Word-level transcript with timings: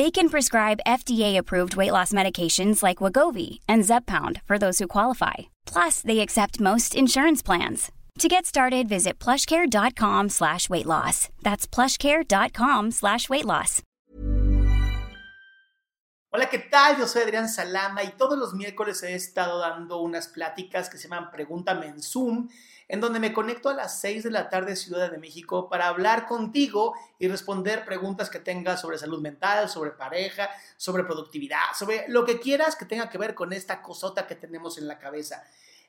They 0.00 0.10
can 0.10 0.30
prescribe 0.30 0.86
FDA-approved 0.86 1.76
weight 1.76 1.92
loss 1.92 2.10
medications 2.10 2.82
like 2.82 3.02
Wagovi 3.02 3.58
and 3.68 3.84
Zepbound 3.84 4.40
for 4.46 4.56
those 4.56 4.78
who 4.78 4.86
qualify. 4.88 5.50
Plus, 5.66 6.00
they 6.00 6.20
accept 6.20 6.58
most 6.58 6.94
insurance 6.94 7.42
plans. 7.42 7.92
To 8.20 8.26
get 8.26 8.46
started, 8.46 8.88
visit 8.88 9.18
plushcare.com 9.18 10.30
slash 10.30 10.70
weight 10.70 10.86
loss. 10.86 11.28
That's 11.42 11.66
plushcare.com 11.66 12.92
slash 12.92 13.28
weight 13.28 13.44
loss. 13.44 13.82
Hola, 16.32 16.48
¿qué 16.48 16.60
tal? 16.70 16.96
Yo 16.96 17.06
soy 17.06 17.24
Adrián 17.24 17.50
Salama 17.50 18.02
y 18.02 18.12
todos 18.16 18.38
los 18.38 18.54
miércoles 18.54 19.02
he 19.02 19.14
estado 19.14 19.58
dando 19.58 20.00
unas 20.00 20.28
pláticas 20.28 20.88
que 20.88 20.96
se 20.96 21.08
llaman 21.08 21.30
Pregúntame 21.30 21.88
en 21.88 22.00
Zoom, 22.00 22.48
en 22.90 23.00
donde 23.00 23.20
me 23.20 23.32
conecto 23.32 23.68
a 23.68 23.74
las 23.74 24.00
6 24.00 24.24
de 24.24 24.30
la 24.32 24.48
tarde 24.48 24.74
Ciudad 24.74 25.12
de 25.12 25.18
México 25.18 25.68
para 25.68 25.86
hablar 25.86 26.26
contigo 26.26 26.94
y 27.20 27.28
responder 27.28 27.84
preguntas 27.84 28.28
que 28.28 28.40
tengas 28.40 28.80
sobre 28.80 28.98
salud 28.98 29.20
mental, 29.20 29.68
sobre 29.68 29.92
pareja, 29.92 30.50
sobre 30.76 31.04
productividad, 31.04 31.72
sobre 31.78 32.06
lo 32.08 32.24
que 32.24 32.40
quieras 32.40 32.74
que 32.74 32.86
tenga 32.86 33.08
que 33.08 33.16
ver 33.16 33.36
con 33.36 33.52
esta 33.52 33.80
cosota 33.80 34.26
que 34.26 34.34
tenemos 34.34 34.76
en 34.76 34.88
la 34.88 34.98
cabeza. 34.98 35.44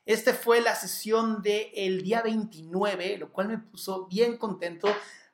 Este 0.06 0.32
fue 0.32 0.60
la 0.60 0.76
sesión 0.76 1.42
del 1.42 2.02
día 2.02 2.22
29, 2.22 3.18
lo 3.18 3.32
cual 3.32 3.48
me 3.48 3.58
puso 3.58 4.06
bien 4.06 4.36
contento 4.36 4.88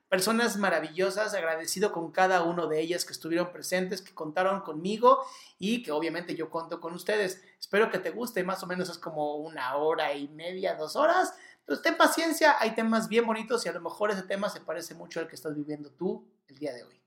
personas 0.09 0.57
maravillosas, 0.57 1.35
agradecido 1.35 1.93
con 1.93 2.13
cada 2.13 2.43
uno 2.43 2.67
de 2.67 2.81
ellas 2.81 3.05
que 3.05 3.13
estuvieron 3.13 3.53
presentes, 3.53 4.01
que 4.01 4.15
contaron 4.15 4.63
conmigo 4.63 5.23
y 5.59 5.83
que 5.83 5.93
obviamente 5.93 6.35
yo 6.35 6.49
cuento 6.49 6.81
con 6.81 6.95
ustedes. 6.95 7.43
Espero 7.61 7.91
que 7.91 7.99
te 7.99 8.11
guste, 8.11 8.43
más 8.43 8.63
o 8.63 8.67
menos 8.67 8.89
es 8.89 8.97
como 8.97 9.37
una 9.37 9.77
hora 9.77 10.15
y 10.15 10.29
media, 10.29 10.75
dos 10.77 10.97
horas. 10.97 11.35
Entonces 11.69 11.85
ten 11.85 11.99
paciencia, 11.99 12.57
hay 12.59 12.75
temas 12.75 13.11
bien 13.11 13.27
bonitos 13.27 13.67
y 13.67 13.69
a 13.69 13.73
lo 13.73 13.83
mejor 13.83 14.11
ese 14.11 14.23
tema 14.23 14.49
se 14.49 14.63
parece 14.63 14.95
mucho 14.95 15.21
al 15.21 15.29
que 15.29 15.35
estás 15.35 15.55
viviendo 15.55 15.93
tú 15.93 16.27
el 16.47 16.57
día 16.57 16.73
de 16.73 16.83
hoy. 16.83 16.99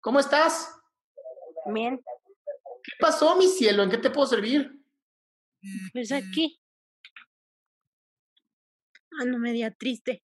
¿Cómo 0.00 0.20
estás? 0.20 0.78
Bien, 1.72 1.98
¿Qué 2.82 2.92
pasó, 3.00 3.36
mi 3.36 3.48
cielo? 3.48 3.82
¿En 3.82 3.88
qué 3.90 3.96
te 3.96 4.10
puedo 4.10 4.26
servir? 4.26 4.84
pues 5.94 6.12
aquí. 6.12 6.60
Ando 9.18 9.38
media 9.38 9.70
triste. 9.74 10.22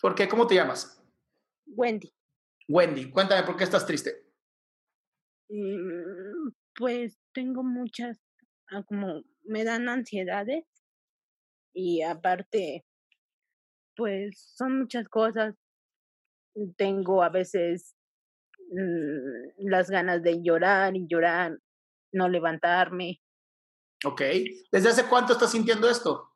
¿Por 0.00 0.14
qué? 0.14 0.28
¿Cómo 0.28 0.46
te 0.46 0.54
llamas? 0.54 1.02
Wendy. 1.66 2.14
Wendy, 2.68 3.10
cuéntame 3.10 3.42
por 3.44 3.56
qué 3.56 3.64
estás 3.64 3.84
triste. 3.84 4.28
Mm, 5.48 6.50
Pues 6.76 7.18
tengo 7.32 7.64
muchas, 7.64 8.20
ah, 8.70 8.84
como 8.84 9.22
me 9.42 9.64
dan 9.64 9.88
ansiedades 9.88 10.64
y 11.74 12.02
aparte, 12.02 12.84
pues 13.96 14.52
son 14.56 14.78
muchas 14.78 15.08
cosas. 15.08 15.54
Tengo 16.76 17.22
a 17.22 17.28
veces 17.28 17.96
mm, 18.70 19.68
las 19.68 19.90
ganas 19.90 20.22
de 20.22 20.40
llorar 20.42 20.96
y 20.96 21.06
llorar, 21.08 21.58
no 22.12 22.28
levantarme. 22.28 23.20
Ok. 24.04 24.22
¿Desde 24.70 24.88
hace 24.88 25.08
cuánto 25.08 25.32
estás 25.32 25.50
sintiendo 25.50 25.90
esto? 25.90 26.30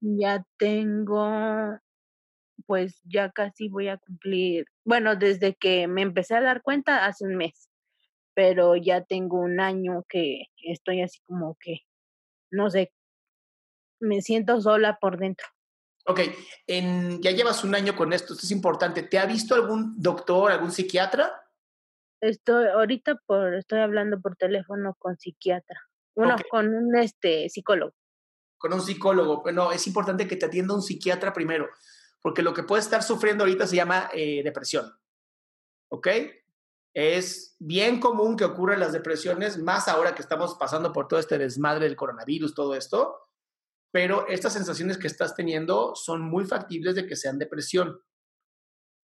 Ya 0.00 0.44
tengo, 0.58 1.78
pues 2.66 3.00
ya 3.04 3.30
casi 3.30 3.68
voy 3.68 3.88
a 3.88 3.98
cumplir, 3.98 4.66
bueno, 4.84 5.16
desde 5.16 5.54
que 5.54 5.86
me 5.86 6.02
empecé 6.02 6.34
a 6.34 6.40
dar 6.40 6.62
cuenta 6.62 7.06
hace 7.06 7.24
un 7.24 7.36
mes, 7.36 7.70
pero 8.34 8.74
ya 8.76 9.04
tengo 9.04 9.38
un 9.38 9.60
año 9.60 10.04
que 10.08 10.46
estoy 10.64 11.02
así 11.02 11.20
como 11.26 11.56
que, 11.60 11.82
no 12.50 12.68
sé, 12.68 12.92
me 14.02 14.20
siento 14.20 14.60
sola 14.60 14.98
por 15.00 15.18
dentro. 15.18 15.46
Ok, 16.04 16.20
en, 16.66 17.22
ya 17.22 17.30
llevas 17.30 17.62
un 17.62 17.74
año 17.74 17.94
con 17.94 18.12
esto, 18.12 18.34
esto 18.34 18.44
es 18.44 18.50
importante. 18.50 19.04
¿Te 19.04 19.18
ha 19.18 19.26
visto 19.26 19.54
algún 19.54 19.94
doctor, 20.00 20.50
algún 20.50 20.72
psiquiatra? 20.72 21.30
Estoy, 22.20 22.66
ahorita 22.66 23.20
por, 23.24 23.54
estoy 23.54 23.80
hablando 23.80 24.20
por 24.20 24.36
teléfono 24.36 24.94
con 24.98 25.16
psiquiatra, 25.16 25.80
bueno, 26.14 26.34
Ok. 26.34 26.42
con 26.50 26.74
un 26.74 26.96
este 26.96 27.48
psicólogo. 27.48 27.94
Con 28.58 28.72
un 28.72 28.80
psicólogo. 28.80 29.42
Bueno, 29.42 29.72
es 29.72 29.86
importante 29.86 30.26
que 30.26 30.36
te 30.36 30.46
atienda 30.46 30.74
un 30.74 30.82
psiquiatra 30.82 31.32
primero, 31.32 31.68
porque 32.20 32.42
lo 32.42 32.52
que 32.52 32.62
puedes 32.62 32.84
estar 32.84 33.02
sufriendo 33.02 33.44
ahorita 33.44 33.66
se 33.66 33.76
llama 33.76 34.10
eh, 34.12 34.42
depresión. 34.44 34.92
¿Ok? 35.88 36.08
Es 36.94 37.56
bien 37.58 38.00
común 38.00 38.36
que 38.36 38.44
ocurran 38.44 38.80
las 38.80 38.92
depresiones, 38.92 39.58
más 39.58 39.88
ahora 39.88 40.14
que 40.14 40.22
estamos 40.22 40.54
pasando 40.56 40.92
por 40.92 41.08
todo 41.08 41.18
este 41.20 41.38
desmadre 41.38 41.86
del 41.86 41.96
coronavirus, 41.96 42.54
todo 42.54 42.74
esto, 42.74 43.31
pero 43.92 44.26
estas 44.26 44.54
sensaciones 44.54 44.96
que 44.96 45.06
estás 45.06 45.36
teniendo 45.36 45.94
son 45.94 46.22
muy 46.22 46.46
factibles 46.46 46.94
de 46.94 47.06
que 47.06 47.14
sean 47.14 47.38
depresión. 47.38 48.00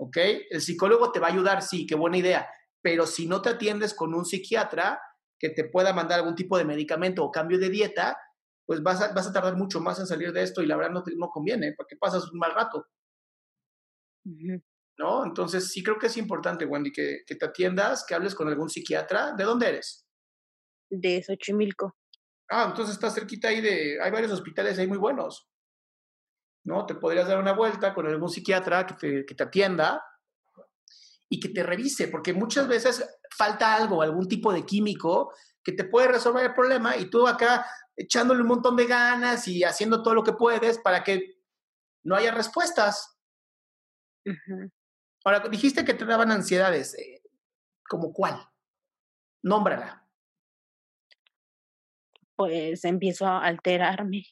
¿Ok? 0.00 0.16
El 0.50 0.60
psicólogo 0.62 1.12
te 1.12 1.21
va 1.21 1.28
a 1.28 1.32
ayudar, 1.32 1.62
sí, 1.62 1.87
qué 1.87 1.94
buena 1.94 2.16
idea, 2.16 2.49
pero 2.82 3.06
si 3.06 3.26
no 3.26 3.43
te 3.43 3.50
atiendes 3.50 3.93
con 3.94 4.15
un 4.15 4.25
psiquiatra 4.25 5.00
que 5.38 5.50
te 5.50 5.65
pueda 5.65 5.93
mandar 5.93 6.21
algún 6.21 6.34
tipo 6.34 6.56
de 6.56 6.65
medicamento 6.65 7.22
o 7.25 7.31
cambio 7.31 7.59
de 7.59 7.69
dieta, 7.69 8.16
pues 8.66 8.82
vas 8.82 9.00
a, 9.03 9.12
vas 9.12 9.26
a 9.26 9.32
tardar 9.32 9.56
mucho 9.56 9.81
más 9.81 9.99
en 9.99 10.06
salir 10.06 10.32
de 10.32 10.43
esto 10.43 10.62
y 10.62 10.66
la 10.66 10.76
verdad 10.76 10.93
no, 10.93 11.03
te, 11.03 11.15
no 11.16 11.28
conviene, 11.28 11.75
porque 11.76 11.97
pasas 11.97 12.31
un 12.32 12.38
mal 12.38 12.55
rato. 12.55 12.87
¿no? 14.99 15.25
Entonces 15.25 15.70
sí 15.70 15.82
creo 15.82 15.99
que 15.99 16.06
es 16.06 16.16
importante, 16.16 16.65
Wendy, 16.65 16.93
que, 16.93 17.22
que 17.26 17.37
te 17.37 17.47
atiendas, 17.47 18.05
que 18.06 18.15
hables 18.15 18.34
con 18.34 18.49
algún 18.49 18.69
psiquiatra. 18.69 19.32
¿De 19.32 19.44
dónde 19.44 19.69
eres? 19.69 20.06
De 20.91 21.22
Xochimilco. 21.22 21.97
Ah, 22.51 22.67
entonces 22.69 22.95
estás 22.95 23.15
cerquita 23.15 23.49
ahí 23.49 23.61
de, 23.61 24.01
hay 24.01 24.11
varios 24.11 24.33
hospitales 24.33 24.79
ahí 24.79 24.87
muy 24.87 24.99
buenos, 24.99 25.49
¿no? 26.65 26.87
Te 26.87 26.95
podrías 26.95 27.29
dar 27.29 27.39
una 27.39 27.53
vuelta 27.53 27.95
con 27.95 28.07
algún 28.07 28.31
psiquiatra 28.31 28.87
que 28.87 28.95
te, 28.95 29.27
que 29.27 29.35
te 29.35 29.43
atienda 29.43 30.03
y 31.29 31.39
que 31.39 31.51
te 31.51 31.63
revise, 31.63 32.09
porque 32.09 32.33
muchas 32.33 32.67
veces 32.67 33.07
falta 33.37 33.75
algo, 33.75 34.01
algún 34.01 34.27
tipo 34.27 34.53
de 34.53 34.65
químico 34.65 35.33
que 35.63 35.73
te 35.73 35.85
puede 35.85 36.09
resolver 36.09 36.47
el 36.47 36.55
problema 36.55 36.97
y 36.97 37.11
tú 37.11 37.27
acá 37.27 37.67
echándole 37.95 38.41
un 38.41 38.49
montón 38.49 38.77
de 38.77 38.87
ganas 38.87 39.47
y 39.49 39.65
haciendo 39.65 40.03
todo 40.03 40.15
lo 40.15 40.25
que 40.25 40.33
puedes 40.33 40.79
para 40.79 41.05
que 41.05 41.43
no 42.05 42.17
haya 42.17 42.33
respuestas. 42.33 43.19
Ahora, 45.25 45.41
dijiste 45.49 45.85
que 45.85 45.94
te 45.94 46.06
daban 46.06 46.31
ansiedades, 46.31 46.94
eh, 46.94 47.23
¿como 47.87 48.12
cuál? 48.12 48.49
Nómbrala. 49.43 50.07
Pues 52.38 52.85
empiezo 52.85 53.26
a 53.26 53.44
alterarme. 53.44 54.25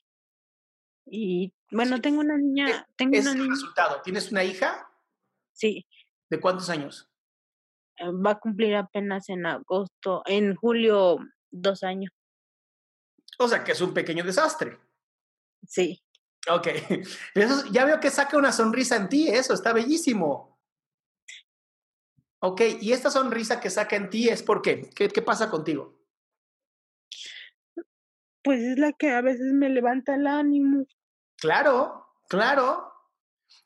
Y 1.07 1.53
bueno, 1.73 1.97
Sí. 1.97 2.03
tengo 2.03 2.21
una 2.21 2.37
niña, 2.39 2.87
tengo 2.97 3.17
Es 3.17 3.23
una 3.25 3.33
el 3.33 3.39
niña, 3.39 3.51
resultado. 3.51 4.01
¿Tienes 4.03 4.31
una 4.31 4.45
hija? 4.45 4.89
sí, 5.53 5.85
¿De 6.31 6.39
cuántos 6.39 6.71
años? 6.71 7.11
eh, 7.99 8.05
va 8.13 8.33
a 8.33 8.39
cumplir 8.39 8.77
apenas 8.77 9.29
en 9.29 9.45
agosto, 9.47 10.23
en 10.27 10.55
julio, 10.55 11.19
dos 11.51 11.83
años, 11.83 12.13
O 13.41 13.49
sea, 13.49 13.65
que 13.65 13.73
es 13.73 13.81
un 13.81 13.93
pequeño 13.93 14.23
desastre. 14.23 14.79
sí. 15.67 16.01
Ok. 16.49 16.69
Eso, 17.35 17.67
ya 17.73 17.85
veo 17.87 17.99
que 17.99 18.11
saca 18.11 18.37
una 18.37 18.53
sonrisa 18.53 18.95
en 18.97 19.09
ti, 19.09 19.29
eso 19.29 19.53
está 19.53 19.73
bellísimo. 19.73 20.57
Ok, 22.41 22.61
y 22.81 22.93
esta 22.93 23.11
sonrisa 23.11 23.59
que 23.59 23.69
saca 23.69 23.97
en 23.97 24.11
ti 24.11 24.29
es 24.29 24.45
por 24.45 24.63
qué? 24.63 24.89
¿Qué, 24.95 25.09
qué 25.09 25.23
pasa 25.23 25.51
contigo? 25.51 25.96
Pues 28.47 28.61
es 28.61 28.79
la 28.79 28.93
que 28.93 29.11
a 29.11 29.23
veces 29.23 29.53
me 29.53 29.69
levanta 29.69 30.15
el 30.15 30.25
ánimo. 30.29 30.87
Claro, 31.37 32.07
claro. 32.29 32.93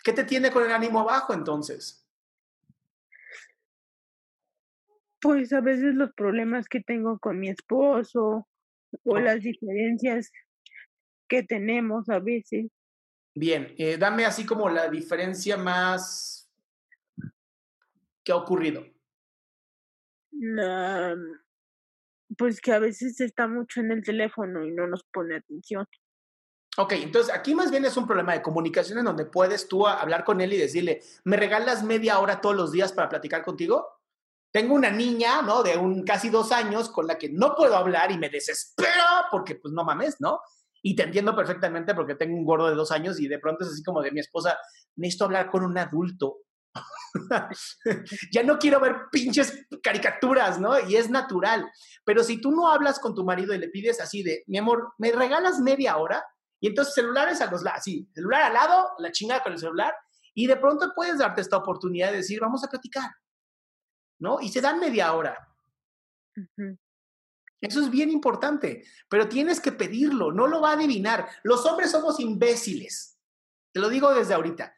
¿Qué 0.03 0.15
te 0.15 0.25
tiene 0.25 0.50
con 0.50 0.65
el 0.65 0.73
ánimo 0.73 1.00
abajo 1.00 1.35
entonces? 1.35 2.09
Pues 5.21 5.53
a 5.53 5.61
veces 5.61 5.94
los 5.94 6.15
problemas 6.15 6.67
que 6.67 6.81
tengo 6.81 7.19
con 7.19 7.38
mi 7.38 7.50
esposo 7.50 8.49
o 9.05 9.19
las 9.19 9.43
diferencias 9.43 10.32
que 11.29 11.43
tenemos 11.43 12.09
a 12.09 12.19
veces. 12.19 12.71
Bien, 13.35 13.75
eh, 13.77 13.99
dame 13.99 14.25
así 14.25 14.47
como 14.47 14.71
la 14.71 14.88
diferencia 14.88 15.59
más 15.59 16.50
que 18.25 18.32
ha 18.32 18.37
ocurrido. 18.37 18.87
La- 20.31 21.15
pues 22.37 22.61
que 22.61 22.73
a 22.73 22.79
veces 22.79 23.21
está 23.21 23.49
mucho 23.49 23.81
en 23.81 23.91
el 23.93 24.03
teléfono 24.03 24.65
y 24.65 24.73
no 24.73 24.87
nos 24.87 25.05
pone 25.05 25.37
atención. 25.37 25.87
Ok, 26.77 26.93
entonces 26.93 27.35
aquí 27.35 27.55
más 27.55 27.71
bien 27.71 27.85
es 27.85 27.97
un 27.97 28.06
problema 28.06 28.32
de 28.32 28.43
comunicación 28.43 28.99
en 28.99 29.05
donde 29.05 29.27
puedes 29.27 29.69
tú 29.69 29.87
hablar 29.87 30.25
con 30.25 30.41
él 30.41 30.53
y 30.53 30.56
decirle, 30.56 31.03
¿me 31.25 31.37
regalas 31.37 31.82
media 31.82 32.21
hora 32.21 32.41
todos 32.41 32.55
los 32.55 32.73
días 32.73 32.93
para 32.93 33.09
platicar 33.09 33.44
contigo? 33.44 33.87
Tengo 34.53 34.75
una 34.75 34.91
niña, 34.91 35.43
¿no? 35.43 35.62
De 35.62 35.77
un 35.77 36.05
casi 36.05 36.29
dos 36.29 36.53
años 36.53 36.88
con 36.88 37.06
la 37.06 37.19
que 37.19 37.29
no 37.29 37.55
puedo 37.56 37.77
hablar 37.77 38.11
y 38.12 38.19
me 38.19 38.29
desespera 38.29 39.27
porque, 39.31 39.56
pues, 39.56 39.75
no 39.75 39.85
mames, 39.85 40.21
¿no? 40.21 40.41
Y 40.82 40.97
te 40.97 41.03
entiendo 41.03 41.37
perfectamente 41.37 41.94
porque 41.94 42.15
tengo 42.15 42.37
un 42.37 42.44
gordo 42.44 42.69
de 42.69 42.75
dos 42.75 42.91
años 42.93 43.21
y 43.21 43.29
de 43.29 43.38
pronto 43.38 43.65
es 43.65 43.71
así 43.71 43.82
como 43.82 44.00
de 44.00 44.12
mi 44.12 44.21
esposa, 44.21 44.56
necesito 44.97 45.25
hablar 45.27 45.50
con 45.50 45.65
un 45.65 45.77
adulto. 45.77 46.38
ya 48.32 48.43
no 48.43 48.58
quiero 48.58 48.81
ver 48.81 48.96
pinches 49.11 49.67
caricaturas, 49.82 50.61
¿no? 50.61 50.78
Y 50.88 50.96
es 50.96 51.11
natural. 51.11 51.70
Pero 52.05 52.22
si 52.22 52.40
tú 52.40 52.52
no 52.52 52.70
hablas 52.70 52.99
con 52.99 53.14
tu 53.14 53.25
marido 53.25 53.55
y 53.55 53.58
le 53.58 53.69
pides 53.69 54.00
así 54.00 54.22
de, 54.22 54.44
mi 54.46 54.58
amor, 54.58 54.93
¿me 54.99 55.12
regalas 55.12 55.61
media 55.61 55.96
hora? 55.96 56.25
Y 56.61 56.69
entonces 56.69 56.94
celulares 56.94 57.40
a 57.40 57.50
los 57.50 57.62
lados, 57.62 57.81
así, 57.81 58.08
celular 58.14 58.43
al 58.43 58.55
lado, 58.55 58.90
la 58.99 59.11
chingada 59.11 59.43
con 59.43 59.52
el 59.52 59.58
celular, 59.58 59.94
y 60.34 60.46
de 60.46 60.56
pronto 60.56 60.93
puedes 60.94 61.19
darte 61.19 61.40
esta 61.40 61.56
oportunidad 61.56 62.11
de 62.11 62.19
decir, 62.19 62.40
vamos 62.40 62.62
a 62.62 62.69
platicar, 62.69 63.11
¿no? 64.19 64.40
Y 64.40 64.50
se 64.50 64.61
dan 64.61 64.78
media 64.78 65.12
hora. 65.14 65.37
Eso 67.61 67.81
es 67.81 67.90
bien 67.90 68.11
importante, 68.11 68.84
pero 69.08 69.28
tienes 69.28 69.61
que 69.61 69.72
pedirlo, 69.72 70.32
no 70.32 70.46
lo 70.46 70.61
va 70.61 70.70
a 70.70 70.75
adivinar. 70.75 71.28
Los 71.43 71.67
hombres 71.67 71.90
somos 71.90 72.20
imbéciles. 72.20 73.19
Te 73.72 73.81
lo 73.81 73.88
digo 73.88 74.12
desde 74.14 74.34
ahorita. 74.34 74.75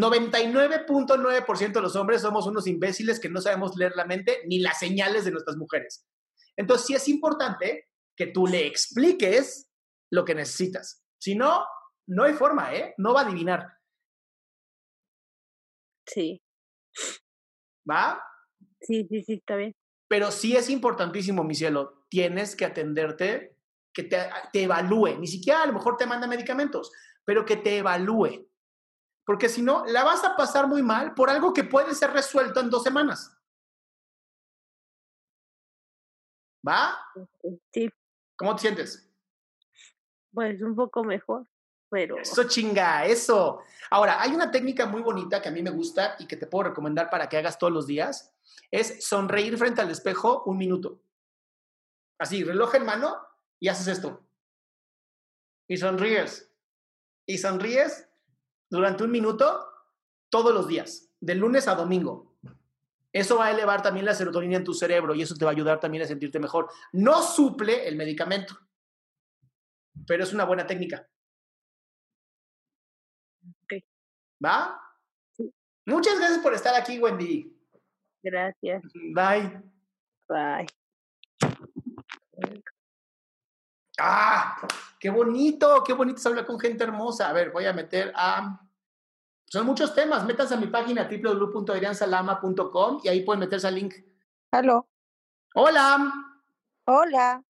99.9% 0.00 1.72
de 1.72 1.80
los 1.80 1.96
hombres 1.96 2.22
somos 2.22 2.46
unos 2.46 2.66
imbéciles 2.66 3.20
que 3.20 3.28
no 3.28 3.40
sabemos 3.40 3.76
leer 3.76 3.92
la 3.94 4.04
mente 4.04 4.40
ni 4.46 4.60
las 4.60 4.78
señales 4.78 5.24
de 5.24 5.30
nuestras 5.30 5.56
mujeres. 5.56 6.06
Entonces 6.56 6.86
sí 6.86 6.94
es 6.94 7.08
importante 7.08 7.88
que 8.16 8.26
tú 8.28 8.46
le 8.46 8.66
expliques 8.66 9.70
lo 10.10 10.24
que 10.24 10.34
necesitas. 10.34 11.04
Si 11.18 11.34
no, 11.34 11.64
no 12.08 12.24
hay 12.24 12.34
forma, 12.34 12.74
¿eh? 12.74 12.94
No 12.98 13.14
va 13.14 13.22
a 13.22 13.24
adivinar, 13.24 13.76
Sí, 16.06 16.40
¿va? 17.88 18.22
sí, 18.80 19.06
sí, 19.08 19.24
sí, 19.24 19.32
está 19.34 19.56
bien. 19.56 19.74
Pero 20.08 20.30
sí 20.30 20.56
es 20.56 20.70
importantísimo, 20.70 21.42
mi 21.42 21.54
cielo, 21.54 22.06
tienes 22.08 22.54
que 22.54 22.64
atenderte, 22.64 23.56
que 23.92 24.04
te, 24.04 24.18
te 24.52 24.62
evalúe. 24.62 25.18
Ni 25.18 25.26
siquiera 25.26 25.62
a 25.62 25.66
lo 25.66 25.72
mejor 25.72 25.96
te 25.96 26.06
manda 26.06 26.28
medicamentos, 26.28 26.92
pero 27.24 27.44
que 27.44 27.56
te 27.56 27.78
evalúe. 27.78 28.46
Porque 29.26 29.48
si 29.48 29.60
no, 29.60 29.84
la 29.86 30.04
vas 30.04 30.24
a 30.24 30.36
pasar 30.36 30.68
muy 30.68 30.82
mal 30.82 31.12
por 31.12 31.28
algo 31.28 31.52
que 31.52 31.64
puede 31.64 31.94
ser 31.94 32.12
resuelto 32.12 32.60
en 32.60 32.70
dos 32.70 32.84
semanas. 32.84 33.36
¿Va? 36.66 36.96
Sí, 37.72 37.90
¿Cómo 38.36 38.54
te 38.54 38.62
sientes? 38.62 39.02
pues 40.32 40.60
un 40.60 40.76
poco 40.76 41.02
mejor, 41.02 41.48
pero 41.88 42.18
Eso 42.18 42.44
chinga, 42.44 43.06
eso. 43.06 43.62
Ahora, 43.88 44.20
hay 44.20 44.32
una 44.32 44.50
técnica 44.50 44.84
muy 44.84 45.00
bonita 45.00 45.40
que 45.40 45.48
a 45.48 45.52
mí 45.52 45.62
me 45.62 45.70
gusta 45.70 46.14
y 46.18 46.26
que 46.26 46.36
te 46.36 46.46
puedo 46.46 46.68
recomendar 46.68 47.08
para 47.08 47.26
que 47.26 47.38
hagas 47.38 47.58
todos 47.58 47.72
los 47.72 47.86
días. 47.86 48.34
Es 48.70 49.06
sonreír 49.06 49.56
frente 49.56 49.80
al 49.80 49.90
espejo 49.90 50.42
un 50.44 50.58
minuto. 50.58 51.00
Así, 52.18 52.44
reloj 52.44 52.74
en 52.74 52.84
mano 52.84 53.16
y 53.58 53.68
haces 53.68 53.86
esto. 53.86 54.26
Y 55.66 55.78
sonríes. 55.78 56.52
Y 57.24 57.38
sonríes 57.38 58.06
durante 58.68 59.04
un 59.04 59.10
minuto 59.10 59.66
todos 60.28 60.52
los 60.54 60.68
días, 60.68 61.10
de 61.20 61.34
lunes 61.34 61.68
a 61.68 61.74
domingo. 61.74 62.36
Eso 63.12 63.38
va 63.38 63.46
a 63.46 63.50
elevar 63.50 63.82
también 63.82 64.04
la 64.04 64.14
serotonina 64.14 64.58
en 64.58 64.64
tu 64.64 64.74
cerebro 64.74 65.14
y 65.14 65.22
eso 65.22 65.34
te 65.34 65.44
va 65.44 65.50
a 65.50 65.54
ayudar 65.54 65.80
también 65.80 66.02
a 66.04 66.06
sentirte 66.06 66.38
mejor. 66.38 66.68
No 66.92 67.22
suple 67.22 67.88
el 67.88 67.96
medicamento, 67.96 68.58
pero 70.06 70.22
es 70.22 70.32
una 70.32 70.44
buena 70.44 70.66
técnica. 70.66 71.08
Ok. 73.62 73.82
¿Va? 74.44 74.78
Sí. 75.32 75.50
Muchas 75.86 76.18
gracias 76.18 76.40
por 76.40 76.52
estar 76.52 76.74
aquí, 76.74 76.98
Wendy. 76.98 77.56
gracias. 78.22 78.82
Bye. 79.14 79.62
Bye. 80.28 80.66
¡Ah! 83.98 84.56
¡Qué 84.98 85.10
bonito! 85.10 85.82
¡Qué 85.84 85.92
bonito 85.92 86.18
es 86.18 86.26
hablar 86.26 86.46
con 86.46 86.58
gente 86.58 86.84
hermosa! 86.84 87.28
A 87.28 87.32
ver, 87.32 87.50
voy 87.50 87.66
a 87.66 87.72
meter 87.72 88.12
a... 88.14 88.60
Son 89.46 89.64
muchos 89.64 89.94
temas. 89.94 90.24
Métanse 90.24 90.54
a 90.54 90.58
mi 90.58 90.66
página 90.66 91.08
www.adriansalama.com 91.08 93.00
y 93.04 93.08
ahí 93.08 93.22
pueden 93.22 93.40
meterse 93.40 93.68
al 93.68 93.76
link. 93.76 93.94
Aló. 94.50 94.88
¡Hola! 95.54 96.12
Hola. 96.86 97.42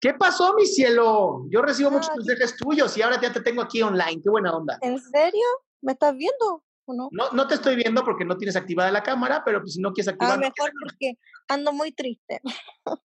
¿Qué 0.00 0.14
pasó, 0.14 0.54
mi 0.54 0.66
cielo? 0.66 1.44
Yo 1.48 1.62
recibo 1.62 1.90
muchos 1.90 2.10
mensajes 2.16 2.56
tuyos 2.56 2.96
y 2.96 3.02
ahora 3.02 3.20
ya 3.20 3.32
te 3.32 3.40
tengo 3.40 3.62
aquí 3.62 3.82
online. 3.82 4.20
¡Qué 4.22 4.30
buena 4.30 4.52
onda! 4.54 4.78
¿En 4.80 5.00
serio? 5.00 5.44
¿Me 5.80 5.92
estás 5.92 6.16
viendo 6.16 6.64
o 6.84 6.94
no? 6.94 7.08
No, 7.12 7.30
no 7.32 7.46
te 7.46 7.54
estoy 7.54 7.76
viendo 7.76 8.04
porque 8.04 8.24
no 8.24 8.36
tienes 8.36 8.56
activada 8.56 8.90
la 8.90 9.02
cámara, 9.02 9.42
pero 9.44 9.60
pues 9.60 9.74
si 9.74 9.80
no 9.80 9.92
quieres 9.92 10.08
A 10.08 10.12
activar... 10.12 10.36
lo 10.36 10.40
mejor 10.40 10.72
porque 10.82 11.18
ando 11.48 11.72
muy 11.72 11.92
triste. 11.92 12.40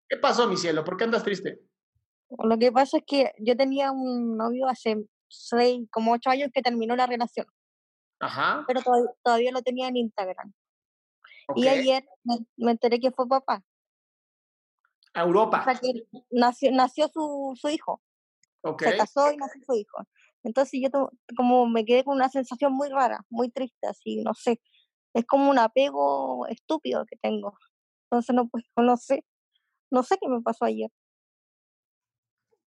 ¿Qué 0.07 0.17
pasó, 0.17 0.47
mi 0.47 0.57
cielo? 0.57 0.83
¿Por 0.83 0.97
qué 0.97 1.03
andas 1.03 1.23
triste? 1.23 1.59
Lo 2.37 2.57
que 2.57 2.71
pasa 2.71 2.97
es 2.97 3.03
que 3.05 3.33
yo 3.39 3.57
tenía 3.57 3.91
un 3.91 4.37
novio 4.37 4.67
hace 4.67 5.03
seis, 5.27 5.87
como 5.91 6.11
ocho 6.13 6.29
años 6.29 6.49
que 6.53 6.61
terminó 6.61 6.95
la 6.95 7.07
relación, 7.07 7.47
Ajá. 8.19 8.63
pero 8.67 8.81
todavía, 8.81 9.09
todavía 9.23 9.51
lo 9.51 9.61
tenía 9.61 9.87
en 9.87 9.97
Instagram. 9.97 10.53
ok. 11.47 11.57
Y 11.57 11.67
ayer 11.67 12.07
me, 12.23 12.37
me 12.57 12.71
enteré 12.71 12.99
que 12.99 13.11
fue 13.11 13.27
papá. 13.27 13.63
A 15.13 15.23
O 15.23 15.27
Europa. 15.27 15.63
sea, 15.63 15.75
que 15.75 16.03
nació, 16.29 16.71
nació 16.71 17.07
su, 17.09 17.53
su 17.59 17.69
hijo. 17.69 18.01
Ok. 18.61 18.83
Se 18.83 18.97
casó 18.97 19.31
y 19.31 19.37
nació 19.37 19.61
su 19.65 19.73
hijo. 19.75 19.97
Entonces 20.43 20.79
yo 20.81 20.89
to- 20.91 21.11
como 21.35 21.65
me 21.67 21.83
quedé 21.83 22.03
con 22.03 22.15
una 22.15 22.29
sensación 22.29 22.73
muy 22.73 22.89
rara, 22.89 23.25
muy 23.29 23.49
triste, 23.49 23.87
así, 23.87 24.21
no 24.23 24.33
sé. 24.35 24.61
Es 25.13 25.25
como 25.25 25.49
un 25.49 25.57
apego 25.57 26.45
estúpido 26.47 27.05
que 27.05 27.17
tengo. 27.17 27.57
Entonces 28.05 28.35
no, 28.35 28.47
pues, 28.47 28.63
no 28.77 28.95
sé. 28.97 29.25
No 29.91 30.03
sé 30.03 30.17
qué 30.21 30.27
me 30.29 30.41
pasó 30.41 30.65
ayer. 30.65 30.91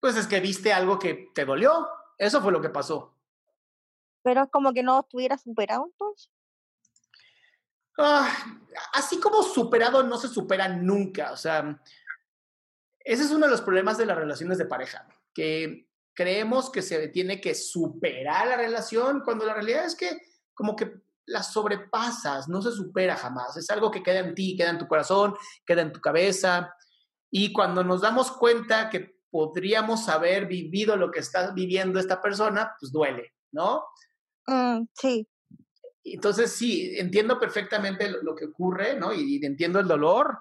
Pues 0.01 0.17
es 0.17 0.27
que 0.27 0.41
viste 0.41 0.73
algo 0.73 0.99
que 0.99 1.31
te 1.35 1.45
dolió. 1.45 1.89
Eso 2.17 2.41
fue 2.41 2.53
lo 2.53 2.61
que 2.61 2.71
pasó. 2.71 3.15
Pero 4.23 4.43
es 4.43 4.51
como 4.51 4.73
que 4.73 4.83
no 4.83 5.01
estuviera 5.01 5.39
superado 5.39 5.87
entonces. 5.87 6.31
Ah, 7.99 8.33
así 8.93 9.19
como 9.19 9.43
superado 9.43 10.03
no 10.05 10.19
se 10.19 10.29
supera 10.29 10.69
nunca. 10.69 11.33
O 11.33 11.37
sea, 11.37 11.81
ese 13.01 13.25
es 13.25 13.31
uno 13.31 13.47
de 13.47 13.53
los 13.53 13.63
problemas 13.63 13.99
de 13.99 14.07
las 14.07 14.17
relaciones 14.17 14.59
de 14.59 14.67
pareja, 14.67 15.09
que 15.35 15.89
creemos 16.15 16.71
que 16.71 16.83
se 16.83 17.09
tiene 17.09 17.41
que 17.41 17.55
superar 17.55 18.47
la 18.47 18.57
relación 18.57 19.23
cuando 19.25 19.47
la 19.47 19.55
realidad 19.55 19.85
es 19.85 19.97
que 19.97 20.21
como 20.55 20.77
que 20.77 21.01
la 21.27 21.43
sobrepasas, 21.43 22.49
no 22.49 22.63
se 22.63 22.73
supera 22.73 23.17
jamás. 23.17 23.57
Es 23.57 23.69
algo 23.71 23.91
que 23.91 24.03
queda 24.03 24.21
en 24.21 24.35
ti, 24.35 24.57
queda 24.57 24.71
en 24.71 24.79
tu 24.79 24.89
corazón, 24.89 25.37
queda 25.65 25.83
en 25.83 25.93
tu 25.93 26.01
cabeza. 26.01 26.75
Y 27.31 27.53
cuando 27.53 27.85
nos 27.85 28.01
damos 28.01 28.33
cuenta 28.33 28.89
que 28.89 29.18
podríamos 29.31 30.09
haber 30.09 30.47
vivido 30.47 30.97
lo 30.97 31.11
que 31.11 31.21
está 31.21 31.51
viviendo 31.53 31.99
esta 32.01 32.21
persona, 32.23 32.75
pues 32.81 32.93
duele, 32.93 33.35
¿no? 33.53 33.85
Mm, 34.47 34.87
sí, 34.95 35.29
Entonces, 36.05 36.53
sí, 36.53 36.95
entiendo 36.99 37.39
perfectamente 37.39 38.11
lo, 38.11 38.23
lo 38.23 38.35
que 38.35 38.47
ocurre, 38.47 38.97
¿no? 38.99 39.13
Y, 39.13 39.37
y 39.37 39.45
entiendo 39.45 39.79
el 39.81 39.89
dolor. 39.89 40.39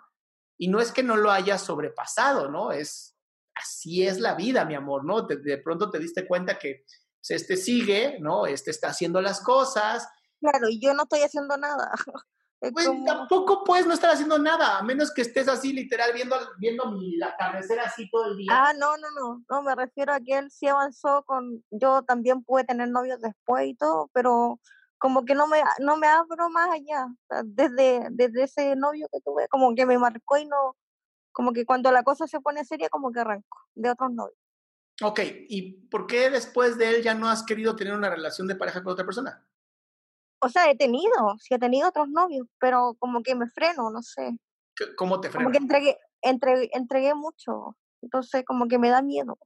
Y 0.57 0.69
no 0.69 0.79
es 0.79 0.91
que 0.91 1.03
no 1.03 1.17
lo 1.17 1.31
hayas 1.31 1.61
sobrepasado, 1.63 2.49
¿no? 2.49 2.71
Es, 2.71 3.15
así 3.53 4.05
es 4.07 4.19
la 4.19 4.35
vida, 4.35 4.65
mi 4.65 4.75
amor, 4.75 5.03
¿no? 5.05 5.25
Te- 5.27 5.37
de 5.37 5.57
pronto 5.59 5.89
te 5.89 5.99
diste 5.99 6.25
cuenta 6.27 6.57
que 6.57 6.83
pues, 7.19 7.31
este 7.41 7.57
sigue, 7.57 8.17
¿no? 8.21 8.45
Este 8.47 8.71
está 8.71 8.89
haciendo 8.89 9.21
las 9.21 9.41
cosas. 9.41 10.07
claro, 10.39 10.69
y 10.69 10.79
yo 10.79 10.93
no 10.93 11.03
estoy 11.03 11.21
haciendo 11.21 11.57
nada. 11.57 11.91
Es 12.59 12.71
Pues 12.71 12.87
tampoco 13.05 13.63
puedes 13.63 13.85
no 13.85 13.93
estar 13.93 14.09
haciendo 14.09 14.39
nada, 14.39 14.79
a 14.79 14.83
menos 14.83 15.13
que 15.13 15.21
estés 15.21 15.47
así 15.47 15.73
literal 15.73 16.11
viendo, 16.13 16.35
viendo 16.57 16.91
mi, 16.91 17.21
atardecer 17.21 17.79
así 17.79 18.09
todo 18.09 18.31
el 18.31 18.37
día. 18.37 18.47
Ah, 18.51 18.73
no, 18.73 18.97
no, 18.97 19.07
no, 19.11 19.43
no, 19.47 19.61
me 19.61 19.75
refiero 19.75 20.11
a 20.11 20.19
que 20.19 20.39
él 20.39 20.49
sí 20.49 20.67
avanzó 20.67 21.23
con, 21.23 21.63
yo 21.69 22.01
también 22.01 22.43
pude 22.43 22.63
tener 22.63 22.89
novios 22.89 23.21
después 23.21 23.67
y 23.67 23.75
todo, 23.75 24.09
pero 24.11 24.59
como 24.97 25.23
que 25.23 25.35
no 25.35 25.47
me, 25.47 25.61
no 25.79 25.97
me 25.97 26.07
abro 26.07 26.49
más 26.49 26.69
allá. 26.71 27.07
Desde, 27.45 28.07
desde 28.09 28.43
ese 28.43 28.75
novio 28.75 29.07
que 29.11 29.21
tuve, 29.21 29.47
como 29.49 29.75
que 29.75 29.85
me 29.85 29.99
marcó 29.99 30.37
y 30.37 30.45
no, 30.45 30.75
como 31.31 31.53
que 31.53 31.65
cuando 31.65 31.91
la 31.91 32.01
cosa 32.01 32.25
se 32.27 32.39
pone 32.39 32.65
seria, 32.65 32.89
como 32.89 33.11
que 33.11 33.19
arranco 33.19 33.59
de 33.75 33.91
otros 33.91 34.11
novios. 34.11 34.39
Ok, 35.03 35.19
¿y 35.47 35.73
por 35.89 36.07
qué 36.07 36.31
después 36.31 36.79
de 36.79 36.89
él 36.89 37.03
ya 37.03 37.13
no 37.13 37.29
has 37.29 37.43
querido 37.43 37.75
tener 37.75 37.93
una 37.93 38.09
relación 38.09 38.47
de 38.47 38.55
pareja 38.55 38.81
con 38.81 38.93
otra 38.93 39.05
persona? 39.05 39.45
O 40.39 40.49
sea, 40.49 40.69
he 40.69 40.75
tenido, 40.75 41.37
sí 41.39 41.53
he 41.53 41.59
tenido 41.59 41.89
otros 41.89 42.09
novios, 42.09 42.47
pero 42.59 42.95
como 42.99 43.23
que 43.23 43.35
me 43.35 43.47
freno, 43.49 43.89
no 43.89 44.01
sé. 44.01 44.37
¿Cómo 44.95 45.19
te 45.19 45.29
freno? 45.29 45.45
Como 45.45 45.51
que 45.51 45.63
entregué, 45.63 45.97
entregué, 46.21 46.69
entregué 46.73 47.13
mucho, 47.15 47.75
entonces 48.01 48.43
como 48.45 48.67
que 48.67 48.77
me 48.77 48.89
da 48.89 49.01
miedo. 49.01 49.37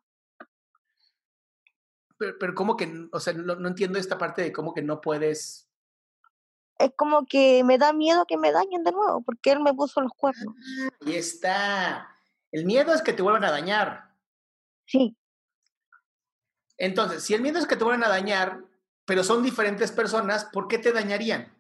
Pero, 2.18 2.36
pero 2.40 2.56
¿cómo 2.56 2.76
que, 2.76 3.08
o 3.12 3.20
sea, 3.20 3.34
no, 3.34 3.56
no 3.56 3.68
entiendo 3.68 3.98
esta 3.98 4.18
parte 4.18 4.42
de 4.42 4.52
cómo 4.52 4.74
que 4.74 4.82
no 4.82 5.02
puedes 5.02 5.72
es 6.82 6.92
como 6.96 7.26
que 7.26 7.64
me 7.64 7.78
da 7.78 7.94
miedo 7.94 8.26
que 8.26 8.38
me 8.38 8.52
dañen 8.52 8.84
de 8.84 8.92
nuevo, 8.92 9.22
porque 9.22 9.52
él 9.52 9.60
me 9.60 9.74
puso 9.74 10.02
los 10.02 10.12
cuernos. 10.14 10.56
Ahí 11.06 11.16
está. 11.16 12.18
El 12.52 12.66
miedo 12.66 12.94
es 12.94 13.02
que 13.02 13.14
te 13.14 13.22
vuelvan 13.22 13.46
a 13.46 13.52
dañar. 13.52 14.16
Sí. 14.86 15.16
Entonces, 16.78 17.24
si 17.24 17.34
el 17.34 17.42
miedo 17.42 17.60
es 17.60 17.68
que 17.68 17.76
te 17.76 17.84
vuelvan 17.84 18.04
a 18.04 18.10
dañar, 18.10 18.64
pero 19.12 19.26
son 19.26 19.44
diferentes 19.44 19.92
personas, 19.92 20.46
¿por 20.54 20.70
qué 20.70 20.78
te 20.78 20.94
dañarían? 20.94 21.54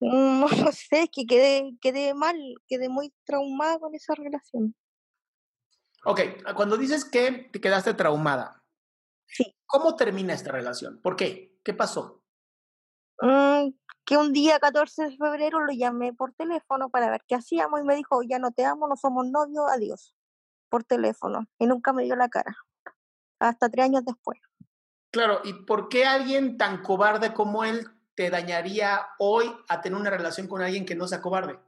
Mm, 0.00 0.40
no 0.64 0.72
sé, 0.72 1.02
es 1.02 1.10
que 1.12 1.26
quedé, 1.26 1.76
quedé 1.82 2.14
mal, 2.14 2.34
quedé 2.66 2.88
muy 2.88 3.12
traumada 3.24 3.78
con 3.78 3.94
esa 3.94 4.14
relación. 4.14 4.74
Ok, 6.06 6.20
cuando 6.56 6.78
dices 6.78 7.04
que 7.04 7.50
te 7.52 7.60
quedaste 7.60 7.92
traumada, 7.92 8.64
sí. 9.26 9.54
¿cómo 9.66 9.96
termina 9.96 10.32
esta 10.32 10.50
relación? 10.50 10.98
¿Por 11.02 11.14
qué? 11.14 11.58
¿Qué 11.62 11.74
pasó? 11.74 12.22
Mm, 13.20 13.74
que 14.06 14.16
un 14.16 14.32
día 14.32 14.58
14 14.58 15.10
de 15.10 15.16
febrero 15.18 15.60
lo 15.60 15.74
llamé 15.74 16.14
por 16.14 16.32
teléfono 16.32 16.88
para 16.88 17.10
ver 17.10 17.22
qué 17.28 17.34
hacíamos 17.34 17.80
y 17.80 17.84
me 17.84 17.96
dijo, 17.96 18.22
ya 18.22 18.38
no 18.38 18.50
te 18.50 18.64
amo, 18.64 18.88
no 18.88 18.96
somos 18.96 19.26
novios, 19.26 19.66
adiós, 19.70 20.16
por 20.70 20.84
teléfono. 20.84 21.44
Y 21.58 21.66
nunca 21.66 21.92
me 21.92 22.04
dio 22.04 22.16
la 22.16 22.30
cara, 22.30 22.56
hasta 23.40 23.68
tres 23.68 23.84
años 23.84 24.06
después. 24.06 24.40
Claro, 25.10 25.40
¿y 25.44 25.52
por 25.52 25.88
qué 25.88 26.04
alguien 26.04 26.56
tan 26.56 26.82
cobarde 26.82 27.34
como 27.34 27.64
él 27.64 27.88
te 28.14 28.30
dañaría 28.30 29.08
hoy 29.18 29.52
a 29.68 29.80
tener 29.80 29.98
una 29.98 30.10
relación 30.10 30.46
con 30.46 30.62
alguien 30.62 30.86
que 30.86 30.94
no 30.94 31.08
sea 31.08 31.20
cobarde? 31.20 31.58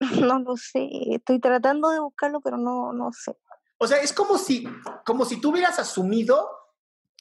No 0.28 0.38
lo 0.38 0.56
sé, 0.56 0.88
estoy 1.10 1.40
tratando 1.40 1.90
de 1.90 1.98
buscarlo, 1.98 2.40
pero 2.40 2.56
no, 2.56 2.92
no 2.92 3.12
sé. 3.12 3.36
O 3.78 3.86
sea, 3.86 3.98
es 3.98 4.12
como 4.12 4.38
si, 4.38 4.66
como 5.04 5.24
si 5.24 5.40
tú 5.40 5.50
hubieras 5.50 5.78
asumido 5.78 6.48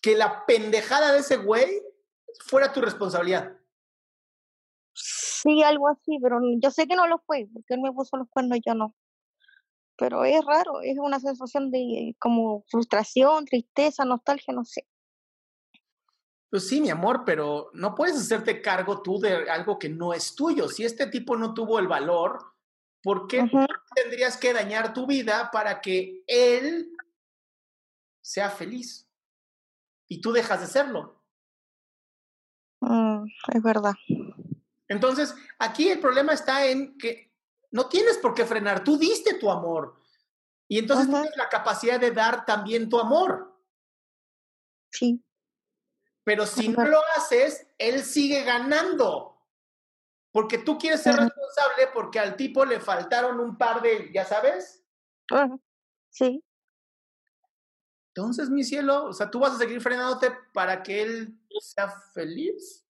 que 0.01 0.15
la 0.15 0.45
pendejada 0.45 1.11
de 1.11 1.19
ese 1.19 1.37
güey 1.37 1.81
fuera 2.45 2.71
tu 2.71 2.81
responsabilidad. 2.81 3.57
Sí, 4.93 5.63
algo 5.63 5.87
así, 5.87 6.17
pero 6.21 6.39
yo 6.59 6.71
sé 6.71 6.87
que 6.87 6.95
no 6.95 7.07
lo 7.07 7.19
fue, 7.19 7.47
porque 7.53 7.75
él 7.75 7.81
me 7.81 7.91
puso 7.91 8.17
los 8.17 8.27
cuernos 8.29 8.57
y 8.57 8.61
yo 8.65 8.73
no. 8.73 8.95
Pero 9.97 10.23
es 10.25 10.43
raro, 10.45 10.81
es 10.81 10.97
una 10.99 11.19
sensación 11.19 11.71
de 11.71 12.15
como 12.19 12.63
frustración, 12.69 13.45
tristeza, 13.45 14.05
nostalgia, 14.05 14.53
no 14.53 14.63
sé. 14.63 14.87
Pues 16.49 16.67
sí, 16.67 16.79
mi 16.79 16.89
amor, 16.89 17.23
pero 17.25 17.71
no 17.73 17.93
puedes 17.93 18.15
hacerte 18.15 18.61
cargo 18.61 19.01
tú 19.01 19.19
de 19.19 19.49
algo 19.49 19.77
que 19.77 19.89
no 19.89 20.13
es 20.13 20.33
tuyo. 20.33 20.69
Si 20.69 20.85
este 20.85 21.07
tipo 21.07 21.35
no 21.35 21.53
tuvo 21.53 21.79
el 21.79 21.87
valor, 21.87 22.53
¿por 23.01 23.27
qué 23.27 23.49
tendrías 23.95 24.37
que 24.37 24.53
dañar 24.53 24.93
tu 24.93 25.05
vida 25.05 25.49
para 25.51 25.81
que 25.81 26.23
él 26.25 26.91
sea 28.21 28.49
feliz? 28.49 29.09
Y 30.07 30.21
tú 30.21 30.31
dejas 30.31 30.61
de 30.61 30.67
serlo. 30.67 31.21
Mm, 32.79 33.25
es 33.53 33.63
verdad. 33.63 33.95
Entonces, 34.87 35.35
aquí 35.59 35.89
el 35.89 35.99
problema 35.99 36.31
está 36.33 36.65
en 36.65 36.97
que 36.97 37.26
no 37.71 37.89
tienes 37.89 38.17
por 38.17 38.33
qué 38.33 38.45
frenar, 38.45 38.83
tú 38.83 38.97
diste 38.97 39.35
tu 39.35 39.49
amor. 39.49 39.99
Y 40.69 40.79
entonces 40.79 41.07
tienes 41.07 41.35
la 41.37 41.49
capacidad 41.49 41.99
de 41.99 42.11
dar 42.11 42.45
también 42.45 42.89
tu 42.89 42.99
amor. 42.99 43.55
Sí. 44.91 45.23
Pero 46.23 46.45
si 46.45 46.69
no 46.69 46.83
lo 46.83 46.99
haces, 47.15 47.67
él 47.77 48.03
sigue 48.03 48.43
ganando. 48.43 49.37
Porque 50.31 50.57
tú 50.57 50.77
quieres 50.77 51.01
ser 51.01 51.15
responsable 51.15 51.87
porque 51.93 52.19
al 52.19 52.35
tipo 52.35 52.65
le 52.65 52.79
faltaron 52.79 53.39
un 53.39 53.57
par 53.57 53.81
de, 53.81 54.11
ya 54.13 54.25
sabes. 54.25 54.83
Sí. 56.09 56.43
Entonces, 58.13 58.49
mi 58.49 58.63
cielo, 58.63 59.05
o 59.05 59.13
sea, 59.13 59.29
tú 59.29 59.39
vas 59.39 59.53
a 59.53 59.57
seguir 59.57 59.79
frenándote 59.79 60.31
para 60.53 60.83
que 60.83 61.01
él 61.01 61.39
sea 61.61 61.89
feliz. 62.13 62.85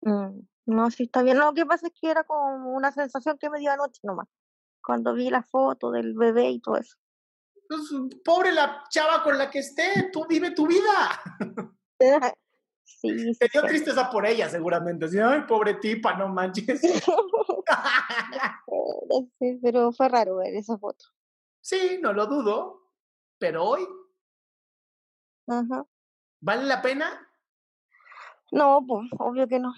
Mm. 0.00 0.40
No, 0.66 0.90
sí 0.90 1.04
está 1.04 1.22
bien. 1.22 1.38
Lo 1.38 1.54
que 1.54 1.64
pasa 1.64 1.86
es 1.86 1.94
que 1.98 2.10
era 2.10 2.24
como 2.24 2.72
una 2.72 2.92
sensación 2.92 3.38
que 3.38 3.48
me 3.48 3.60
dio 3.60 3.72
anoche 3.72 4.00
nomás, 4.02 4.28
cuando 4.84 5.14
vi 5.14 5.30
la 5.30 5.42
foto 5.42 5.92
del 5.92 6.14
bebé 6.14 6.50
y 6.50 6.60
todo 6.60 6.76
eso. 6.76 6.96
Pues, 7.68 7.90
pobre 8.24 8.52
la 8.52 8.84
chava 8.90 9.22
con 9.22 9.38
la 9.38 9.50
que 9.50 9.60
esté, 9.60 10.10
tú 10.12 10.26
vive 10.28 10.50
tu 10.52 10.66
vida. 10.66 10.82
sí, 12.84 13.32
Te 13.38 13.48
dio 13.48 13.62
tristeza 13.62 14.10
por 14.10 14.26
ella, 14.26 14.48
seguramente. 14.48 15.08
¿sí? 15.08 15.18
Ay, 15.18 15.42
pobre 15.48 15.74
tipa, 15.74 16.14
no 16.14 16.28
manches. 16.28 16.80
sí, 19.38 19.58
pero 19.62 19.92
fue 19.92 20.08
raro 20.08 20.36
ver 20.36 20.54
esa 20.54 20.78
foto. 20.78 21.04
Sí, 21.60 21.98
no 22.00 22.12
lo 22.12 22.26
dudo, 22.26 22.90
pero 23.38 23.64
hoy. 23.64 23.86
Ajá. 25.46 25.86
¿Vale 26.40 26.64
la 26.64 26.82
pena? 26.82 27.28
No, 28.52 28.84
pues, 28.86 29.08
obvio 29.18 29.48
que 29.48 29.58
no. 29.58 29.72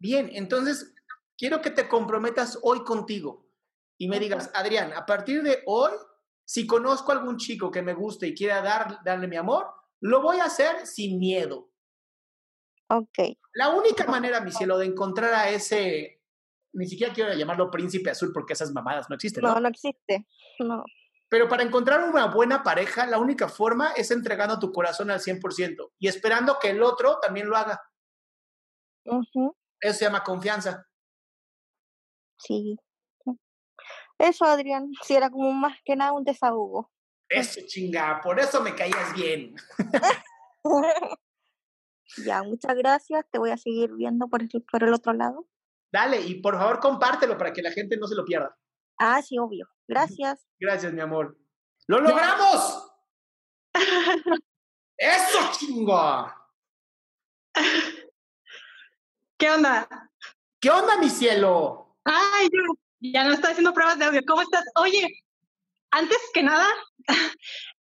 Bien, 0.00 0.30
entonces 0.32 0.94
quiero 1.36 1.60
que 1.60 1.70
te 1.70 1.86
comprometas 1.86 2.58
hoy 2.62 2.82
contigo 2.84 3.46
y 3.98 4.08
me 4.08 4.18
digas, 4.18 4.50
Adrián, 4.54 4.94
a 4.94 5.04
partir 5.04 5.42
de 5.42 5.62
hoy, 5.66 5.92
si 6.44 6.66
conozco 6.66 7.12
a 7.12 7.16
algún 7.16 7.36
chico 7.36 7.70
que 7.70 7.82
me 7.82 7.92
guste 7.92 8.26
y 8.26 8.34
quiera 8.34 8.62
dar, 8.62 9.04
darle 9.04 9.28
mi 9.28 9.36
amor, 9.36 9.66
lo 10.00 10.22
voy 10.22 10.38
a 10.40 10.44
hacer 10.44 10.86
sin 10.86 11.18
miedo. 11.18 11.70
Ok. 12.88 13.36
La 13.52 13.68
única 13.68 14.06
manera, 14.06 14.40
mi 14.40 14.50
cielo, 14.50 14.78
de 14.78 14.86
encontrar 14.86 15.34
a 15.34 15.50
ese, 15.50 16.22
ni 16.72 16.86
siquiera 16.86 17.12
quiero 17.12 17.34
llamarlo 17.34 17.70
príncipe 17.70 18.10
azul 18.10 18.32
porque 18.32 18.54
esas 18.54 18.72
mamadas 18.72 19.10
no 19.10 19.16
existen. 19.16 19.42
No, 19.42 19.54
no, 19.54 19.60
no 19.60 19.68
existe. 19.68 20.26
No. 20.60 20.82
Pero 21.28 21.46
para 21.46 21.62
encontrar 21.62 22.08
una 22.08 22.26
buena 22.26 22.62
pareja, 22.62 23.06
la 23.06 23.18
única 23.18 23.48
forma 23.48 23.92
es 23.92 24.10
entregando 24.10 24.58
tu 24.58 24.72
corazón 24.72 25.10
al 25.10 25.20
100% 25.20 25.92
y 25.98 26.08
esperando 26.08 26.56
que 26.58 26.70
el 26.70 26.82
otro 26.82 27.18
también 27.20 27.50
lo 27.50 27.56
haga. 27.56 27.82
Eso 29.80 29.98
se 29.98 30.04
llama 30.04 30.22
confianza. 30.22 30.86
Sí. 32.38 32.76
Eso, 34.18 34.44
Adrián, 34.44 34.90
si 35.02 35.14
era 35.14 35.30
como 35.30 35.52
más 35.52 35.78
que 35.84 35.96
nada 35.96 36.12
un 36.12 36.24
desahogo. 36.24 36.90
Eso, 37.28 37.60
chinga, 37.66 38.20
por 38.22 38.38
eso 38.38 38.60
me 38.60 38.74
caías 38.74 39.14
bien. 39.14 39.54
ya, 42.26 42.42
muchas 42.42 42.76
gracias. 42.76 43.24
Te 43.30 43.38
voy 43.38 43.50
a 43.50 43.56
seguir 43.56 43.92
viendo 43.94 44.28
por 44.28 44.42
el, 44.42 44.50
por 44.70 44.84
el 44.84 44.92
otro 44.92 45.14
lado. 45.14 45.46
Dale, 45.92 46.20
y 46.20 46.40
por 46.40 46.58
favor 46.58 46.80
compártelo 46.80 47.38
para 47.38 47.52
que 47.52 47.62
la 47.62 47.70
gente 47.70 47.96
no 47.96 48.06
se 48.06 48.14
lo 48.14 48.24
pierda. 48.24 48.56
Ah, 48.98 49.22
sí, 49.22 49.38
obvio. 49.38 49.66
Gracias. 49.88 50.46
Gracias, 50.58 50.92
mi 50.92 51.00
amor. 51.00 51.38
¡Lo 51.86 52.00
logramos! 52.00 52.92
¡Eso, 54.98 55.38
chingo! 55.58 56.30
¿Qué 59.40 59.50
onda? 59.50 59.88
¿Qué 60.60 60.70
onda, 60.70 60.98
mi 60.98 61.08
cielo? 61.08 61.96
Ay, 62.04 62.50
ya, 63.00 63.24
no 63.24 63.32
estoy 63.32 63.52
haciendo 63.52 63.72
pruebas 63.72 63.98
de 63.98 64.04
audio. 64.04 64.20
¿Cómo 64.28 64.42
estás? 64.42 64.66
Oye, 64.74 65.08
antes 65.90 66.18
que 66.34 66.42
nada, 66.42 66.66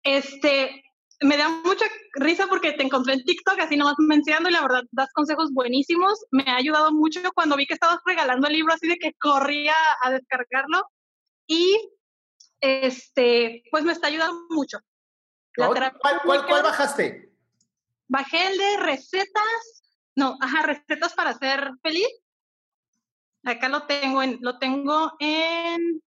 este, 0.02 0.82
me 1.20 1.36
da 1.36 1.48
mucha 1.48 1.84
risa 2.14 2.48
porque 2.48 2.72
te 2.72 2.82
encontré 2.82 3.14
en 3.14 3.24
TikTok 3.24 3.60
así 3.60 3.76
nomás 3.76 3.94
mencionando 3.98 4.48
y 4.48 4.52
la 4.52 4.62
verdad 4.62 4.82
das 4.90 5.12
consejos 5.12 5.52
buenísimos. 5.52 6.26
Me 6.32 6.42
ha 6.48 6.56
ayudado 6.56 6.90
mucho 6.90 7.20
cuando 7.36 7.54
vi 7.54 7.68
que 7.68 7.74
estabas 7.74 8.00
regalando 8.04 8.48
el 8.48 8.54
libro 8.54 8.72
así 8.74 8.88
de 8.88 8.96
que 8.96 9.12
corría 9.20 9.76
a 10.02 10.10
descargarlo 10.10 10.90
y 11.46 11.88
este, 12.60 13.62
pues 13.70 13.84
me 13.84 13.92
está 13.92 14.08
ayudando 14.08 14.44
mucho. 14.50 14.78
¿Cuál, 15.54 15.92
cuál, 16.24 16.46
cuál 16.46 16.62
bajaste? 16.64 17.32
Bajé 18.08 18.48
el 18.48 18.58
de 18.58 18.76
recetas 18.78 19.84
no, 20.16 20.36
ajá, 20.40 20.62
recetas 20.62 21.14
para 21.14 21.34
ser 21.34 21.70
feliz. 21.82 22.08
Acá 23.44 23.68
lo 23.68 23.86
tengo 23.86 24.22
en, 24.22 24.38
lo 24.40 24.58
tengo 24.58 25.12
en 25.18 26.00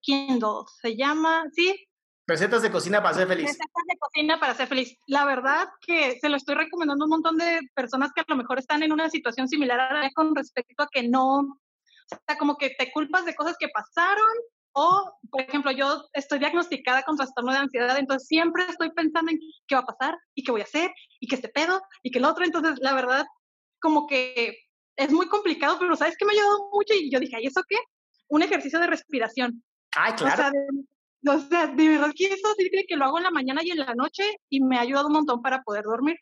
Kindle. 0.00 0.64
Se 0.80 0.96
llama, 0.96 1.44
¿sí? 1.52 1.88
Recetas 2.26 2.62
de 2.62 2.70
cocina 2.70 3.02
para 3.02 3.14
ser 3.14 3.26
feliz. 3.26 3.46
Recetas 3.46 3.84
de 3.86 3.98
cocina 3.98 4.38
para 4.38 4.54
ser 4.54 4.68
feliz. 4.68 4.98
La 5.06 5.24
verdad 5.24 5.68
que 5.80 6.18
se 6.20 6.28
lo 6.28 6.36
estoy 6.36 6.54
recomendando 6.54 7.04
a 7.04 7.06
un 7.06 7.10
montón 7.10 7.36
de 7.38 7.60
personas 7.74 8.12
que 8.14 8.20
a 8.20 8.24
lo 8.28 8.36
mejor 8.36 8.58
están 8.58 8.82
en 8.82 8.92
una 8.92 9.10
situación 9.10 9.48
similar 9.48 9.80
a 9.80 10.10
con 10.12 10.34
respecto 10.34 10.82
a 10.82 10.88
que 10.88 11.08
no, 11.08 11.38
o 11.38 12.20
sea, 12.26 12.38
como 12.38 12.56
que 12.56 12.70
te 12.78 12.92
culpas 12.92 13.24
de 13.24 13.34
cosas 13.34 13.56
que 13.58 13.68
pasaron 13.68 14.28
o 14.72 15.12
por 15.30 15.40
ejemplo, 15.40 15.70
yo 15.72 16.04
estoy 16.12 16.38
diagnosticada 16.38 17.02
con 17.02 17.16
trastorno 17.16 17.52
de 17.52 17.58
ansiedad, 17.58 17.98
entonces 17.98 18.26
siempre 18.26 18.64
estoy 18.68 18.90
pensando 18.92 19.30
en 19.30 19.38
qué 19.66 19.74
va 19.74 19.82
a 19.82 19.86
pasar 19.86 20.16
y 20.34 20.42
qué 20.42 20.52
voy 20.52 20.60
a 20.60 20.64
hacer 20.64 20.90
y 21.20 21.26
que 21.26 21.36
este 21.36 21.48
pedo 21.48 21.80
y 22.02 22.10
que 22.10 22.18
el 22.18 22.24
otro. 22.24 22.44
Entonces, 22.44 22.78
la 22.80 22.94
verdad, 22.94 23.26
como 23.80 24.06
que 24.06 24.56
es 24.96 25.12
muy 25.12 25.28
complicado, 25.28 25.78
pero 25.78 25.96
¿sabes 25.96 26.16
qué 26.18 26.24
me 26.24 26.32
ha 26.32 26.34
ayudado 26.34 26.70
mucho? 26.72 26.94
Y 26.94 27.10
yo 27.10 27.20
dije, 27.20 27.38
¿y 27.40 27.46
eso 27.46 27.62
qué? 27.68 27.76
Un 28.28 28.42
ejercicio 28.42 28.78
de 28.78 28.86
respiración. 28.86 29.62
Ay, 29.96 30.12
claro. 30.14 30.34
O 30.34 30.36
sea, 30.36 30.50
de, 30.50 31.30
o 31.30 31.40
sea, 31.40 31.66
de 31.66 31.88
verdad 31.88 32.12
que 32.14 32.26
eso 32.26 32.54
sí 32.56 32.70
que 32.86 32.96
lo 32.96 33.04
hago 33.04 33.18
en 33.18 33.24
la 33.24 33.30
mañana 33.30 33.62
y 33.62 33.70
en 33.70 33.78
la 33.78 33.94
noche 33.94 34.24
y 34.48 34.60
me 34.60 34.76
ha 34.76 34.82
ayudado 34.82 35.08
un 35.08 35.14
montón 35.14 35.42
para 35.42 35.62
poder 35.62 35.84
dormir. 35.84 36.16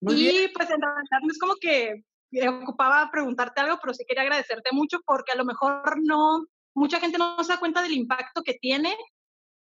Muy 0.00 0.14
y 0.14 0.28
bien. 0.28 0.50
pues 0.54 0.70
en 0.70 0.80
realidad 0.80 1.20
no 1.22 1.32
es 1.32 1.38
como 1.38 1.54
que 1.60 2.04
me 2.30 2.48
ocupaba 2.48 3.10
preguntarte 3.10 3.60
algo, 3.60 3.78
pero 3.80 3.94
sí 3.94 4.04
quería 4.06 4.22
agradecerte 4.22 4.70
mucho 4.72 4.98
porque 5.04 5.32
a 5.32 5.36
lo 5.36 5.44
mejor 5.44 5.98
no, 6.02 6.46
mucha 6.78 7.00
gente 7.00 7.18
no 7.18 7.42
se 7.42 7.52
da 7.52 7.58
cuenta 7.58 7.82
del 7.82 7.92
impacto 7.92 8.42
que 8.42 8.54
tiene 8.54 8.96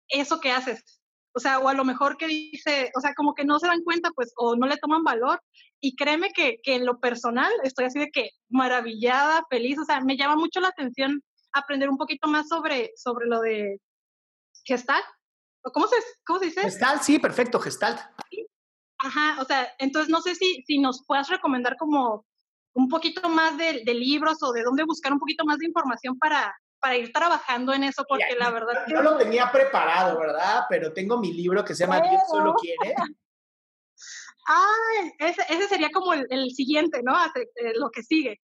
eso 0.07 0.39
que 0.39 0.51
haces. 0.51 1.01
O 1.35 1.39
sea, 1.39 1.59
o 1.59 1.67
a 1.67 1.73
lo 1.73 1.83
mejor 1.83 2.17
que 2.17 2.27
dice, 2.27 2.91
o 2.95 3.01
sea, 3.01 3.13
como 3.15 3.33
que 3.33 3.43
no 3.43 3.59
se 3.59 3.67
dan 3.67 3.83
cuenta, 3.83 4.11
pues, 4.11 4.33
o 4.37 4.55
no 4.55 4.67
le 4.67 4.77
toman 4.77 5.03
valor. 5.03 5.41
Y 5.79 5.95
créeme 5.95 6.31
que, 6.31 6.57
que 6.63 6.75
en 6.75 6.85
lo 6.85 6.99
personal 6.99 7.51
estoy 7.63 7.85
así 7.85 7.99
de 7.99 8.11
que 8.11 8.29
maravillada, 8.49 9.43
feliz. 9.49 9.79
O 9.79 9.85
sea, 9.85 9.99
me 10.01 10.15
llama 10.15 10.35
mucho 10.35 10.59
la 10.59 10.69
atención 10.69 11.21
aprender 11.51 11.89
un 11.89 11.97
poquito 11.97 12.27
más 12.27 12.47
sobre, 12.47 12.91
sobre 12.95 13.25
lo 13.27 13.39
de 13.41 13.79
Gestalt. 14.63 15.05
¿O 15.65 15.71
cómo 15.71 15.87
se, 15.87 15.95
cómo 16.25 16.39
se 16.39 16.45
dice? 16.45 16.61
Gestalt, 16.61 17.01
sí, 17.01 17.19
perfecto, 17.19 17.59
Gestalt. 17.59 17.99
Ajá, 18.99 19.41
o 19.41 19.45
sea, 19.45 19.67
entonces 19.79 20.09
no 20.09 20.21
sé 20.21 20.35
si, 20.35 20.63
si 20.65 20.79
nos 20.79 21.03
puedas 21.05 21.29
recomendar 21.29 21.75
como 21.77 22.25
un 22.75 22.89
poquito 22.89 23.27
más 23.29 23.57
de, 23.57 23.83
de 23.85 23.93
libros 23.93 24.41
o 24.43 24.51
de 24.51 24.63
dónde 24.63 24.83
buscar 24.83 25.13
un 25.13 25.19
poquito 25.19 25.45
más 25.45 25.57
de 25.57 25.67
información 25.67 26.17
para, 26.17 26.53
para 26.83 26.97
ir 26.97 27.13
trabajando 27.13 27.73
en 27.73 27.83
eso, 27.85 28.03
porque 28.07 28.25
Mira, 28.33 28.45
la 28.45 28.51
verdad 28.51 28.85
que... 28.85 28.93
No 28.93 29.01
lo 29.01 29.17
tenía 29.17 29.49
preparado, 29.51 30.19
¿verdad? 30.19 30.65
Pero 30.69 30.91
tengo 30.91 31.17
mi 31.17 31.31
libro 31.33 31.63
que 31.63 31.73
se 31.73 31.85
llama 31.85 32.01
Dios 32.01 32.21
solo 32.29 32.53
quiere. 32.55 32.93
Ah, 34.45 35.11
ese, 35.19 35.41
ese 35.49 35.67
sería 35.69 35.89
como 35.93 36.11
el, 36.13 36.27
el 36.29 36.51
siguiente, 36.51 37.01
¿no? 37.01 37.15
Hace- 37.15 37.49
eh, 37.55 37.73
lo 37.75 37.89
que 37.89 38.03
sigue. 38.03 38.41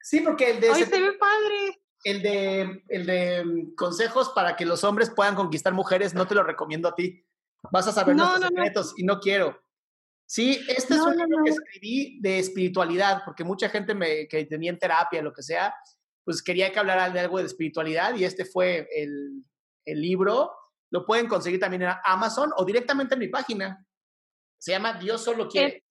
Sí, 0.00 0.20
porque 0.20 0.50
el 0.52 0.60
de, 0.60 0.70
Ay, 0.70 0.82
ese- 0.82 0.90
se 0.94 1.00
ve 1.00 1.12
padre. 1.14 1.82
el 2.04 2.22
de, 2.22 2.84
el 2.88 3.04
de 3.06 3.44
mm, 3.44 3.74
consejos 3.74 4.28
para 4.28 4.54
que 4.54 4.64
los 4.64 4.84
hombres 4.84 5.10
puedan 5.10 5.34
conquistar 5.34 5.72
mujeres, 5.72 6.14
no 6.14 6.24
te 6.28 6.36
lo 6.36 6.44
recomiendo 6.44 6.88
a 6.88 6.94
ti. 6.94 7.26
Vas 7.72 7.88
a 7.88 7.92
saber 7.92 8.14
No, 8.14 8.22
nuestros 8.26 8.42
no, 8.52 8.56
no. 8.56 8.62
secretos 8.62 8.94
y 8.96 9.02
no 9.02 9.18
quiero. 9.18 9.60
Sí, 10.24 10.64
este 10.68 10.94
es 10.94 11.00
No, 11.00 11.06
un 11.08 11.16
no, 11.16 11.24
libro 11.26 11.42
que 11.44 11.50
no. 11.50 11.56
escribí 11.56 12.20
de 12.20 12.38
espiritualidad, 12.38 13.22
porque 13.24 13.42
mucha 13.42 13.68
gente 13.68 13.92
me, 13.92 14.28
que 14.28 14.44
tenía 14.46 14.70
en 14.70 14.78
terapia, 14.78 15.20
lo 15.20 15.32
que 15.32 15.42
sea, 15.42 15.74
pues 16.30 16.44
quería 16.44 16.70
que 16.70 16.78
hablara 16.78 17.10
de 17.10 17.18
algo 17.18 17.38
de 17.38 17.46
espiritualidad 17.46 18.14
y 18.14 18.22
este 18.24 18.44
fue 18.44 18.86
el, 18.94 19.44
el 19.84 20.00
libro. 20.00 20.52
Lo 20.92 21.04
pueden 21.04 21.26
conseguir 21.26 21.58
también 21.58 21.82
en 21.82 21.92
Amazon 22.04 22.52
o 22.56 22.64
directamente 22.64 23.14
en 23.14 23.18
mi 23.18 23.26
página. 23.26 23.84
Se 24.56 24.70
llama 24.70 24.92
Dios 24.92 25.24
solo 25.24 25.48
quiere. 25.48 25.84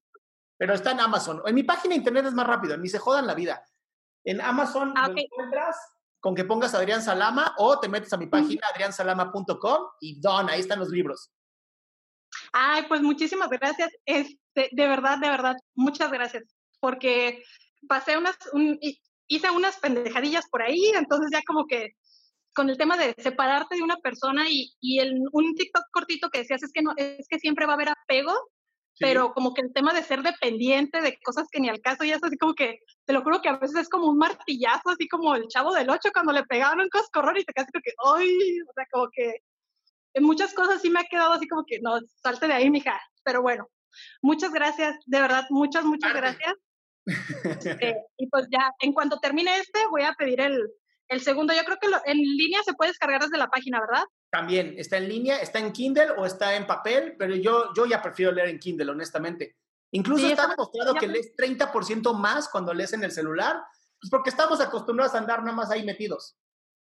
Pero 0.57 0.73
está 0.75 0.91
en 0.91 1.01
Amazon. 1.01 1.41
En 1.45 1.55
mi 1.55 1.63
página 1.63 1.89
de 1.93 1.97
internet 1.97 2.25
es 2.27 2.33
más 2.33 2.47
rápido, 2.47 2.77
ni 2.77 2.87
se 2.87 2.99
jodan 2.99 3.27
la 3.27 3.33
vida. 3.33 3.61
En 4.23 4.39
Amazon 4.39 4.93
Ah, 4.95 5.07
lo 5.07 5.13
ok. 5.13 5.19
encuentras 5.19 5.75
con 6.21 6.33
que 6.35 6.45
pongas 6.45 6.73
Adrián 6.73 7.01
Salama 7.01 7.53
o 7.57 7.77
te 7.81 7.89
metes 7.89 8.13
a 8.13 8.17
mi 8.17 8.27
página 8.27 8.65
adriansalama.com 8.73 9.87
y 9.99 10.21
don, 10.21 10.49
ahí 10.49 10.61
están 10.61 10.79
los 10.79 10.87
libros. 10.87 11.33
Ay, 12.53 12.85
pues 12.87 13.01
muchísimas 13.01 13.49
gracias. 13.49 13.91
Este, 14.05 14.69
de 14.71 14.87
verdad, 14.87 15.17
de 15.17 15.27
verdad, 15.27 15.57
muchas 15.75 16.09
gracias. 16.13 16.43
Porque 16.79 17.43
pasé 17.89 18.17
unas, 18.17 18.37
un- 18.53 18.79
hice 19.29 19.49
unas 19.51 19.77
pendejadillas 19.79 20.49
por 20.49 20.61
ahí, 20.61 20.83
entonces 20.95 21.29
ya 21.31 21.41
como 21.47 21.65
que 21.65 21.91
con 22.53 22.69
el 22.69 22.77
tema 22.77 22.97
de 22.97 23.15
separarte 23.17 23.75
de 23.77 23.83
una 23.83 23.95
persona 23.97 24.49
y, 24.49 24.73
y 24.81 24.99
el, 24.99 25.13
un 25.31 25.55
TikTok 25.55 25.85
cortito 25.91 26.29
que 26.29 26.39
decías 26.39 26.61
es 26.63 26.71
que 26.73 26.81
no, 26.81 26.91
es 26.97 27.27
que 27.29 27.39
siempre 27.39 27.65
va 27.65 27.73
a 27.73 27.75
haber 27.75 27.89
apego, 27.89 28.33
Sí. 28.95 29.05
pero 29.05 29.31
como 29.33 29.53
que 29.53 29.61
el 29.61 29.71
tema 29.71 29.93
de 29.93 30.03
ser 30.03 30.23
dependiente 30.23 30.99
de 30.99 31.17
cosas 31.23 31.47
que 31.49 31.61
ni 31.61 31.69
al 31.69 31.79
caso 31.79 32.03
y 32.03 32.11
eso 32.11 32.25
así 32.25 32.37
como 32.37 32.53
que, 32.53 32.79
te 33.05 33.13
lo 33.13 33.21
juro 33.21 33.41
que 33.41 33.47
a 33.47 33.55
veces 33.55 33.77
es 33.77 33.87
como 33.87 34.07
un 34.07 34.17
martillazo, 34.17 34.89
así 34.89 35.07
como 35.07 35.35
el 35.35 35.47
chavo 35.47 35.73
del 35.73 35.89
ocho 35.89 36.09
cuando 36.11 36.33
le 36.33 36.43
pegaban 36.43 36.81
un 36.81 36.89
coscorrón 36.89 37.37
y 37.37 37.45
te 37.45 37.53
quedas 37.53 37.69
como 37.71 37.81
que, 37.81 37.93
¡ay! 38.03 38.59
O 38.67 38.73
sea, 38.73 38.85
como 38.91 39.07
que 39.09 39.35
en 40.15 40.23
muchas 40.23 40.53
cosas 40.53 40.81
sí 40.81 40.89
me 40.89 40.99
ha 40.99 41.03
quedado 41.05 41.31
así 41.31 41.47
como 41.47 41.63
que, 41.65 41.79
no, 41.79 41.97
salte 42.21 42.47
de 42.47 42.53
ahí, 42.55 42.69
mija. 42.69 42.99
Pero 43.23 43.41
bueno, 43.41 43.69
muchas 44.21 44.51
gracias, 44.51 44.97
de 45.05 45.21
verdad, 45.21 45.45
muchas, 45.49 45.85
muchas 45.85 46.09
Arte. 46.09 46.19
gracias. 46.19 46.55
Eh, 47.81 47.95
y 48.17 48.27
pues 48.27 48.47
ya, 48.51 48.71
en 48.79 48.93
cuanto 48.93 49.19
termine 49.19 49.57
este, 49.57 49.79
voy 49.89 50.03
a 50.03 50.13
pedir 50.13 50.41
el, 50.41 50.69
el 51.07 51.21
segundo. 51.21 51.53
Yo 51.53 51.63
creo 51.63 51.77
que 51.81 51.89
lo- 51.89 52.01
en 52.05 52.17
línea 52.17 52.61
se 52.63 52.73
puede 52.73 52.91
descargar 52.91 53.21
desde 53.21 53.37
la 53.37 53.47
página, 53.47 53.79
¿verdad? 53.79 54.03
También 54.31 54.75
está 54.77 54.97
en 54.97 55.09
línea, 55.09 55.37
está 55.39 55.59
en 55.59 55.71
Kindle 55.71 56.11
o 56.17 56.25
está 56.25 56.55
en 56.55 56.67
papel, 56.67 57.15
pero 57.17 57.35
yo, 57.35 57.73
yo 57.75 57.85
ya 57.85 58.01
prefiero 58.01 58.31
leer 58.31 58.49
en 58.49 58.59
Kindle, 58.59 58.91
honestamente. 58.91 59.55
Incluso 59.91 60.25
Sí, 60.25 60.31
está 60.31 60.47
demostrado 60.47 60.93
que 60.95 61.07
lees 61.07 61.33
30% 61.35 62.13
más 62.13 62.47
cuando 62.49 62.73
lees 62.73 62.93
en 62.93 63.03
el 63.03 63.11
celular, 63.11 63.55
pues 63.99 64.11
porque 64.11 64.29
estamos 64.29 64.61
acostumbrados 64.61 65.15
a 65.15 65.17
andar 65.17 65.39
nada 65.43 65.55
más 65.55 65.71
ahí 65.71 65.83
metidos. 65.83 66.37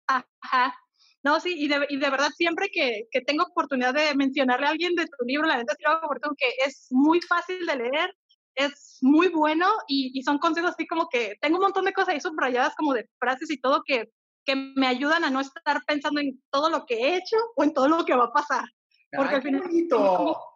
Ajá. 0.06 0.74
No, 1.22 1.40
sí, 1.40 1.54
y 1.56 1.68
de, 1.68 1.84
y 1.88 1.96
de 1.98 2.10
verdad 2.10 2.28
siempre 2.36 2.68
que, 2.72 3.08
que 3.10 3.20
tengo 3.22 3.44
oportunidad 3.44 3.92
de 3.94 4.14
mencionarle 4.14 4.66
a 4.66 4.70
alguien 4.70 4.94
de 4.94 5.06
tu 5.06 5.24
libro, 5.26 5.48
la 5.48 5.56
neta 5.56 5.74
sí 5.76 5.82
lo 5.84 5.90
hago 5.90 6.06
porque 6.08 6.46
es 6.64 6.86
muy 6.90 7.20
fácil 7.20 7.66
de 7.66 7.76
leer, 7.76 8.14
es 8.58 8.98
muy 9.00 9.28
bueno 9.28 9.66
y, 9.86 10.10
y 10.18 10.22
son 10.22 10.38
consejos 10.38 10.72
así 10.72 10.86
como 10.86 11.08
que 11.08 11.36
tengo 11.40 11.56
un 11.58 11.62
montón 11.62 11.84
de 11.84 11.92
cosas 11.92 12.10
ahí 12.14 12.20
subrayadas 12.20 12.74
como 12.74 12.92
de 12.92 13.08
frases 13.18 13.50
y 13.50 13.60
todo 13.60 13.82
que, 13.86 14.12
que 14.44 14.56
me 14.56 14.86
ayudan 14.88 15.22
a 15.24 15.30
no 15.30 15.40
estar 15.40 15.80
pensando 15.86 16.20
en 16.20 16.42
todo 16.50 16.68
lo 16.68 16.84
que 16.84 16.94
he 16.96 17.16
hecho 17.16 17.36
o 17.56 17.62
en 17.62 17.72
todo 17.72 17.88
lo 17.88 18.04
que 18.04 18.16
va 18.16 18.24
a 18.24 18.32
pasar. 18.32 18.64
Porque 19.12 19.30
Ay, 19.30 19.36
al 19.36 19.42
final- 19.42 19.62
bonito. 19.62 20.36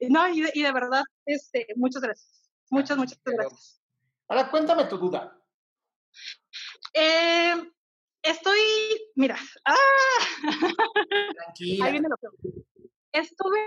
No, 0.00 0.26
y 0.28 0.40
de, 0.40 0.50
y 0.54 0.62
de 0.62 0.72
verdad, 0.72 1.02
este, 1.26 1.66
muchas 1.76 2.00
gracias. 2.00 2.50
Muchas, 2.70 2.96
muchas 2.96 3.18
gracias. 3.24 3.82
Ahora 4.26 4.50
cuéntame 4.50 4.84
tu 4.84 4.96
duda. 4.96 5.38
Eh, 6.94 7.54
estoy, 8.22 8.58
mira, 9.16 9.36
¡ah! 9.66 9.74
Tranquila. 11.34 11.84
Ahí 11.84 11.92
viene 11.92 12.08
lo 12.08 12.16
peor. 12.16 12.34
Estuve 13.12 13.60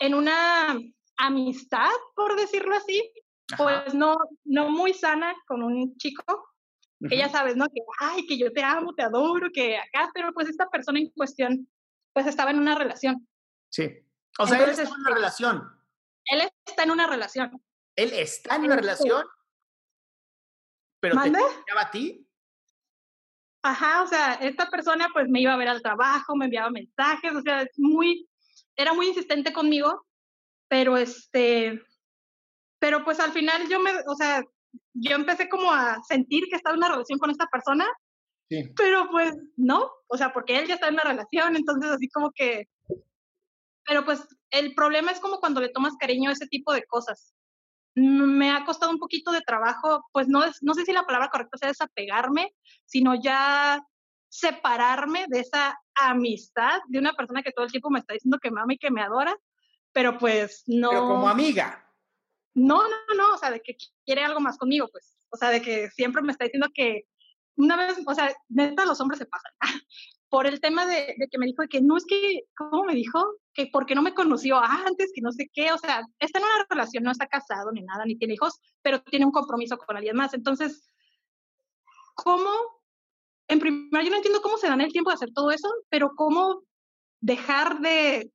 en 0.00 0.14
una 0.14 0.78
amistad, 1.18 1.90
por 2.14 2.36
decirlo 2.36 2.74
así, 2.74 3.12
Ajá. 3.52 3.62
pues 3.62 3.94
no, 3.94 4.16
no 4.44 4.70
muy 4.70 4.94
sana 4.94 5.34
con 5.46 5.62
un 5.62 5.96
chico, 5.96 6.48
que 7.08 7.16
ya 7.16 7.28
sabes, 7.28 7.56
¿no? 7.56 7.66
Que, 7.66 7.80
ay, 8.00 8.26
que 8.26 8.36
yo 8.36 8.52
te 8.52 8.62
amo, 8.62 8.92
te 8.94 9.02
adoro, 9.02 9.50
que 9.52 9.78
acá, 9.78 10.10
pero 10.14 10.32
pues 10.32 10.48
esta 10.48 10.68
persona 10.68 10.98
en 10.98 11.10
cuestión, 11.10 11.68
pues 12.12 12.26
estaba 12.26 12.50
en 12.50 12.58
una 12.58 12.74
relación. 12.74 13.28
Sí. 13.70 13.88
O 14.38 14.46
sea, 14.46 14.64
él 14.64 14.70
está 14.70 14.82
en 14.82 15.00
una 15.00 15.14
relación. 15.14 15.84
Él 16.24 16.50
está 16.66 16.82
en 16.82 16.90
una 16.90 17.06
relación. 17.06 17.62
Él 17.96 18.12
está 18.12 18.56
en 18.56 18.64
una 18.64 18.76
relación, 18.76 19.24
pero 21.00 21.20
te 21.22 21.78
a 21.78 21.90
ti. 21.90 22.28
Ajá, 23.62 24.02
o 24.02 24.06
sea, 24.06 24.34
esta 24.34 24.70
persona 24.70 25.08
pues 25.12 25.28
me 25.28 25.40
iba 25.40 25.52
a 25.52 25.56
ver 25.56 25.68
al 25.68 25.82
trabajo, 25.82 26.36
me 26.36 26.44
enviaba 26.44 26.70
mensajes, 26.70 27.34
o 27.34 27.42
sea, 27.42 27.62
es 27.62 27.72
muy, 27.76 28.28
era 28.76 28.92
muy 28.92 29.08
insistente 29.08 29.52
conmigo, 29.52 30.06
pero 30.68 30.96
este, 30.96 31.82
pero 32.78 33.04
pues 33.04 33.18
al 33.20 33.32
final 33.32 33.68
yo 33.68 33.80
me, 33.80 33.90
o 34.06 34.14
sea, 34.14 34.42
yo 34.94 35.16
empecé 35.16 35.48
como 35.48 35.72
a 35.72 35.98
sentir 36.06 36.44
que 36.48 36.56
estaba 36.56 36.74
en 36.74 36.78
una 36.78 36.88
relación 36.90 37.18
con 37.18 37.30
esta 37.30 37.46
persona, 37.46 37.86
Sí. 38.50 38.72
pero 38.76 39.10
pues 39.10 39.36
no, 39.56 39.90
o 40.06 40.16
sea, 40.16 40.32
porque 40.32 40.58
él 40.58 40.66
ya 40.66 40.74
está 40.74 40.88
en 40.88 40.94
una 40.94 41.02
relación, 41.04 41.54
entonces 41.54 41.90
así 41.90 42.08
como 42.08 42.30
que, 42.32 42.66
pero 43.86 44.04
pues 44.06 44.26
el 44.50 44.74
problema 44.74 45.10
es 45.12 45.20
como 45.20 45.38
cuando 45.38 45.60
le 45.60 45.68
tomas 45.68 45.96
cariño 45.98 46.30
a 46.30 46.32
ese 46.32 46.46
tipo 46.46 46.72
de 46.72 46.84
cosas. 46.84 47.34
Mm, 47.94 48.38
Me 48.38 48.50
ha 48.50 48.64
costado 48.64 48.90
un 48.92 48.98
poquito 48.98 49.32
de 49.32 49.42
trabajo, 49.42 50.02
pues 50.12 50.28
no, 50.28 50.44
es, 50.44 50.62
no 50.62 50.72
sé 50.72 50.84
si 50.86 50.92
la 50.92 51.04
palabra 51.04 51.28
correcta 51.28 51.58
sea 51.58 51.68
desapegarme, 51.68 52.54
sino 52.86 53.14
ya 53.20 53.82
separarme 54.30 55.26
de 55.28 55.40
esa 55.40 55.78
amistad 55.94 56.80
de 56.88 56.98
una 56.98 57.12
persona 57.14 57.42
que 57.42 57.52
todo 57.52 57.64
el 57.66 57.70
tiempo 57.70 57.90
me 57.90 57.98
está 57.98 58.14
diciendo 58.14 58.38
que 58.40 58.50
me 58.50 58.60
ama 58.62 58.74
y 58.74 58.78
que 58.78 58.90
me 58.90 59.02
adora, 59.02 59.36
pero 59.92 60.18
pues 60.18 60.64
no. 60.66 60.90
Pero 60.90 61.06
como 61.06 61.28
amiga. 61.28 61.84
No, 62.54 62.82
no, 62.82 63.14
no, 63.16 63.34
o 63.34 63.38
sea, 63.38 63.50
de 63.50 63.60
que 63.60 63.76
quiere 64.04 64.24
algo 64.24 64.40
más 64.40 64.58
conmigo, 64.58 64.88
pues. 64.90 65.16
O 65.30 65.36
sea, 65.36 65.50
de 65.50 65.62
que 65.62 65.90
siempre 65.90 66.22
me 66.22 66.32
está 66.32 66.44
diciendo 66.44 66.68
que 66.74 67.04
una 67.56 67.76
vez, 67.76 67.98
o 68.06 68.14
sea, 68.14 68.34
neta, 68.48 68.86
los 68.86 69.00
hombres 69.00 69.18
se 69.18 69.26
pasan. 69.26 69.52
Por 70.30 70.46
el 70.46 70.60
tema 70.60 70.84
de, 70.84 71.14
de 71.16 71.28
que 71.30 71.38
me 71.38 71.46
dijo 71.46 71.62
que 71.70 71.80
no 71.80 71.96
es 71.96 72.04
que, 72.04 72.42
¿cómo 72.54 72.84
me 72.84 72.94
dijo? 72.94 73.36
Que 73.54 73.66
porque 73.72 73.94
no 73.94 74.02
me 74.02 74.12
conoció 74.12 74.58
antes, 74.58 75.10
que 75.14 75.22
no 75.22 75.32
sé 75.32 75.50
qué, 75.54 75.72
o 75.72 75.78
sea, 75.78 76.02
está 76.18 76.38
en 76.38 76.44
una 76.44 76.66
relación, 76.68 77.02
no 77.02 77.10
está 77.10 77.26
casado 77.26 77.72
ni 77.72 77.80
nada, 77.80 78.04
ni 78.04 78.14
tiene 78.14 78.34
hijos, 78.34 78.60
pero 78.82 79.00
tiene 79.00 79.24
un 79.24 79.32
compromiso 79.32 79.78
con 79.78 79.96
alguien 79.96 80.16
más. 80.16 80.34
Entonces, 80.34 80.90
¿cómo? 82.14 82.50
En 83.48 83.58
primer, 83.58 84.04
yo 84.04 84.10
no 84.10 84.16
entiendo 84.16 84.42
cómo 84.42 84.58
se 84.58 84.68
dan 84.68 84.82
el 84.82 84.92
tiempo 84.92 85.08
de 85.10 85.14
hacer 85.14 85.32
todo 85.32 85.50
eso, 85.50 85.72
pero 85.88 86.10
cómo 86.14 86.62
dejar 87.20 87.80
de, 87.80 88.30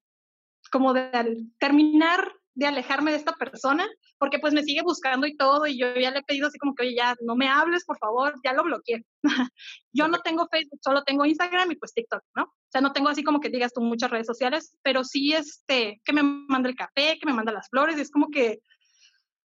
como 0.73 0.91
de 0.91 1.01
al 1.13 1.37
terminar 1.59 2.33
de 2.55 2.65
alejarme 2.65 3.11
de 3.11 3.17
esta 3.17 3.33
persona, 3.33 3.87
porque 4.17 4.39
pues 4.39 4.53
me 4.53 4.63
sigue 4.63 4.81
buscando 4.81 5.27
y 5.27 5.37
todo, 5.37 5.67
y 5.67 5.77
yo 5.79 5.93
ya 5.93 6.09
le 6.09 6.19
he 6.19 6.23
pedido 6.23 6.47
así 6.47 6.57
como 6.57 6.73
que, 6.73 6.87
oye, 6.87 6.95
ya 6.95 7.15
no 7.21 7.35
me 7.35 7.47
hables, 7.47 7.85
por 7.85 7.99
favor, 7.99 8.33
ya 8.43 8.53
lo 8.53 8.63
bloqueé. 8.63 9.05
yo 9.93 10.07
no 10.07 10.19
tengo 10.21 10.47
Facebook, 10.51 10.79
solo 10.83 11.03
tengo 11.03 11.25
Instagram 11.25 11.71
y 11.71 11.75
pues 11.75 11.93
TikTok, 11.93 12.23
¿no? 12.35 12.43
O 12.45 12.69
sea, 12.71 12.81
no 12.81 12.91
tengo 12.91 13.09
así 13.09 13.23
como 13.23 13.39
que 13.39 13.49
digas 13.49 13.71
tú 13.71 13.81
muchas 13.81 14.09
redes 14.09 14.25
sociales, 14.25 14.75
pero 14.81 15.03
sí, 15.03 15.33
este, 15.33 16.01
que 16.03 16.13
me 16.13 16.23
manda 16.23 16.69
el 16.69 16.75
café, 16.75 17.19
que 17.19 17.25
me 17.27 17.33
manda 17.33 17.51
las 17.51 17.69
flores, 17.69 17.97
y 17.97 18.01
es 18.01 18.09
como 18.09 18.29
que 18.29 18.59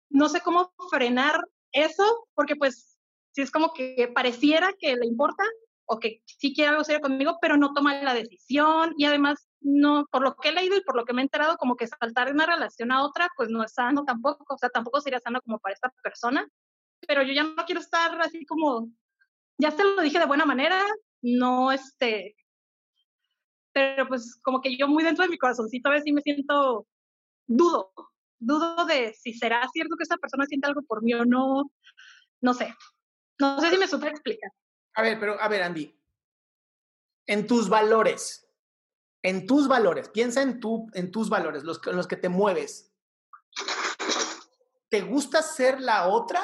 no 0.10 0.30
sé 0.30 0.40
cómo 0.40 0.72
frenar 0.90 1.38
eso, 1.74 2.28
porque 2.34 2.56
pues 2.56 2.98
si 3.32 3.42
es 3.42 3.52
como 3.52 3.74
que 3.74 4.10
pareciera 4.16 4.74
que 4.80 4.96
le 4.96 5.06
importa 5.06 5.44
o 5.86 6.00
que 6.00 6.22
sí 6.26 6.54
quiere 6.54 6.70
algo 6.70 6.86
serio 6.86 7.02
conmigo, 7.02 7.40
pero 7.42 7.58
no 7.58 7.74
toma 7.74 8.02
la 8.02 8.14
decisión 8.14 8.94
y 8.98 9.04
además 9.06 9.49
no, 9.62 10.06
por 10.12 10.22
lo 10.22 10.36
que 10.36 10.50
he 10.50 10.52
leído 10.52 10.78
y 10.78 10.82
por 10.82 10.96
lo 10.96 11.06
que 11.06 11.14
me 11.14 11.22
he 11.22 11.24
enterado, 11.24 11.58
como 11.58 11.76
que 11.76 11.88
saltar 11.88 12.28
de 12.28 12.34
una 12.34 12.46
relación 12.46 12.92
a 12.92 13.04
otra, 13.04 13.30
pues 13.36 13.50
no 13.50 13.64
es 13.64 13.74
sano 13.74 14.04
tampoco, 14.06 14.54
o 14.54 14.58
sea, 14.58 14.70
tampoco 14.70 15.02
sería 15.02 15.20
sano 15.20 15.42
como 15.42 15.60
para 15.60 15.74
esta 15.74 15.92
persona, 16.02 16.48
pero 17.08 17.24
yo 17.24 17.34
ya 17.34 17.44
no 17.44 17.66
quiero 17.66 17.82
estar 17.82 18.20
así 18.22 18.46
como, 18.46 18.90
ya 19.58 19.72
te 19.72 19.84
lo 19.84 20.02
dije 20.02 20.20
de 20.20 20.26
buena 20.26 20.46
manera, 20.46 20.82
no 21.22 21.72
este, 21.72 22.36
pero 23.74 24.08
pues 24.08 24.40
como 24.42 24.62
que 24.62 24.78
yo 24.78 24.88
muy 24.88 25.04
dentro 25.04 25.24
de 25.24 25.30
mi 25.30 25.38
corazoncito 25.38 25.90
a 25.90 25.94
veces 25.94 26.06
sí 26.06 26.14
me 26.14 26.22
siento, 26.22 26.88
dudo, 27.48 27.92
dudo 28.40 28.86
de 28.86 29.14
si 29.14 29.34
será 29.34 29.68
cierto 29.72 29.96
que 29.98 30.04
esa 30.04 30.18
persona 30.18 30.46
siente 30.46 30.68
algo 30.68 30.82
por 30.84 31.04
mí 31.04 31.14
o 31.14 31.26
no, 31.26 31.72
no 32.42 32.54
sé, 32.54 32.74
no 33.40 33.60
sé 33.60 33.70
si 33.70 33.78
me 33.78 33.88
supe 33.88 34.08
explicar. 34.08 34.52
A 34.96 35.02
ver, 35.02 35.20
pero 35.20 35.40
a 35.40 35.48
ver, 35.48 35.64
Andy, 35.64 35.96
en 37.28 37.46
tus 37.46 37.70
valores, 37.70 38.49
en 39.22 39.46
tus 39.46 39.68
valores, 39.68 40.10
piensa 40.10 40.42
en, 40.42 40.60
tu, 40.60 40.88
en 40.94 41.12
tus 41.12 41.30
valores, 41.30 41.64
los, 41.64 41.86
los 41.86 42.08
que 42.08 42.16
te 42.16 42.30
mueves. 42.30 42.94
¿Te 44.90 45.02
gusta 45.02 45.42
ser 45.42 45.82
la 45.82 46.08
otra? 46.08 46.42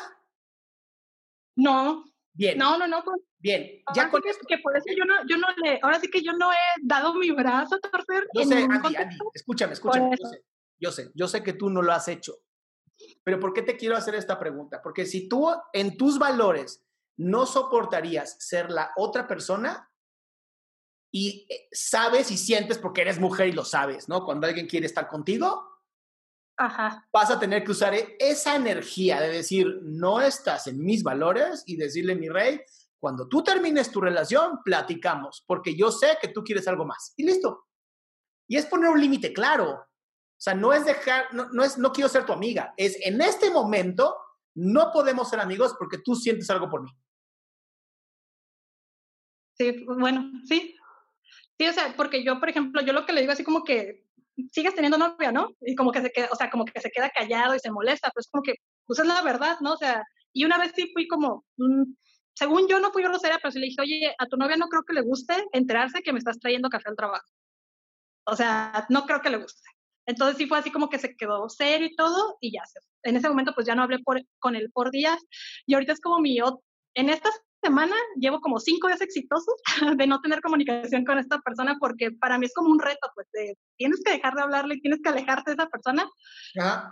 No. 1.55 2.05
Bien. 2.33 2.57
No, 2.57 2.77
no, 2.77 2.88
no. 2.88 3.03
Pues, 3.03 3.21
Bien. 3.39 3.83
Ya 3.93 4.09
con 4.09 4.21
esto, 4.27 4.45
que 4.47 4.57
por 4.57 4.75
eso 4.75 4.88
yo 4.95 5.05
no, 5.05 5.15
yo 5.27 5.38
no 5.38 5.47
le, 5.63 5.79
ahora 5.81 5.99
sí 5.99 6.09
que 6.09 6.21
yo 6.21 6.33
no 6.33 6.51
he 6.51 6.55
dado 6.81 7.13
mi 7.13 7.31
brazo 7.31 7.75
a 7.75 7.79
torcer. 7.79 8.27
Yo 8.33 8.43
sé, 8.43 8.63
Andy, 8.63 8.95
Andy, 8.95 9.17
escúchame, 9.33 9.73
escúchame. 9.73 10.15
Yo 10.19 10.27
sé, 10.27 10.43
yo 10.79 10.91
sé, 10.91 11.11
yo 11.13 11.27
sé 11.27 11.43
que 11.43 11.53
tú 11.53 11.69
no 11.69 11.81
lo 11.81 11.93
has 11.93 12.07
hecho. 12.07 12.39
Pero 13.23 13.39
¿por 13.39 13.53
qué 13.53 13.61
te 13.61 13.77
quiero 13.77 13.95
hacer 13.95 14.15
esta 14.15 14.39
pregunta? 14.39 14.81
Porque 14.81 15.05
si 15.05 15.29
tú 15.29 15.49
en 15.73 15.95
tus 15.95 16.17
valores 16.17 16.83
no 17.17 17.45
soportarías 17.45 18.35
ser 18.39 18.71
la 18.71 18.91
otra 18.97 19.27
persona, 19.27 19.89
y 21.15 21.47
eh, 21.49 21.69
sabes 21.71 22.30
y 22.30 22.38
sientes 22.38 22.78
porque 22.78 22.99
eres 22.99 23.21
mujer 23.21 23.47
y 23.47 23.54
lo 23.54 23.63
sabes, 23.63 24.10
¿no? 24.10 24.25
Cuando 24.25 24.47
alguien 24.47 24.67
quiere 24.67 24.86
estar 24.86 25.08
contigo, 25.08 25.65
Ajá. 26.58 27.08
vas 27.13 27.32
a 27.32 27.39
tener 27.39 27.63
que 27.63 27.71
usar 27.71 27.93
e, 27.93 28.17
esa 28.19 28.58
energía 28.58 29.21
de 29.21 29.30
decir, 29.30 29.80
no 29.82 30.19
estás 30.19 30.67
en 30.67 30.84
mis 30.84 31.04
valores 31.04 31.63
y 31.67 31.78
decirle, 31.78 32.15
mi 32.15 32.28
rey, 32.28 32.60
cuando 32.99 33.30
tú 33.30 33.41
termines 33.41 33.91
tu 33.91 34.01
relación, 34.01 34.60
platicamos, 34.62 35.41
porque 35.47 35.73
yo 35.73 35.89
sé 35.89 36.17
que 36.21 36.28
tú 36.28 36.43
quieres 36.43 36.67
algo 36.67 36.84
más. 36.84 37.13
Y 37.15 37.23
listo. 37.23 37.65
Y 38.49 38.58
es 38.58 38.65
poner 38.65 38.89
un 38.89 38.99
límite 38.99 39.32
claro. 39.32 39.71
O 39.71 39.88
sea, 40.38 40.54
no 40.54 40.73
es 40.73 40.84
dejar, 40.84 41.34
no, 41.34 41.47
no, 41.54 41.63
es, 41.63 41.78
no 41.78 41.93
quiero 41.93 42.10
ser 42.10 42.25
tu 42.25 42.34
amiga, 42.34 42.73
es 42.75 42.97
en 42.99 43.21
este 43.21 43.51
momento 43.51 44.17
no 44.54 44.91
podemos 44.91 45.30
ser 45.30 45.39
amigos 45.39 45.75
porque 45.80 45.99
tú 45.99 46.13
sientes 46.13 46.49
algo 46.49 46.69
por 46.69 46.84
mí. 46.84 46.91
Sí, 49.58 49.86
bueno, 49.88 50.30
sí, 50.43 50.74
Sí, 51.57 51.67
o 51.67 51.73
sea, 51.73 51.93
porque 51.95 52.23
yo, 52.23 52.39
por 52.39 52.49
ejemplo, 52.49 52.81
yo 52.81 52.93
lo 52.93 53.05
que 53.05 53.13
le 53.13 53.21
digo 53.21 53.33
así 53.33 53.43
como 53.43 53.63
que 53.63 54.03
sigues 54.51 54.75
teniendo 54.75 54.97
novia, 54.97 55.31
¿no? 55.31 55.49
Y 55.61 55.75
como 55.75 55.91
que 55.91 56.01
se 56.01 56.11
queda, 56.11 56.27
o 56.31 56.35
sea, 56.35 56.49
como 56.49 56.65
que 56.65 56.79
se 56.81 56.91
queda 56.91 57.09
callado 57.09 57.55
y 57.55 57.59
se 57.59 57.71
molesta, 57.71 58.11
pues 58.13 58.27
como 58.29 58.43
que, 58.43 58.55
pues 58.85 58.99
es 58.99 59.05
la 59.05 59.21
verdad, 59.21 59.57
¿no? 59.61 59.73
O 59.73 59.77
sea, 59.77 60.03
y 60.33 60.43
una 60.45 60.57
vez 60.57 60.73
sí 60.75 60.91
fui 60.93 61.07
como, 61.07 61.45
mm, 61.57 61.83
según 62.33 62.67
yo 62.67 62.79
no 62.79 62.91
fui 62.91 63.03
grosera, 63.03 63.39
pero 63.41 63.51
sí 63.51 63.59
le 63.59 63.67
dije, 63.67 63.81
oye, 63.81 64.15
a 64.17 64.25
tu 64.27 64.35
novia 64.37 64.57
no 64.57 64.67
creo 64.67 64.83
que 64.83 64.93
le 64.93 65.01
guste 65.01 65.33
enterarse 65.53 66.01
que 66.01 66.11
me 66.11 66.19
estás 66.19 66.39
trayendo 66.39 66.69
café 66.69 66.89
al 66.89 66.97
trabajo. 66.97 67.25
O 68.25 68.35
sea, 68.35 68.85
no 68.89 69.05
creo 69.05 69.21
que 69.21 69.29
le 69.29 69.37
guste. 69.37 69.69
Entonces 70.05 70.37
sí 70.37 70.47
fue 70.47 70.57
así 70.57 70.71
como 70.71 70.89
que 70.89 70.99
se 70.99 71.15
quedó 71.15 71.49
serio 71.49 71.87
y 71.87 71.95
todo, 71.95 72.37
y 72.41 72.51
ya. 72.51 72.63
En 73.03 73.15
ese 73.15 73.29
momento 73.29 73.53
pues 73.55 73.65
ya 73.65 73.75
no 73.75 73.83
hablé 73.83 73.99
por, 73.99 74.21
con 74.39 74.55
él 74.55 74.69
por 74.73 74.91
días, 74.91 75.19
y 75.65 75.73
ahorita 75.73 75.93
es 75.93 76.01
como 76.01 76.19
mi, 76.19 76.37
en 76.95 77.09
estas 77.09 77.39
semana 77.65 77.95
llevo 78.15 78.39
como 78.41 78.60
cinco 78.60 78.88
días 78.88 79.01
exitosos 79.01 79.56
de 79.97 80.08
no 80.08 80.21
tener 80.21 80.41
comunicación 80.41 81.04
con 81.04 81.17
esta 81.17 81.39
persona 81.39 81.78
porque 81.80 82.12
para 82.12 82.38
mí 82.38 82.45
es 82.45 82.54
como 82.54 82.69
un 82.69 82.80
reto, 82.80 83.10
pues 83.15 83.28
de, 83.34 83.58
tienes 83.78 84.01
que 84.06 84.13
dejar 84.13 84.36
de 84.36 84.43
hablarle, 84.43 84.78
tienes 84.78 84.99
que 85.01 85.10
alejarte 85.10 85.51
de 85.51 85.56
esa 85.56 85.67
persona, 85.67 86.08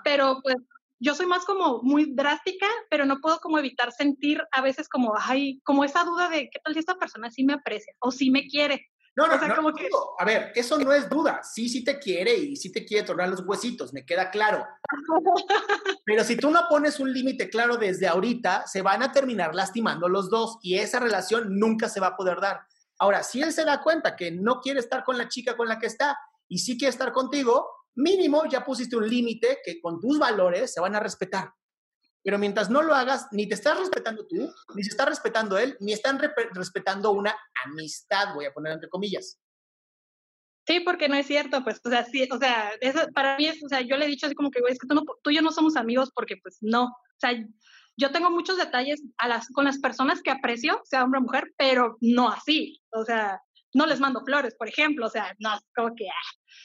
pero 0.04 0.40
pues 0.42 0.56
yo 1.00 1.14
soy 1.14 1.26
más 1.26 1.44
como 1.46 1.82
muy 1.84 2.14
drástica, 2.16 2.66
pero 2.90 3.06
no 3.06 3.20
puedo 3.22 3.40
como 3.40 3.60
evitar 3.60 3.92
sentir 3.92 4.42
a 4.52 4.62
veces 4.62 4.88
como, 4.88 5.14
ay, 5.20 5.60
como 5.64 5.84
esa 5.84 6.04
duda 6.06 6.30
de 6.30 6.50
qué 6.50 6.60
tal 6.64 6.74
si 6.74 6.80
esta 6.80 6.96
persona 6.96 7.30
sí 7.30 7.44
me 7.44 7.54
aprecia 7.54 7.94
o 8.00 8.10
sí 8.10 8.32
me 8.32 8.48
quiere. 8.48 8.88
No, 9.16 9.28
no, 9.28 9.38
no, 9.38 9.56
como 9.56 9.74
que... 9.74 9.88
a 10.18 10.26
ver, 10.26 10.52
eso 10.56 10.78
no 10.80 10.92
es 10.92 11.08
duda. 11.08 11.42
Sí, 11.44 11.70
sí 11.70 11.84
te 11.84 12.00
quiere 12.00 12.36
y 12.36 12.56
sí 12.56 12.72
te 12.72 12.84
quiere 12.84 13.06
tornar 13.06 13.30
los 13.30 13.42
huesitos, 13.46 13.94
me 13.94 14.06
queda 14.06 14.32
claro. 14.32 14.66
Pero 16.06 16.24
si 16.24 16.36
tú 16.36 16.50
no 16.50 16.62
pones 16.68 17.00
un 17.00 17.14
límite 17.14 17.50
claro 17.50 17.78
desde 17.78 18.08
ahorita, 18.08 18.66
se 18.66 18.82
van 18.82 19.04
a 19.04 19.12
terminar 19.12 19.54
lastimando 19.54 20.10
los 20.10 20.30
dos 20.30 20.58
y 20.64 20.78
esa 20.78 21.00
relación 21.00 21.60
nunca 21.60 21.90
se 21.90 22.00
va 22.00 22.08
a 22.08 22.18
poder 22.18 22.42
dar. 22.42 22.62
Ahora, 22.98 23.22
si 23.22 23.42
él 23.42 23.54
se 23.54 23.66
da 23.66 23.82
cuenta 23.82 24.16
que 24.16 24.32
no 24.32 24.62
quiere 24.62 24.80
estar 24.80 25.04
con 25.04 25.18
la 25.18 25.28
chica 25.28 25.56
con 25.56 25.68
la 25.68 25.78
que 25.78 25.88
está 25.88 26.18
y 26.48 26.58
sí 26.58 26.78
quiere 26.78 26.92
estar 26.92 27.12
contigo, 27.12 27.70
mínimo 27.96 28.46
ya 28.46 28.64
pusiste 28.64 28.96
un 28.96 29.08
límite 29.08 29.60
que 29.64 29.80
con 29.80 30.00
tus 30.00 30.18
valores 30.18 30.74
se 30.74 30.82
van 30.82 30.96
a 30.96 31.00
respetar. 31.00 31.54
Pero 32.24 32.40
mientras 32.40 32.70
no 32.70 32.82
lo 32.82 32.96
hagas, 32.96 33.28
ni 33.32 33.48
te 33.48 33.56
estás 33.56 33.78
respetando 33.78 34.26
tú, 34.26 34.50
ni 34.76 34.84
se 34.84 34.90
está 34.90 35.06
respetando 35.06 35.58
él, 35.58 35.76
ni 35.82 35.92
están 35.92 36.20
respetando 36.54 37.12
una 37.12 37.36
amistad, 37.66 38.34
voy 38.34 38.46
a 38.46 38.54
poner 38.54 38.74
entre 38.74 38.90
comillas. 38.90 39.40
Sí, 40.66 40.80
porque 40.80 41.10
no 41.10 41.16
es 41.16 41.28
cierto, 41.28 41.62
pues, 41.66 41.82
o 41.84 41.90
sea, 41.90 42.06
para 43.14 43.38
mí 43.38 43.48
es, 43.48 43.62
o 43.62 43.68
sea, 43.68 43.82
yo 43.82 43.98
le 43.98 44.06
he 44.06 44.08
dicho 44.08 44.28
así 44.28 44.36
como 44.36 44.50
que, 44.50 44.62
es 44.70 44.80
que 44.80 44.88
tú, 44.88 44.96
no, 44.96 45.04
y 45.30 45.36
yo 45.36 45.42
no 45.42 45.52
somos 45.52 45.76
amigos 45.76 46.10
porque, 46.16 46.38
pues, 46.42 46.58
no, 46.62 46.86
o 46.86 47.20
sea, 47.20 47.34
yo 47.98 48.12
tengo 48.12 48.30
muchos 48.30 48.58
detalles 48.58 49.04
a 49.18 49.28
las, 49.28 49.50
con 49.50 49.66
las 49.66 49.80
personas 49.80 50.22
que 50.22 50.32
aprecio, 50.32 50.82
sea 50.86 51.04
hombre 51.04 51.20
o 51.20 51.24
mujer, 51.24 51.54
pero 51.58 51.98
no 52.00 52.30
así, 52.30 52.82
o 52.92 53.04
sea, 53.04 53.42
no 53.74 53.86
les 53.86 54.00
mando 54.00 54.24
flores, 54.24 54.56
por 54.56 54.70
ejemplo, 54.70 55.08
o 55.08 55.10
sea, 55.10 55.36
no, 55.40 55.60
como 55.76 55.94
que, 55.96 56.08
ah. 56.08 56.56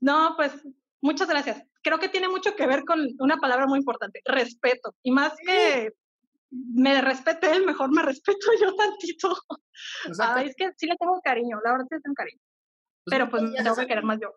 no, 0.00 0.34
pues, 0.36 0.52
muchas 1.00 1.28
gracias 1.28 1.62
creo 1.86 2.00
que 2.00 2.08
tiene 2.08 2.28
mucho 2.28 2.56
que 2.56 2.66
ver 2.66 2.84
con 2.84 2.98
una 3.20 3.36
palabra 3.36 3.68
muy 3.68 3.78
importante, 3.78 4.20
respeto. 4.24 4.96
Y 5.04 5.12
más 5.12 5.34
que 5.36 5.92
me 6.50 7.00
respete 7.00 7.48
él, 7.52 7.64
mejor 7.64 7.94
me 7.94 8.02
respeto 8.02 8.48
yo 8.60 8.74
tantito. 8.74 9.36
Ay, 10.18 10.48
es 10.48 10.56
que 10.56 10.72
sí 10.76 10.86
le 10.86 10.96
tengo 10.96 11.20
cariño, 11.22 11.60
la 11.64 11.70
verdad 11.70 11.86
sí 11.88 11.94
le 11.94 12.00
tengo 12.00 12.14
cariño. 12.14 12.40
Pues 13.04 13.16
Pero 13.16 13.30
pues 13.30 13.42
me 13.44 13.62
tengo 13.62 13.76
que 13.76 13.86
querer 13.86 14.02
más 14.02 14.18
yo. 14.20 14.34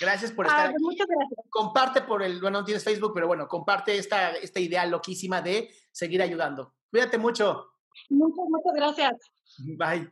Gracias 0.00 0.32
por 0.32 0.46
estar 0.46 0.68
aquí. 0.68 0.82
Muchas 0.82 1.06
gracias. 1.06 1.46
Comparte 1.50 2.00
por 2.00 2.22
el, 2.22 2.40
bueno, 2.40 2.60
no 2.60 2.64
tienes 2.64 2.82
Facebook, 2.82 3.12
pero 3.14 3.26
bueno, 3.26 3.46
comparte 3.46 3.98
esta, 3.98 4.30
esta 4.30 4.58
idea 4.58 4.86
loquísima 4.86 5.42
de 5.42 5.68
seguir 5.92 6.22
ayudando. 6.22 6.74
Cuídate 6.90 7.18
mucho. 7.18 7.66
Muchas, 8.08 8.46
muchas 8.48 8.72
gracias. 8.74 9.12
Bye. 9.58 10.10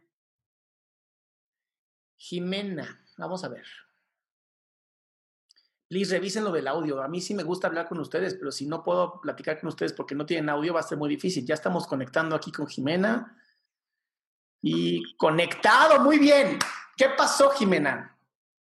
Jimena, 2.18 3.02
vamos 3.16 3.42
a 3.44 3.48
ver 3.48 3.64
please 5.88 6.12
revisen 6.12 6.44
lo 6.44 6.52
del 6.52 6.68
audio. 6.68 7.02
A 7.02 7.08
mí 7.08 7.20
sí 7.20 7.34
me 7.34 7.42
gusta 7.42 7.68
hablar 7.68 7.88
con 7.88 7.98
ustedes, 7.98 8.34
pero 8.34 8.50
si 8.50 8.66
no 8.66 8.82
puedo 8.82 9.20
platicar 9.20 9.60
con 9.60 9.68
ustedes 9.68 9.92
porque 9.92 10.14
no 10.14 10.26
tienen 10.26 10.48
audio, 10.48 10.74
va 10.74 10.80
a 10.80 10.84
ser 10.84 10.98
muy 10.98 11.08
difícil. 11.08 11.44
Ya 11.44 11.54
estamos 11.54 11.86
conectando 11.86 12.34
aquí 12.34 12.50
con 12.50 12.66
Jimena. 12.66 13.36
Y 14.62 15.16
conectado, 15.16 16.00
muy 16.00 16.18
bien. 16.18 16.58
¿Qué 16.96 17.10
pasó, 17.16 17.50
Jimena? 17.50 18.16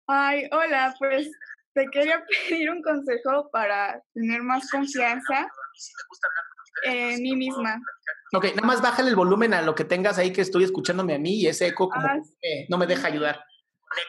Ay, 0.07 0.49
hola, 0.53 0.95
pues 0.99 1.31
te 1.75 1.87
quería 1.91 2.25
pedir 2.49 2.71
un 2.71 2.83
consejo 2.83 3.49
para 3.51 4.03
tener 4.13 4.43
más 4.43 4.71
confianza 4.71 5.49
en 6.85 7.23
mí 7.23 7.37
misma. 7.37 7.81
Ok, 8.35 8.45
nada 8.55 8.67
más 8.67 8.83
bájale 8.83 9.11
el 9.11 9.17
volumen 9.17 9.55
a 9.55 9.63
lo 9.63 9.75
que 9.75 9.85
tengas 9.85 10.19
ahí 10.19 10.33
que 10.33 10.43
estoy 10.43 10.65
escuchándome 10.65 11.15
a 11.15 11.19
mí 11.19 11.41
y 11.41 11.47
ese 11.47 11.69
eco 11.69 11.89
como 11.89 12.07
ah, 12.07 12.19
no 12.69 12.79
me 12.79 12.87
deja 12.87 13.09
ayudar. 13.09 13.43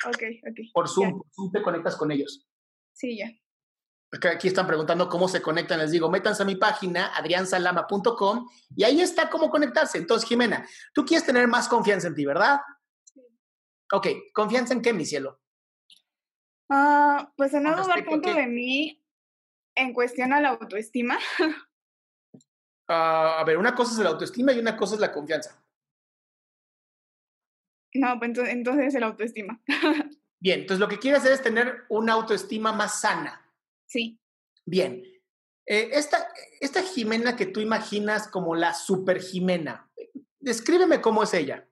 Ok, 0.05 0.23
ok. 0.43 0.59
Por 0.73 0.89
Zoom, 0.89 1.17
por 1.17 1.27
Zoom 1.33 1.51
te 1.51 1.61
conectas 1.61 1.95
con 1.95 2.11
ellos. 2.11 2.48
Sí, 2.99 3.17
ya. 3.17 3.31
Aquí 4.29 4.49
están 4.49 4.67
preguntando 4.67 5.07
cómo 5.07 5.29
se 5.29 5.41
conectan. 5.41 5.79
Les 5.79 5.91
digo, 5.91 6.09
métanse 6.09 6.43
a 6.43 6.45
mi 6.45 6.57
página, 6.57 7.15
adriansalama.com, 7.15 8.49
y 8.75 8.83
ahí 8.83 8.99
está 8.99 9.29
cómo 9.29 9.49
conectarse. 9.49 9.99
Entonces, 9.99 10.27
Jimena, 10.27 10.67
tú 10.93 11.05
quieres 11.05 11.25
tener 11.25 11.47
más 11.47 11.69
confianza 11.69 12.07
en 12.07 12.15
ti, 12.15 12.25
¿verdad? 12.25 12.59
Sí. 13.05 13.21
Ok, 13.93 14.07
¿confianza 14.33 14.73
en 14.73 14.81
qué, 14.81 14.91
mi 14.91 15.05
cielo? 15.05 15.39
Ah, 16.69 17.31
pues 17.37 17.53
en 17.53 17.63
no 17.63 17.81
dudar 17.81 18.03
tanto 18.03 18.33
de 18.33 18.47
mí 18.47 19.01
en 19.75 19.93
cuestión 19.93 20.33
a 20.33 20.41
la 20.41 20.49
autoestima. 20.49 21.17
Ah, 22.91 23.39
a 23.39 23.43
ver, 23.43 23.55
una 23.59 23.75
cosa 23.75 23.91
es 23.91 23.99
la 23.99 24.09
autoestima 24.09 24.51
y 24.51 24.57
una 24.57 24.75
cosa 24.75 24.95
es 24.95 24.99
la 24.99 25.11
confianza. 25.11 25.63
No, 27.93 28.17
pues 28.17 28.29
entonces, 28.29 28.53
entonces 28.55 28.95
es 28.95 28.99
la 28.99 29.05
autoestima. 29.05 29.61
Bien, 30.39 30.61
entonces 30.61 30.79
lo 30.79 30.87
que 30.87 30.99
quieres 30.99 31.21
hacer 31.21 31.33
es 31.33 31.43
tener 31.43 31.85
una 31.89 32.13
autoestima 32.13 32.71
más 32.71 33.01
sana. 33.01 33.45
Sí. 33.85 34.19
Bien. 34.65 35.03
Eh, 35.65 35.89
esta, 35.93 36.27
esta 36.61 36.81
Jimena 36.81 37.35
que 37.35 37.45
tú 37.45 37.59
imaginas 37.59 38.27
como 38.27 38.55
la 38.55 38.73
super 38.73 39.21
Jimena, 39.21 39.89
descríbeme 40.39 41.01
cómo 41.01 41.23
es 41.23 41.33
ella. 41.33 41.67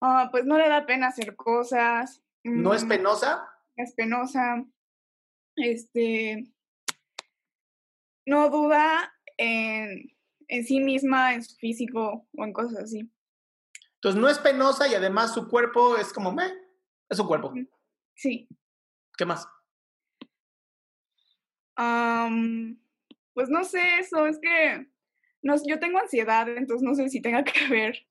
Ah, 0.00 0.28
pues 0.30 0.44
no 0.44 0.58
le 0.58 0.68
da 0.68 0.84
pena 0.86 1.08
hacer 1.08 1.34
cosas. 1.36 2.22
¿No 2.44 2.74
es 2.74 2.84
mm, 2.84 2.88
penosa? 2.88 3.48
Es 3.76 3.94
penosa. 3.94 4.64
Este. 5.56 6.52
No 8.26 8.50
duda 8.50 9.14
en, 9.38 10.14
en 10.48 10.64
sí 10.64 10.80
misma, 10.80 11.34
en 11.34 11.42
su 11.42 11.56
físico 11.56 12.26
o 12.36 12.44
en 12.44 12.52
cosas 12.52 12.84
así. 12.84 13.10
Entonces 13.94 14.20
no 14.20 14.28
es 14.28 14.38
penosa 14.38 14.86
y 14.86 14.94
además 14.94 15.32
su 15.32 15.48
cuerpo 15.48 15.96
es 15.96 16.12
como, 16.12 16.32
meh, 16.32 16.52
es 17.08 17.16
su 17.16 17.26
cuerpo. 17.26 17.52
Sí. 18.14 18.48
¿Qué 19.16 19.24
más? 19.24 19.48
Pues 23.36 23.50
no 23.50 23.64
sé, 23.64 23.98
eso 23.98 24.26
es 24.26 24.38
que 24.38 24.88
no, 25.42 25.54
yo 25.66 25.78
tengo 25.78 25.98
ansiedad, 25.98 26.48
entonces 26.48 26.82
no 26.82 26.94
sé 26.94 27.10
si 27.10 27.20
tenga 27.20 27.44
que 27.44 27.68
ver 27.68 28.06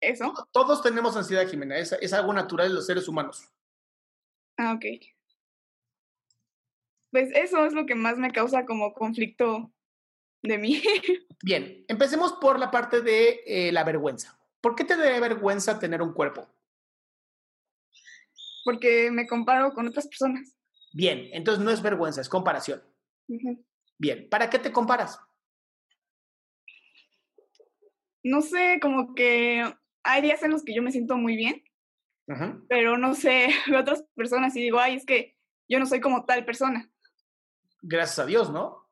eso. 0.00 0.32
Todos 0.52 0.82
tenemos 0.82 1.16
ansiedad, 1.16 1.48
Jimena, 1.48 1.76
es, 1.76 1.92
es 2.00 2.12
algo 2.12 2.32
natural 2.32 2.68
de 2.68 2.74
los 2.74 2.86
seres 2.86 3.08
humanos. 3.08 3.50
Ah, 4.56 4.74
ok. 4.74 4.84
Pues 7.10 7.30
eso 7.34 7.64
es 7.64 7.72
lo 7.72 7.86
que 7.86 7.96
más 7.96 8.18
me 8.18 8.30
causa 8.30 8.66
como 8.66 8.94
conflicto 8.94 9.72
de 10.42 10.58
mí. 10.58 10.80
Bien, 11.42 11.84
empecemos 11.88 12.34
por 12.34 12.60
la 12.60 12.70
parte 12.70 13.00
de 13.00 13.40
eh, 13.46 13.72
la 13.72 13.82
vergüenza. 13.82 14.38
¿Por 14.60 14.76
qué 14.76 14.84
te 14.84 14.96
da 14.96 15.18
vergüenza 15.18 15.78
tener 15.80 16.02
un 16.02 16.12
cuerpo? 16.12 16.48
Porque 18.68 19.10
me 19.10 19.26
comparo 19.26 19.72
con 19.72 19.88
otras 19.88 20.06
personas. 20.06 20.54
Bien, 20.92 21.30
entonces 21.32 21.64
no 21.64 21.70
es 21.70 21.80
vergüenza, 21.80 22.20
es 22.20 22.28
comparación. 22.28 22.82
Bien, 23.96 24.28
¿para 24.28 24.50
qué 24.50 24.58
te 24.58 24.72
comparas? 24.72 25.18
No 28.22 28.42
sé, 28.42 28.78
como 28.82 29.14
que 29.14 29.64
hay 30.02 30.20
días 30.20 30.42
en 30.42 30.50
los 30.50 30.62
que 30.64 30.74
yo 30.74 30.82
me 30.82 30.92
siento 30.92 31.16
muy 31.16 31.34
bien, 31.34 31.64
pero 32.68 32.98
no 32.98 33.14
sé, 33.14 33.48
veo 33.70 33.80
otras 33.80 34.04
personas 34.14 34.54
y 34.54 34.60
digo, 34.60 34.78
ay, 34.78 34.96
es 34.96 35.06
que 35.06 35.34
yo 35.66 35.78
no 35.78 35.86
soy 35.86 36.02
como 36.02 36.26
tal 36.26 36.44
persona. 36.44 36.92
Gracias 37.80 38.18
a 38.18 38.26
Dios, 38.26 38.50
¿no? 38.50 38.86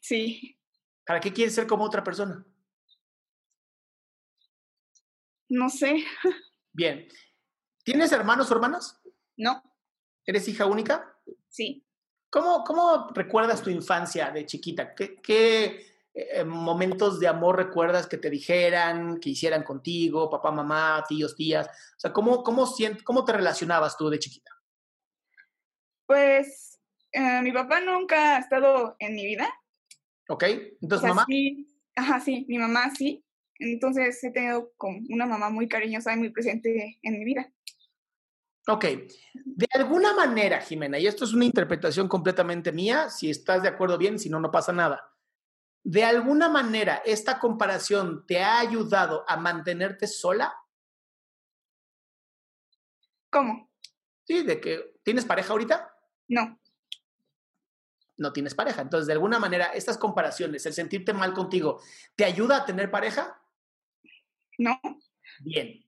Sí, 0.00 0.56
¿Para 1.04 1.18
qué 1.18 1.32
quieres 1.32 1.56
ser 1.56 1.66
como 1.66 1.82
otra 1.82 2.04
persona? 2.04 2.46
no 5.48 5.68
sé, 5.68 6.04
Bien. 6.72 7.08
¿Tienes 7.84 8.12
hermanos 8.12 8.50
o 8.50 8.54
hermanas? 8.54 9.00
no, 9.36 9.62
¿Eres 10.26 10.48
hija 10.48 10.66
única? 10.66 11.16
sí. 11.48 11.82
¿Cómo, 12.30 12.64
cómo 12.64 13.10
recuerdas 13.14 13.62
tu 13.62 13.70
infancia 13.70 14.32
de 14.32 14.44
chiquita? 14.44 14.92
¿Qué, 14.92 15.20
qué, 15.22 15.86
eh, 16.12 16.42
momentos 16.42 17.20
de 17.20 17.28
amor 17.28 17.56
recuerdas 17.56 18.08
que 18.08 18.18
te 18.18 18.28
dijeran, 18.28 19.20
que 19.20 19.30
hicieran 19.30 19.62
contigo, 19.62 20.28
papá, 20.28 20.50
mamá, 20.50 21.04
tíos, 21.08 21.36
tías? 21.36 21.68
O 21.68 22.00
sea, 22.00 22.12
¿cómo, 22.12 22.42
cómo, 22.42 22.68
cómo 23.04 23.24
te 23.24 23.32
relacionabas 23.34 23.96
tú 23.96 24.10
de 24.10 24.18
chiquita? 24.18 24.50
Pues 26.06 26.80
eh, 27.12 27.40
mi 27.42 27.52
papá 27.52 27.80
nunca 27.80 28.34
ha 28.34 28.38
estado 28.40 28.96
en 28.98 29.14
mi 29.14 29.26
vida. 29.26 29.48
¿Ok? 30.28 30.42
O 30.42 30.46
Entonces, 30.82 31.00
sea, 31.02 31.14
mamá, 31.14 31.26
sí, 31.28 31.68
ajá, 31.94 32.18
sí, 32.18 32.46
mi 32.48 32.58
mamá 32.58 32.90
sí. 32.98 33.24
Entonces 33.60 34.22
he 34.24 34.32
tenido 34.32 34.72
como 34.76 34.98
una 35.08 35.26
mamá 35.26 35.50
muy 35.50 35.68
cariñosa 35.68 36.12
y 36.12 36.16
muy 36.16 36.30
presente 36.30 36.98
en 37.00 37.18
mi 37.18 37.24
vida. 37.24 37.52
Ok. 38.66 38.84
De 39.34 39.68
alguna 39.72 40.14
manera, 40.14 40.60
Jimena, 40.60 40.98
y 40.98 41.06
esto 41.06 41.24
es 41.24 41.32
una 41.32 41.44
interpretación 41.44 42.08
completamente 42.08 42.72
mía, 42.72 43.10
si 43.10 43.30
estás 43.30 43.62
de 43.62 43.68
acuerdo 43.68 43.98
bien, 43.98 44.18
si 44.18 44.30
no, 44.30 44.40
no 44.40 44.50
pasa 44.50 44.72
nada. 44.72 45.10
De 45.82 46.02
alguna 46.02 46.48
manera, 46.48 47.02
esta 47.04 47.38
comparación 47.38 48.24
te 48.26 48.42
ha 48.42 48.58
ayudado 48.58 49.24
a 49.28 49.36
mantenerte 49.36 50.06
sola, 50.06 50.54
¿Cómo? 53.30 53.68
¿sí? 54.24 54.42
De 54.44 54.60
que 54.60 54.94
tienes 55.02 55.24
pareja 55.24 55.52
ahorita, 55.52 55.92
No, 56.28 56.58
no 58.16 58.32
tienes 58.32 58.54
pareja. 58.54 58.82
Entonces, 58.82 59.06
de 59.06 59.12
alguna 59.12 59.38
manera, 59.38 59.66
estas 59.66 59.98
comparaciones, 59.98 60.64
el 60.66 60.72
sentirte 60.72 61.12
mal 61.12 61.34
contigo, 61.34 61.80
¿te 62.14 62.24
ayuda 62.24 62.58
a 62.58 62.64
tener 62.64 62.90
pareja? 62.90 63.40
no, 64.58 64.80
Bien. 65.40 65.84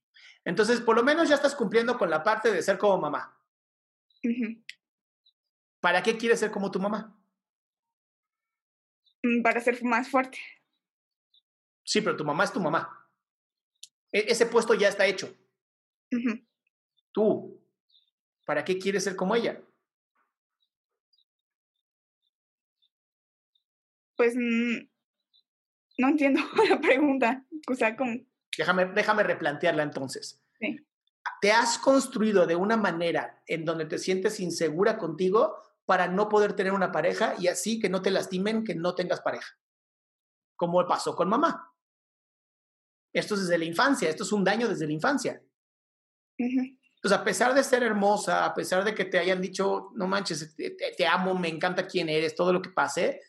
Entonces, 0.47 0.81
por 0.81 0.95
lo 0.95 1.03
menos 1.03 1.29
ya 1.29 1.35
estás 1.35 1.57
cumpliendo 1.57 1.99
con 1.99 2.09
la 2.09 2.23
parte 2.23 2.53
de 2.53 2.63
ser 2.63 2.79
como 2.79 2.97
mamá. 2.99 3.37
¿Para 5.81 6.05
qué 6.05 6.17
quieres 6.17 6.39
ser 6.39 6.53
como 6.53 6.71
tu 6.71 6.79
mamá? 6.79 7.13
mm, 9.25 9.43
para 9.43 9.61
ser 9.61 9.83
más 9.83 10.09
fuerte. 10.09 10.39
Sí, 11.83 12.01
pero 12.01 12.17
tu 12.17 12.25
mamá 12.25 12.45
es 12.45 12.53
tu 12.53 12.61
mamá. 12.61 13.11
E- 14.13 14.27
ese 14.29 14.47
puesto 14.47 14.73
ya 14.75 14.89
está 14.89 15.05
hecho. 15.05 15.37
Tú, 17.11 17.61
¿para 18.45 18.65
qué 18.65 18.79
quieres 18.79 19.03
ser 19.03 19.17
como 19.17 19.35
ella? 19.35 19.61
Pues 24.17 24.37
mm, 24.37 24.79
no 25.99 26.09
entiendo 26.09 26.41
la 26.71 26.81
pregunta. 26.81 27.45
O 27.69 27.75
sea, 27.75 27.97
como, 27.97 28.21
Déjame, 28.57 28.87
déjame 28.87 29.23
replantearla 29.23 29.83
entonces. 29.83 30.43
Sí. 30.59 30.77
¿Te 31.41 31.53
has 31.53 31.79
construido 31.79 32.47
de 32.47 32.57
una 32.57 32.77
manera 32.77 33.43
en 33.47 33.65
donde 33.65 33.85
te 33.87 33.99
sientes 33.99 34.41
insegura 34.41 34.97
contigo 34.97 35.57
para 35.85 36.09
no 36.09 36.29
poder 36.29 36.55
tener 36.55 36.73
una 36.73 36.91
pareja 36.93 37.35
y 37.39 37.49
así 37.49 37.79
que 37.81 37.89
no 37.89 38.01
te 38.03 38.11
lastimen 38.11 38.65
que 38.65 38.75
no 38.75 38.95
tengas 38.95 39.21
pareja? 39.21 39.59
Como 40.57 40.87
pasó 40.87 41.15
con 41.15 41.29
mamá. 41.29 41.73
Esto 43.13 43.35
es 43.35 43.41
desde 43.43 43.59
la 43.59 43.65
infancia, 43.65 44.09
esto 44.09 44.23
es 44.25 44.33
un 44.33 44.45
daño 44.45 44.69
desde 44.69 44.87
la 44.87 44.93
infancia. 44.93 45.43
ujú, 46.39 46.61
Entonces, 46.97 47.13
a 47.19 47.25
pesar 47.25 47.55
de 47.55 47.65
ser 47.65 47.83
hermosa, 47.83 48.45
a 48.45 48.55
pesar 48.55 48.85
de 48.85 48.95
que 48.95 49.05
te 49.07 49.19
hayan 49.19 49.41
dicho, 49.41 49.91
no 49.95 50.07
manches, 50.07 50.55
te, 50.55 50.71
te- 50.71 50.93
te 50.97 51.07
amo, 51.07 51.35
me 51.35 51.49
encanta 51.49 51.87
quién 51.87 52.09
eres, 52.09 52.35
todo 52.35 52.53
lo 52.53 52.61
que 52.63 52.71
pase, 52.71 53.21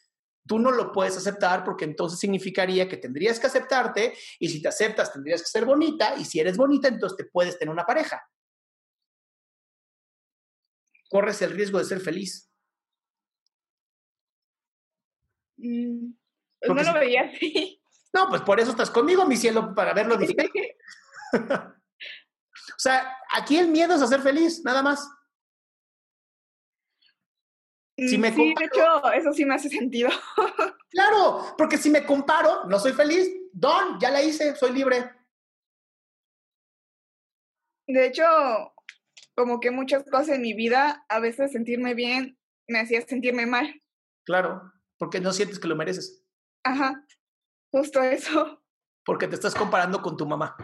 tú 0.47 0.59
no 0.59 0.71
lo 0.71 0.91
puedes 0.91 1.17
aceptar 1.17 1.63
porque 1.63 1.85
entonces 1.85 2.19
significaría 2.19 2.87
que 2.87 2.97
tendrías 2.97 3.39
que 3.39 3.47
aceptarte 3.47 4.13
y 4.39 4.49
si 4.49 4.61
te 4.61 4.69
aceptas 4.69 5.13
tendrías 5.13 5.41
que 5.41 5.47
ser 5.47 5.65
bonita 5.65 6.15
y 6.17 6.25
si 6.25 6.39
eres 6.39 6.57
bonita 6.57 6.87
entonces 6.87 7.17
te 7.17 7.25
puedes 7.25 7.59
tener 7.59 7.71
una 7.71 7.85
pareja. 7.85 8.27
Corres 11.09 11.41
el 11.41 11.51
riesgo 11.51 11.79
de 11.79 11.85
ser 11.85 11.99
feliz. 11.99 12.49
mm, 15.57 16.11
pues 16.59 16.87
no 16.87 16.93
lo 16.93 16.99
veía 16.99 17.23
así. 17.23 17.81
No, 18.13 18.29
pues 18.29 18.41
por 18.41 18.59
eso 18.59 18.71
estás 18.71 18.89
conmigo, 18.89 19.27
mi 19.27 19.35
cielo, 19.35 19.75
para 19.75 19.93
verlo 19.93 20.17
diferente. 20.17 20.77
o 21.33 22.79
sea, 22.79 23.15
aquí 23.35 23.57
el 23.57 23.67
miedo 23.67 23.95
es 23.95 24.01
a 24.01 24.07
ser 24.07 24.21
feliz, 24.21 24.63
nada 24.63 24.81
más. 24.81 25.07
Si 27.97 28.17
me 28.17 28.31
sí, 28.31 28.53
de 28.57 28.65
hecho, 28.65 29.11
eso 29.11 29.33
sí 29.33 29.43
me 29.43 29.55
hace 29.55 29.69
sentido. 29.69 30.09
Claro, 30.89 31.53
porque 31.57 31.77
si 31.77 31.91
me 31.91 32.05
comparo, 32.05 32.63
no 32.63 32.79
soy 32.79 32.93
feliz. 32.93 33.29
Don, 33.51 33.99
ya 33.99 34.09
la 34.09 34.23
hice, 34.23 34.55
soy 34.55 34.71
libre. 34.71 35.11
De 37.87 38.07
hecho, 38.07 38.23
como 39.35 39.59
que 39.59 39.69
muchas 39.69 40.03
cosas 40.05 40.29
en 40.29 40.41
mi 40.41 40.53
vida, 40.53 41.05
a 41.09 41.19
veces 41.19 41.51
sentirme 41.51 41.93
bien 41.93 42.39
me 42.67 42.79
hacía 42.79 43.01
sentirme 43.05 43.45
mal. 43.45 43.81
Claro, 44.25 44.73
porque 44.97 45.19
no 45.19 45.31
sientes 45.33 45.59
que 45.59 45.67
lo 45.67 45.75
mereces, 45.75 46.23
Ajá, 46.63 47.05
justo 47.71 48.01
eso. 48.01 48.61
porque 49.05 49.27
te 49.27 49.35
estás 49.35 49.55
comparando 49.55 50.01
con 50.01 50.17
tu 50.17 50.25
mamá. 50.25 50.55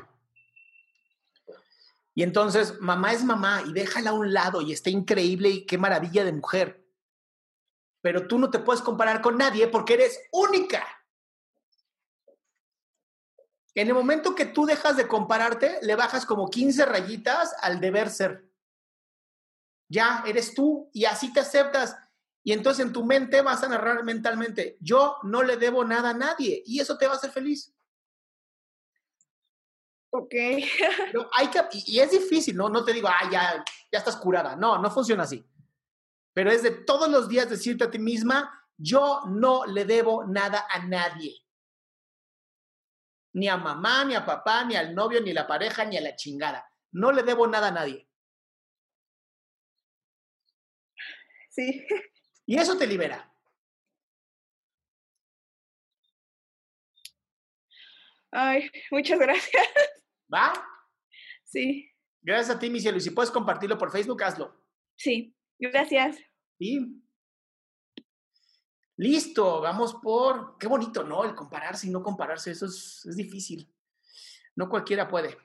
Y 2.16 2.24
entonces, 2.24 2.80
mamá 2.80 3.14
es 3.14 3.24
mamá 3.24 3.64
y 3.66 3.74
déjala 3.74 4.12
a 4.12 4.14
un 4.14 4.34
lado 4.34 4.62
y 4.62 4.72
está 4.72 4.90
increíble 4.90 5.50
y 5.50 5.66
qué 5.66 5.78
maravilla 5.78 6.24
de 6.24 6.34
mujer. 6.34 6.83
Pero 8.04 8.28
tú 8.28 8.38
no 8.38 8.50
te 8.52 8.60
puedes 8.60 8.82
comparar 8.82 9.22
con 9.22 9.38
nadie 9.38 9.66
porque 9.70 9.94
eres 9.94 10.20
única. 10.34 10.86
En 13.74 13.88
el 13.88 13.94
momento 13.94 14.36
que 14.36 14.46
tú 14.46 14.66
dejas 14.66 14.98
de 14.98 15.08
compararte, 15.08 15.80
le 15.84 15.96
bajas 15.96 16.26
como 16.26 16.50
15 16.50 16.86
rayitas 16.86 17.56
al 17.62 17.80
deber 17.80 18.10
ser. 18.10 18.46
Ya, 19.88 20.22
eres 20.28 20.54
tú 20.54 20.90
y 20.92 21.06
así 21.06 21.32
te 21.32 21.40
aceptas. 21.40 21.96
Y 22.44 22.52
entonces 22.52 22.86
en 22.86 22.92
tu 22.92 23.06
mente 23.06 23.42
vas 23.42 23.64
a 23.64 23.70
narrar 23.70 24.04
mentalmente, 24.04 24.78
yo 24.82 25.16
no 25.24 25.42
le 25.42 25.56
debo 25.56 25.86
nada 25.86 26.10
a 26.10 26.14
nadie 26.14 26.62
y 26.66 26.82
eso 26.82 26.98
te 26.98 27.08
va 27.08 27.14
a 27.14 27.16
hacer 27.16 27.32
feliz. 27.32 27.74
Ok. 30.10 30.36
Pero 31.10 31.30
hay 31.32 31.48
que, 31.48 31.62
y, 31.72 31.96
y 31.96 32.00
es 32.02 32.12
difícil, 32.12 32.58
¿no? 32.58 32.68
No 32.68 32.84
te 32.84 32.92
digo, 32.92 33.08
ah, 33.08 33.30
ya, 33.32 33.64
ya 33.90 33.98
estás 33.98 34.18
curada. 34.18 34.58
No, 34.58 34.78
no 34.78 34.92
funciona 34.92 35.24
así. 35.24 35.48
Pero 36.34 36.52
es 36.52 36.64
de 36.64 36.72
todos 36.72 37.10
los 37.10 37.30
días 37.30 37.50
decirte 37.50 37.84
a 37.84 37.92
ti 37.92 38.00
misma, 38.00 38.68
yo 38.78 39.22
no 39.28 39.66
le 39.66 39.86
debo 39.86 40.26
nada 40.26 40.68
a 40.70 40.86
nadie. 40.86 41.38
Ni 43.34 43.48
a 43.48 43.58
mamá, 43.58 44.06
ni 44.06 44.16
a 44.16 44.26
papá, 44.26 44.64
ni 44.66 44.76
al 44.76 44.94
novio, 44.94 45.22
ni 45.22 45.32
a 45.32 45.36
la 45.36 45.48
pareja, 45.48 45.86
ni 45.86 45.98
a 45.98 46.02
la 46.02 46.16
chingada. 46.16 46.68
No 46.92 47.12
le 47.12 47.24
debo 47.24 47.48
nada 47.48 47.68
a 47.68 47.72
nadie. 47.72 48.08
Sí. 51.50 51.86
Y 52.46 52.58
eso 52.58 52.78
te 52.78 52.86
libera. 52.86 53.34
Ay, 58.32 58.70
muchas 58.92 59.18
gracias. 59.18 59.66
¿Va? 60.34 60.52
Sí, 61.46 61.90
Gracias 62.22 62.56
a 62.56 62.60
ti, 62.60 62.70
mi 62.70 62.80
cielo. 62.80 62.98
Y 62.98 63.02
si 63.02 63.12
puedes 63.12 63.32
compartirlo 63.32 63.78
por 63.78 63.92
Facebook, 63.92 64.24
hazlo. 64.24 64.62
sí, 64.96 65.36
gracias. 65.72 66.18
Sí. 66.58 67.02
Listo, 68.98 69.62
vamos 69.62 69.96
por. 69.96 70.58
Qué 70.58 70.68
bonito, 70.68 71.04
¿no? 71.04 71.24
El 71.24 71.36
compararse 71.36 71.88
y 71.88 71.90
no 71.90 72.04
compararse, 72.04 72.52
eso 72.52 72.66
es, 72.66 73.06
es 73.06 73.16
difícil. 73.16 73.72
No 74.56 74.70
cualquiera 74.70 75.08
puede. 75.08 75.38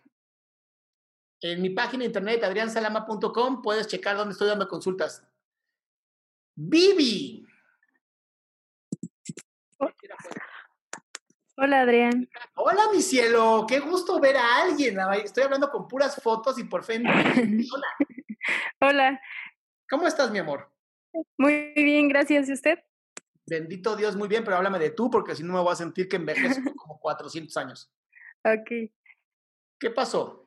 En 1.41 1.63
mi 1.63 1.71
página 1.71 2.01
de 2.01 2.07
internet, 2.07 2.43
adriansalama.com, 2.43 3.63
puedes 3.63 3.87
checar 3.87 4.17
dónde 4.17 4.33
estoy 4.33 4.49
dando 4.49 4.69
consultas. 4.69 5.27
Vivi. 6.55 7.47
Hola 11.57 11.81
Adrián. 11.81 12.29
Hola, 12.55 12.83
mi 12.93 13.03
cielo. 13.03 13.65
Qué 13.69 13.81
gusto 13.81 14.21
ver 14.21 14.37
a 14.37 14.63
alguien. 14.63 14.97
Estoy 15.25 15.45
hablando 15.45 15.71
con 15.71 15.89
puras 15.89 16.21
fotos 16.23 16.59
y 16.59 16.65
por 16.65 16.85
fin. 16.85 17.05
Hola. 17.73 17.87
Hola, 18.81 19.21
¿Cómo 19.91 20.07
estás, 20.07 20.31
mi 20.31 20.39
amor? 20.39 20.71
muy 21.37 21.73
bien, 21.75 22.09
gracias. 22.09 22.49
¿Y 22.49 22.53
usted? 22.53 22.79
Bendito 23.47 23.97
Dios, 23.97 24.15
muy 24.17 24.29
bien, 24.29 24.45
pero 24.45 24.57
háblame 24.57 24.79
de 24.79 24.91
tú, 24.91 25.11
porque 25.11 25.35
si 25.35 25.43
no 25.43 25.55
me 25.55 25.61
voy 25.61 25.73
a 25.73 25.77
sentir 25.77 26.09
que 26.09 26.17
envejezco 26.17 26.75
como 26.77 26.99
400 27.01 27.57
años. 27.57 27.91
Ok, 28.45 28.91
¿Qué 29.81 29.91
pasó? 29.91 30.45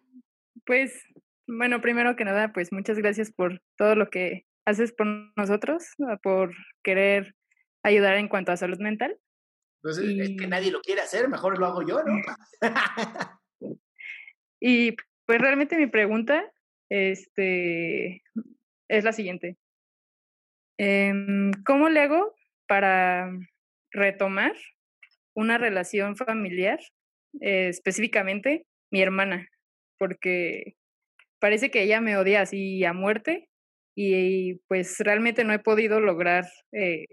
pues 0.65 1.03
bueno, 1.47 1.81
primero 1.81 2.15
que 2.15 2.23
nada, 2.25 2.53
pues 2.53 2.71
muchas 2.71 2.97
gracias 2.97 3.31
por 3.31 3.61
todo 3.77 3.95
lo 3.95 4.09
que 4.09 4.45
haces 4.65 4.91
por 4.93 5.07
nosotros, 5.35 5.85
ah, 6.07 6.17
por 6.21 6.53
querer 6.83 7.35
ayudar 7.83 8.15
en 8.17 8.27
cuanto 8.27 8.51
a 8.51 8.57
salud 8.57 8.77
mental. 8.79 9.17
Pues 9.81 9.97
es- 9.97 10.19
es 10.19 10.37
que 10.37 10.47
nadie 10.47 10.71
lo 10.71 10.81
quiere 10.81 11.01
hacer, 11.01 11.27
mejor 11.29 11.57
lo 11.57 11.65
hago 11.65 11.81
yo, 11.81 12.03
¿no? 12.03 12.13
Y 14.63 14.95
pues 15.25 15.39
realmente 15.41 15.75
mi 15.77 15.87
pregunta 15.87 16.43
este, 16.89 18.21
es 18.91 19.03
la 19.05 19.13
siguiente. 19.13 19.57
Em, 20.77 21.51
¿Cómo 21.65 21.89
le 21.89 22.01
hago 22.01 22.35
para 22.67 23.31
retomar 23.91 24.53
una 25.33 25.57
relación 25.57 26.15
familiar, 26.15 26.79
eh, 27.39 27.69
específicamente 27.69 28.65
mi 28.91 29.01
hermana? 29.01 29.47
Porque 29.97 30.75
parece 31.39 31.71
que 31.71 31.83
ella 31.83 32.01
me 32.01 32.17
odia 32.17 32.41
así 32.41 32.83
a 32.83 32.93
muerte 32.93 33.49
y 33.95 34.55
pues 34.67 34.97
realmente 34.99 35.43
no 35.43 35.53
he 35.53 35.59
podido 35.59 35.99
lograr 35.99 36.45
eh, 36.73 37.05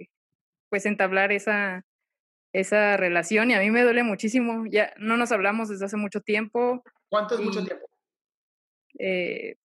pues 0.71 0.85
entablar 0.85 1.33
esa, 1.33 1.85
esa 2.53 2.97
relación 2.97 3.51
y 3.51 3.55
a 3.55 3.61
mí 3.61 3.71
me 3.71 3.83
duele 3.83 4.03
muchísimo. 4.03 4.65
Ya 4.69 4.93
no 4.99 5.17
nos 5.17 5.31
hablamos 5.31 5.69
desde 5.69 5.85
hace 5.85 5.97
mucho 5.97 6.21
tiempo. 6.21 6.83
¿Cuánto 7.09 7.37
es 7.37 7.41
mucho 7.41 7.65
tiempo? 7.65 7.87
eh, 8.99 9.57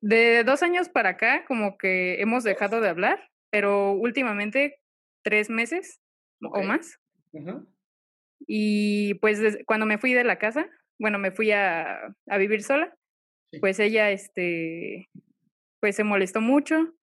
de 0.00 0.44
dos 0.44 0.62
años 0.62 0.88
para 0.88 1.10
acá, 1.10 1.44
como 1.46 1.76
que 1.78 2.20
hemos 2.20 2.44
dejado 2.44 2.80
de 2.80 2.88
hablar, 2.88 3.30
pero 3.50 3.92
últimamente 3.92 4.80
tres 5.22 5.50
meses 5.50 6.00
o 6.40 6.62
más. 6.62 6.98
Y 8.46 9.14
pues 9.14 9.40
cuando 9.66 9.86
me 9.86 9.98
fui 9.98 10.14
de 10.14 10.24
la 10.24 10.38
casa, 10.38 10.68
bueno, 10.98 11.18
me 11.18 11.32
fui 11.32 11.50
a, 11.52 12.14
a 12.26 12.38
vivir 12.38 12.62
sola, 12.62 12.94
Sí. 13.50 13.60
pues 13.60 13.78
ella, 13.78 14.10
este, 14.10 15.08
pues 15.80 15.96
se 15.96 16.04
molestó 16.04 16.42
mucho, 16.42 16.94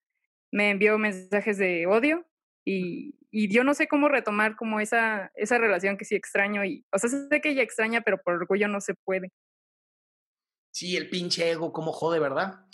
me 0.51 0.69
envió 0.69 0.99
mensajes 0.99 1.57
de 1.57 1.87
odio 1.87 2.23
y, 2.63 3.15
y 3.31 3.51
yo 3.51 3.63
no 3.63 3.73
sé 3.73 3.87
cómo 3.87 4.09
retomar 4.09 4.55
como 4.55 4.79
esa, 4.79 5.31
esa 5.33 5.57
relación 5.57 5.97
que 5.97 6.05
sí 6.05 6.13
extraño 6.13 6.63
y, 6.63 6.85
o 6.91 6.99
sea, 6.99 7.09
sé 7.09 7.41
que 7.41 7.49
ella 7.49 7.63
extraña, 7.63 8.01
pero 8.01 8.19
por 8.21 8.35
orgullo 8.35 8.67
no 8.67 8.79
se 8.79 8.93
puede. 8.93 9.31
Sí, 10.71 10.95
el 10.97 11.09
pinche 11.09 11.49
ego, 11.49 11.73
como 11.73 11.91
jode, 11.91 12.19
¿verdad? 12.19 12.64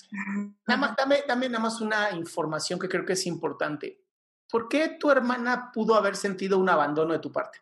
Nada 0.67 0.79
más, 0.79 0.95
dame, 0.95 1.23
dame 1.27 1.47
nada 1.47 1.63
más 1.63 1.79
una 1.81 2.11
información 2.11 2.79
que 2.79 2.89
creo 2.89 3.05
que 3.05 3.13
es 3.13 3.25
importante. 3.25 4.01
¿Por 4.49 4.67
qué 4.67 4.89
tu 4.99 5.09
hermana 5.09 5.71
pudo 5.73 5.95
haber 5.95 6.15
sentido 6.15 6.57
un 6.57 6.69
abandono 6.69 7.13
de 7.13 7.19
tu 7.19 7.31
parte? 7.31 7.59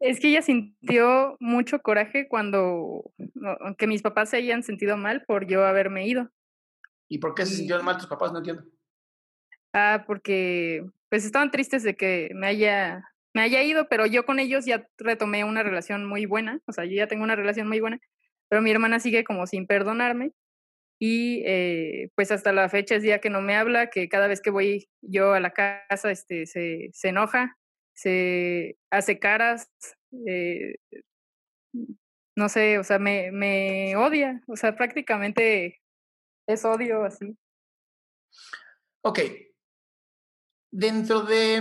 Es 0.00 0.20
que 0.20 0.28
ella 0.28 0.42
sintió 0.42 1.36
mucho 1.40 1.80
coraje 1.80 2.28
cuando 2.28 3.12
no, 3.34 3.56
que 3.76 3.86
mis 3.86 4.02
papás 4.02 4.30
se 4.30 4.36
hayan 4.36 4.62
sentido 4.62 4.96
mal 4.96 5.24
por 5.24 5.46
yo 5.46 5.64
haberme 5.64 6.06
ido. 6.06 6.30
¿Y 7.08 7.18
por 7.18 7.34
qué 7.34 7.46
se 7.46 7.56
sintieron 7.56 7.84
mal 7.84 7.96
tus 7.96 8.06
papás? 8.06 8.32
No 8.32 8.38
entiendo. 8.38 8.64
Ah, 9.72 10.04
porque 10.06 10.84
pues 11.08 11.24
estaban 11.24 11.50
tristes 11.50 11.82
de 11.82 11.96
que 11.96 12.30
me 12.34 12.46
haya 12.46 13.04
me 13.34 13.42
haya 13.42 13.62
ido, 13.62 13.88
pero 13.88 14.06
yo 14.06 14.24
con 14.24 14.38
ellos 14.38 14.64
ya 14.64 14.88
retomé 14.96 15.42
una 15.44 15.64
relación 15.64 16.06
muy 16.06 16.24
buena, 16.24 16.60
o 16.66 16.72
sea, 16.72 16.84
yo 16.84 16.92
ya 16.92 17.08
tengo 17.08 17.24
una 17.24 17.34
relación 17.34 17.66
muy 17.66 17.80
buena, 17.80 17.98
pero 18.48 18.62
mi 18.62 18.70
hermana 18.70 19.00
sigue 19.00 19.24
como 19.24 19.46
sin 19.46 19.66
perdonarme 19.66 20.32
y 20.98 21.42
eh, 21.44 22.10
pues 22.14 22.30
hasta 22.30 22.52
la 22.52 22.68
fecha 22.68 22.94
es 22.96 23.02
día 23.02 23.20
que 23.20 23.30
no 23.30 23.40
me 23.40 23.56
habla, 23.56 23.90
que 23.90 24.08
cada 24.08 24.26
vez 24.26 24.40
que 24.40 24.50
voy 24.50 24.88
yo 25.02 25.34
a 25.34 25.40
la 25.40 25.52
casa 25.52 26.10
este 26.10 26.46
se, 26.46 26.90
enoja, 27.02 27.58
se 27.94 28.76
hace 28.90 29.18
caras, 29.18 29.70
eh, 30.26 30.76
no 32.36 32.48
sé, 32.48 32.78
o 32.78 32.84
sea, 32.84 32.98
me, 32.98 33.30
me 33.32 33.96
odia, 33.96 34.42
o 34.46 34.56
sea, 34.56 34.76
prácticamente 34.76 35.80
es 36.46 36.64
odio 36.64 37.04
así. 37.04 37.36
Ok. 39.02 39.20
Dentro 40.70 41.22
de... 41.22 41.60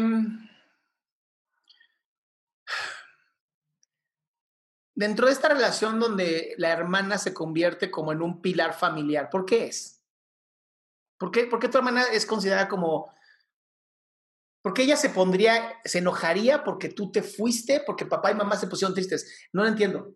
Dentro 4.96 5.26
de 5.26 5.34
esta 5.34 5.50
relación 5.50 6.00
donde 6.00 6.54
la 6.58 6.72
hermana 6.72 7.18
se 7.18 7.34
convierte 7.34 7.90
como 7.90 8.12
en 8.12 8.22
un 8.22 8.42
pilar 8.42 8.74
familiar, 8.74 9.30
¿por 9.30 9.46
qué 9.46 9.66
es? 9.66 10.04
¿Por 11.20 11.32
qué, 11.32 11.46
por 11.46 11.60
qué 11.60 11.70
tu 11.70 11.78
hermana 11.78 12.04
es 12.12 12.26
considerada 12.26 12.68
como... 12.68 13.12
¿Por 14.62 14.74
qué 14.74 14.84
ella 14.84 14.96
se 14.96 15.10
pondría, 15.10 15.74
se 15.84 16.00
enojaría 16.00 16.64
porque 16.64 16.90
tú 16.90 17.12
te 17.12 17.22
fuiste, 17.22 17.82
porque 17.86 18.06
papá 18.06 18.32
y 18.32 18.36
mamá 18.36 18.56
se 18.56 18.68
pusieron 18.68 18.94
tristes? 18.94 19.50
No 19.52 19.64
lo 19.64 19.70
entiendo. 19.70 20.16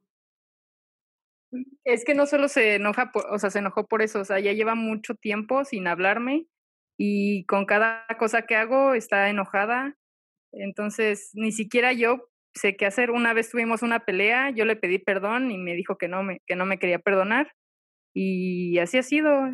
Es 1.84 2.06
que 2.06 2.14
no 2.14 2.26
solo 2.26 2.48
se 2.48 2.76
enoja, 2.76 3.12
por, 3.12 3.26
o 3.30 3.40
sea, 3.40 3.50
se 3.50 3.60
enojó 3.60 3.88
por 3.88 4.02
eso, 4.02 4.20
o 4.20 4.26
sea, 4.26 4.40
ya 4.40 4.54
lleva 4.54 4.76
mucho 4.76 5.16
tiempo 5.16 5.66
sin 5.66 5.88
hablarme 5.88 6.48
y 6.98 7.46
con 7.46 7.66
cada 7.66 8.06
cosa 8.20 8.44
que 8.44 8.56
hago 8.56 8.94
está 8.94 9.30
enojada. 9.30 9.98
Entonces, 10.52 11.32
ni 11.34 11.52
siquiera 11.52 11.94
yo 11.94 12.30
sé 12.58 12.76
qué 12.76 12.86
hacer. 12.86 13.12
Una 13.12 13.34
vez 13.34 13.50
tuvimos 13.50 13.82
una 13.82 14.02
pelea, 14.02 14.50
yo 14.50 14.66
le 14.66 14.76
pedí 14.76 15.00
perdón 15.00 15.52
y 15.52 15.58
me 15.58 15.74
dijo 15.74 15.98
que 15.98 16.08
no 16.08 16.24
me, 16.24 16.42
que 16.46 16.56
no 16.56 16.66
me 16.66 16.78
quería 16.80 17.00
perdonar. 17.00 17.54
Y 18.14 18.78
así 18.80 18.98
ha 18.98 19.04
sido. 19.04 19.50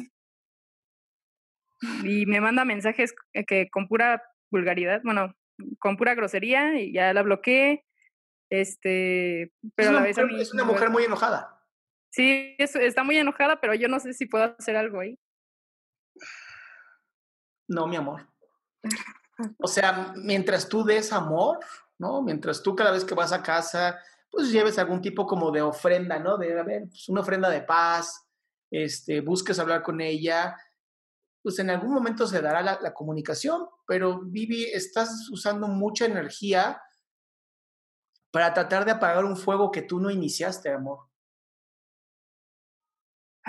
Y 2.04 2.26
me 2.26 2.42
manda 2.42 2.66
mensajes 2.66 3.14
que- 3.48 3.70
con 3.70 3.88
pura 3.88 4.24
vulgaridad, 4.50 5.02
bueno, 5.04 5.36
con 5.80 5.98
pura 5.98 6.16
grosería 6.16 6.80
y 6.80 6.94
ya 6.94 7.14
la 7.14 7.22
bloqueé. 7.24 7.86
Este, 8.50 9.52
pero 9.76 9.90
es 9.90 9.96
a 9.96 10.00
la 10.00 10.04
vez 10.04 10.18
a 10.18 10.22
mujer, 10.22 10.36
mí 10.36 10.42
es 10.42 10.54
una 10.54 10.64
mujer 10.64 10.90
muy 10.90 11.04
enojada. 11.04 11.60
Sí, 12.12 12.56
es- 12.58 12.76
está 12.76 13.04
muy 13.04 13.18
enojada, 13.18 13.60
pero 13.60 13.74
yo 13.74 13.88
no 13.88 14.00
sé 14.00 14.14
si 14.14 14.28
puedo 14.28 14.56
hacer 14.58 14.76
algo 14.78 15.00
ahí. 15.00 15.18
No, 17.68 17.88
mi 17.88 17.96
amor. 17.96 18.28
O 19.58 19.68
sea, 19.68 20.14
mientras 20.16 20.70
tú 20.70 20.84
des 20.84 21.12
amor, 21.12 21.60
¿no? 22.00 22.22
Mientras 22.22 22.62
tú 22.62 22.76
cada 22.76 22.92
vez 22.92 23.06
que 23.06 23.16
vas 23.16 23.32
a 23.32 23.44
casa, 23.44 24.00
pues 24.30 24.52
lleves 24.52 24.80
algún 24.80 25.02
tipo 25.02 25.26
como 25.28 25.52
de 25.52 25.62
ofrenda, 25.62 26.20
¿no? 26.20 26.38
De, 26.38 26.60
a 26.60 26.64
ver, 26.64 26.84
pues 26.90 27.08
una 27.10 27.22
ofrenda 27.22 27.50
de 27.50 27.62
paz, 27.62 28.28
este, 28.72 29.22
busques 29.22 29.60
hablar 29.60 29.84
con 29.84 30.02
ella, 30.02 30.56
pues 31.42 31.60
en 31.60 31.70
algún 31.70 31.94
momento 31.94 32.26
se 32.26 32.42
dará 32.42 32.62
la, 32.62 32.80
la 32.82 32.94
comunicación, 32.94 33.68
pero 33.86 34.22
Vivi, 34.24 34.64
estás 34.64 35.30
usando 35.30 35.68
mucha 35.68 36.06
energía 36.06 36.82
para 38.32 38.54
tratar 38.54 38.86
de 38.86 38.92
apagar 38.92 39.26
un 39.26 39.38
fuego 39.38 39.70
que 39.70 39.84
tú 39.84 40.00
no 40.00 40.10
iniciaste, 40.10 40.72
amor. 40.72 41.08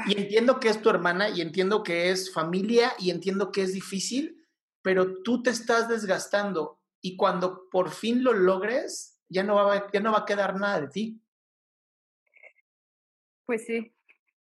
Y 0.07 0.21
entiendo 0.21 0.61
que 0.61 0.69
es 0.69 0.83
tu 0.83 0.91
hermana 0.91 1.31
y 1.31 1.41
entiendo 1.41 1.83
que 1.83 2.11
es 2.11 2.33
familia 2.33 2.93
y 2.99 3.11
entiendo 3.11 3.53
que 3.53 3.63
es 3.63 3.73
difícil, 3.73 4.45
pero 4.83 5.23
tú 5.23 5.43
te 5.43 5.51
estás 5.51 5.89
desgastando 5.89 6.84
y 7.07 7.17
cuando 7.19 7.69
por 7.71 7.91
fin 7.91 8.25
lo 8.25 8.33
logres, 8.33 9.21
ya 9.29 9.43
no 9.43 9.55
va, 9.57 9.75
a- 9.75 9.91
ya 9.93 10.01
no 10.01 10.11
va 10.11 10.21
a 10.21 10.25
quedar 10.25 10.59
nada 10.59 10.81
de 10.81 10.89
ti. 10.89 11.21
Pues 13.45 13.67
sí. 13.67 13.95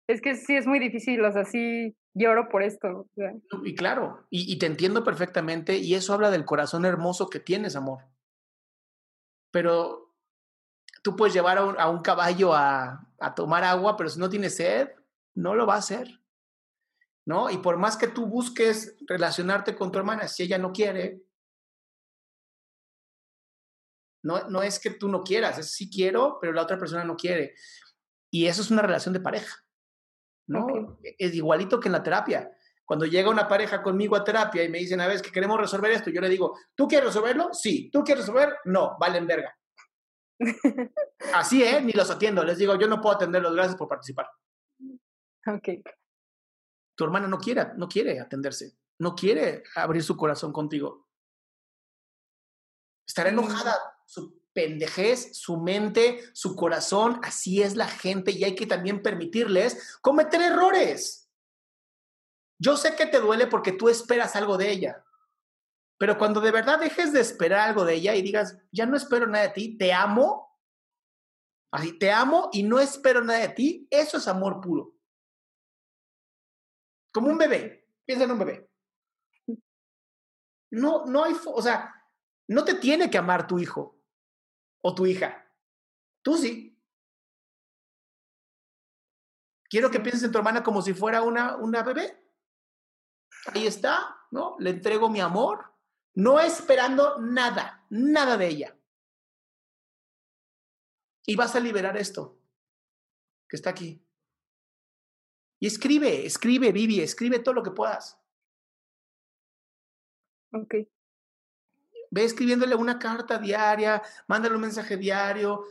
Es 0.07 0.21
que 0.21 0.35
sí 0.37 0.57
es 0.57 0.67
muy 0.67 0.79
difícil, 0.79 1.25
o 1.25 1.33
sea, 1.33 1.47
sí 1.47 1.97
lloro 2.13 2.51
por 2.51 2.63
esto. 2.63 2.89
o 2.89 3.09
sea. 3.15 3.33
Y 3.65 3.75
claro, 3.75 4.27
y, 4.29 4.53
y 4.53 4.59
te 4.59 4.67
entiendo 4.67 5.03
perfectamente 5.05 5.79
y 5.79 5.95
eso 5.95 6.13
habla 6.13 6.31
del 6.31 6.45
corazón 6.45 6.85
hermoso 6.85 7.31
que 7.31 7.41
tienes, 7.41 7.77
amor. 7.77 8.05
Pero 9.51 10.15
tú 11.03 11.17
puedes 11.17 11.33
llevar 11.33 11.57
a 11.57 11.65
un, 11.65 11.81
a 11.81 11.89
un 11.89 12.03
caballo 12.03 12.53
a, 12.53 13.09
a 13.21 13.35
tomar 13.35 13.65
agua, 13.65 13.97
pero 13.97 14.11
si 14.11 14.19
no 14.21 14.29
tiene 14.29 14.51
sed, 14.51 14.91
no 15.35 15.55
lo 15.55 15.67
va 15.67 15.77
a 15.77 15.79
hacer. 15.79 16.21
¿no? 17.25 17.49
Y 17.49 17.57
por 17.57 17.79
más 17.79 17.97
que 17.97 18.09
tú 18.09 18.27
busques 18.27 18.97
relacionarte 19.07 19.75
con 19.77 19.91
tu 19.91 19.99
hermana, 19.99 20.29
si 20.29 20.43
ella 20.43 20.59
no 20.59 20.73
quiere, 20.73 21.23
no, 24.23 24.49
no 24.49 24.63
es 24.63 24.79
que 24.79 24.91
tú 24.91 25.09
no 25.09 25.23
quieras, 25.23 25.59
es 25.59 25.73
sí 25.73 25.91
quiero, 25.91 26.39
pero 26.41 26.53
la 26.53 26.63
otra 26.63 26.79
persona 26.79 27.05
no 27.05 27.17
quiere. 27.17 27.55
Y 28.31 28.47
eso 28.47 28.63
es 28.63 28.71
una 28.71 28.83
relación 28.83 29.13
de 29.13 29.21
pareja, 29.21 29.65
¿no? 30.47 30.99
Es 31.03 31.35
igualito 31.35 31.81
que 31.81 31.89
en 31.89 31.93
la 31.93 32.03
terapia. 32.03 32.51
Cuando 32.85 33.07
llega 33.07 33.31
una 33.31 33.47
pareja 33.47 33.83
conmigo 33.83 34.17
a 34.17 34.25
terapia 34.25 34.65
y 34.65 34.69
me 34.69 34.79
dicen, 34.79 35.01
a 35.01 35.07
ver, 35.07 35.23
que 35.23 35.31
queremos 35.31 35.61
resolver 35.61 35.93
esto, 35.93 36.11
yo 36.11 36.21
le 36.21 36.29
digo, 36.29 36.59
¿tú 36.75 36.89
quieres 36.89 37.07
resolverlo? 37.07 37.55
Sí. 37.55 37.89
¿Tú 37.93 38.03
quieres 38.03 38.27
resolver? 38.27 38.57
No, 38.65 38.97
valen 38.99 39.29
verga. 39.29 39.57
Así, 41.35 41.63
¿eh? 41.63 41.81
Ni 41.81 41.93
los 41.93 42.11
atiendo. 42.11 42.43
Les 42.43 42.59
digo, 42.59 42.77
yo 42.77 42.89
no 42.89 43.01
puedo 43.01 43.15
atenderlos, 43.15 43.55
gracias 43.55 43.77
por 43.77 43.89
participar. 43.89 44.29
Ok. 45.47 45.69
Tu 46.97 47.05
hermana 47.05 47.29
no 47.29 47.39
quiere, 47.39 47.67
no 47.77 47.89
quiere 47.89 48.21
atenderse, 48.21 48.77
no 48.99 49.15
quiere 49.15 49.63
abrir 49.77 50.03
su 50.03 50.17
corazón 50.17 50.53
contigo. 50.53 51.09
Estará 53.07 53.31
enojada, 53.31 53.75
su 54.11 54.43
pendejez, 54.53 55.37
su 55.39 55.57
mente, 55.57 56.21
su 56.33 56.57
corazón, 56.57 57.21
así 57.23 57.63
es 57.63 57.77
la 57.77 57.87
gente 57.87 58.33
y 58.33 58.43
hay 58.43 58.57
que 58.57 58.67
también 58.67 59.03
permitirles 59.03 60.01
cometer 60.01 60.43
errores. 60.43 61.31
Yo 62.59 62.77
sé 62.77 62.97
que 62.97 63.07
te 63.07 63.21
duele 63.21 63.47
porque 63.47 63.71
tú 63.71 63.89
esperas 63.89 64.35
algo 64.35 64.59
de 64.59 64.69
ella, 64.73 65.05
pero 65.97 66.19
cuando 66.19 66.41
de 66.41 66.51
verdad 66.51 66.81
dejes 66.81 67.13
de 67.13 67.21
esperar 67.21 67.61
algo 67.61 67.85
de 67.85 67.95
ella 67.95 68.17
y 68.17 68.23
digas, 68.23 68.59
ya 68.73 68.85
no 68.85 68.97
espero 68.97 69.29
nada 69.29 69.47
de 69.47 69.55
ti, 69.55 69.79
te 69.79 69.93
amo, 69.93 70.59
así 71.71 71.97
te 71.97 72.11
amo 72.11 72.51
y 72.53 72.65
no 72.65 72.81
espero 72.81 73.23
nada 73.23 73.39
de 73.39 73.51
ti, 73.51 73.87
eso 73.91 74.17
es 74.17 74.27
amor 74.27 74.61
puro. 74.61 74.93
Como 77.13 77.29
un 77.29 77.39
bebé, 77.39 77.87
piensa 78.05 78.25
en 78.25 78.33
un 78.33 78.39
bebé. 78.41 78.69
No, 80.73 81.07
no 81.07 81.23
hay, 81.23 81.37
o 81.47 81.63
sea, 81.63 81.95
no 82.49 82.65
te 82.65 82.75
tiene 82.75 83.09
que 83.09 83.19
amar 83.19 83.47
tu 83.47 83.61
hijo 83.61 84.00
o 84.83 84.95
tu 84.95 85.07
hija. 85.07 85.47
Tú 86.23 86.37
sí. 86.37 86.77
Quiero 89.69 89.91
que 89.91 90.01
pienses 90.01 90.25
en 90.25 90.33
tu 90.33 90.39
hermana 90.39 90.63
como 90.63 90.83
si 90.83 90.95
fuera 90.95 91.23
una, 91.23 91.57
una 91.57 91.83
bebé. 91.83 92.21
Ahí 93.47 93.67
está, 93.67 94.27
¿no? 94.31 94.57
Le 94.59 94.71
entrego 94.71 95.09
mi 95.09 95.21
amor, 95.21 95.73
no 96.15 96.41
esperando 96.41 97.19
nada, 97.19 97.87
nada 97.89 98.37
de 98.37 98.49
ella. 98.49 98.77
Y 101.27 101.37
vas 101.37 101.55
a 101.55 101.61
liberar 101.61 101.97
esto 101.97 102.39
que 103.49 103.57
está 103.57 103.71
aquí. 103.71 104.05
Y 105.61 105.67
escribe, 105.67 106.25
escribe, 106.25 106.73
Vivi, 106.73 107.01
escribe 107.01 107.39
todo 107.39 107.55
lo 107.55 107.63
que 107.63 107.71
puedas. 107.71 108.19
Ok. 110.53 110.75
Ve 112.11 112.25
escribiéndole 112.25 112.75
una 112.75 112.99
carta 112.99 113.39
diaria, 113.39 114.03
mándale 114.27 114.57
un 114.57 114.63
mensaje 114.63 114.97
diario, 114.97 115.65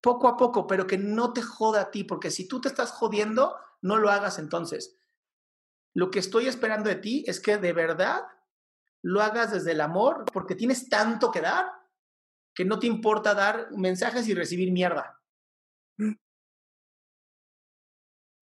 poco 0.00 0.28
a 0.28 0.36
poco, 0.36 0.66
pero 0.66 0.86
que 0.86 0.98
no 0.98 1.32
te 1.32 1.42
joda 1.42 1.82
a 1.82 1.90
ti, 1.90 2.04
porque 2.04 2.30
si 2.30 2.46
tú 2.46 2.60
te 2.60 2.68
estás 2.68 2.92
jodiendo, 2.92 3.56
no 3.80 3.96
lo 3.96 4.10
hagas 4.10 4.38
entonces. 4.38 4.96
Lo 5.94 6.10
que 6.10 6.20
estoy 6.20 6.46
esperando 6.46 6.88
de 6.88 6.96
ti 6.96 7.24
es 7.26 7.40
que 7.40 7.58
de 7.58 7.72
verdad 7.72 8.22
lo 9.02 9.20
hagas 9.22 9.52
desde 9.52 9.72
el 9.72 9.80
amor, 9.80 10.24
porque 10.32 10.54
tienes 10.54 10.88
tanto 10.88 11.30
que 11.30 11.40
dar 11.40 11.82
que 12.54 12.64
no 12.64 12.78
te 12.78 12.86
importa 12.86 13.34
dar 13.34 13.70
mensajes 13.72 14.28
y 14.28 14.34
recibir 14.34 14.72
mierda. 14.72 15.20
Mm. 15.98 16.12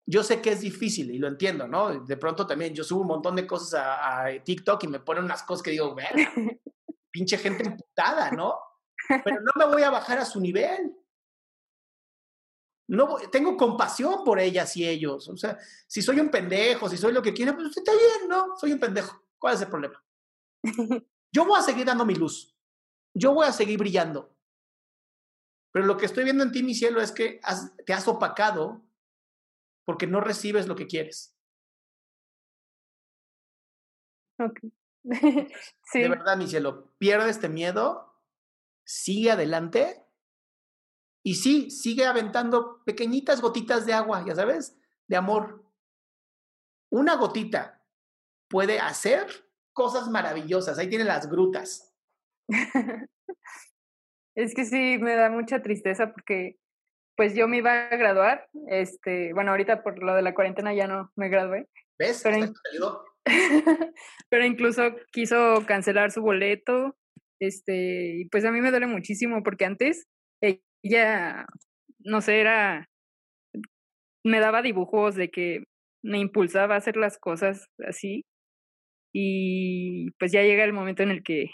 Yo 0.05 0.23
sé 0.23 0.41
que 0.41 0.51
es 0.51 0.61
difícil 0.61 1.11
y 1.11 1.17
lo 1.17 1.27
entiendo, 1.27 1.67
¿no? 1.67 2.01
De 2.01 2.17
pronto 2.17 2.45
también 2.45 2.73
yo 2.73 2.83
subo 2.83 3.01
un 3.01 3.07
montón 3.07 3.35
de 3.35 3.47
cosas 3.47 3.75
a, 3.75 4.25
a 4.25 4.43
TikTok 4.43 4.83
y 4.83 4.87
me 4.87 4.99
ponen 4.99 5.23
unas 5.23 5.43
cosas 5.43 5.63
que 5.63 5.71
digo, 5.71 5.95
pinche 7.11 7.37
gente 7.37 7.65
imputada, 7.65 8.31
¿no? 8.31 8.55
Pero 9.23 9.41
no 9.41 9.51
me 9.55 9.65
voy 9.65 9.83
a 9.83 9.89
bajar 9.89 10.17
a 10.19 10.25
su 10.25 10.39
nivel. 10.39 10.95
No 12.87 13.15
tengo 13.31 13.55
compasión 13.55 14.23
por 14.23 14.39
ellas 14.39 14.75
y 14.75 14.87
ellos. 14.87 15.29
O 15.29 15.37
sea, 15.37 15.57
si 15.87 16.01
soy 16.01 16.19
un 16.19 16.29
pendejo, 16.29 16.89
si 16.89 16.97
soy 16.97 17.13
lo 17.13 17.21
que 17.21 17.33
quiera, 17.33 17.55
pues 17.55 17.75
está 17.75 17.91
bien, 17.93 18.29
¿no? 18.29 18.57
Soy 18.57 18.73
un 18.73 18.79
pendejo. 18.79 19.23
¿Cuál 19.39 19.55
es 19.55 19.61
el 19.61 19.69
problema? 19.69 20.03
Yo 21.33 21.45
voy 21.45 21.59
a 21.59 21.63
seguir 21.63 21.85
dando 21.85 22.05
mi 22.05 22.15
luz. 22.15 22.55
Yo 23.13 23.33
voy 23.33 23.47
a 23.47 23.53
seguir 23.53 23.77
brillando. 23.77 24.35
Pero 25.71 25.85
lo 25.85 25.95
que 25.95 26.05
estoy 26.05 26.25
viendo 26.25 26.43
en 26.43 26.51
ti, 26.51 26.63
mi 26.63 26.75
cielo, 26.75 27.01
es 27.01 27.13
que 27.13 27.39
te 27.85 27.93
has 27.93 28.07
opacado 28.07 28.83
porque 29.85 30.05
no 30.07 30.19
recibes 30.19 30.67
lo 30.67 30.75
que 30.75 30.87
quieres. 30.87 31.33
De 35.93 36.09
verdad, 36.09 36.37
mi 36.37 36.47
cielo, 36.47 36.93
pierde 36.97 37.29
este 37.29 37.49
miedo, 37.49 38.13
sigue 38.83 39.31
adelante 39.31 40.05
y 41.23 41.35
sí, 41.35 41.69
sigue 41.69 42.05
aventando 42.05 42.83
pequeñitas 42.83 43.41
gotitas 43.41 43.85
de 43.85 43.93
agua, 43.93 44.23
ya 44.25 44.35
sabes, 44.35 44.77
de 45.07 45.15
amor. 45.15 45.63
Una 46.89 47.15
gotita 47.15 47.81
puede 48.49 48.79
hacer 48.79 49.27
cosas 49.73 50.09
maravillosas. 50.09 50.77
Ahí 50.77 50.89
tiene 50.89 51.05
las 51.05 51.29
grutas. 51.29 51.95
es 54.35 54.53
que 54.55 54.65
sí, 54.65 54.97
me 54.99 55.15
da 55.15 55.29
mucha 55.29 55.61
tristeza 55.61 56.11
porque 56.11 56.57
pues 57.15 57.35
yo 57.35 57.47
me 57.47 57.57
iba 57.57 57.87
a 57.87 57.97
graduar, 57.97 58.49
este, 58.67 59.33
bueno, 59.33 59.51
ahorita 59.51 59.83
por 59.83 60.01
lo 60.01 60.15
de 60.15 60.23
la 60.23 60.33
cuarentena 60.33 60.73
ya 60.73 60.87
no 60.87 61.11
me 61.15 61.29
gradué. 61.29 61.69
¿Ves? 61.99 62.21
Pero, 62.23 63.05
pero 64.29 64.45
incluso 64.45 64.95
quiso 65.11 65.63
cancelar 65.67 66.11
su 66.11 66.21
boleto, 66.21 66.97
este, 67.39 68.21
y 68.21 68.25
pues 68.29 68.45
a 68.45 68.51
mí 68.51 68.61
me 68.61 68.71
duele 68.71 68.87
muchísimo 68.87 69.43
porque 69.43 69.65
antes 69.65 70.07
ella, 70.41 71.45
no 71.99 72.21
sé, 72.21 72.39
era, 72.39 72.89
me 74.23 74.39
daba 74.39 74.61
dibujos 74.61 75.15
de 75.15 75.29
que 75.29 75.63
me 76.03 76.19
impulsaba 76.19 76.75
a 76.75 76.77
hacer 76.77 76.97
las 76.97 77.17
cosas 77.17 77.67
así, 77.87 78.25
y 79.13 80.11
pues 80.11 80.31
ya 80.31 80.41
llega 80.41 80.63
el 80.63 80.73
momento 80.73 81.03
en 81.03 81.11
el 81.11 81.23
que 81.23 81.51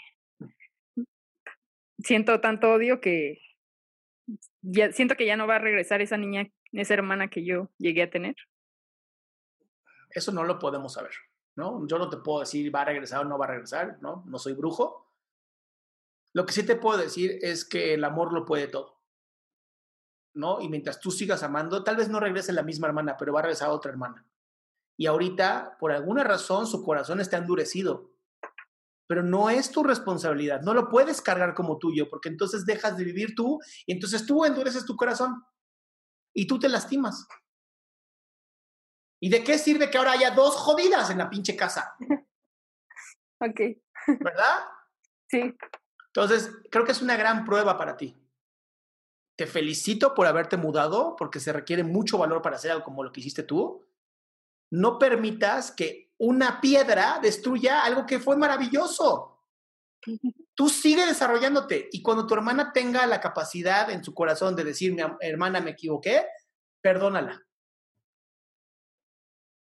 siento 1.98 2.40
tanto 2.40 2.70
odio 2.70 3.00
que 3.00 3.40
ya 4.62 4.92
siento 4.92 5.16
que 5.16 5.26
ya 5.26 5.36
no 5.36 5.46
va 5.46 5.56
a 5.56 5.60
regresar 5.60 6.00
esa 6.00 6.16
niña, 6.16 6.48
esa 6.72 6.94
hermana 6.94 7.28
que 7.28 7.44
yo 7.44 7.70
llegué 7.78 8.02
a 8.02 8.10
tener. 8.10 8.36
Eso 10.10 10.32
no 10.32 10.44
lo 10.44 10.58
podemos 10.58 10.94
saber. 10.94 11.12
¿No? 11.58 11.84
Yo 11.88 11.98
no 11.98 12.08
te 12.08 12.18
puedo 12.18 12.38
decir 12.38 12.72
va 12.72 12.82
a 12.82 12.84
regresar 12.84 13.26
o 13.26 13.28
no 13.28 13.36
va 13.36 13.46
a 13.46 13.48
regresar, 13.48 13.98
¿no? 14.00 14.22
No 14.26 14.38
soy 14.38 14.52
brujo. 14.52 15.10
Lo 16.32 16.46
que 16.46 16.52
sí 16.52 16.62
te 16.62 16.76
puedo 16.76 16.96
decir 16.96 17.40
es 17.42 17.64
que 17.64 17.94
el 17.94 18.04
amor 18.04 18.32
lo 18.32 18.44
puede 18.44 18.68
todo, 18.68 19.02
¿no? 20.34 20.60
Y 20.60 20.68
mientras 20.68 21.00
tú 21.00 21.10
sigas 21.10 21.42
amando, 21.42 21.82
tal 21.82 21.96
vez 21.96 22.08
no 22.08 22.20
regrese 22.20 22.52
la 22.52 22.62
misma 22.62 22.86
hermana, 22.86 23.16
pero 23.16 23.32
va 23.32 23.40
a 23.40 23.42
regresar 23.42 23.70
otra 23.70 23.90
hermana. 23.90 24.24
Y 24.96 25.06
ahorita, 25.06 25.78
por 25.80 25.90
alguna 25.90 26.22
razón, 26.22 26.68
su 26.68 26.84
corazón 26.84 27.18
está 27.18 27.38
endurecido, 27.38 28.12
pero 29.08 29.24
no 29.24 29.50
es 29.50 29.72
tu 29.72 29.82
responsabilidad, 29.82 30.60
no 30.62 30.74
lo 30.74 30.88
puedes 30.88 31.20
cargar 31.20 31.54
como 31.54 31.78
tuyo, 31.78 32.08
porque 32.08 32.28
entonces 32.28 32.66
dejas 32.66 32.96
de 32.96 33.02
vivir 33.02 33.34
tú 33.34 33.58
y 33.84 33.94
entonces 33.94 34.24
tú 34.24 34.44
endureces 34.44 34.84
tu 34.84 34.94
corazón 34.94 35.42
y 36.32 36.46
tú 36.46 36.60
te 36.60 36.68
lastimas. 36.68 37.26
¿Y 39.20 39.30
de 39.30 39.42
qué 39.42 39.58
sirve 39.58 39.90
que 39.90 39.98
ahora 39.98 40.12
haya 40.12 40.30
dos 40.30 40.54
jodidas 40.54 41.10
en 41.10 41.18
la 41.18 41.28
pinche 41.28 41.56
casa? 41.56 41.96
ok. 43.40 43.60
¿Verdad? 44.20 44.64
Sí. 45.28 45.56
Entonces, 46.06 46.50
creo 46.70 46.84
que 46.84 46.92
es 46.92 47.02
una 47.02 47.16
gran 47.16 47.44
prueba 47.44 47.76
para 47.76 47.96
ti. 47.96 48.16
Te 49.36 49.46
felicito 49.46 50.14
por 50.14 50.26
haberte 50.26 50.56
mudado, 50.56 51.14
porque 51.16 51.40
se 51.40 51.52
requiere 51.52 51.84
mucho 51.84 52.18
valor 52.18 52.42
para 52.42 52.56
hacer 52.56 52.70
algo 52.70 52.84
como 52.84 53.04
lo 53.04 53.12
que 53.12 53.20
hiciste 53.20 53.42
tú. 53.42 53.86
No 54.70 54.98
permitas 54.98 55.70
que 55.70 56.12
una 56.18 56.60
piedra 56.60 57.18
destruya 57.22 57.84
algo 57.84 58.06
que 58.06 58.18
fue 58.18 58.36
maravilloso. 58.36 59.44
Tú 60.54 60.68
sigue 60.68 61.06
desarrollándote 61.06 61.88
y 61.92 62.02
cuando 62.02 62.26
tu 62.26 62.34
hermana 62.34 62.72
tenga 62.72 63.06
la 63.06 63.20
capacidad 63.20 63.88
en 63.90 64.02
su 64.02 64.12
corazón 64.12 64.56
de 64.56 64.64
decir, 64.64 64.92
mi 64.92 65.02
hermana, 65.20 65.60
me 65.60 65.70
equivoqué, 65.70 66.26
perdónala 66.82 67.47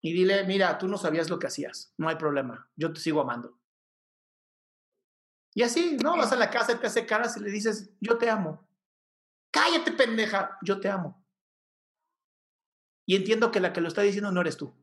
y 0.05 0.11
dile, 0.11 0.43
mira, 0.43 0.77
tú 0.77 0.89
no 0.89 0.97
sabías 0.97 1.29
lo 1.29 1.39
que 1.39 1.47
hacías, 1.47 1.93
no 1.97 2.09
hay 2.09 2.17
problema, 2.17 2.69
yo 2.75 2.91
te 2.91 2.99
sigo 2.99 3.21
amando. 3.21 3.57
Y 5.55 5.63
así, 5.63 5.97
¿no? 6.03 6.17
Vas 6.17 6.33
a 6.33 6.35
la 6.35 6.49
casa 6.49 6.77
te 6.77 6.87
hace 6.87 7.05
caras 7.05 7.37
y 7.37 7.39
le 7.39 7.49
dices, 7.49 7.95
yo 8.01 8.17
te 8.17 8.29
amo. 8.29 8.67
Cállate, 9.49 9.93
pendeja, 9.93 10.57
yo 10.61 10.79
te 10.79 10.89
amo. 10.89 11.23
Y 13.05 13.15
entiendo 13.15 13.49
que 13.49 13.61
la 13.61 13.71
que 13.71 13.79
lo 13.79 13.87
está 13.87 14.01
diciendo 14.01 14.31
no 14.31 14.41
eres 14.41 14.57
tú. 14.57 14.75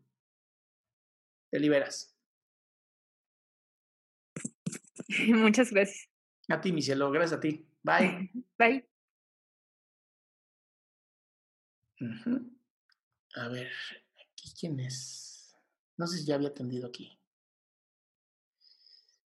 Te 1.50 1.58
liberas. 1.58 2.16
Muchas 5.28 5.70
gracias. 5.70 6.08
A 6.48 6.60
ti, 6.62 6.72
mi 6.72 6.80
cielo, 6.80 7.10
gracias 7.10 7.38
a 7.38 7.40
ti. 7.40 7.66
Bye. 7.82 8.30
Bye. 8.58 8.88
A 13.34 13.48
ver, 13.48 13.70
¿quién 14.60 14.78
es? 14.78 15.56
No 15.96 16.06
sé 16.06 16.18
si 16.18 16.26
ya 16.26 16.34
había 16.34 16.48
atendido 16.48 16.86
aquí. 16.86 17.18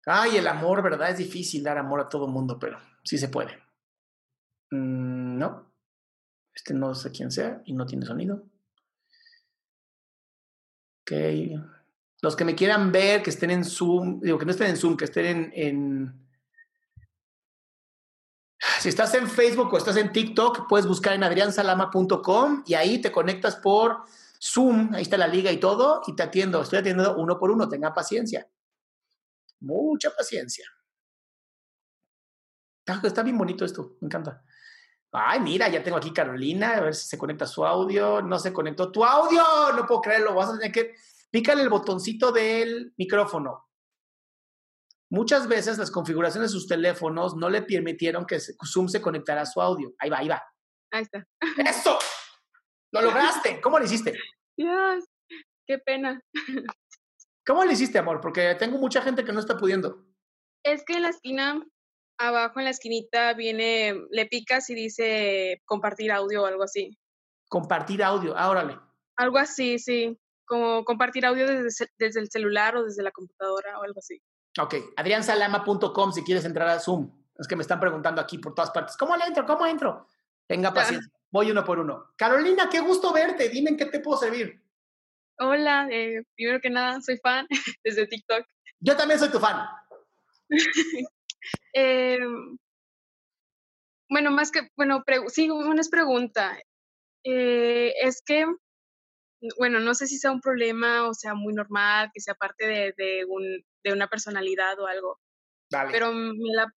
Ay, 0.05 0.37
el 0.37 0.47
amor, 0.47 0.83
¿verdad? 0.83 1.09
Es 1.09 1.17
difícil 1.17 1.63
dar 1.63 1.77
amor 1.77 2.01
a 2.01 2.09
todo 2.09 2.27
mundo, 2.27 2.59
pero 2.59 2.77
sí 3.03 3.17
se 3.17 3.29
puede. 3.29 3.57
Mm, 4.69 5.37
no. 5.39 5.73
Este 6.53 6.73
no 6.73 6.93
sé 6.93 7.11
quién 7.11 7.31
sea 7.31 7.61
y 7.65 7.73
no 7.73 7.85
tiene 7.85 8.05
sonido. 8.05 8.43
Ok. 11.01 11.11
Los 12.21 12.35
que 12.35 12.45
me 12.45 12.55
quieran 12.55 12.91
ver, 12.91 13.23
que 13.23 13.31
estén 13.31 13.51
en 13.51 13.65
Zoom, 13.65 14.21
digo 14.21 14.37
que 14.37 14.45
no 14.45 14.51
estén 14.51 14.69
en 14.69 14.77
Zoom, 14.77 14.95
que 14.95 15.05
estén 15.05 15.51
en, 15.53 16.23
si 18.79 18.89
estás 18.89 19.13
en 19.13 19.29
Facebook 19.29 19.73
o 19.73 19.77
estás 19.77 19.97
en 19.97 20.11
TikTok, 20.11 20.67
puedes 20.67 20.87
buscar 20.87 21.13
en 21.13 21.23
adriansalama.com 21.23 22.63
y 22.65 22.73
ahí 22.75 22.99
te 22.99 23.11
conectas 23.11 23.55
por 23.57 24.03
Zoom, 24.43 24.93
ahí 24.93 25.03
está 25.03 25.17
la 25.17 25.27
liga 25.27 25.51
y 25.51 25.59
todo, 25.59 26.01
y 26.05 26.15
te 26.15 26.23
atiendo. 26.23 26.61
Estoy 26.61 26.79
atendiendo 26.79 27.15
uno 27.15 27.39
por 27.39 27.49
uno, 27.49 27.69
tenga 27.69 27.93
paciencia. 27.93 28.49
Mucha 29.61 30.11
paciencia. 30.11 30.65
Está, 32.85 33.07
está 33.07 33.23
bien 33.23 33.37
bonito 33.37 33.63
esto, 33.63 33.95
me 34.01 34.07
encanta. 34.07 34.43
Ay, 35.11 35.39
mira, 35.39 35.69
ya 35.69 35.83
tengo 35.83 35.97
aquí 35.97 36.11
Carolina, 36.11 36.77
a 36.77 36.81
ver 36.81 36.95
si 36.95 37.07
se 37.07 37.17
conecta 37.17 37.45
su 37.45 37.65
audio. 37.65 38.21
No 38.21 38.39
se 38.39 38.51
conectó 38.51 38.91
tu 38.91 39.05
audio, 39.05 39.43
no 39.75 39.85
puedo 39.85 40.01
creerlo. 40.01 40.33
Vas 40.33 40.49
a 40.49 40.57
tener 40.57 40.71
que 40.71 40.95
pícale 41.29 41.61
el 41.61 41.69
botoncito 41.69 42.31
del 42.31 42.93
micrófono. 42.97 43.69
Muchas 45.09 45.47
veces 45.47 45.77
las 45.77 45.91
configuraciones 45.91 46.51
de 46.51 46.57
sus 46.57 46.67
teléfonos 46.67 47.35
no 47.35 47.49
le 47.49 47.61
permitieron 47.61 48.25
que 48.25 48.39
Zoom 48.39 48.89
se 48.89 49.01
conectara 49.01 49.43
a 49.43 49.45
su 49.45 49.61
audio. 49.61 49.93
Ahí 49.99 50.09
va, 50.09 50.17
ahí 50.17 50.27
va. 50.27 50.43
Ahí 50.91 51.03
está. 51.03 51.27
¡Eso! 51.57 51.99
¡Lo 52.93 53.01
lograste! 53.01 53.59
¿Cómo 53.59 53.79
lo 53.79 53.85
hiciste? 53.85 54.13
Dios, 54.55 55.03
qué 55.65 55.79
pena. 55.79 56.21
¿Cómo 57.45 57.65
lo 57.65 57.71
hiciste, 57.71 57.97
amor? 57.97 58.21
Porque 58.21 58.55
tengo 58.55 58.77
mucha 58.77 59.01
gente 59.01 59.25
que 59.25 59.33
no 59.33 59.39
está 59.39 59.57
pudiendo. 59.57 60.05
Es 60.63 60.85
que 60.85 60.93
en 60.93 61.01
la 61.01 61.09
esquina, 61.09 61.65
abajo 62.19 62.59
en 62.59 62.65
la 62.65 62.71
esquinita, 62.71 63.33
viene, 63.33 63.99
le 64.11 64.27
picas 64.27 64.69
y 64.69 64.75
dice 64.75 65.61
compartir 65.65 66.11
audio 66.11 66.43
o 66.43 66.45
algo 66.45 66.63
así. 66.63 66.97
Compartir 67.49 68.03
audio, 68.03 68.35
ah, 68.37 68.49
órale. 68.49 68.79
Algo 69.17 69.39
así, 69.39 69.79
sí. 69.79 70.17
Como 70.45 70.85
compartir 70.85 71.25
audio 71.25 71.47
desde, 71.47 71.87
desde 71.97 72.19
el 72.19 72.29
celular 72.29 72.77
o 72.77 72.83
desde 72.83 73.01
la 73.01 73.11
computadora 73.11 73.79
o 73.79 73.83
algo 73.83 73.99
así. 73.99 74.21
Ok, 74.59 74.75
adriansalama.com 74.95 76.11
si 76.11 76.23
quieres 76.23 76.45
entrar 76.45 76.69
a 76.69 76.79
Zoom. 76.79 77.09
Es 77.37 77.47
que 77.47 77.55
me 77.55 77.63
están 77.63 77.79
preguntando 77.79 78.21
aquí 78.21 78.37
por 78.37 78.53
todas 78.53 78.69
partes. 78.69 78.95
¿Cómo 78.95 79.17
le 79.17 79.25
entro? 79.25 79.45
¿Cómo 79.47 79.65
entro? 79.65 80.07
Tenga 80.47 80.71
paciencia. 80.71 81.11
Voy 81.33 81.49
uno 81.49 81.65
por 81.65 81.79
uno. 81.79 82.13
Carolina, 82.15 82.69
qué 82.71 82.79
gusto 82.79 83.11
verte. 83.11 83.49
Dime 83.49 83.71
en 83.71 83.77
qué 83.77 83.87
te 83.87 83.99
puedo 83.99 84.19
servir. 84.19 84.61
Hola, 85.39 85.87
eh, 85.89 86.21
primero 86.35 86.61
que 86.61 86.69
nada, 86.69 87.01
soy 87.01 87.17
fan 87.17 87.47
desde 87.83 88.05
TikTok. 88.05 88.45
Yo 88.79 88.95
también 88.95 89.19
soy 89.19 89.31
tu 89.31 89.39
fan. 89.39 89.67
eh, 91.73 92.19
bueno, 94.07 94.29
más 94.29 94.51
que, 94.51 94.69
bueno, 94.77 95.03
sí, 95.29 95.49
una 95.49 95.81
es 95.81 95.89
pregunta. 95.89 96.55
Eh, 97.23 97.93
es 98.03 98.21
que 98.23 98.45
bueno, 99.57 99.79
no 99.79 99.95
sé 99.95 100.05
si 100.05 100.19
sea 100.19 100.31
un 100.31 100.39
problema 100.39 101.09
o 101.09 101.15
sea 101.15 101.33
muy 101.33 101.53
normal, 101.53 102.11
que 102.13 102.21
sea 102.21 102.35
parte 102.35 102.67
de, 102.67 102.93
de, 102.95 103.25
un, 103.27 103.43
de 103.83 103.91
una 103.91 104.07
personalidad 104.07 104.79
o 104.79 104.85
algo. 104.85 105.19
Dale. 105.71 105.91
Pero 105.91 106.13
me 106.13 106.53
la, 106.53 106.71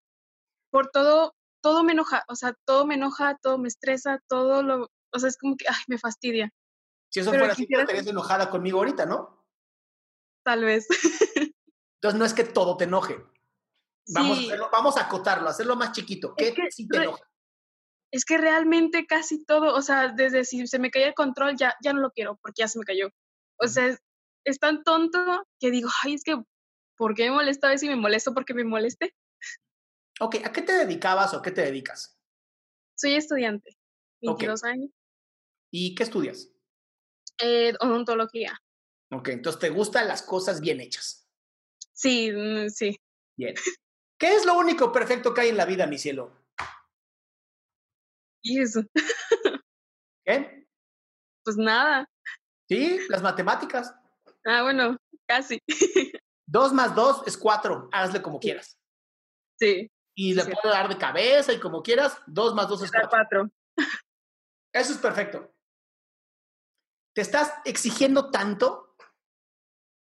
por 0.70 0.90
todo, 0.90 1.34
todo 1.66 1.82
me 1.82 1.94
enoja, 1.94 2.22
o 2.28 2.36
sea, 2.36 2.54
todo 2.64 2.86
me 2.86 2.94
enoja, 2.94 3.36
todo 3.42 3.58
me 3.58 3.66
estresa, 3.66 4.22
todo 4.28 4.62
lo, 4.62 4.88
o 5.12 5.18
sea, 5.18 5.28
es 5.28 5.36
como 5.36 5.56
que, 5.56 5.64
ay, 5.68 5.82
me 5.88 5.98
fastidia. 5.98 6.48
Si 7.10 7.18
eso 7.18 7.30
fuera 7.30 7.52
así, 7.52 7.66
estarías 7.68 8.06
enojada 8.06 8.48
conmigo 8.50 8.78
ahorita, 8.78 9.04
¿no? 9.04 9.44
Tal 10.44 10.62
vez. 10.62 10.86
Entonces 11.96 12.20
no 12.20 12.24
es 12.24 12.34
que 12.34 12.44
todo 12.44 12.76
te 12.76 12.84
enoje. 12.84 13.16
Vamos, 14.14 14.38
a, 14.38 14.40
hacerlo, 14.42 14.68
vamos 14.70 14.96
a 14.96 15.06
acotarlo, 15.06 15.48
hacerlo 15.48 15.74
más 15.74 15.90
chiquito. 15.90 16.36
¿Qué 16.36 16.54
que, 16.54 16.70
sí 16.70 16.86
te 16.86 16.98
enoja? 16.98 17.28
es 18.12 18.24
que 18.24 18.38
realmente 18.38 19.04
casi 19.04 19.44
todo, 19.44 19.74
o 19.74 19.82
sea, 19.82 20.12
desde 20.12 20.44
si 20.44 20.68
se 20.68 20.78
me 20.78 20.92
caía 20.92 21.08
el 21.08 21.14
control, 21.14 21.56
ya, 21.56 21.74
ya 21.82 21.92
no 21.92 22.00
lo 22.00 22.12
quiero 22.12 22.38
porque 22.40 22.62
ya 22.62 22.68
se 22.68 22.78
me 22.78 22.84
cayó. 22.84 23.10
O 23.58 23.66
sea, 23.66 23.88
es, 23.88 23.98
es 24.44 24.60
tan 24.60 24.84
tonto 24.84 25.18
que 25.58 25.72
digo, 25.72 25.90
ay, 26.04 26.14
es 26.14 26.22
que, 26.22 26.40
¿por 26.96 27.16
qué 27.16 27.24
me 27.24 27.34
molesta 27.34 27.66
a 27.66 27.70
veces 27.70 27.88
y 27.88 27.88
me 27.88 27.96
molesto 27.96 28.32
porque 28.34 28.54
me 28.54 28.62
moleste? 28.62 29.16
Ok, 30.20 30.36
¿a 30.44 30.52
qué 30.52 30.62
te 30.62 30.72
dedicabas 30.72 31.34
o 31.34 31.42
qué 31.42 31.50
te 31.50 31.62
dedicas? 31.62 32.18
Soy 32.94 33.14
estudiante, 33.14 33.76
22 34.22 34.60
okay. 34.60 34.72
años. 34.72 34.90
¿Y 35.70 35.94
qué 35.94 36.04
estudias? 36.04 36.50
Eh, 37.42 37.74
odontología. 37.80 38.58
Ok, 39.10 39.28
entonces 39.28 39.60
te 39.60 39.70
gustan 39.70 40.08
las 40.08 40.22
cosas 40.22 40.60
bien 40.60 40.80
hechas. 40.80 41.28
Sí, 41.92 42.32
sí. 42.70 42.98
Bien. 43.36 43.54
¿Qué 44.18 44.34
es 44.34 44.46
lo 44.46 44.54
único 44.54 44.90
perfecto 44.90 45.34
que 45.34 45.42
hay 45.42 45.48
en 45.50 45.58
la 45.58 45.66
vida, 45.66 45.86
mi 45.86 45.98
cielo? 45.98 46.46
¿Y 48.42 48.60
eso? 48.60 48.82
¿Qué? 50.24 50.66
Pues 51.44 51.56
nada. 51.56 52.08
Sí, 52.68 52.98
las 53.08 53.22
matemáticas. 53.22 53.94
Ah, 54.46 54.62
bueno, 54.62 54.96
casi. 55.26 55.60
Dos 56.48 56.72
más 56.72 56.94
dos 56.94 57.22
es 57.26 57.36
cuatro. 57.36 57.88
Hazle 57.92 58.22
como 58.22 58.38
quieras. 58.38 58.78
Sí. 59.58 59.90
Y 60.16 60.34
le 60.34 60.42
sí. 60.42 60.52
puedo 60.60 60.74
dar 60.74 60.88
de 60.88 60.96
cabeza 60.96 61.52
y 61.52 61.60
como 61.60 61.82
quieras. 61.82 62.18
Dos 62.26 62.54
más 62.54 62.68
dos 62.68 62.82
es 62.82 62.90
cuatro. 62.90 63.10
cuatro. 63.10 63.50
Eso 64.72 64.92
es 64.92 64.98
perfecto. 64.98 65.54
¿Te 67.14 67.20
estás 67.20 67.52
exigiendo 67.64 68.30
tanto? 68.30 68.96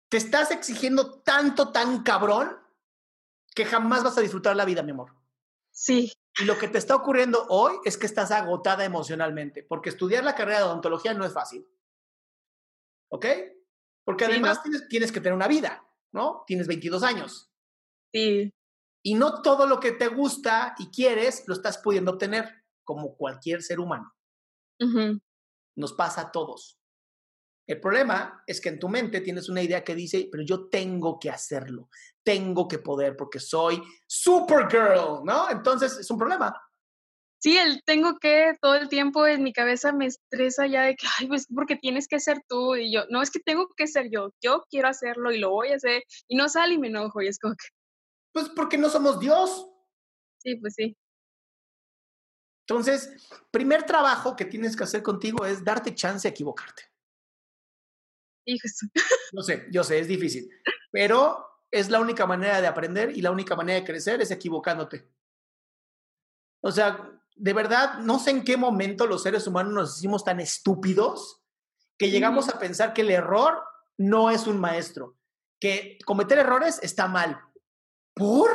¿Te 0.08 0.16
estás 0.16 0.50
exigiendo 0.50 1.20
tanto, 1.20 1.70
tan 1.70 2.02
cabrón? 2.02 2.58
Que 3.54 3.64
jamás 3.64 4.04
vas 4.04 4.18
a 4.18 4.20
disfrutar 4.20 4.56
la 4.56 4.64
vida, 4.64 4.82
mi 4.82 4.92
amor. 4.92 5.14
Sí. 5.70 6.12
Y 6.38 6.44
lo 6.44 6.58
que 6.58 6.68
te 6.68 6.78
está 6.78 6.94
ocurriendo 6.94 7.46
hoy 7.48 7.74
es 7.84 7.96
que 7.96 8.06
estás 8.06 8.30
agotada 8.30 8.84
emocionalmente, 8.84 9.62
porque 9.62 9.88
estudiar 9.88 10.24
la 10.24 10.34
carrera 10.34 10.58
de 10.58 10.64
odontología 10.64 11.14
no 11.14 11.24
es 11.24 11.32
fácil. 11.32 11.66
¿Ok? 13.08 13.26
Porque 14.04 14.26
además 14.26 14.60
sí, 14.62 14.68
¿no? 14.68 14.72
tienes, 14.72 14.88
tienes, 14.88 15.12
que 15.12 15.20
tener 15.20 15.34
una 15.34 15.48
vida, 15.48 15.86
¿no? 16.12 16.44
Tienes 16.46 16.66
22 16.66 17.02
años. 17.02 17.50
Sí. 18.12 18.52
Y 19.06 19.14
no 19.14 19.40
todo 19.40 19.68
lo 19.68 19.78
que 19.78 19.92
te 19.92 20.08
gusta 20.08 20.74
y 20.80 20.88
quieres 20.88 21.44
lo 21.46 21.54
estás 21.54 21.78
pudiendo 21.78 22.10
obtener, 22.10 22.64
como 22.82 23.16
cualquier 23.16 23.62
ser 23.62 23.78
humano. 23.78 24.12
Uh 24.80 24.84
-huh. 24.84 25.20
Nos 25.76 25.92
pasa 25.92 26.22
a 26.22 26.32
todos. 26.32 26.76
El 27.68 27.80
problema 27.80 28.42
es 28.48 28.60
que 28.60 28.68
en 28.68 28.80
tu 28.80 28.88
mente 28.88 29.20
tienes 29.20 29.48
una 29.48 29.62
idea 29.62 29.84
que 29.84 29.94
dice, 29.94 30.28
pero 30.28 30.42
yo 30.42 30.68
tengo 30.68 31.20
que 31.20 31.30
hacerlo, 31.30 31.88
tengo 32.24 32.66
que 32.66 32.80
poder 32.80 33.16
porque 33.16 33.38
soy 33.38 33.80
Supergirl, 34.08 35.24
¿no? 35.24 35.50
Entonces 35.50 35.98
es 35.98 36.10
un 36.10 36.18
problema. 36.18 36.60
Sí, 37.38 37.56
el 37.56 37.84
tengo 37.84 38.18
que 38.18 38.54
todo 38.60 38.74
el 38.74 38.88
tiempo 38.88 39.24
en 39.24 39.44
mi 39.44 39.52
cabeza 39.52 39.92
me 39.92 40.06
estresa 40.06 40.66
ya 40.66 40.82
de 40.82 40.96
que, 40.96 41.06
ay, 41.20 41.28
pues 41.28 41.46
porque 41.54 41.76
tienes 41.76 42.08
que 42.08 42.18
ser 42.18 42.38
tú 42.48 42.74
y 42.74 42.92
yo, 42.92 43.04
no, 43.08 43.22
es 43.22 43.30
que 43.30 43.38
tengo 43.38 43.68
que 43.76 43.86
ser 43.86 44.10
yo, 44.10 44.32
yo 44.42 44.64
quiero 44.68 44.88
hacerlo 44.88 45.30
y 45.30 45.38
lo 45.38 45.50
voy 45.50 45.68
a 45.68 45.76
hacer 45.76 46.02
y 46.26 46.34
no 46.34 46.48
sale 46.48 46.74
y 46.74 46.78
me 46.78 46.88
enojo 46.88 47.22
y 47.22 47.28
es 47.28 47.38
como 47.38 47.54
que... 47.54 47.68
Pues 48.36 48.50
porque 48.50 48.76
no 48.76 48.90
somos 48.90 49.18
Dios. 49.18 49.66
Sí, 50.42 50.56
pues 50.56 50.74
sí. 50.74 50.94
Entonces, 52.68 53.26
primer 53.50 53.84
trabajo 53.84 54.36
que 54.36 54.44
tienes 54.44 54.76
que 54.76 54.84
hacer 54.84 55.02
contigo 55.02 55.46
es 55.46 55.64
darte 55.64 55.94
chance 55.94 56.28
a 56.28 56.32
equivocarte. 56.32 56.82
Hijos. 58.44 58.72
Yo 59.32 59.40
sé, 59.40 59.66
yo 59.70 59.82
sé, 59.82 60.00
es 60.00 60.06
difícil, 60.06 60.50
pero 60.92 61.46
es 61.70 61.88
la 61.88 61.98
única 61.98 62.26
manera 62.26 62.60
de 62.60 62.66
aprender 62.66 63.16
y 63.16 63.22
la 63.22 63.30
única 63.30 63.56
manera 63.56 63.80
de 63.80 63.86
crecer 63.86 64.20
es 64.20 64.30
equivocándote. 64.30 65.08
O 66.60 66.70
sea, 66.70 67.18
de 67.34 67.52
verdad, 67.54 68.00
no 68.00 68.18
sé 68.18 68.32
en 68.32 68.44
qué 68.44 68.58
momento 68.58 69.06
los 69.06 69.22
seres 69.22 69.46
humanos 69.46 69.72
nos 69.72 69.96
hicimos 69.96 70.24
tan 70.24 70.40
estúpidos 70.40 71.42
que 71.96 72.10
llegamos 72.10 72.50
a 72.50 72.58
pensar 72.58 72.92
que 72.92 73.00
el 73.00 73.12
error 73.12 73.62
no 73.96 74.30
es 74.30 74.46
un 74.46 74.60
maestro, 74.60 75.16
que 75.58 75.96
cometer 76.04 76.38
errores 76.38 76.78
está 76.82 77.08
mal. 77.08 77.45
¿Por? 78.16 78.50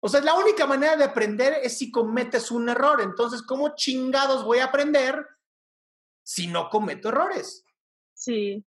O 0.00 0.08
sea, 0.08 0.22
la 0.22 0.34
única 0.34 0.66
manera 0.66 0.96
de 0.96 1.04
aprender 1.04 1.54
es 1.62 1.78
si 1.78 1.90
cometes 1.90 2.50
un 2.50 2.68
error. 2.68 3.02
Entonces, 3.02 3.42
¿cómo 3.42 3.74
chingados 3.74 4.44
voy 4.44 4.58
a 4.58 4.66
aprender 4.66 5.26
si 6.24 6.46
no 6.46 6.70
cometo 6.70 7.10
errores? 7.10 7.62
Sí. 8.14 8.64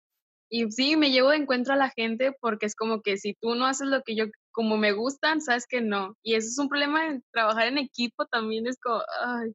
Y 0.49 0.71
sí, 0.71 0.97
me 0.97 1.11
llevo 1.11 1.31
de 1.31 1.37
encuentro 1.37 1.75
a 1.75 1.77
la 1.77 1.91
gente 1.91 2.35
porque 2.41 2.67
es 2.67 2.75
como 2.75 3.03
que 3.03 3.19
si 3.19 3.35
tú 3.35 3.55
no 3.55 3.67
haces 3.67 3.89
lo 3.89 4.03
que 4.03 4.17
yo, 4.17 4.27
como 4.51 4.77
me 4.79 4.93
gustan, 4.93 5.41
sabes 5.41 5.67
que 5.67 5.83
no. 5.83 6.17
Y 6.23 6.37
eso 6.37 6.49
es 6.49 6.59
un 6.59 6.69
problema 6.69 7.05
de 7.05 7.23
trabajar 7.33 7.67
en 7.67 7.79
equipo 7.79 8.27
también, 8.27 8.67
es 8.67 8.79
como, 8.81 9.03
ay. 9.21 9.53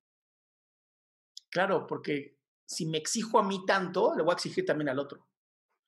Claro, 1.50 1.88
porque 1.88 2.38
si 2.68 2.86
me 2.86 3.00
exijo 3.00 3.40
a 3.40 3.44
mí 3.44 3.66
tanto, 3.66 4.14
le 4.16 4.22
voy 4.22 4.32
a 4.32 4.36
exigir 4.36 4.66
también 4.66 4.90
al 4.90 5.00
otro. 5.00 5.26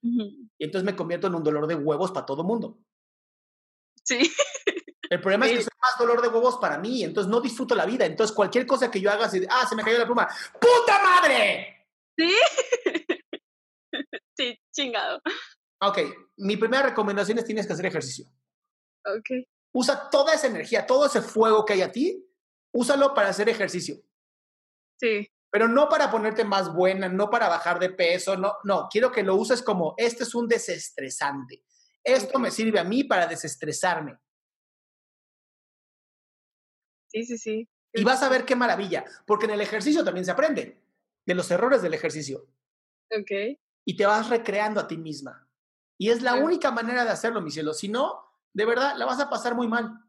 Uh 0.04 0.08
-huh. 0.08 0.50
Y 0.58 0.64
entonces 0.64 0.86
me 0.86 0.96
convierto 0.96 1.28
en 1.28 1.36
un 1.36 1.44
dolor 1.44 1.68
de 1.68 1.76
huevos 1.76 2.12
para 2.12 2.26
todo 2.26 2.44
mundo. 2.44 2.80
Sí. 4.04 4.32
El 5.10 5.20
problema 5.20 5.46
sí. 5.46 5.52
es 5.52 5.58
que 5.58 5.64
soy 5.66 5.80
más 5.82 5.98
dolor 6.00 6.22
de 6.22 6.30
huevos 6.30 6.58
para 6.58 6.78
mí, 6.78 7.04
entonces 7.04 7.30
no 7.30 7.42
disfruto 7.42 7.76
la 7.76 7.86
vida. 7.86 8.06
Entonces 8.06 8.36
cualquier 8.36 8.66
cosa 8.66 8.90
que 8.90 9.02
yo 9.02 9.12
haga, 9.12 9.26
así, 9.26 9.46
ah, 9.50 9.68
se 9.68 9.76
me 9.76 9.84
cayó 9.84 9.98
la 9.98 10.06
pluma, 10.06 10.28
¡puta 10.54 11.02
madre! 11.04 11.88
Sí. 12.18 12.34
sí, 14.38 14.60
chingado. 14.74 15.22
Ok, 15.82 16.00
mi 16.38 16.56
primera 16.58 16.84
recomendación 16.84 17.40
es 17.40 17.46
tienes 17.46 17.68
que 17.68 17.74
hacer 17.74 17.86
ejercicio. 17.88 18.26
Ok. 19.06 19.46
Usa 19.74 20.10
toda 20.10 20.34
esa 20.34 20.48
energía, 20.48 20.86
todo 20.86 21.08
ese 21.08 21.22
fuego 21.22 21.66
que 21.66 21.74
hay 21.74 21.82
a 21.82 21.92
ti, 21.92 22.26
úsalo 22.74 23.14
para 23.14 23.30
hacer 23.30 23.50
ejercicio. 23.50 23.98
Sí. 24.98 25.28
Pero 25.50 25.68
no 25.68 25.90
para 25.90 26.10
ponerte 26.10 26.46
más 26.46 26.74
buena, 26.74 27.10
no 27.10 27.30
para 27.30 27.50
bajar 27.50 27.80
de 27.80 27.90
peso, 27.90 28.38
no, 28.38 28.54
no, 28.64 28.88
quiero 28.90 29.12
que 29.12 29.24
lo 29.24 29.36
uses 29.36 29.62
como, 29.62 29.94
este 29.98 30.24
es 30.24 30.34
un 30.36 30.48
desestresante. 30.48 31.64
Esto 32.04 32.40
me 32.40 32.52
sirve 32.52 32.80
a 32.80 32.84
mí 32.84 33.04
para 33.04 33.28
desestresarme. 33.28 34.18
Sí, 37.08 37.26
sí, 37.26 37.38
sí. 37.38 37.70
Y 37.94 38.04
vas 38.04 38.24
a 38.24 38.30
ver 38.30 38.46
qué 38.46 38.56
maravilla, 38.56 39.04
porque 39.26 39.46
en 39.46 39.52
el 39.52 39.62
ejercicio 39.62 40.04
también 40.04 40.26
se 40.26 40.32
aprende 40.32 40.82
de 41.26 41.36
los 41.36 41.52
errores 41.52 41.82
del 41.82 41.94
ejercicio 41.94 42.48
Ok. 43.12 43.60
y 43.86 43.98
te 43.98 44.06
vas 44.06 44.30
recreando 44.30 44.80
a 44.80 44.88
ti 44.88 44.98
misma. 44.98 45.48
Y 45.98 46.10
es 46.10 46.22
la 46.22 46.36
única 46.36 46.72
manera 46.72 47.04
de 47.04 47.12
hacerlo, 47.12 47.42
mi 47.42 47.52
cielo. 47.52 47.74
Si 47.74 47.90
no, 47.90 48.24
de 48.54 48.66
verdad, 48.66 48.96
la 48.96 49.06
vas 49.06 49.20
a 49.20 49.30
pasar 49.30 49.56
muy 49.56 49.68
mal. 49.68 50.00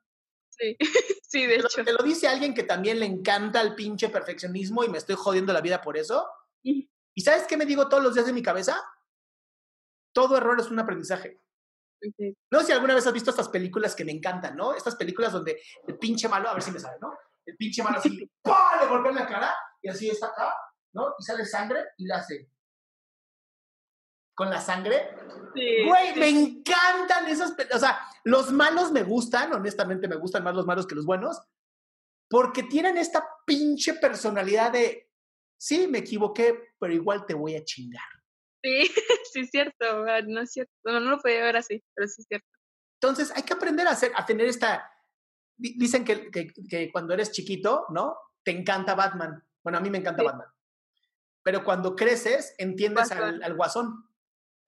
Sí. 0.49 0.77
sí, 1.23 1.47
de 1.47 1.57
Te 1.57 1.63
lo, 1.63 1.69
hecho. 1.69 1.85
te 1.85 1.93
lo 1.93 2.03
dice 2.05 2.29
alguien 2.29 2.55
que 2.55 2.63
también 2.63 3.01
le 3.01 3.07
encanta 3.07 3.61
el 3.61 3.75
pinche 3.75 4.09
perfeccionismo 4.09 4.85
y 4.85 4.89
me 4.89 4.99
estoy 4.99 5.17
jodiendo 5.17 5.53
la 5.53 5.61
vida 5.61 5.83
por 5.83 5.97
eso. 5.97 6.27
¿Y 6.63 7.21
sabes 7.21 7.47
qué 7.47 7.57
me 7.57 7.67
digo 7.67 7.89
todos 7.89 8.03
los 8.03 8.15
días 8.15 8.27
de 8.27 8.33
mi 8.33 8.43
cabeza? 8.43 8.81
Todo 10.15 10.37
error 10.37 10.61
es 10.61 10.71
un 10.71 10.79
aprendizaje. 10.79 11.41
No 12.51 12.61
sé 12.61 12.67
si 12.67 12.73
alguna 12.73 12.95
vez 12.95 13.07
has 13.07 13.13
visto 13.13 13.31
estas 13.31 13.49
películas 13.49 13.95
que 13.95 14.05
me 14.05 14.13
encantan, 14.13 14.57
¿no? 14.57 14.75
Estas 14.75 14.97
películas 14.97 15.33
donde 15.33 15.61
el 15.87 15.99
pinche 15.99 16.29
malo, 16.29 16.49
a 16.49 16.55
ver 16.55 16.63
si 16.63 16.71
me 16.71 16.81
sale, 16.81 16.99
¿no? 17.01 17.17
El 17.45 17.57
pinche 17.57 17.83
malo 17.83 17.99
así, 17.99 18.31
¡pah! 18.43 18.81
le 18.81 18.89
golpea 18.89 19.11
en 19.11 19.17
la 19.19 19.27
cara 19.27 19.55
y 19.81 19.89
así 19.89 20.09
está 20.09 20.29
acá, 20.29 20.55
¿no? 20.93 21.15
Y 21.19 21.23
sale 21.23 21.45
sangre 21.45 21.81
y 21.97 22.07
la 22.07 22.19
hace. 22.19 22.49
Con 24.35 24.51
la 24.51 24.61
sangre. 24.61 25.15
Sí, 25.55 25.85
Güey, 25.87 26.15
sí. 26.15 26.21
me 26.21 26.29
encantan 26.29 27.29
esas 27.29 27.53
películas. 27.53 27.83
O 27.83 27.87
sea, 27.87 28.01
los 28.25 28.51
malos 28.53 28.91
me 28.91 29.03
gustan, 29.03 29.53
honestamente 29.53 30.09
me 30.09 30.17
gustan 30.17 30.43
más 30.43 30.55
los 30.55 30.67
malos 30.67 30.87
que 30.87 30.95
los 30.95 31.05
buenos, 31.05 31.41
porque 32.29 32.63
tienen 32.63 32.97
esta 32.97 33.27
pinche 33.45 33.95
personalidad 33.95 34.73
de, 34.73 35.11
sí, 35.59 35.87
me 35.87 35.99
equivoqué, 35.99 36.75
pero 36.79 36.95
igual 36.95 37.27
te 37.27 37.35
voy 37.35 37.57
a 37.57 37.65
chingar. 37.65 38.03
Sí, 38.63 38.87
sí 39.33 39.41
es 39.41 39.51
cierto. 39.51 40.05
No 40.27 40.41
es 40.41 40.53
cierto. 40.53 40.73
No, 40.85 41.01
no 41.01 41.11
lo 41.11 41.19
podía 41.19 41.43
ver 41.45 41.57
así, 41.57 41.83
pero 41.95 42.07
sí 42.09 42.23
es 42.23 42.27
cierto. 42.29 42.47
Entonces, 43.01 43.33
hay 43.35 43.43
que 43.43 43.53
aprender 43.55 43.87
a, 43.87 43.91
hacer, 43.91 44.13
a 44.15 44.25
tener 44.25 44.47
esta... 44.47 44.89
di- 45.57 45.77
Dicen 45.79 46.05
que, 46.05 46.31
que- 46.31 46.53
que 46.69 46.91
cuando 46.93 47.15
eres 47.15 47.33
chiquito, 47.33 47.87
¿no? 47.91 48.17
Te 48.45 48.53
encanta 48.53 48.95
Batman. 48.95 49.45
Bueno, 49.63 49.79
a 49.79 49.81
mí 49.81 49.91
me 49.91 49.99
encanta 49.99 50.21
Sí. 50.23 50.27
Batman. 50.27 50.49
Pero 51.45 51.65
cuando 51.65 51.97
creces, 51.97 52.55
entiendes 52.59 53.11
al, 53.11 53.19
Guasón. 53.19 53.43
al 53.43 53.55
guasón. 53.55 54.09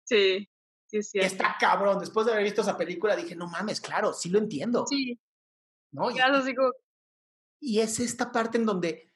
Sí, 0.05 0.49
sí 0.87 0.97
es 0.99 1.11
cierto. 1.11 1.27
está 1.29 1.57
cabrón. 1.61 2.01
Después 2.01 2.27
de 2.27 2.33
haber 2.33 2.45
visto 2.45 2.63
esa 2.63 2.77
película, 2.77 3.15
dije, 3.15 3.37
no 3.37 3.47
mames, 3.47 3.81
claro, 3.81 4.13
sí 4.13 4.29
lo 4.29 4.39
entiendo. 4.39 4.85
Sí, 4.89 5.21
¿no? 5.93 6.11
Y, 6.11 6.17
ya 6.17 6.27
lo 6.29 6.43
digo. 6.43 6.73
y 7.61 7.79
es 7.81 8.01
esta 8.01 8.33
parte 8.33 8.59
en 8.59 8.67
donde 8.67 9.13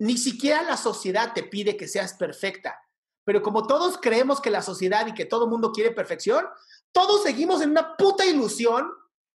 ni 0.00 0.16
siquiera 0.16 0.62
la 0.62 0.76
sociedad 0.78 1.34
te 1.34 1.42
pide 1.42 1.76
que 1.76 1.86
seas 1.88 2.14
perfecta. 2.14 2.80
Pero 3.24 3.42
como 3.42 3.66
todos 3.66 3.98
creemos 3.98 4.40
que 4.40 4.50
la 4.50 4.62
sociedad 4.62 5.06
y 5.06 5.14
que 5.14 5.24
todo 5.24 5.44
el 5.44 5.50
mundo 5.50 5.72
quiere 5.72 5.90
perfección, 5.92 6.46
todos 6.92 7.22
seguimos 7.22 7.62
en 7.62 7.70
una 7.70 7.96
puta 7.96 8.24
ilusión, 8.26 8.90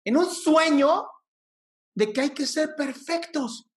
en 0.03 0.17
un 0.17 0.25
sueño 0.25 1.07
de 1.95 2.11
que 2.11 2.21
hay 2.21 2.29
que 2.31 2.45
ser 2.45 2.75
perfectos. 2.75 3.69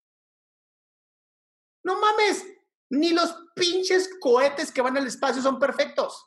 No 1.84 2.00
mames, 2.00 2.44
ni 2.90 3.10
los 3.10 3.34
pinches 3.54 4.10
cohetes 4.20 4.72
que 4.72 4.82
van 4.82 4.96
al 4.96 5.06
espacio 5.06 5.42
son 5.42 5.58
perfectos, 5.58 6.26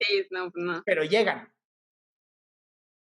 Sí, 0.00 0.26
no, 0.30 0.50
no. 0.54 0.82
pero 0.86 1.02
llegan. 1.02 1.52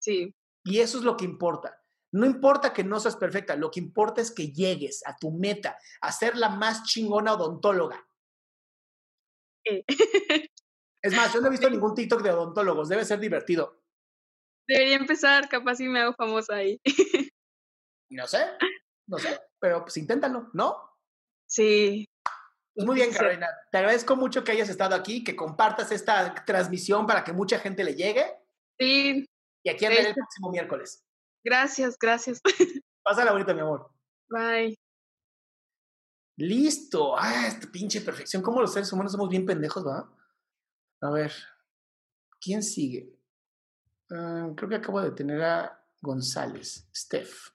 Sí, 0.01 0.35
Y 0.65 0.79
eso 0.79 0.97
es 0.97 1.03
lo 1.03 1.15
que 1.15 1.25
importa. 1.25 1.79
No 2.11 2.25
importa 2.25 2.73
que 2.73 2.83
no 2.83 2.99
seas 2.99 3.15
perfecta, 3.15 3.55
lo 3.55 3.71
que 3.71 3.79
importa 3.79 4.21
es 4.21 4.31
que 4.31 4.51
llegues 4.51 5.01
a 5.07 5.15
tu 5.17 5.31
meta, 5.31 5.77
a 6.01 6.11
ser 6.11 6.37
la 6.37 6.49
más 6.49 6.83
chingona 6.83 7.33
odontóloga. 7.33 8.05
Es 11.01 11.15
más, 11.15 11.33
yo 11.33 11.41
no 11.41 11.47
he 11.47 11.51
visto 11.51 11.69
ningún 11.69 11.93
TikTok 11.95 12.21
de 12.21 12.31
odontólogos, 12.31 12.87
debe 12.89 13.03
ser 13.05 13.19
divertido. 13.19 13.81
debería 14.67 14.95
empezar, 14.95 15.49
capaz 15.49 15.75
si 15.75 15.87
me 15.87 15.99
hago 15.99 16.13
famosa 16.13 16.55
ahí. 16.55 16.79
No 18.09 18.27
sé, 18.27 18.45
no 19.07 19.17
sé, 19.17 19.39
pero 19.59 19.81
pues 19.81 19.97
inténtalo, 19.97 20.51
¿no? 20.53 20.77
Sí, 21.49 22.05
Pues 22.75 22.85
muy 22.85 22.95
bien, 22.95 23.11
Sí. 23.11 23.17
Carolina. 23.17 23.47
Te 23.71 23.79
agradezco 23.79 24.15
mucho 24.15 24.43
que 24.43 24.51
hayas 24.51 24.69
estado 24.69 24.93
aquí, 24.95 25.23
que 25.23 25.35
compartas 25.35 25.91
esta 25.91 26.35
transmisión 26.45 27.07
para 27.07 27.23
que 27.23 27.33
mucha 27.33 27.57
gente 27.57 27.83
le 27.83 27.95
llegue. 27.95 28.23
sí, 28.79 29.25
Y 29.63 29.69
aquí 29.69 29.85
andaré 29.85 30.09
el 30.09 30.13
próximo 30.13 30.51
miércoles. 30.51 31.03
gracias, 31.43 31.97
gracias. 31.97 32.39
Pásala 33.03 33.31
bonito, 33.31 33.53
mi 33.55 33.61
amor. 33.61 33.89
Bye. 34.29 34.77
Listo. 36.37 37.17
Ah, 37.17 37.47
esta 37.47 37.71
pinche 37.71 38.01
perfección. 38.01 38.41
¿Cómo 38.41 38.61
los 38.61 38.73
seres 38.73 38.91
humanos 38.91 39.11
somos 39.11 39.29
bien 39.29 39.45
pendejos, 39.45 39.85
va? 39.85 40.09
A 41.01 41.09
ver. 41.11 41.31
¿Quién 42.41 42.63
sigue? 42.63 43.13
Ah, 44.11 44.49
creo 44.55 44.69
que 44.69 44.75
acabo 44.75 45.01
de 45.01 45.11
tener 45.11 45.41
a 45.43 45.83
González, 46.01 46.87
Steph. 46.93 47.49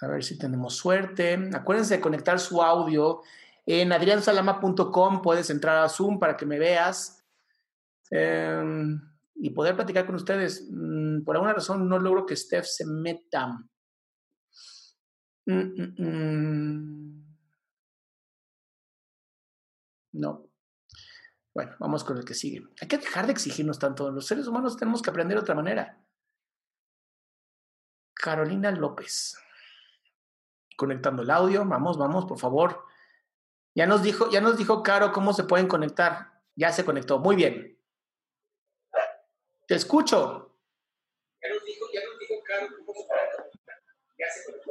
A 0.00 0.08
ver 0.08 0.24
si 0.24 0.38
tenemos 0.38 0.74
suerte. 0.74 1.50
Acuérdense 1.54 1.96
de 1.96 2.00
conectar 2.00 2.38
su 2.38 2.62
audio. 2.62 3.22
En 3.64 3.92
adriansalama.com 3.92 5.22
puedes 5.22 5.48
entrar 5.50 5.78
a 5.78 5.88
Zoom 5.88 6.18
para 6.18 6.36
que 6.36 6.46
me 6.46 6.58
veas 6.58 7.24
em, 8.10 9.00
y 9.34 9.50
poder 9.50 9.74
platicar 9.74 10.04
con 10.06 10.14
ustedes. 10.14 10.68
Mm, 10.70 11.24
por 11.24 11.36
alguna 11.36 11.54
razón 11.54 11.88
no 11.88 11.98
logro 11.98 12.26
que 12.26 12.36
Steph 12.36 12.66
se 12.66 12.84
meta. 12.84 13.58
Mm, 15.46 15.60
mm, 15.76 15.94
mm. 15.98 17.36
No. 20.12 20.48
Bueno, 21.54 21.74
vamos 21.78 22.04
con 22.04 22.18
el 22.18 22.24
que 22.24 22.34
sigue. 22.34 22.66
Hay 22.80 22.88
que 22.88 22.98
dejar 22.98 23.26
de 23.26 23.32
exigirnos 23.32 23.78
tanto. 23.78 24.10
Los 24.10 24.26
seres 24.26 24.46
humanos 24.46 24.76
tenemos 24.76 25.00
que 25.02 25.10
aprender 25.10 25.36
de 25.36 25.42
otra 25.42 25.54
manera. 25.54 26.02
Carolina 28.14 28.70
López. 28.72 29.38
Conectando 30.76 31.22
el 31.22 31.30
audio. 31.30 31.64
Vamos, 31.64 31.96
vamos, 31.96 32.26
por 32.26 32.38
favor. 32.38 32.84
Ya 33.74 33.86
nos 33.86 34.02
dijo, 34.02 34.30
ya 34.30 34.40
nos 34.40 34.58
dijo 34.58 34.82
Caro 34.82 35.12
cómo 35.12 35.32
se 35.32 35.44
pueden 35.44 35.68
conectar. 35.68 36.42
Ya 36.56 36.72
se 36.72 36.84
conectó. 36.84 37.20
Muy 37.20 37.36
bien. 37.36 37.78
Te 39.66 39.74
escucho. 39.74 40.58
Ya 41.42 41.48
nos 41.48 41.64
dijo, 41.64 41.86
ya 41.92 42.00
nos 42.04 42.18
dijo 42.18 42.34
Caro 42.42 42.66
cómo 42.78 42.92
se 42.92 43.06
pueden 43.06 43.30
conectar. 43.36 43.45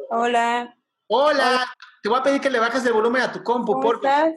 Hola, 0.09 0.75
Hola, 1.07 1.65
te 2.01 2.09
voy 2.09 2.19
a 2.19 2.23
pedir 2.23 2.41
que 2.41 2.49
le 2.49 2.59
bajes 2.59 2.83
el 2.85 2.93
volumen 2.93 3.21
a 3.21 3.31
tu 3.31 3.43
compu, 3.43 3.73
¿cómo 3.73 3.83
por 3.83 3.95
estás? 3.97 4.33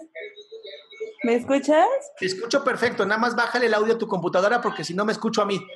¿Me 1.22 1.34
escuchas? 1.34 1.88
Te 2.18 2.26
escucho 2.26 2.62
perfecto, 2.62 3.06
nada 3.06 3.18
más 3.18 3.34
bájale 3.34 3.66
el 3.66 3.74
audio 3.74 3.94
a 3.94 3.98
tu 3.98 4.06
computadora 4.06 4.60
porque 4.60 4.84
si 4.84 4.94
no 4.94 5.04
me 5.04 5.12
escucho 5.12 5.40
a 5.40 5.46
mí. 5.46 5.66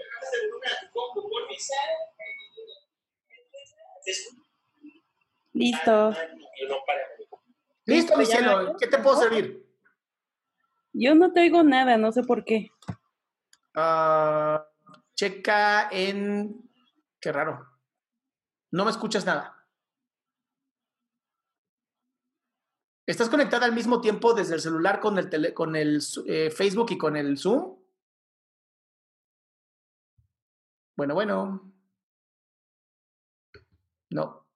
Listo. 5.55 6.15
Listo, 7.87 8.17
mi 8.17 8.25
¿Ya 8.25 8.41
me 8.41 8.47
cielo? 8.47 8.77
¿qué 8.79 8.87
te 8.87 8.99
puedo 8.99 9.17
servir? 9.17 9.67
Yo 10.93 11.15
no 11.15 11.33
te 11.33 11.41
oigo 11.41 11.63
nada, 11.63 11.97
no 11.97 12.13
sé 12.13 12.23
por 12.23 12.45
qué. 12.45 12.71
Ah, 13.75 14.67
checa 15.15 15.89
en... 15.91 16.71
Qué 17.19 17.33
raro. 17.33 17.72
No 18.73 18.85
me 18.85 18.91
escuchas 18.91 19.25
nada. 19.27 19.67
¿Estás 23.07 23.29
conectada 23.29 23.67
al 23.67 23.73
mismo 23.75 24.01
tiempo 24.01 24.33
desde 24.33 24.55
el 24.55 24.61
celular 24.61 25.01
con 25.01 25.19
el, 25.19 25.29
tele- 25.29 25.53
con 25.55 25.77
el 25.77 26.01
eh, 26.27 26.51
Facebook 26.51 26.93
y 26.93 26.99
con 26.99 27.17
el 27.17 27.37
Zoom? 27.37 27.77
Bueno, 30.97 31.15
bueno. 31.15 31.73
No. 34.11 34.47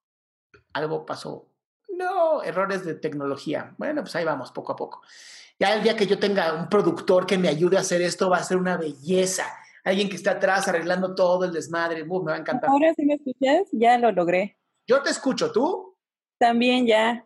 Algo 0.74 1.06
pasó. 1.06 1.48
No, 1.88 2.42
errores 2.42 2.84
de 2.84 2.94
tecnología. 2.94 3.74
Bueno, 3.78 4.02
pues 4.02 4.14
ahí 4.16 4.24
vamos, 4.24 4.52
poco 4.52 4.72
a 4.72 4.76
poco. 4.76 5.02
Ya 5.58 5.74
el 5.74 5.82
día 5.82 5.96
que 5.96 6.06
yo 6.06 6.18
tenga 6.18 6.52
un 6.52 6.68
productor 6.68 7.26
que 7.26 7.38
me 7.38 7.48
ayude 7.48 7.78
a 7.78 7.80
hacer 7.80 8.02
esto 8.02 8.28
va 8.28 8.38
a 8.38 8.44
ser 8.44 8.58
una 8.58 8.76
belleza. 8.76 9.44
Alguien 9.86 10.08
que 10.08 10.16
está 10.16 10.32
atrás 10.32 10.66
arreglando 10.66 11.14
todo 11.14 11.44
el 11.44 11.52
desmadre. 11.52 12.02
Uf, 12.02 12.24
me 12.24 12.32
va 12.32 12.38
a 12.38 12.40
encantar. 12.40 12.68
Ahora 12.68 12.92
sí 12.96 13.06
me 13.06 13.14
escuchas, 13.14 13.68
ya 13.70 13.96
lo 13.98 14.10
logré. 14.10 14.58
Yo 14.84 15.00
te 15.00 15.10
escucho, 15.10 15.52
¿tú? 15.52 15.96
También 16.40 16.88
ya. 16.88 17.24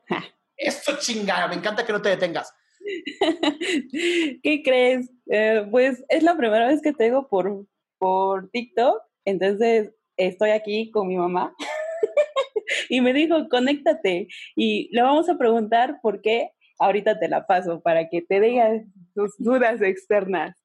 Esto 0.58 0.92
chingada, 0.98 1.48
me 1.48 1.54
encanta 1.54 1.86
que 1.86 1.92
no 1.94 2.02
te 2.02 2.10
detengas. 2.10 2.54
¿Qué 4.42 4.62
crees? 4.62 5.10
Eh, 5.30 5.66
pues 5.70 6.04
es 6.10 6.22
la 6.22 6.36
primera 6.36 6.68
vez 6.68 6.82
que 6.82 6.92
te 6.92 7.04
digo 7.04 7.28
por, 7.28 7.64
por 7.98 8.50
TikTok, 8.50 9.00
entonces 9.24 9.94
estoy 10.18 10.50
aquí 10.50 10.90
con 10.90 11.08
mi 11.08 11.16
mamá 11.16 11.54
y 12.90 13.00
me 13.00 13.14
dijo, 13.14 13.48
conéctate 13.48 14.28
y 14.54 14.94
le 14.94 15.00
vamos 15.00 15.30
a 15.30 15.38
preguntar 15.38 15.98
por 16.02 16.20
qué 16.20 16.50
ahorita 16.78 17.18
te 17.18 17.28
la 17.28 17.46
paso 17.46 17.80
para 17.80 18.10
que 18.10 18.20
te 18.20 18.38
digas 18.38 18.82
tus 19.14 19.34
dudas 19.38 19.80
externas. 19.80 20.62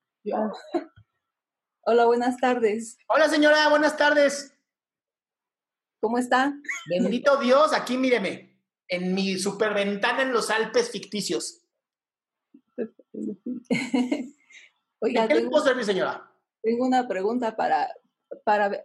Hola, 1.88 2.05
buenas 2.05 2.38
tardes. 2.38 2.97
Hola 3.07 3.29
señora, 3.29 3.69
buenas 3.69 3.95
tardes. 3.97 4.57
¿Cómo 6.01 6.17
está? 6.17 6.53
Bendito 6.89 7.38
Dios, 7.41 7.73
aquí 7.73 7.97
míreme, 7.97 8.59
en 8.88 9.13
mi 9.13 9.38
superventana 9.38 10.23
en 10.23 10.33
los 10.33 10.49
Alpes 10.49 10.89
ficticios. 10.91 11.61
Oiga, 14.99 15.23
¿En 15.23 15.27
qué 15.27 15.33
le 15.36 15.39
tengo, 15.41 15.51
puedo 15.51 15.63
servir, 15.65 15.86
señora? 15.86 16.31
tengo 16.63 16.86
una 16.86 17.07
pregunta 17.07 17.55
para, 17.55 17.93
para, 18.43 18.81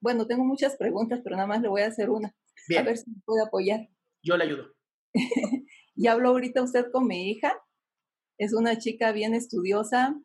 bueno, 0.00 0.26
tengo 0.26 0.44
muchas 0.44 0.76
preguntas, 0.76 1.20
pero 1.24 1.36
nada 1.36 1.48
más 1.48 1.62
le 1.62 1.68
voy 1.68 1.80
a 1.82 1.86
hacer 1.86 2.10
una. 2.10 2.34
A 2.78 2.82
ver 2.82 2.98
si 2.98 3.10
me 3.10 3.16
puede 3.24 3.42
apoyar. 3.42 3.88
yo 4.22 4.36
le 4.36 4.44
ayudo. 4.44 4.74
Y 5.94 6.06
habló 6.06 6.30
ahorita 6.30 6.62
usted 6.62 6.90
con 6.90 7.06
mi 7.06 7.30
hija. 7.30 7.54
Es 8.38 8.54
una 8.54 8.78
chica 8.78 9.12
bien 9.12 9.34
estudiosa, 9.34 10.18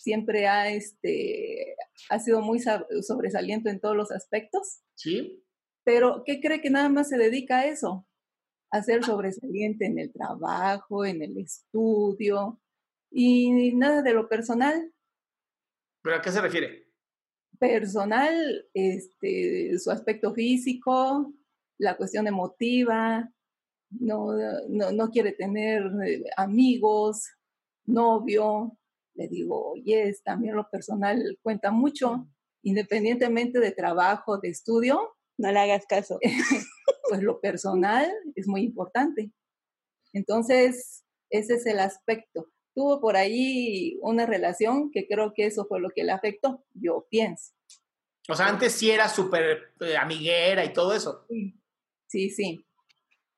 siempre 0.00 0.46
ha, 0.48 0.70
este, 0.70 1.76
ha 2.08 2.18
sido 2.18 2.40
muy 2.40 2.58
sa- 2.58 2.86
sobresaliente 3.02 3.70
en 3.70 3.80
todos 3.80 3.96
los 3.96 4.10
aspectos. 4.10 4.80
¿Sí? 4.94 5.44
Pero, 5.84 6.22
¿qué 6.24 6.40
cree 6.40 6.60
que 6.60 6.70
nada 6.70 6.88
más 6.88 7.08
se 7.08 7.18
dedica 7.18 7.58
a 7.58 7.66
eso? 7.66 8.06
A 8.70 8.82
ser 8.82 9.04
sobresaliente 9.04 9.86
en 9.86 9.98
el 9.98 10.12
trabajo, 10.12 11.04
en 11.04 11.22
el 11.22 11.36
estudio 11.38 12.60
y 13.10 13.72
nada 13.74 14.02
de 14.02 14.14
lo 14.14 14.28
personal. 14.28 14.92
¿Pero 16.02 16.16
a 16.16 16.22
qué 16.22 16.30
se 16.30 16.40
refiere? 16.40 16.86
Personal, 17.58 18.68
este, 18.72 19.78
su 19.78 19.90
aspecto 19.90 20.32
físico, 20.32 21.34
la 21.78 21.96
cuestión 21.96 22.26
emotiva, 22.26 23.30
no, 23.90 24.32
no, 24.68 24.92
no 24.92 25.10
quiere 25.10 25.32
tener 25.32 25.82
eh, 26.06 26.22
amigos, 26.36 27.28
novio. 27.86 28.78
Le 29.20 29.28
digo, 29.28 29.72
oye, 29.72 30.16
también 30.24 30.56
lo 30.56 30.70
personal 30.70 31.38
cuenta 31.42 31.70
mucho, 31.70 32.26
independientemente 32.62 33.60
de 33.60 33.70
trabajo, 33.70 34.38
de 34.38 34.48
estudio, 34.48 35.14
No 35.36 35.52
le 35.52 35.58
hagas 35.58 35.84
caso. 35.86 36.18
pues 37.10 37.22
lo 37.22 37.38
personal 37.38 38.10
es 38.34 38.48
muy 38.48 38.62
importante. 38.62 39.30
Entonces, 40.14 41.04
ese 41.28 41.56
es 41.56 41.66
el 41.66 41.80
aspecto. 41.80 42.46
Tuvo 42.74 42.98
por 42.98 43.16
ahí 43.16 43.98
una 44.00 44.24
relación 44.24 44.90
que 44.90 45.06
creo 45.06 45.34
que 45.34 45.44
eso 45.44 45.66
fue 45.66 45.80
lo 45.80 45.90
que 45.90 46.04
le 46.04 46.12
afectó, 46.12 46.64
yo 46.72 47.06
pienso. 47.10 47.52
O 48.26 48.34
sea, 48.34 48.46
antes 48.46 48.72
sí 48.72 48.90
era 48.90 49.06
súper 49.10 49.74
eh, 49.80 49.98
amiguera 49.98 50.64
y 50.64 50.72
todo 50.72 50.94
eso. 50.94 51.26
Sí, 52.06 52.30
sí. 52.30 52.64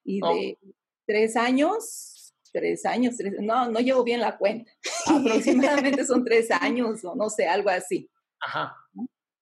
Y 0.04 0.20
Oh. 0.22 0.32
de 0.32 0.58
tres 1.06 1.36
años, 1.36 2.11
tres 2.52 2.84
años, 2.84 3.16
tres, 3.16 3.34
no, 3.40 3.70
no 3.70 3.80
llevo 3.80 4.04
bien 4.04 4.20
la 4.20 4.36
cuenta. 4.36 4.70
Aproximadamente 5.06 6.04
son 6.04 6.24
tres 6.24 6.50
años 6.50 7.04
o 7.04 7.14
no 7.14 7.30
sé, 7.30 7.46
algo 7.48 7.70
así. 7.70 8.10
Ajá. 8.40 8.76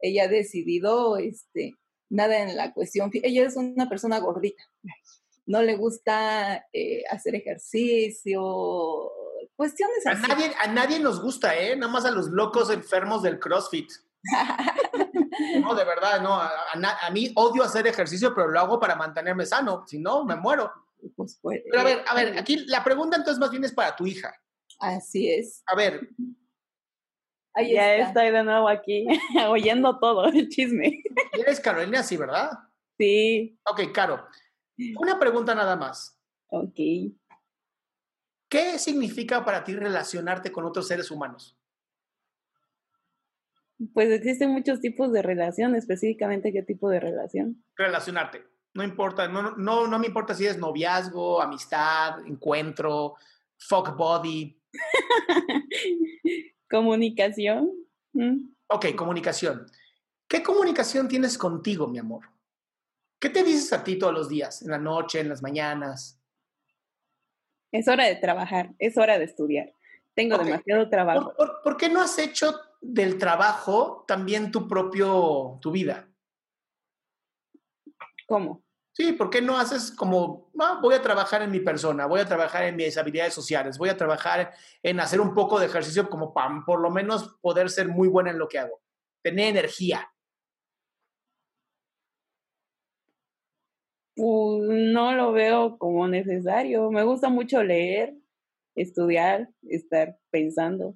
Ella 0.00 0.24
ha 0.24 0.28
decidido, 0.28 1.16
este, 1.18 1.74
nada 2.08 2.38
en 2.38 2.56
la 2.56 2.72
cuestión, 2.72 3.10
ella 3.12 3.46
es 3.46 3.56
una 3.56 3.88
persona 3.88 4.18
gordita. 4.18 4.62
No 5.46 5.62
le 5.62 5.76
gusta 5.76 6.66
eh, 6.72 7.02
hacer 7.10 7.34
ejercicio, 7.34 9.10
cuestiones 9.56 10.06
A 10.06 10.12
así. 10.12 10.22
nadie, 10.28 10.52
a 10.62 10.68
nadie 10.68 11.00
nos 11.00 11.20
gusta, 11.20 11.56
¿eh? 11.56 11.76
Nada 11.76 11.92
más 11.92 12.04
a 12.04 12.10
los 12.10 12.28
locos 12.28 12.70
enfermos 12.70 13.22
del 13.22 13.38
CrossFit. 13.38 13.90
No, 15.62 15.74
de 15.74 15.84
verdad, 15.84 16.20
no. 16.20 16.34
A, 16.34 16.48
a 16.48 17.06
a 17.06 17.10
mí 17.10 17.32
odio 17.34 17.62
hacer 17.62 17.86
ejercicio, 17.86 18.34
pero 18.34 18.48
lo 18.48 18.60
hago 18.60 18.78
para 18.78 18.94
mantenerme 18.94 19.46
sano. 19.46 19.84
Si 19.86 19.98
no, 19.98 20.24
me 20.24 20.36
muero. 20.36 20.70
Pues, 21.16 21.38
pues, 21.42 21.60
Pero 21.70 21.80
a 21.80 21.84
ver, 21.84 21.98
eh, 21.98 22.04
a 22.06 22.14
ver, 22.14 22.38
aquí 22.38 22.56
la 22.66 22.82
pregunta 22.84 23.16
entonces 23.16 23.38
más 23.38 23.50
bien 23.50 23.64
es 23.64 23.72
para 23.72 23.94
tu 23.96 24.06
hija. 24.06 24.32
Así 24.78 25.30
es. 25.30 25.62
A 25.66 25.74
ver, 25.76 26.08
Ahí 27.54 27.74
ya 27.74 27.96
está. 27.96 28.08
estoy 28.22 28.30
de 28.32 28.44
nuevo 28.44 28.68
aquí, 28.68 29.06
oyendo 29.48 29.98
todo 29.98 30.26
el 30.26 30.48
chisme. 30.48 31.02
eres 31.32 31.60
Carolina, 31.60 32.02
sí, 32.02 32.16
¿verdad? 32.16 32.50
Sí, 32.98 33.58
Ok, 33.64 33.92
Caro. 33.92 34.26
Una 34.98 35.18
pregunta 35.18 35.54
nada 35.54 35.76
más. 35.76 36.18
ok. 36.48 36.78
¿Qué 38.48 38.78
significa 38.78 39.44
para 39.44 39.62
ti 39.62 39.74
relacionarte 39.76 40.50
con 40.50 40.64
otros 40.64 40.88
seres 40.88 41.10
humanos? 41.10 41.56
Pues 43.94 44.10
existen 44.10 44.50
muchos 44.50 44.80
tipos 44.80 45.12
de 45.12 45.22
relación, 45.22 45.74
específicamente 45.74 46.52
qué 46.52 46.62
tipo 46.62 46.88
de 46.90 47.00
relación. 47.00 47.64
Relacionarte. 47.76 48.44
No 48.74 48.84
importa, 48.84 49.26
no, 49.26 49.56
no, 49.56 49.86
no 49.86 49.98
me 49.98 50.06
importa 50.06 50.34
si 50.34 50.46
es 50.46 50.56
noviazgo, 50.56 51.42
amistad, 51.42 52.24
encuentro, 52.26 53.16
fuck 53.58 53.96
body. 53.96 54.56
Comunicación. 56.70 57.72
Ok, 58.68 58.94
comunicación. 58.94 59.66
¿Qué 60.28 60.42
comunicación 60.42 61.08
tienes 61.08 61.36
contigo, 61.36 61.88
mi 61.88 61.98
amor? 61.98 62.26
¿Qué 63.18 63.28
te 63.28 63.42
dices 63.42 63.72
a 63.72 63.82
ti 63.82 63.98
todos 63.98 64.14
los 64.14 64.28
días? 64.28 64.62
En 64.62 64.70
la 64.70 64.78
noche, 64.78 65.18
en 65.18 65.28
las 65.28 65.42
mañanas. 65.42 66.20
Es 67.72 67.88
hora 67.88 68.06
de 68.06 68.16
trabajar, 68.16 68.72
es 68.78 68.96
hora 68.96 69.18
de 69.18 69.24
estudiar. 69.24 69.74
Tengo 70.14 70.38
demasiado 70.38 70.88
trabajo. 70.88 71.34
¿Por, 71.36 71.36
por, 71.36 71.62
por 71.62 71.76
qué 71.76 71.88
no 71.88 72.00
has 72.00 72.18
hecho 72.18 72.60
del 72.80 73.18
trabajo 73.18 74.04
también 74.06 74.52
tu 74.52 74.68
propio, 74.68 75.58
tu 75.60 75.72
vida? 75.72 76.09
¿Cómo? 78.30 78.62
Sí, 78.92 79.12
¿por 79.14 79.28
qué 79.28 79.42
no 79.42 79.58
haces 79.58 79.90
como, 79.90 80.52
"Ah, 80.60 80.78
voy 80.80 80.94
a 80.94 81.02
trabajar 81.02 81.42
en 81.42 81.50
mi 81.50 81.58
persona, 81.58 82.06
voy 82.06 82.20
a 82.20 82.26
trabajar 82.26 82.62
en 82.64 82.76
mis 82.76 82.96
habilidades 82.96 83.34
sociales, 83.34 83.76
voy 83.76 83.88
a 83.88 83.96
trabajar 83.96 84.52
en 84.84 85.00
hacer 85.00 85.20
un 85.20 85.34
poco 85.34 85.58
de 85.58 85.66
ejercicio 85.66 86.08
como 86.08 86.32
para 86.32 86.62
por 86.64 86.80
lo 86.80 86.90
menos 86.90 87.36
poder 87.40 87.70
ser 87.70 87.88
muy 87.88 88.06
buena 88.06 88.30
en 88.30 88.38
lo 88.38 88.46
que 88.46 88.60
hago, 88.60 88.80
tener 89.20 89.48
energía? 89.48 90.12
Pues 94.16 94.62
no 94.68 95.12
lo 95.14 95.32
veo 95.32 95.78
como 95.78 96.06
necesario. 96.08 96.90
Me 96.90 97.02
gusta 97.04 97.28
mucho 97.28 97.62
leer, 97.62 98.14
estudiar, 98.76 99.48
estar 99.62 100.18
pensando. 100.30 100.94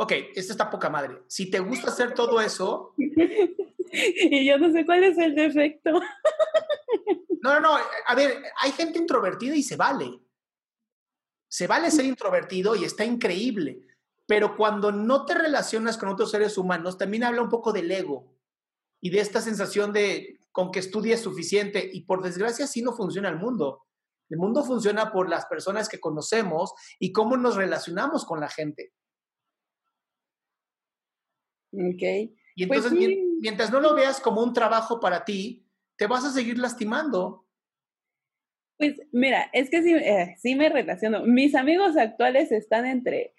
Ok, 0.00 0.12
esto 0.36 0.52
está 0.52 0.70
poca 0.70 0.88
madre. 0.88 1.22
Si 1.26 1.50
te 1.50 1.58
gusta 1.58 1.88
hacer 1.88 2.14
todo 2.14 2.40
eso, 2.40 2.94
y 2.96 4.46
yo 4.46 4.56
no 4.56 4.70
sé 4.70 4.86
cuál 4.86 5.02
es 5.02 5.18
el 5.18 5.34
defecto. 5.34 5.90
no, 7.42 7.54
no, 7.54 7.60
no, 7.60 7.76
a 8.06 8.14
ver, 8.14 8.44
hay 8.60 8.70
gente 8.70 9.00
introvertida 9.00 9.56
y 9.56 9.62
se 9.64 9.74
vale. 9.74 10.20
Se 11.50 11.66
vale 11.66 11.90
ser 11.90 12.04
introvertido 12.04 12.76
y 12.76 12.84
está 12.84 13.04
increíble, 13.04 13.82
pero 14.24 14.56
cuando 14.56 14.92
no 14.92 15.24
te 15.24 15.34
relacionas 15.34 15.98
con 15.98 16.10
otros 16.10 16.30
seres 16.30 16.56
humanos, 16.58 16.96
también 16.96 17.24
habla 17.24 17.42
un 17.42 17.48
poco 17.48 17.72
del 17.72 17.90
ego 17.90 18.36
y 19.00 19.10
de 19.10 19.18
esta 19.18 19.40
sensación 19.40 19.92
de 19.92 20.38
con 20.52 20.70
que 20.70 20.78
estudies 20.78 21.22
suficiente 21.22 21.90
y 21.92 22.02
por 22.02 22.22
desgracia 22.22 22.66
así 22.66 22.82
no 22.82 22.92
funciona 22.92 23.30
el 23.30 23.36
mundo. 23.36 23.86
El 24.28 24.38
mundo 24.38 24.62
funciona 24.62 25.10
por 25.10 25.28
las 25.28 25.46
personas 25.46 25.88
que 25.88 25.98
conocemos 25.98 26.72
y 27.00 27.10
cómo 27.10 27.36
nos 27.36 27.56
relacionamos 27.56 28.24
con 28.24 28.38
la 28.38 28.48
gente. 28.48 28.92
Ok. 31.72 32.32
Y 32.56 32.66
Pues 32.66 32.84
entonces, 32.84 33.08
sí. 33.08 33.38
mientras 33.40 33.70
no 33.70 33.80
lo 33.80 33.94
veas 33.94 34.20
como 34.20 34.42
un 34.42 34.52
trabajo 34.52 35.00
para 35.00 35.24
ti, 35.24 35.66
te 35.96 36.06
vas 36.06 36.24
a 36.24 36.32
seguir 36.32 36.58
lastimando. 36.58 37.46
Pues 38.78 38.94
mira, 39.12 39.50
es 39.52 39.70
que 39.70 39.82
sí, 39.82 39.92
eh, 39.92 40.36
sí 40.38 40.54
me 40.54 40.68
relaciono. 40.68 41.24
Mis 41.24 41.54
amigos 41.54 41.96
actuales 41.96 42.52
están 42.52 42.86
entre, 42.86 43.34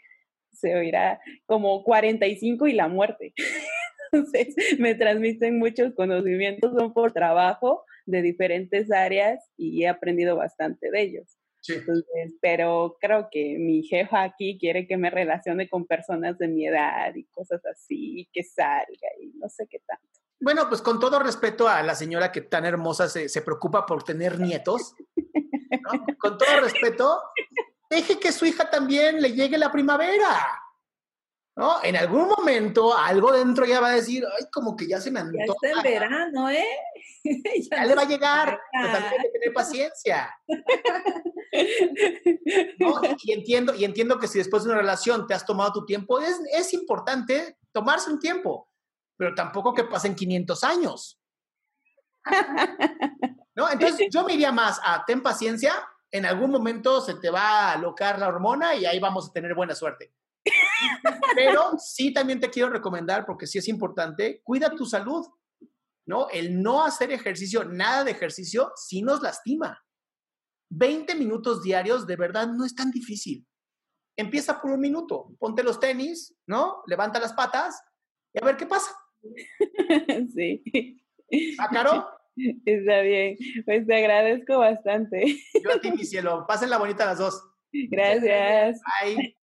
se 0.51 0.75
oirá, 0.75 1.21
como 1.45 1.83
45 1.83 2.67
y 2.67 2.73
la 2.73 2.87
muerte. 2.87 3.33
Entonces, 4.11 4.55
me 4.79 4.95
transmiten 4.95 5.59
muchos 5.59 5.93
conocimientos, 5.93 6.73
son 6.77 6.93
por 6.93 7.13
trabajo 7.13 7.85
de 8.05 8.21
diferentes 8.21 8.91
áreas 8.91 9.39
y 9.55 9.83
he 9.83 9.87
aprendido 9.87 10.35
bastante 10.35 10.91
de 10.91 11.01
ellos. 11.01 11.38
Sí. 11.61 11.73
Entonces, 11.73 12.35
pero 12.41 12.97
creo 12.99 13.27
que 13.29 13.57
mi 13.59 13.83
jefa 13.83 14.23
aquí 14.23 14.57
quiere 14.59 14.87
que 14.87 14.97
me 14.97 15.09
relacione 15.09 15.69
con 15.69 15.85
personas 15.85 16.37
de 16.37 16.47
mi 16.47 16.67
edad 16.67 17.13
y 17.15 17.25
cosas 17.25 17.61
así, 17.65 18.29
que 18.31 18.43
salga 18.43 19.07
y 19.21 19.33
no 19.37 19.49
sé 19.49 19.67
qué 19.69 19.79
tanto. 19.85 20.03
Bueno, 20.41 20.69
pues 20.69 20.81
con 20.81 20.99
todo 20.99 21.19
respeto 21.19 21.67
a 21.67 21.83
la 21.83 21.95
señora 21.95 22.31
que 22.31 22.41
tan 22.41 22.65
hermosa 22.65 23.09
se, 23.09 23.27
se 23.27 23.41
preocupa 23.41 23.85
por 23.85 24.03
tener 24.03 24.39
nietos, 24.39 24.95
¿no? 25.15 26.05
con 26.17 26.37
todo 26.37 26.61
respeto, 26.61 27.19
deje 27.89 28.19
que 28.19 28.31
su 28.31 28.45
hija 28.45 28.69
también 28.69 29.21
le 29.21 29.33
llegue 29.33 29.57
la 29.57 29.71
primavera. 29.71 30.63
¿No? 31.59 31.83
En 31.83 31.97
algún 31.97 32.29
momento 32.29 32.97
algo 32.97 33.33
dentro 33.33 33.65
ya 33.65 33.81
va 33.81 33.89
a 33.89 33.95
decir, 33.95 34.25
ay, 34.25 34.45
como 34.49 34.77
que 34.77 34.87
ya 34.87 35.01
se 35.01 35.11
me 35.11 35.19
Ya 35.19 35.25
antoja. 35.25 35.67
está 35.67 35.81
el 35.81 35.83
verano, 35.83 36.49
¿eh? 36.49 36.65
Ya 37.69 37.83
le 37.83 37.95
va 37.95 38.03
a 38.03 38.07
llegar, 38.07 38.57
pero 38.71 38.91
también 38.93 39.13
hay 39.13 39.19
que 39.23 39.29
tener 39.29 39.53
paciencia. 39.53 40.33
¿no? 42.79 43.01
Y, 43.03 43.17
y 43.23 43.33
entiendo, 43.33 43.75
y 43.75 43.83
entiendo 43.83 44.17
que 44.17 44.29
si 44.29 44.37
después 44.37 44.63
de 44.63 44.69
una 44.69 44.79
relación 44.79 45.27
te 45.27 45.33
has 45.33 45.45
tomado 45.45 45.73
tu 45.73 45.85
tiempo, 45.85 46.21
es, 46.21 46.39
es 46.53 46.73
importante 46.73 47.57
tomarse 47.73 48.09
un 48.09 48.19
tiempo, 48.19 48.69
pero 49.17 49.35
tampoco 49.35 49.73
que 49.73 49.83
pasen 49.83 50.15
500 50.15 50.63
años. 50.63 51.19
¿No? 53.53 53.69
Entonces 53.69 54.07
yo 54.09 54.23
me 54.23 54.33
iría 54.33 54.53
más 54.53 54.79
a 54.81 55.03
ten 55.03 55.21
paciencia 55.21 55.73
en 56.11 56.25
algún 56.25 56.51
momento 56.51 57.01
se 57.01 57.15
te 57.15 57.29
va 57.29 57.41
a 57.41 57.73
alocar 57.73 58.17
la 58.17 58.27
hormona 58.27 58.75
y 58.75 58.85
ahí 58.85 58.99
vamos 58.99 59.29
a 59.29 59.33
tener 59.33 59.53
buena 59.53 59.75
suerte. 59.75 60.13
Pero 61.35 61.77
sí 61.77 62.13
también 62.13 62.39
te 62.39 62.49
quiero 62.49 62.69
recomendar, 62.69 63.25
porque 63.25 63.47
sí 63.47 63.57
es 63.57 63.67
importante, 63.67 64.41
cuida 64.43 64.75
tu 64.75 64.85
salud, 64.85 65.25
¿no? 66.05 66.27
El 66.29 66.61
no 66.61 66.83
hacer 66.83 67.11
ejercicio, 67.11 67.63
nada 67.63 68.03
de 68.03 68.11
ejercicio, 68.11 68.71
sí 68.75 69.01
nos 69.01 69.21
lastima. 69.21 69.83
20 70.71 71.15
minutos 71.15 71.63
diarios 71.63 72.05
de 72.05 72.15
verdad 72.15 72.47
no 72.47 72.65
es 72.65 72.75
tan 72.75 72.91
difícil. 72.91 73.45
Empieza 74.17 74.61
por 74.61 74.71
un 74.71 74.79
minuto, 74.79 75.31
ponte 75.39 75.63
los 75.63 75.79
tenis, 75.79 76.35
¿no? 76.45 76.83
Levanta 76.87 77.19
las 77.19 77.33
patas 77.33 77.81
y 78.33 78.41
a 78.41 78.45
ver 78.45 78.57
qué 78.57 78.65
pasa. 78.65 78.91
Sí. 80.35 80.63
¿Ah, 81.57 81.69
Caro? 81.71 82.07
Está 82.65 83.01
bien. 83.01 83.37
Pues 83.65 83.85
te 83.85 83.95
agradezco 83.95 84.59
bastante. 84.59 85.37
Yo 85.63 85.71
a 85.71 85.81
ti, 85.81 85.91
mi 85.91 86.05
cielo. 86.05 86.45
Pásenla 86.47 86.77
bonita 86.77 87.05
las 87.05 87.17
dos. 87.17 87.43
Gracias. 87.71 88.79
Bye. 89.03 89.35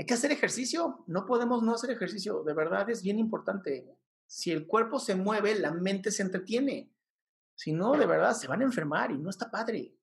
Hay 0.00 0.06
que 0.06 0.14
hacer 0.14 0.32
ejercicio. 0.32 1.04
No 1.08 1.26
podemos 1.26 1.62
no 1.62 1.74
hacer 1.74 1.90
ejercicio. 1.90 2.42
De 2.42 2.54
verdad 2.54 2.88
es 2.88 3.02
bien 3.02 3.18
importante. 3.18 3.86
Si 4.26 4.50
el 4.50 4.66
cuerpo 4.66 4.98
se 4.98 5.14
mueve, 5.14 5.54
la 5.56 5.72
mente 5.72 6.10
se 6.10 6.22
entretiene. 6.22 6.90
Si 7.54 7.74
no, 7.74 7.92
de 7.92 8.06
verdad, 8.06 8.32
se 8.32 8.48
van 8.48 8.62
a 8.62 8.64
enfermar 8.64 9.10
y 9.10 9.18
no 9.18 9.28
está 9.28 9.50
padre. 9.50 9.94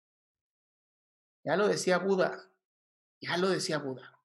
Ya 1.44 1.56
lo 1.56 1.68
decía 1.68 1.98
Buda. 1.98 2.48
Ya 3.20 3.38
lo 3.38 3.50
decía 3.50 3.80
Buda. 3.80 4.22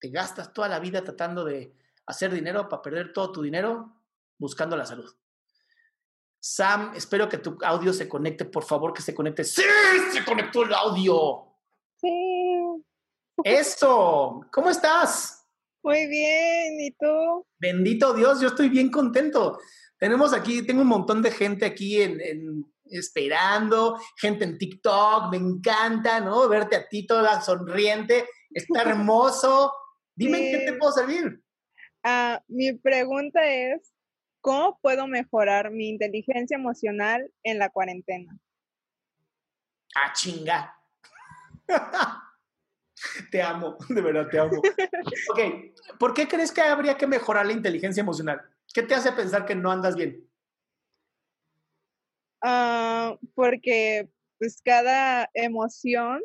Te 0.00 0.08
gastas 0.08 0.54
toda 0.54 0.68
la 0.68 0.80
vida 0.80 1.04
tratando 1.04 1.44
de 1.44 1.76
hacer 2.06 2.32
dinero 2.32 2.70
para 2.70 2.80
perder 2.80 3.12
todo 3.12 3.30
tu 3.30 3.42
dinero 3.42 3.94
buscando 4.38 4.74
la 4.74 4.86
salud. 4.86 5.14
Sam, 6.40 6.92
espero 6.94 7.28
que 7.28 7.36
tu 7.36 7.58
audio 7.62 7.92
se 7.92 8.08
conecte, 8.08 8.46
por 8.46 8.64
favor, 8.64 8.94
que 8.94 9.02
se 9.02 9.14
conecte. 9.14 9.44
¡Sí! 9.44 9.62
¡Se 10.14 10.24
conectó 10.24 10.62
el 10.62 10.72
audio! 10.72 11.58
Sí. 12.00 12.86
¡Eso! 13.44 14.46
¿Cómo 14.52 14.70
estás? 14.70 15.46
Muy 15.82 16.06
bien, 16.06 16.80
¿y 16.80 16.90
tú? 16.92 17.46
Bendito 17.58 18.14
Dios, 18.14 18.40
yo 18.40 18.48
estoy 18.48 18.68
bien 18.68 18.90
contento. 18.90 19.58
Tenemos 19.98 20.32
aquí, 20.32 20.62
tengo 20.62 20.82
un 20.82 20.88
montón 20.88 21.22
de 21.22 21.30
gente 21.30 21.64
aquí 21.64 22.00
en, 22.02 22.20
en- 22.20 22.72
esperando, 22.84 23.98
gente 24.16 24.44
en 24.44 24.58
TikTok, 24.58 25.30
me 25.30 25.38
encanta, 25.38 26.20
¿no? 26.20 26.48
Verte 26.48 26.76
a 26.76 26.88
ti 26.88 27.06
toda 27.06 27.40
sonriente, 27.40 28.26
está 28.50 28.82
hermoso. 28.82 29.72
Dime 30.14 30.38
en 30.38 30.50
qué 30.60 30.66
te 30.66 30.72
puedo 30.78 30.92
servir. 30.92 31.42
Ah, 32.04 32.42
mi 32.48 32.72
pregunta 32.74 33.40
es, 33.46 33.92
¿cómo 34.40 34.78
puedo 34.82 35.06
mejorar 35.06 35.70
mi 35.70 35.88
inteligencia 35.88 36.56
emocional 36.56 37.30
en 37.42 37.58
la 37.58 37.70
cuarentena? 37.70 38.38
Ah, 39.94 40.12
chinga. 40.12 40.76
te 43.30 43.42
amo, 43.42 43.76
de 43.88 44.00
verdad 44.00 44.28
te 44.28 44.38
amo. 44.38 44.60
Ok, 45.30 45.40
¿por 45.98 46.14
qué 46.14 46.28
crees 46.28 46.52
que 46.52 46.60
habría 46.60 46.96
que 46.96 47.06
mejorar 47.06 47.46
la 47.46 47.52
inteligencia 47.52 48.00
emocional? 48.00 48.42
¿Qué 48.72 48.82
te 48.82 48.94
hace 48.94 49.12
pensar 49.12 49.44
que 49.44 49.54
no 49.54 49.70
andas 49.70 49.96
bien? 49.96 50.28
Ah, 52.42 53.16
porque 53.34 54.08
pues 54.38 54.60
cada 54.64 55.30
emoción 55.34 56.20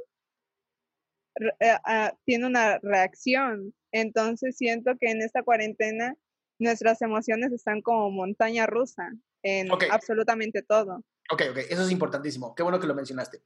eh, 1.60 1.78
ah, 1.86 2.14
tiene 2.26 2.48
una 2.48 2.80
reacción. 2.80 3.74
Entonces 3.92 4.58
siento 4.58 4.94
que 5.00 5.12
en 5.12 5.22
esta 5.22 5.44
cuarentena 5.44 6.16
nuestras 6.60 7.02
emociones 7.02 7.52
están 7.52 7.82
como 7.82 8.10
montaña 8.10 8.66
rusa 8.66 9.12
en 9.44 9.70
absolutamente 9.92 10.64
todo. 10.64 11.04
Ok, 11.32 11.44
ok, 11.52 11.58
eso 11.70 11.84
es 11.84 11.92
importantísimo. 11.92 12.56
Qué 12.56 12.64
bueno 12.64 12.80
que 12.80 12.88
lo 12.88 12.96
mencionaste. 12.96 13.42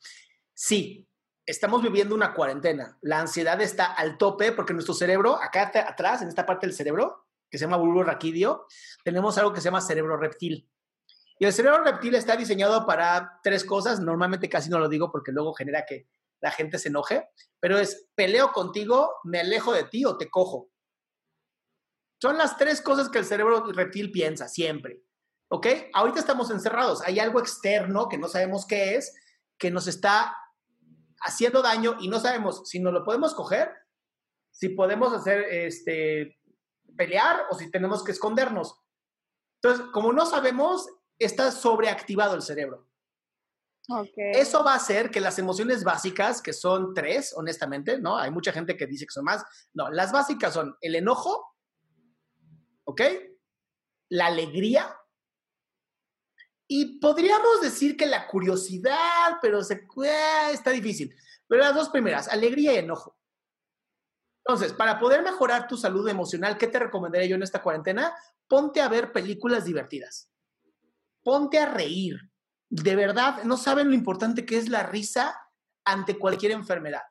Sí, 0.54 1.08
estamos 1.52 1.82
viviendo 1.82 2.16
una 2.16 2.34
cuarentena. 2.34 2.98
La 3.02 3.20
ansiedad 3.20 3.60
está 3.62 3.86
al 3.86 4.18
tope 4.18 4.52
porque 4.52 4.74
nuestro 4.74 4.94
cerebro, 4.94 5.36
acá 5.36 5.64
at- 5.64 5.88
atrás, 5.88 6.22
en 6.22 6.30
esta 6.30 6.46
parte 6.46 6.66
del 6.66 6.76
cerebro, 6.76 7.28
que 7.50 7.58
se 7.58 7.66
llama 7.66 7.78
bulbo 7.78 8.04
raquídeo, 8.04 8.66
tenemos 9.04 9.38
algo 9.38 9.52
que 9.54 9.60
se 9.60 9.66
llama 9.66 9.82
cerebro 9.82 10.18
reptil. 10.18 10.70
Y 11.38 11.46
el 11.46 11.54
cerebro 11.54 11.84
reptil 11.84 12.16
está 12.16 12.36
diseñado 12.36 12.86
para 12.86 13.40
tres 13.44 13.66
cosas. 13.66 14.00
Normalmente 14.00 14.48
casi 14.48 14.70
no 14.70 14.80
lo 14.80 14.88
digo 14.88 15.12
porque 15.12 15.32
luego 15.32 15.54
genera 15.54 15.86
que 15.86 16.08
la 16.40 16.52
gente 16.52 16.80
se 16.80 16.90
enoje, 16.90 17.28
pero 17.60 17.78
es 17.78 18.08
peleo 18.16 18.52
contigo, 18.52 19.16
me 19.24 19.40
alejo 19.40 19.74
de 19.74 19.84
ti 19.84 20.06
o 20.06 20.18
te 20.18 20.30
cojo. 20.30 20.70
Son 22.22 22.38
las 22.38 22.58
tres 22.58 22.82
cosas 22.82 23.10
que 23.10 23.20
el 23.20 23.26
cerebro 23.26 23.64
reptil 23.74 24.12
piensa 24.12 24.48
siempre. 24.48 25.02
¿Ok? 25.50 25.68
Ahorita 25.94 26.20
estamos 26.20 26.50
encerrados. 26.50 27.02
Hay 27.02 27.20
algo 27.20 27.40
externo 27.40 28.08
que 28.08 28.18
no 28.18 28.28
sabemos 28.28 28.66
qué 28.66 28.96
es, 28.96 29.14
que 29.58 29.70
nos 29.70 29.88
está 29.88 30.38
haciendo 31.22 31.62
daño 31.62 31.98
y 32.00 32.08
no 32.08 32.20
sabemos 32.20 32.64
si 32.66 32.80
nos 32.80 32.94
lo 32.94 33.04
podemos 33.04 33.34
coger, 33.34 33.72
si 34.52 34.70
podemos 34.70 35.14
hacer, 35.14 35.42
este, 35.50 36.40
pelear 36.98 37.46
o 37.50 37.56
si 37.56 37.72
tenemos 37.72 38.04
que 38.04 38.12
escondernos. 38.12 38.80
Entonces, 39.62 39.86
como 39.94 40.12
no 40.12 40.26
sabemos, 40.26 40.88
está 41.20 41.52
sobreactivado 41.52 42.36
el 42.36 42.42
cerebro. 42.42 42.88
Okay. 43.88 44.32
Eso 44.34 44.64
va 44.64 44.74
a 44.74 44.78
hacer 44.78 45.10
que 45.10 45.20
las 45.20 45.40
emociones 45.40 45.84
básicas, 45.84 46.42
que 46.42 46.54
son 46.54 46.94
tres, 46.94 47.34
honestamente, 47.36 48.00
¿no? 48.00 48.18
Hay 48.18 48.32
mucha 48.32 48.52
gente 48.52 48.78
que 48.78 48.88
dice 48.88 49.06
que 49.06 49.12
son 49.12 49.26
más. 49.26 49.44
No, 49.74 49.90
las 49.90 50.12
básicas 50.12 50.54
son 50.54 50.76
el 50.82 50.96
enojo, 50.96 51.56
¿ok? 52.86 53.02
La 54.10 54.28
alegría. 54.28 54.96
Y 56.74 57.00
podríamos 57.00 57.60
decir 57.60 57.98
que 57.98 58.06
la 58.06 58.28
curiosidad, 58.28 59.40
pero 59.42 59.62
se, 59.62 59.74
eh, 59.74 60.52
está 60.54 60.72
difícil. 60.72 61.14
Pero 61.46 61.64
las 61.64 61.76
dos 61.76 61.90
primeras, 61.90 62.30
alegría 62.30 62.72
y 62.72 62.78
enojo. 62.78 63.20
Entonces, 64.46 64.72
para 64.72 64.98
poder 64.98 65.22
mejorar 65.22 65.68
tu 65.68 65.76
salud 65.76 66.08
emocional, 66.08 66.58
¿qué 66.58 66.68
te 66.68 66.80
recomendaría 66.80 67.28
yo 67.28 67.36
en 67.36 67.44
esta 67.44 67.62
cuarentena? 67.62 68.16
Ponte 68.48 68.80
a 68.80 68.88
ver 68.88 69.12
películas 69.12 69.66
divertidas. 69.66 70.32
Ponte 71.22 71.60
a 71.60 71.66
reír. 71.66 72.16
De 72.70 72.96
verdad, 72.96 73.44
no 73.44 73.58
saben 73.58 73.90
lo 73.90 73.94
importante 73.94 74.46
que 74.46 74.58
es 74.58 74.70
la 74.70 74.84
risa 74.84 75.38
ante 75.84 76.18
cualquier 76.18 76.54
enfermedad. 76.54 77.04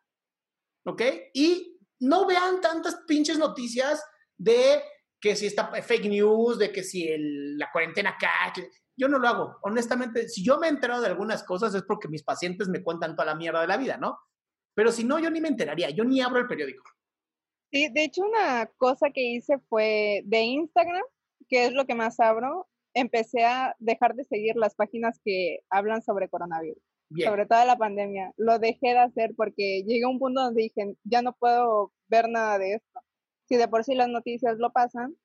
¿Ok? 0.87 1.03
Y 1.35 1.79
no 1.99 2.25
vean 2.25 2.63
tantas 2.63 2.97
pinches 3.07 3.37
noticias 3.37 4.03
de 4.39 4.83
que 5.21 5.37
si 5.37 5.45
está 5.45 5.71
fake 5.71 6.09
news, 6.09 6.59
de 6.59 6.73
que 6.73 6.83
si 6.83 7.15
la 7.59 7.71
cuarentena 7.71 8.17
acá. 8.19 8.55
Yo 9.01 9.09
no 9.09 9.19
lo 9.19 9.29
hago. 9.29 9.59
Honestamente, 9.63 10.29
si 10.29 10.45
yo 10.45 10.59
me 10.59 10.67
he 10.67 10.71
enterado 10.71 11.01
de 11.01 11.09
algunas 11.09 11.43
cosas 11.43 11.75
es 11.75 11.83
porque 11.83 12.07
mis 12.07 12.23
pacientes 12.23 12.69
me 12.69 12.83
cuentan 12.83 13.17
toda 13.17 13.25
la 13.25 13.35
mierda 13.35 13.63
de 13.63 13.67
la 13.67 13.79
vida, 13.79 13.97
¿no? 13.97 14.19
Pero 14.75 14.93
si 14.93 15.05
no, 15.05 15.19
yo 15.19 15.31
ni 15.31 15.41
me 15.41 15.49
enteraría. 15.49 15.89
Yo 15.91 16.05
ni 16.05 16.21
abro 16.21 16.39
el 16.39 16.47
periódico. 16.47 16.85
Sí, 17.73 17.89
de 17.89 18.05
hecho 18.05 18.23
una 18.23 18.67
cosa 18.77 19.09
que 19.11 19.23
hice 19.23 19.59
fue 19.71 20.23
de 20.27 20.43
Instagram, 20.43 21.03
que 21.49 21.67
es 21.67 21.73
lo 21.73 21.87
que 21.87 21.95
más 21.95 22.21
abro, 22.21 22.69
empecé 22.93 23.45
a 23.45 23.75
dejar 23.79 24.15
de 24.15 24.25
seguir 24.25 24.57
las 24.57 24.75
páginas 24.75 25.19
que 25.25 25.61
hablan 25.71 26.03
sobre 26.03 26.29
coronavirus, 26.29 26.83
Bien. 27.09 27.31
sobre 27.31 27.47
toda 27.47 27.65
la 27.65 27.79
pandemia. 27.79 28.35
Lo 28.37 28.59
dejé 28.59 28.89
de 28.89 28.99
hacer 28.99 29.33
porque 29.35 29.83
llegué 29.87 30.05
a 30.05 30.09
un 30.09 30.19
punto 30.19 30.43
donde 30.43 30.63
dije, 30.63 30.95
ya 31.05 31.23
no 31.23 31.33
puedo 31.33 31.93
ver 32.09 32.29
nada 32.29 32.59
de 32.59 32.75
esto. 32.75 33.01
Si 33.49 33.57
de 33.57 33.67
por 33.67 33.85
sí 33.85 33.95
las 33.95 34.09
noticias 34.09 34.59
lo 34.59 34.73
pasan, 34.73 35.17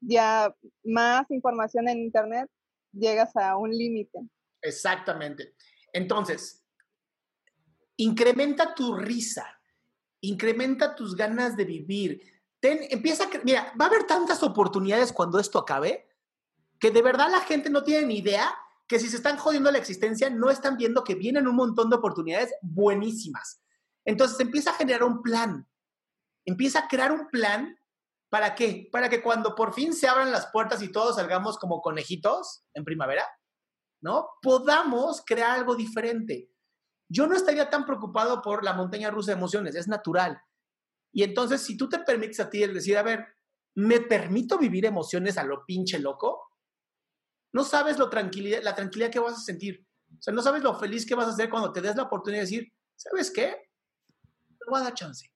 ya 0.00 0.54
más 0.82 1.30
información 1.30 1.88
en 1.88 1.98
internet, 1.98 2.48
llegas 2.96 3.34
a 3.36 3.56
un 3.56 3.70
límite. 3.70 4.18
Exactamente. 4.62 5.54
Entonces, 5.92 6.64
incrementa 7.96 8.74
tu 8.74 8.94
risa, 8.94 9.46
incrementa 10.20 10.94
tus 10.94 11.14
ganas 11.14 11.56
de 11.56 11.64
vivir. 11.64 12.20
Ten, 12.60 12.80
empieza 12.90 13.24
a, 13.24 13.28
mira, 13.44 13.72
va 13.80 13.86
a 13.86 13.88
haber 13.88 14.04
tantas 14.04 14.42
oportunidades 14.42 15.12
cuando 15.12 15.38
esto 15.38 15.58
acabe 15.58 16.08
que 16.78 16.90
de 16.90 17.02
verdad 17.02 17.30
la 17.30 17.40
gente 17.40 17.70
no 17.70 17.82
tiene 17.82 18.06
ni 18.06 18.18
idea 18.18 18.54
que 18.86 18.98
si 18.98 19.08
se 19.08 19.16
están 19.16 19.36
jodiendo 19.36 19.70
la 19.70 19.78
existencia, 19.78 20.30
no 20.30 20.50
están 20.50 20.76
viendo 20.76 21.02
que 21.02 21.14
vienen 21.14 21.48
un 21.48 21.56
montón 21.56 21.90
de 21.90 21.96
oportunidades 21.96 22.54
buenísimas. 22.62 23.60
Entonces 24.04 24.38
empieza 24.38 24.70
a 24.70 24.74
generar 24.74 25.02
un 25.02 25.22
plan, 25.22 25.66
empieza 26.44 26.80
a 26.80 26.88
crear 26.88 27.10
un 27.12 27.28
plan. 27.28 27.76
¿Para 28.28 28.54
qué? 28.54 28.88
Para 28.90 29.08
que 29.08 29.22
cuando 29.22 29.54
por 29.54 29.72
fin 29.72 29.94
se 29.94 30.08
abran 30.08 30.32
las 30.32 30.48
puertas 30.48 30.82
y 30.82 30.90
todos 30.90 31.16
salgamos 31.16 31.58
como 31.58 31.80
conejitos 31.80 32.64
en 32.74 32.84
primavera, 32.84 33.24
¿no? 34.02 34.28
Podamos 34.42 35.22
crear 35.24 35.52
algo 35.52 35.76
diferente. 35.76 36.50
Yo 37.08 37.26
no 37.26 37.36
estaría 37.36 37.70
tan 37.70 37.86
preocupado 37.86 38.42
por 38.42 38.64
la 38.64 38.72
montaña 38.72 39.10
rusa 39.10 39.30
de 39.30 39.38
emociones, 39.38 39.76
es 39.76 39.86
natural. 39.86 40.40
Y 41.12 41.22
entonces, 41.22 41.62
si 41.62 41.76
tú 41.76 41.88
te 41.88 42.00
permites 42.00 42.40
a 42.40 42.50
ti 42.50 42.62
el 42.62 42.74
decir, 42.74 42.98
a 42.98 43.02
ver, 43.02 43.26
¿me 43.76 44.00
permito 44.00 44.58
vivir 44.58 44.84
emociones 44.86 45.38
a 45.38 45.44
lo 45.44 45.64
pinche 45.64 45.98
loco? 45.98 46.50
No 47.52 47.64
sabes 47.64 47.96
lo 47.98 48.10
tranquilidad, 48.10 48.62
la 48.62 48.74
tranquilidad 48.74 49.10
que 49.10 49.20
vas 49.20 49.34
a 49.34 49.40
sentir. 49.40 49.86
O 50.18 50.20
sea, 50.20 50.34
no 50.34 50.42
sabes 50.42 50.62
lo 50.62 50.78
feliz 50.78 51.06
que 51.06 51.14
vas 51.14 51.28
a 51.28 51.32
ser 51.32 51.48
cuando 51.48 51.72
te 51.72 51.80
des 51.80 51.96
la 51.96 52.02
oportunidad 52.02 52.42
de 52.42 52.46
decir, 52.46 52.72
¿sabes 52.96 53.30
qué? 53.30 53.70
Me 54.50 54.66
voy 54.68 54.80
a 54.80 54.84
dar 54.84 54.94
chance. 54.94 55.26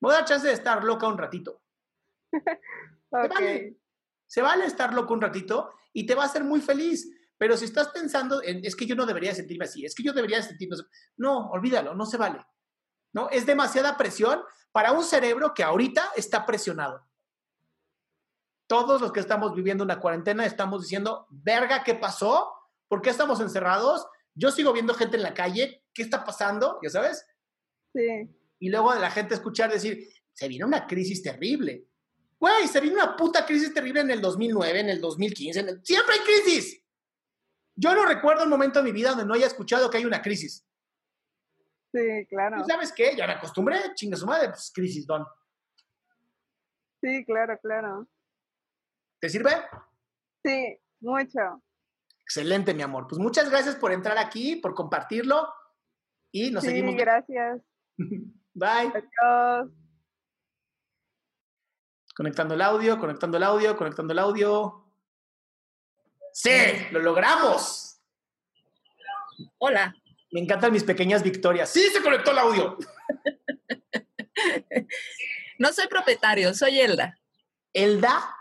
Me 0.00 0.08
voy 0.08 0.12
a 0.12 0.18
dar 0.18 0.24
chance 0.26 0.46
de 0.46 0.52
estar 0.52 0.84
loca 0.84 1.08
un 1.08 1.18
ratito. 1.18 1.63
Se 3.10 3.16
Ok. 3.16 3.34
vale. 3.34 3.76
Se 4.26 4.42
vale 4.42 4.66
estar 4.66 4.92
loco 4.92 5.14
un 5.14 5.20
ratito 5.20 5.72
y 5.92 6.06
te 6.06 6.14
va 6.14 6.24
a 6.24 6.26
hacer 6.26 6.42
muy 6.42 6.60
feliz. 6.60 7.08
Pero 7.38 7.56
si 7.56 7.64
estás 7.64 7.88
pensando 7.88 8.42
en, 8.42 8.64
es 8.64 8.76
que 8.76 8.86
yo 8.86 8.94
no 8.94 9.06
debería 9.06 9.34
sentirme 9.34 9.64
así, 9.64 9.84
es 9.84 9.94
que 9.94 10.02
yo 10.02 10.12
debería 10.12 10.42
sentirme... 10.42 10.76
No, 11.16 11.50
olvídalo, 11.50 11.94
no 11.94 12.06
se 12.06 12.16
vale. 12.16 12.44
¿No? 13.12 13.28
Es 13.30 13.46
demasiada 13.46 13.96
presión 13.96 14.42
para 14.72 14.92
un 14.92 15.04
cerebro 15.04 15.52
que 15.54 15.62
ahorita 15.62 16.12
está 16.16 16.46
presionado. 16.46 17.06
Todos 18.66 19.00
los 19.00 19.12
que 19.12 19.20
estamos 19.20 19.54
viviendo 19.54 19.84
una 19.84 20.00
cuarentena 20.00 20.46
estamos 20.46 20.82
diciendo, 20.82 21.26
verga, 21.30 21.84
¿qué 21.84 21.94
pasó? 21.94 22.52
¿Por 22.88 23.02
qué 23.02 23.10
estamos 23.10 23.40
encerrados? 23.40 24.06
Yo 24.34 24.50
sigo 24.50 24.72
viendo 24.72 24.94
gente 24.94 25.16
en 25.16 25.22
la 25.22 25.34
calle, 25.34 25.84
¿qué 25.92 26.02
está 26.02 26.24
pasando? 26.24 26.78
¿Ya 26.82 26.90
sabes? 26.90 27.24
Sí. 27.92 28.36
Y 28.58 28.70
luego 28.70 28.92
de 28.92 29.00
la 29.00 29.10
gente 29.10 29.34
escuchar 29.34 29.70
decir, 29.70 30.08
se 30.32 30.48
viene 30.48 30.64
una 30.64 30.86
crisis 30.86 31.22
terrible. 31.22 31.86
Güey, 32.44 32.68
se 32.68 32.78
vino 32.78 32.96
una 32.96 33.16
puta 33.16 33.46
crisis 33.46 33.72
terrible 33.72 34.00
en 34.00 34.10
el 34.10 34.20
2009, 34.20 34.80
en 34.80 34.90
el 34.90 35.00
2015, 35.00 35.60
en 35.60 35.68
el... 35.70 35.80
siempre 35.82 36.16
hay 36.16 36.20
crisis. 36.20 36.78
Yo 37.74 37.94
no 37.94 38.04
recuerdo 38.04 38.44
un 38.44 38.50
momento 38.50 38.80
de 38.80 38.84
mi 38.84 38.92
vida 38.92 39.08
donde 39.08 39.24
no 39.24 39.32
haya 39.32 39.46
escuchado 39.46 39.88
que 39.88 39.96
hay 39.96 40.04
una 40.04 40.20
crisis. 40.20 40.62
Sí, 41.90 42.26
claro. 42.28 42.60
¿Y 42.60 42.64
sabes 42.70 42.92
qué? 42.92 43.16
Ya 43.16 43.26
me 43.26 43.32
acostumbré, 43.32 43.78
chinga 43.94 44.18
su 44.18 44.26
madre, 44.26 44.50
pues 44.50 44.70
crisis, 44.74 45.06
don. 45.06 45.24
Sí, 47.00 47.24
claro, 47.24 47.58
claro. 47.62 48.06
¿Te 49.22 49.30
sirve? 49.30 49.52
Sí, 50.44 50.78
mucho. 51.00 51.62
Excelente, 52.24 52.74
mi 52.74 52.82
amor. 52.82 53.06
Pues 53.08 53.18
muchas 53.18 53.48
gracias 53.48 53.74
por 53.76 53.90
entrar 53.90 54.18
aquí, 54.18 54.56
por 54.56 54.74
compartirlo 54.74 55.48
y 56.30 56.50
nos 56.50 56.62
sí, 56.62 56.68
seguimos. 56.68 56.94
gracias. 56.94 57.62
Bye. 58.52 58.92
Adiós. 58.92 59.72
Conectando 62.14 62.54
el 62.54 62.62
audio, 62.62 62.98
conectando 62.98 63.36
el 63.36 63.42
audio, 63.42 63.76
conectando 63.76 64.12
el 64.12 64.18
audio. 64.20 64.84
¡Sí! 66.32 66.50
¡Lo 66.92 67.00
logramos! 67.00 68.00
Hola. 69.58 69.94
Me 70.30 70.40
encantan 70.40 70.72
mis 70.72 70.84
pequeñas 70.84 71.22
victorias. 71.22 71.70
¡Sí, 71.70 71.80
se 71.92 72.02
conectó 72.02 72.30
el 72.30 72.38
audio! 72.38 72.78
no 75.58 75.72
soy 75.72 75.88
propietario, 75.88 76.54
soy 76.54 76.80
Elda. 76.80 77.18
¿Elda? 77.72 78.36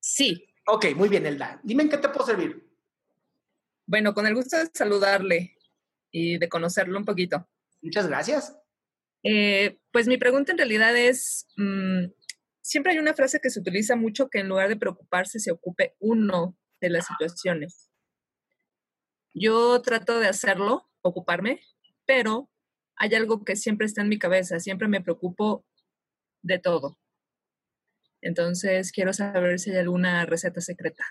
Sí. 0.00 0.44
Ok, 0.66 0.86
muy 0.96 1.08
bien, 1.08 1.26
Elda. 1.26 1.60
Dime 1.62 1.84
en 1.84 1.88
qué 1.88 1.98
te 1.98 2.08
puedo 2.08 2.26
servir. 2.26 2.68
Bueno, 3.86 4.14
con 4.14 4.26
el 4.26 4.34
gusto 4.34 4.56
de 4.56 4.68
saludarle 4.74 5.56
y 6.10 6.38
de 6.38 6.48
conocerlo 6.48 6.98
un 6.98 7.04
poquito. 7.04 7.48
Muchas 7.82 8.08
gracias. 8.08 8.56
Eh, 9.22 9.78
pues 9.92 10.08
mi 10.08 10.16
pregunta 10.16 10.52
en 10.52 10.58
realidad 10.58 10.96
es, 10.96 11.46
mmm, 11.56 12.06
siempre 12.66 12.92
hay 12.92 12.98
una 12.98 13.14
frase 13.14 13.40
que 13.40 13.50
se 13.50 13.60
utiliza 13.60 13.94
mucho 13.94 14.28
que 14.28 14.40
en 14.40 14.48
lugar 14.48 14.68
de 14.68 14.76
preocuparse 14.76 15.38
se 15.38 15.52
ocupe 15.52 15.94
uno 16.00 16.56
de 16.80 16.90
las 16.90 17.06
situaciones. 17.06 17.92
Yo 19.32 19.80
trato 19.82 20.18
de 20.18 20.26
hacerlo, 20.26 20.90
ocuparme, 21.00 21.60
pero 22.06 22.50
hay 22.96 23.14
algo 23.14 23.44
que 23.44 23.54
siempre 23.54 23.86
está 23.86 24.02
en 24.02 24.08
mi 24.08 24.18
cabeza, 24.18 24.58
siempre 24.58 24.88
me 24.88 25.00
preocupo 25.00 25.64
de 26.42 26.58
todo. 26.58 26.98
Entonces 28.20 28.90
quiero 28.90 29.12
saber 29.12 29.60
si 29.60 29.70
hay 29.70 29.78
alguna 29.78 30.26
receta 30.26 30.60
secreta. 30.60 31.04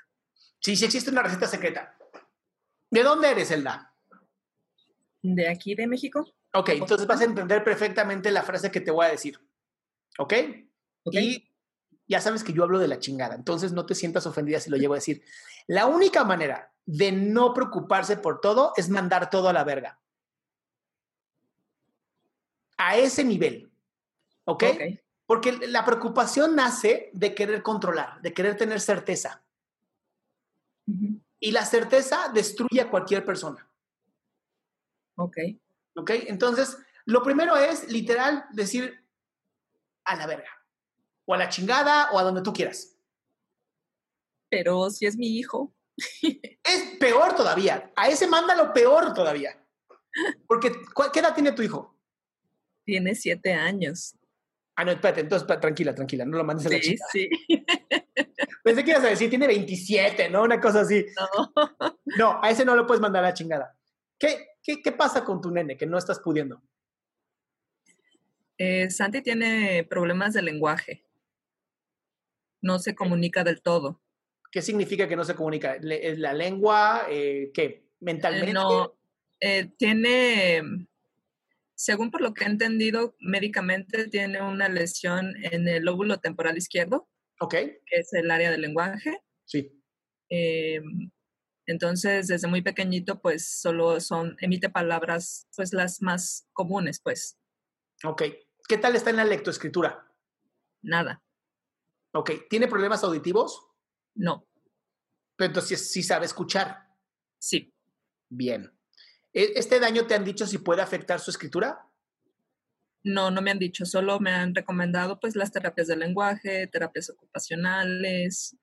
Sí, 0.59 0.75
sí 0.75 0.83
existe 0.83 1.09
una 1.09 1.23
receta 1.23 1.47
secreta. 1.47 1.97
¿De 2.91 3.01
dónde 3.01 3.31
eres, 3.31 3.51
Elda? 3.51 3.95
De 5.21 5.47
aquí, 5.47 5.73
de 5.73 5.87
México. 5.87 6.35
Ok, 6.53 6.69
entonces 6.69 7.07
vas 7.07 7.21
a 7.21 7.25
entender 7.25 7.63
perfectamente 7.63 8.31
la 8.31 8.43
frase 8.43 8.71
que 8.71 8.81
te 8.81 8.91
voy 8.91 9.05
a 9.05 9.09
decir. 9.09 9.39
¿Ok? 10.17 10.33
Y 11.05 11.49
ya 12.07 12.21
sabes 12.21 12.43
que 12.43 12.53
yo 12.53 12.63
hablo 12.63 12.79
de 12.79 12.87
la 12.87 12.99
chingada, 12.99 13.35
entonces 13.35 13.71
no 13.71 13.85
te 13.85 13.95
sientas 13.95 14.25
ofendida 14.25 14.59
si 14.59 14.69
lo 14.69 14.77
llego 14.77 14.93
a 14.93 14.97
decir. 14.97 15.23
La 15.67 15.85
única 15.87 16.23
manera 16.23 16.71
de 16.85 17.11
no 17.11 17.53
preocuparse 17.53 18.17
por 18.17 18.41
todo 18.41 18.73
es 18.75 18.89
mandar 18.89 19.29
todo 19.29 19.49
a 19.49 19.53
la 19.53 19.63
verga. 19.63 19.99
A 22.77 22.97
ese 22.97 23.23
nivel. 23.23 23.71
¿Ok? 24.43 24.63
okay. 24.73 24.99
Porque 25.25 25.53
la 25.67 25.83
preocupación 25.85 26.55
nace 26.55 27.09
de 27.13 27.33
querer 27.33 27.63
controlar, 27.63 28.21
de 28.21 28.33
querer 28.33 28.57
tener 28.57 28.79
certeza. 28.79 29.43
Uh 30.85 30.93
-huh. 30.93 31.21
Y 31.39 31.51
la 31.51 31.65
certeza 31.65 32.29
destruye 32.33 32.81
a 32.81 32.89
cualquier 32.89 33.25
persona. 33.25 33.67
Ok. 35.15 35.37
Ok, 35.95 36.11
entonces, 36.27 36.77
lo 37.05 37.23
primero 37.23 37.55
es 37.55 37.89
literal 37.89 38.45
decir 38.51 39.05
a 40.03 40.15
la 40.15 40.27
verga, 40.27 40.49
o 41.25 41.33
a 41.33 41.37
la 41.37 41.49
chingada, 41.49 42.11
o 42.11 42.19
a 42.19 42.23
donde 42.23 42.41
tú 42.41 42.53
quieras. 42.53 42.95
Pero 44.49 44.89
si 44.89 45.05
es 45.05 45.17
mi 45.17 45.37
hijo. 45.37 45.73
es 46.21 46.97
peor 46.99 47.35
todavía. 47.35 47.91
A 47.95 48.09
ese 48.09 48.27
mándalo 48.27 48.73
peor 48.73 49.13
todavía. 49.13 49.61
Porque, 50.47 50.71
¿qué 51.13 51.19
edad 51.19 51.33
tiene 51.33 51.51
tu 51.51 51.61
hijo? 51.61 51.97
Tiene 52.85 53.15
siete 53.15 53.53
años. 53.53 54.15
Ah, 54.75 54.83
no, 54.83 54.91
espérate, 54.91 55.21
entonces 55.21 55.47
tranquila, 55.59 55.95
tranquila, 55.95 56.25
no 56.25 56.37
lo 56.37 56.43
mandes 56.43 56.65
a 56.65 56.69
la 56.69 56.75
sí, 56.75 56.81
chica. 56.81 57.05
Sí, 57.11 57.29
Pensé 58.63 58.83
que 58.83 58.91
ibas 58.91 59.03
a 59.05 59.09
decir, 59.09 59.29
tiene 59.29 59.47
27, 59.47 60.29
¿no? 60.29 60.43
Una 60.43 60.59
cosa 60.59 60.81
así. 60.81 61.05
No. 61.15 61.53
No, 62.17 62.39
a 62.41 62.49
ese 62.49 62.63
no 62.63 62.75
lo 62.75 62.87
puedes 62.87 63.01
mandar 63.01 63.25
a 63.25 63.29
la 63.29 63.33
chingada. 63.33 63.77
¿Qué, 64.17 64.47
qué, 64.63 64.81
qué 64.81 64.91
pasa 64.93 65.25
con 65.25 65.41
tu 65.41 65.51
nene 65.51 65.75
que 65.75 65.85
no 65.85 65.97
estás 65.97 66.19
pudiendo? 66.19 66.61
Eh, 68.57 68.89
Santi 68.89 69.21
tiene 69.21 69.83
problemas 69.83 70.33
de 70.33 70.41
lenguaje. 70.41 71.04
No 72.65 72.79
se 72.79 72.95
comunica 72.95 73.43
del 73.43 73.61
todo. 73.61 74.01
¿Qué 74.51 74.63
significa 74.63 75.07
que 75.07 75.15
no 75.15 75.23
se 75.23 75.35
comunica? 75.35 75.75
¿Es 75.75 76.17
la 76.17 76.33
lengua? 76.33 77.05
Eh, 77.07 77.51
¿Qué? 77.53 77.91
¿Mentalmente? 77.99 78.49
Eh, 78.49 78.53
no, 78.53 78.97
eh, 79.39 79.71
tiene, 79.77 80.63
según 81.75 82.09
por 82.09 82.21
lo 82.21 82.33
que 82.33 82.43
he 82.43 82.47
entendido, 82.47 83.15
médicamente 83.19 84.07
tiene 84.07 84.41
una 84.41 84.67
lesión 84.67 85.35
en 85.43 85.67
el 85.67 85.83
lóbulo 85.83 86.17
temporal 86.17 86.57
izquierdo. 86.57 87.07
Ok. 87.39 87.51
Que 87.51 87.99
es 87.99 88.11
el 88.13 88.31
área 88.31 88.49
del 88.49 88.61
lenguaje. 88.61 89.21
Sí. 89.43 89.71
Eh, 90.31 90.81
entonces, 91.67 92.27
desde 92.27 92.47
muy 92.47 92.63
pequeñito, 92.63 93.21
pues 93.21 93.47
solo 93.47 93.99
son, 93.99 94.37
emite 94.39 94.69
palabras, 94.69 95.47
pues 95.55 95.71
las 95.71 96.01
más 96.01 96.47
comunes, 96.51 96.99
pues. 96.99 97.37
Ok. 98.03 98.23
¿Qué 98.67 98.77
tal 98.79 98.95
está 98.95 99.11
en 99.11 99.17
la 99.17 99.25
lectoescritura? 99.25 100.11
Nada. 100.81 101.21
Ok. 102.15 102.31
¿Tiene 102.49 102.67
problemas 102.67 103.03
auditivos? 103.03 103.67
No. 104.15 104.47
Pero 105.35 105.47
entonces 105.47 105.91
sí 105.91 106.01
sabe 106.01 106.25
escuchar. 106.25 106.87
Sí. 107.37 107.73
Bien. 108.29 108.71
¿Este 109.33 109.81
daño 109.81 110.07
te 110.07 110.15
han 110.15 110.23
dicho 110.23 110.47
si 110.47 110.57
puede 110.57 110.81
afectar 110.81 111.19
su 111.19 111.29
escritura? 111.29 111.91
No, 113.03 113.31
no 113.31 113.41
me 113.41 113.51
han 113.51 113.59
dicho, 113.59 113.85
solo 113.85 114.19
me 114.21 114.31
han 114.31 114.55
recomendado 114.55 115.19
pues 115.19 115.35
las 115.35 115.51
terapias 115.51 115.87
del 115.87 115.99
lenguaje, 115.99 116.67
terapias 116.67 117.09
ocupacionales. 117.09 118.55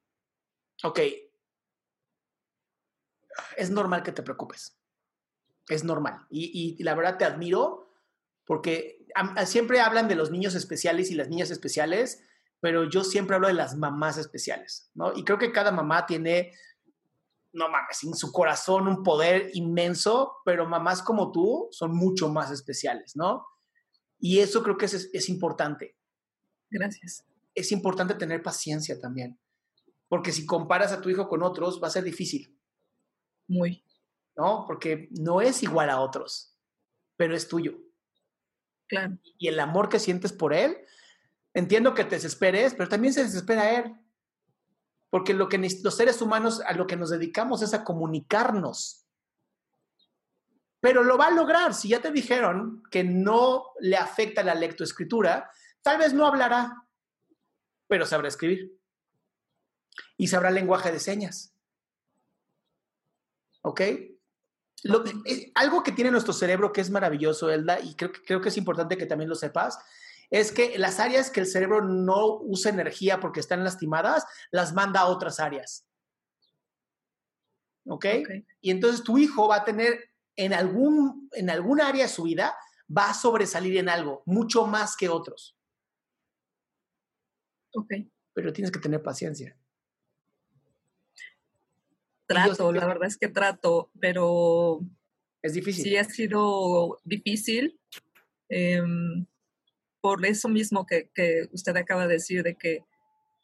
Ok. 0.83 1.01
Es 3.59 3.71
normal 3.71 4.03
que 4.03 4.13
te 4.13 4.23
preocupes. 4.23 4.79
Es 5.69 5.85
normal. 5.85 6.27
Y, 6.31 6.77
y 6.79 6.83
la 6.83 6.95
verdad 6.95 7.19
te 7.19 7.27
admiro 7.27 7.93
porque 8.47 9.07
a, 9.15 9.35
a, 9.35 9.47
siempre 9.47 9.81
hablan 9.81 10.09
de 10.09 10.17
los 10.17 10.31
niños 10.31 10.55
especiales 10.55 11.11
y 11.11 11.15
las 11.15 11.29
niñas 11.29 11.51
especiales, 11.51 12.25
pero 12.63 12.89
yo 12.89 13.03
siempre 13.03 13.35
hablo 13.35 13.49
de 13.49 13.55
las 13.55 13.77
mamás 13.77 14.19
especiales, 14.19 14.89
¿no? 14.95 15.13
Y 15.17 15.25
creo 15.25 15.37
que 15.37 15.51
cada 15.51 15.73
mamá 15.73 16.07
tiene, 16.07 16.53
no 17.53 17.69
mames, 17.69 18.05
en 18.05 18.15
su 18.15 18.31
corazón 18.31 18.87
un 18.87 19.03
poder 19.03 19.51
inmenso, 19.55 20.37
pero 20.45 20.69
mamás 20.69 21.03
como 21.03 21.33
tú 21.33 21.67
son 21.73 21.93
mucho 21.93 22.29
más 22.29 22.53
especiales, 22.53 23.17
¿no? 23.17 23.45
Y 24.21 24.39
eso 24.39 24.63
creo 24.63 24.77
que 24.77 24.85
es, 24.87 25.11
es 25.13 25.29
importante. 25.29 25.99
Gracias. 26.71 27.27
Es 27.53 27.73
importante 27.73 28.15
tener 28.15 28.45
paciencia 28.45 29.01
también, 29.01 29.41
porque 30.09 30.31
si 30.31 30.47
comparas 30.47 30.93
a 30.93 31.01
tu 31.01 31.11
hijo 31.11 31.29
con 31.29 31.43
otros, 31.43 31.83
va 31.83 31.89
a 31.89 31.91
ser 31.91 32.05
difícil. 32.05 32.57
Muy. 33.49 33.85
¿No? 34.37 34.67
Porque 34.69 35.09
no 35.11 35.41
es 35.41 35.65
igual 35.65 35.91
a 35.91 36.01
otros, 36.01 36.57
pero 37.17 37.35
es 37.35 37.49
tuyo. 37.49 37.77
Claro. 38.87 39.19
Y 39.37 39.49
el 39.49 39.59
amor 39.59 39.89
que 39.89 39.99
sientes 39.99 40.33
por 40.33 40.55
él, 40.55 40.77
entiendo 41.55 41.95
que 41.95 42.05
te 42.05 42.17
desesperes, 42.17 42.75
pero 42.75 42.89
también 42.89 43.15
se 43.15 43.25
desespera 43.25 43.63
a 43.63 43.71
él. 43.79 43.95
Porque 45.11 45.35
lo 45.35 45.49
que 45.49 45.59
los 45.59 45.95
seres 45.95 46.23
humanos 46.23 46.63
a 46.65 46.73
lo 46.73 46.87
que 46.87 46.97
nos 46.97 47.11
dedicamos 47.11 47.63
es 47.63 47.75
a 47.75 47.85
comunicarnos. 47.85 49.07
Pero 50.81 51.05
lo 51.05 51.19
va 51.19 51.27
a 51.27 51.31
lograr. 51.31 51.75
Si 51.75 51.89
ya 51.89 52.01
te 52.01 52.11
dijeron 52.11 52.83
que 52.91 53.05
no 53.05 53.67
le 53.81 53.97
afecta 53.97 54.43
la 54.43 54.55
lectoescritura, 54.55 55.51
tal 55.83 55.99
vez 55.99 56.15
no 56.15 56.27
hablará, 56.27 56.89
pero 57.87 58.07
sabrá 58.07 58.29
escribir. 58.29 58.73
Y 60.17 60.29
sabrá 60.29 60.51
lenguaje 60.51 60.91
de 60.91 60.99
señas. 60.99 61.55
¿Ok? 63.61 63.83
Lo, 64.85 65.05
eh, 65.27 65.53
algo 65.55 65.83
que 65.83 65.93
tiene 65.93 66.11
nuestro 66.11 66.33
cerebro 66.33 66.73
que 66.73 66.81
es 66.81 66.91
maravilloso, 66.91 67.51
Elda, 67.51 67.79
y 67.79 67.95
creo, 67.95 68.11
creo 68.11 68.41
que 68.41 68.49
es 68.49 68.57
importante 68.57 68.97
que 68.97 69.07
también 69.07 69.29
lo 69.29 69.37
sepas, 69.37 69.79
es 70.33 70.51
que 70.51 70.77
las 70.79 70.99
áreas 70.99 71.31
que 71.31 71.41
el 71.41 71.47
cerebro 71.47 71.83
no 71.83 72.39
usa 72.41 72.73
energía 72.73 73.21
porque 73.21 73.39
están 73.39 73.63
lastimadas, 73.63 74.25
las 74.51 74.73
manda 74.73 75.01
a 75.01 75.07
otras 75.07 75.39
áreas. 75.39 75.87
¿ok? 77.87 78.07
Y 78.61 78.71
entonces 78.71 79.03
tu 79.03 79.19
hijo 79.19 79.49
va 79.49 79.57
a 79.57 79.65
tener 79.65 80.11
en 80.37 80.53
algún, 80.53 81.29
en 81.33 81.51
algún 81.51 81.81
área 81.81 82.05
de 82.05 82.09
su 82.09 82.25
vida, 82.25 82.57
va 82.97 83.11
a 83.11 83.15
sobresalir 83.15 83.77
en 83.77 83.89
algo, 83.89 84.23
mucho 84.27 84.67
más 84.67 84.97
que 84.97 85.09
otros. 85.09 85.57
Ok. 87.75 87.93
Pero 88.35 88.53
tienes 88.53 88.71
que 88.71 88.81
tener 88.81 89.03
paciencia. 89.03 89.57
Trato, 92.27 92.73
la 92.73 92.87
verdad 92.87 93.09
es 93.09 93.19
que 93.19 93.29
trato, 93.29 93.91
pero... 94.01 94.81
Es 95.43 95.55
difícil. 95.55 95.85
Sí 95.85 95.97
ha 95.97 96.05
sido 96.05 97.01
difícil. 97.05 97.79
Em, 98.49 99.27
por 100.03 100.27
eso 100.27 100.49
mismo 100.49 100.85
que, 100.85 101.11
que, 101.15 101.49
usted 101.53 101.77
acaba 101.77 102.07
de 102.07 102.15
decir, 102.15 102.43
de 102.43 102.57
que 102.57 102.85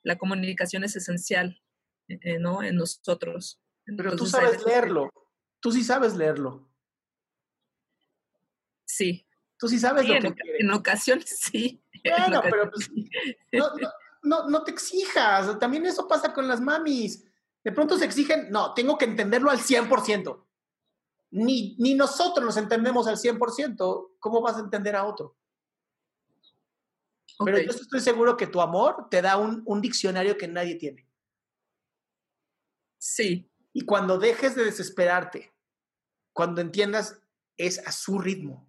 la 0.02 0.18
comunicación 0.18 0.82
es 0.82 0.96
esencial, 0.96 1.62
eh, 2.08 2.38
¿no? 2.38 2.62
En 2.64 2.76
nosotros. 2.76 3.60
Pero 3.84 4.16
tú 4.16 4.26
sabes 4.26 4.66
leerlo. 4.66 5.08
Tú 5.60 5.70
sí 5.70 5.84
sabes 5.84 6.16
leerlo. 6.16 6.68
Sí. 8.84 9.24
Tú 9.56 9.68
sí 9.68 9.78
sabes 9.78 10.06
lo 10.06 10.14
en, 10.14 10.22
que 10.22 10.34
quieres. 10.34 10.60
En 10.60 10.70
ocasiones 10.72 11.38
sí. 11.40 11.82
Bueno, 12.04 12.40
pero 12.42 12.70
pues, 12.70 12.90
no, 13.52 13.70
no, 14.22 14.48
no, 14.48 14.62
te 14.62 14.70
exijas. 14.70 15.58
También 15.58 15.84
eso 15.86 16.06
pasa 16.06 16.32
con 16.32 16.46
las 16.46 16.60
mamis. 16.60 17.24
De 17.64 17.72
pronto 17.72 17.98
se 17.98 18.04
exigen, 18.04 18.50
no, 18.50 18.72
tengo 18.74 18.96
que 18.96 19.04
entenderlo 19.04 19.50
al 19.50 19.58
100%. 19.58 20.44
Ni, 21.30 21.76
ni 21.78 21.94
nosotros 21.94 22.44
nos 22.44 22.56
entendemos 22.56 23.08
al 23.08 23.16
100%. 23.16 24.10
¿Cómo 24.18 24.40
vas 24.40 24.56
a 24.56 24.60
entender 24.60 24.94
a 24.94 25.04
otro? 25.06 25.36
Okay. 27.38 27.54
Pero 27.54 27.72
yo 27.72 27.78
estoy 27.78 28.00
seguro 28.00 28.36
que 28.36 28.46
tu 28.46 28.60
amor 28.60 29.08
te 29.10 29.22
da 29.22 29.36
un, 29.36 29.62
un 29.64 29.80
diccionario 29.80 30.36
que 30.36 30.48
nadie 30.48 30.74
tiene. 30.74 31.08
Sí. 32.98 33.50
Y 33.72 33.82
cuando 33.82 34.18
dejes 34.18 34.56
de 34.56 34.64
desesperarte, 34.64 35.52
cuando 36.32 36.60
entiendas, 36.60 37.20
es 37.56 37.86
a 37.86 37.92
su 37.92 38.18
ritmo 38.18 38.68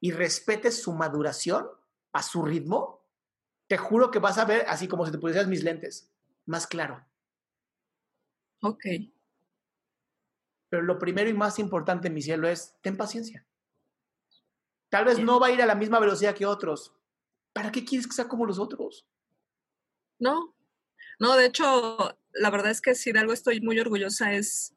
y 0.00 0.12
respetes 0.12 0.82
su 0.82 0.92
maduración 0.92 1.68
a 2.12 2.22
su 2.22 2.44
ritmo, 2.44 3.06
te 3.68 3.76
juro 3.76 4.10
que 4.10 4.18
vas 4.18 4.38
a 4.38 4.44
ver, 4.44 4.64
así 4.68 4.88
como 4.88 5.06
si 5.06 5.12
te 5.12 5.18
pusieras 5.18 5.46
mis 5.46 5.62
lentes, 5.62 6.12
más 6.46 6.66
claro. 6.66 7.06
Ok. 8.62 8.84
Pero 10.68 10.82
lo 10.82 10.98
primero 10.98 11.30
y 11.30 11.34
más 11.34 11.58
importante, 11.58 12.10
mi 12.10 12.22
cielo, 12.22 12.48
es 12.48 12.76
ten 12.82 12.96
paciencia. 12.96 13.46
Tal 14.88 15.04
vez 15.04 15.18
no 15.20 15.38
va 15.38 15.48
a 15.48 15.50
ir 15.52 15.62
a 15.62 15.66
la 15.66 15.76
misma 15.76 16.00
velocidad 16.00 16.34
que 16.34 16.46
otros. 16.46 16.96
¿Para 17.52 17.72
qué 17.72 17.84
quieres 17.84 18.06
que 18.06 18.14
sea 18.14 18.28
como 18.28 18.46
los 18.46 18.58
otros? 18.58 19.06
No, 20.18 20.54
no, 21.18 21.36
de 21.36 21.46
hecho, 21.46 22.18
la 22.32 22.50
verdad 22.50 22.70
es 22.70 22.80
que 22.80 22.94
si 22.94 23.12
de 23.12 23.18
algo 23.18 23.32
estoy 23.32 23.60
muy 23.60 23.78
orgullosa 23.78 24.32
es 24.32 24.74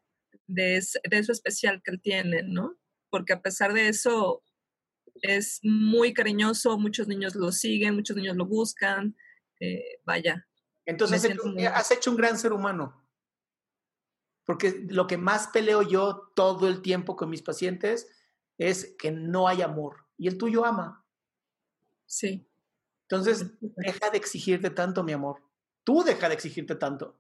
de, 0.48 0.84
de 1.10 1.18
eso 1.18 1.32
especial 1.32 1.82
que 1.84 1.92
él 1.92 2.02
tiene, 2.02 2.44
¿no? 2.44 2.78
Porque 3.10 3.34
a 3.34 3.42
pesar 3.42 3.74
de 3.74 3.88
eso, 3.88 4.44
es 5.22 5.60
muy 5.64 6.14
cariñoso, 6.14 6.78
muchos 6.78 7.08
niños 7.08 7.36
lo 7.36 7.52
siguen, 7.52 7.96
muchos 7.96 8.16
niños 8.16 8.36
lo 8.36 8.46
buscan, 8.46 9.16
eh, 9.60 10.00
vaya. 10.04 10.48
Entonces 10.86 11.24
has 11.24 11.32
hecho, 11.32 11.46
muy... 11.46 11.66
has 11.66 11.92
hecho, 11.92 12.12
un 12.12 12.18
gran 12.18 12.38
ser 12.38 12.54
humano. 12.54 13.08
Porque 14.46 14.86
lo 14.90 15.08
que 15.08 15.18
más 15.18 15.48
peleo 15.48 15.82
yo 15.82 16.32
todo 16.36 16.68
el 16.68 16.82
tiempo 16.82 17.16
con 17.16 17.30
mis 17.30 17.42
pacientes 17.42 18.10
es 18.58 18.96
que 19.00 19.12
no 19.12 19.48
hay 19.48 19.62
amor. 19.62 20.06
Y 20.18 20.28
el 20.28 20.38
tuyo 20.38 20.66
ama. 20.66 21.06
Sí. 22.06 22.46
Entonces, 23.16 23.52
deja 23.60 24.10
de 24.10 24.18
exigirte 24.18 24.72
tanto, 24.72 25.04
mi 25.04 25.12
amor. 25.12 25.44
Tú 25.84 26.04
deja 26.04 26.28
de 26.28 26.34
exigirte 26.34 26.76
tanto. 26.76 27.20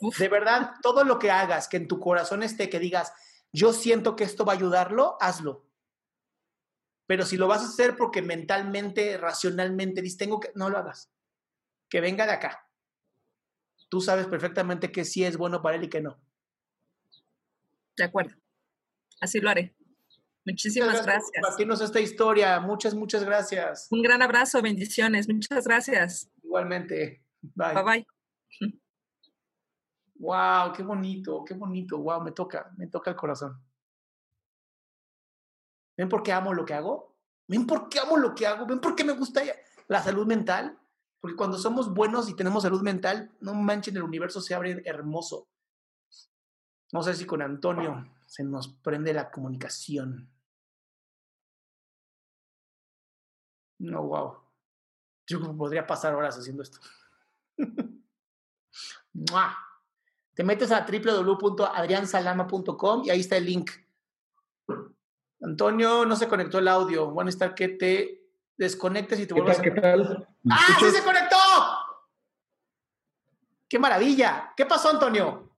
Uf. 0.00 0.18
De 0.18 0.28
verdad, 0.28 0.72
todo 0.82 1.04
lo 1.04 1.18
que 1.18 1.30
hagas, 1.30 1.68
que 1.68 1.76
en 1.76 1.88
tu 1.88 2.00
corazón 2.00 2.42
esté, 2.42 2.70
que 2.70 2.78
digas, 2.78 3.12
yo 3.52 3.74
siento 3.74 4.16
que 4.16 4.24
esto 4.24 4.46
va 4.46 4.54
a 4.54 4.56
ayudarlo, 4.56 5.18
hazlo. 5.20 5.66
Pero 7.06 7.26
si 7.26 7.36
lo 7.36 7.48
vas 7.48 7.62
a 7.62 7.66
hacer 7.66 7.96
porque 7.96 8.22
mentalmente, 8.22 9.18
racionalmente 9.18 10.00
dices, 10.00 10.18
tengo 10.18 10.40
que, 10.40 10.50
no 10.54 10.70
lo 10.70 10.78
hagas. 10.78 11.10
Que 11.90 12.00
venga 12.00 12.26
de 12.26 12.32
acá. 12.32 12.68
Tú 13.90 14.00
sabes 14.00 14.26
perfectamente 14.26 14.90
que 14.90 15.04
sí 15.04 15.22
es 15.22 15.36
bueno 15.36 15.60
para 15.60 15.76
él 15.76 15.84
y 15.84 15.90
que 15.90 16.00
no. 16.00 16.18
De 17.96 18.04
acuerdo. 18.04 18.34
Así 19.20 19.38
lo 19.38 19.50
haré. 19.50 19.75
Muchísimas 20.46 20.90
Muchas 20.90 21.06
gracias. 21.06 21.30
por 21.32 21.42
compartirnos 21.42 21.80
esta 21.80 22.00
historia. 22.00 22.60
Muchas, 22.60 22.94
muchas 22.94 23.24
gracias. 23.24 23.88
Un 23.90 24.00
gran 24.00 24.22
abrazo, 24.22 24.62
bendiciones. 24.62 25.28
Muchas 25.28 25.66
gracias. 25.66 26.30
Igualmente. 26.42 27.24
Bye. 27.42 27.74
Bye 27.74 27.82
bye. 27.82 28.06
Wow, 30.18 30.72
qué 30.72 30.82
bonito, 30.82 31.44
qué 31.44 31.54
bonito. 31.54 31.98
Wow, 31.98 32.22
me 32.22 32.32
toca, 32.32 32.72
me 32.76 32.86
toca 32.86 33.10
el 33.10 33.16
corazón. 33.16 33.60
¿Ven 35.96 36.08
por 36.08 36.22
qué 36.22 36.32
amo 36.32 36.54
lo 36.54 36.64
que 36.64 36.74
hago? 36.74 37.16
¿Ven 37.48 37.66
por 37.66 37.88
qué 37.88 37.98
amo 37.98 38.16
lo 38.16 38.34
que 38.34 38.46
hago? 38.46 38.66
¿Ven 38.66 38.80
por 38.80 38.94
qué 38.94 39.04
me 39.04 39.12
gusta 39.12 39.42
la 39.88 40.02
salud 40.02 40.26
mental? 40.26 40.78
Porque 41.20 41.36
cuando 41.36 41.58
somos 41.58 41.92
buenos 41.92 42.28
y 42.28 42.34
tenemos 42.34 42.62
salud 42.62 42.82
mental, 42.82 43.32
no 43.40 43.52
manchen, 43.54 43.96
el 43.96 44.02
universo 44.02 44.40
se 44.40 44.54
abre 44.54 44.82
hermoso. 44.84 45.48
No 46.92 47.02
sé 47.02 47.14
si 47.14 47.26
con 47.26 47.42
Antonio 47.42 48.06
se 48.26 48.44
nos 48.44 48.68
prende 48.68 49.12
la 49.12 49.30
comunicación. 49.30 50.30
No, 53.78 54.02
wow. 54.02 54.38
Yo 55.26 55.56
podría 55.56 55.86
pasar 55.86 56.14
horas 56.14 56.38
haciendo 56.38 56.62
esto. 56.62 56.78
Te 60.34 60.44
metes 60.44 60.70
a 60.70 60.86
www.adriansalama.com 60.86 63.04
y 63.04 63.10
ahí 63.10 63.20
está 63.20 63.36
el 63.36 63.46
link. 63.46 63.70
Antonio, 65.40 66.04
no 66.04 66.16
se 66.16 66.28
conectó 66.28 66.58
el 66.58 66.68
audio. 66.68 67.10
Van 67.12 67.26
a 67.26 67.30
estar 67.30 67.54
que 67.54 67.68
te 67.68 68.22
desconectes 68.56 69.20
y 69.20 69.26
te 69.26 69.34
vuelvas 69.34 69.58
a... 69.58 69.62
¿Qué 69.62 69.70
tal? 69.70 70.28
¡Ah, 70.50 70.76
sí 70.78 70.90
se 70.90 71.02
conectó! 71.02 71.36
¡Qué 73.68 73.78
maravilla! 73.78 74.52
¿Qué 74.56 74.66
pasó, 74.66 74.90
Antonio? 74.90 75.50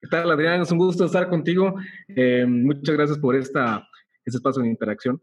¿Qué 0.00 0.08
tal, 0.08 0.30
Adrián? 0.30 0.60
Es 0.60 0.70
un 0.70 0.78
gusto 0.78 1.06
estar 1.06 1.28
contigo. 1.28 1.74
Eh, 2.08 2.44
muchas 2.46 2.94
gracias 2.94 3.18
por 3.18 3.34
esta, 3.34 3.88
este 4.24 4.36
espacio 4.36 4.62
de 4.62 4.68
interacción. 4.68 5.20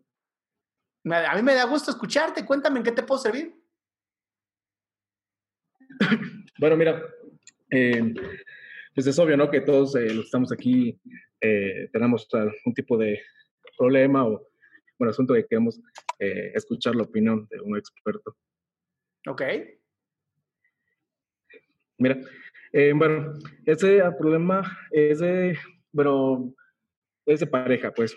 A 1.04 1.36
mí 1.36 1.42
me 1.42 1.56
da 1.56 1.66
gusto 1.66 1.92
escucharte. 1.92 2.46
Cuéntame 2.46 2.78
en 2.78 2.84
qué 2.84 2.92
te 2.92 3.04
puedo 3.04 3.20
servir. 3.20 3.56
bueno, 6.60 6.78
mira, 6.78 7.02
eh, 7.72 8.14
pues 8.94 9.08
es 9.08 9.18
obvio, 9.18 9.36
¿no? 9.36 9.50
Que 9.50 9.62
todos 9.62 9.96
eh, 9.96 10.06
los 10.06 10.16
que 10.16 10.22
estamos 10.22 10.52
aquí 10.52 11.00
eh, 11.40 11.90
tenemos 11.92 12.28
un 12.66 12.74
tipo 12.74 12.98
de 12.98 13.22
problema 13.78 14.26
o, 14.28 14.48
bueno, 15.00 15.10
asunto 15.10 15.34
que 15.34 15.48
queremos 15.48 15.80
escuchar 16.20 16.96
la 16.96 17.02
opinión 17.02 17.48
de 17.50 17.60
un 17.62 17.76
experto. 17.76 18.38
Ok. 19.28 19.42
Mira, 21.98 22.20
bueno, 22.94 23.34
ese 23.66 24.04
problema 24.20 24.78
es 24.92 25.18
de, 25.18 25.58
bueno, 25.92 26.54
es 27.26 27.40
de 27.40 27.48
pareja, 27.48 27.92
pues. 27.92 28.16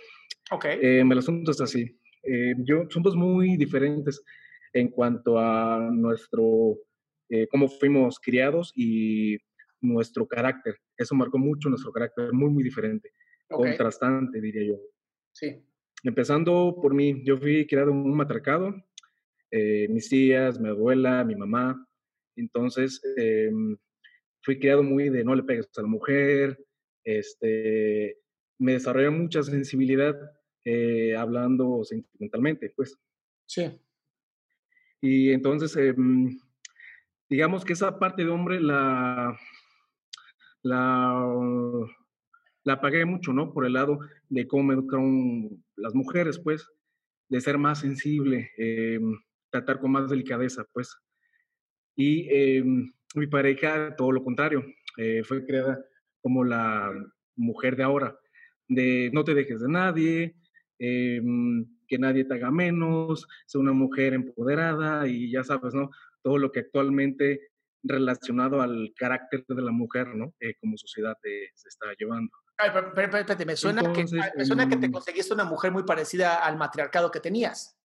Ok. 0.50 0.66
el 0.66 1.18
asunto 1.18 1.52
es 1.52 1.60
así. 1.62 1.98
Yo, 2.58 2.86
somos 2.90 3.14
muy 3.14 3.56
diferentes 3.56 4.22
en 4.72 4.88
cuanto 4.88 5.38
a 5.38 5.90
nuestro, 5.92 6.78
cómo 7.50 7.68
fuimos 7.68 8.18
criados 8.18 8.72
y 8.74 9.38
nuestro 9.80 10.26
carácter. 10.26 10.76
Eso 10.96 11.14
marcó 11.14 11.38
mucho 11.38 11.68
nuestro 11.68 11.92
carácter, 11.92 12.32
muy, 12.32 12.50
muy 12.50 12.64
diferente, 12.64 13.10
okay. 13.48 13.70
contrastante, 13.70 14.40
diría 14.40 14.64
yo. 14.64 14.80
Sí. 15.32 15.62
Empezando 16.02 16.78
por 16.80 16.94
mí, 16.94 17.22
yo 17.24 17.36
fui 17.36 17.66
criado 17.66 17.90
en 17.90 17.98
un 17.98 18.16
matracado, 18.16 18.74
eh, 19.50 19.86
mis 19.88 20.08
tías, 20.08 20.60
mi 20.60 20.68
abuela, 20.68 21.24
mi 21.24 21.34
mamá. 21.34 21.86
Entonces, 22.36 23.00
eh, 23.16 23.50
fui 24.42 24.58
criado 24.58 24.82
muy 24.82 25.08
de 25.08 25.24
no 25.24 25.34
le 25.34 25.42
pegues 25.42 25.70
a 25.76 25.82
la 25.82 25.88
mujer, 25.88 26.58
este, 27.04 28.18
me 28.58 28.72
desarrollé 28.72 29.10
mucha 29.10 29.42
sensibilidad 29.42 30.16
eh, 30.64 31.14
hablando 31.16 31.84
sentimentalmente, 31.84 32.72
pues. 32.74 32.98
Sí. 33.46 33.78
Y 35.00 35.30
entonces, 35.32 35.76
digamos 37.28 37.64
que 37.64 37.74
esa 37.74 37.98
parte 37.98 38.24
de 38.24 38.30
hombre 38.30 38.60
la, 38.60 39.38
la, 40.62 41.28
la 42.64 42.80
pagué 42.80 43.04
mucho, 43.04 43.32
¿no? 43.32 43.52
Por 43.52 43.66
el 43.66 43.74
lado 43.74 43.98
de 44.28 44.46
cómo 44.48 44.64
me 44.64 44.74
educaron 44.74 45.62
las 45.76 45.94
mujeres, 45.94 46.38
pues, 46.38 46.66
de 47.28 47.40
ser 47.40 47.58
más 47.58 47.80
sensible, 47.80 48.50
eh, 48.58 49.00
tratar 49.50 49.78
con 49.80 49.92
más 49.92 50.08
delicadeza, 50.08 50.66
pues. 50.72 50.96
Y 51.94 52.26
eh, 52.30 52.64
mi 53.14 53.26
pareja, 53.26 53.94
todo 53.96 54.10
lo 54.12 54.24
contrario, 54.24 54.64
eh, 54.96 55.22
fue 55.24 55.44
creada 55.44 55.84
como 56.22 56.44
la 56.44 56.92
mujer 57.36 57.76
de 57.76 57.82
ahora, 57.82 58.18
de 58.68 59.10
no 59.12 59.24
te 59.24 59.34
dejes 59.34 59.60
de 59.60 59.68
nadie, 59.68 60.34
que 61.86 61.98
nadie 61.98 62.24
te 62.24 62.34
haga 62.34 62.50
menos, 62.50 63.26
ser 63.46 63.60
una 63.60 63.72
mujer 63.72 64.14
empoderada 64.14 65.06
y 65.06 65.30
ya 65.30 65.44
sabes, 65.44 65.74
¿no? 65.74 65.90
Todo 66.22 66.38
lo 66.38 66.50
que 66.50 66.60
actualmente 66.60 67.52
relacionado 67.82 68.62
al 68.62 68.92
carácter 68.96 69.44
de 69.46 69.62
la 69.62 69.70
mujer, 69.70 70.08
¿no? 70.14 70.34
Eh, 70.40 70.54
como 70.58 70.76
sociedad 70.76 71.16
se 71.22 71.68
está 71.68 71.86
llevando. 71.98 72.32
Ay, 72.56 72.70
pero, 72.72 72.92
pero, 72.94 73.46
me 73.46 73.56
suena, 73.56 73.92
que, 73.92 74.06
me 74.36 74.44
suena 74.44 74.68
que 74.68 74.76
te 74.76 74.86
em 74.86 74.92
conseguiste 74.92 75.34
una 75.34 75.44
mujer 75.44 75.72
muy 75.72 75.82
parecida 75.82 76.36
al 76.44 76.56
matriarcado 76.56 77.10
que 77.10 77.20
tenías. 77.20 77.76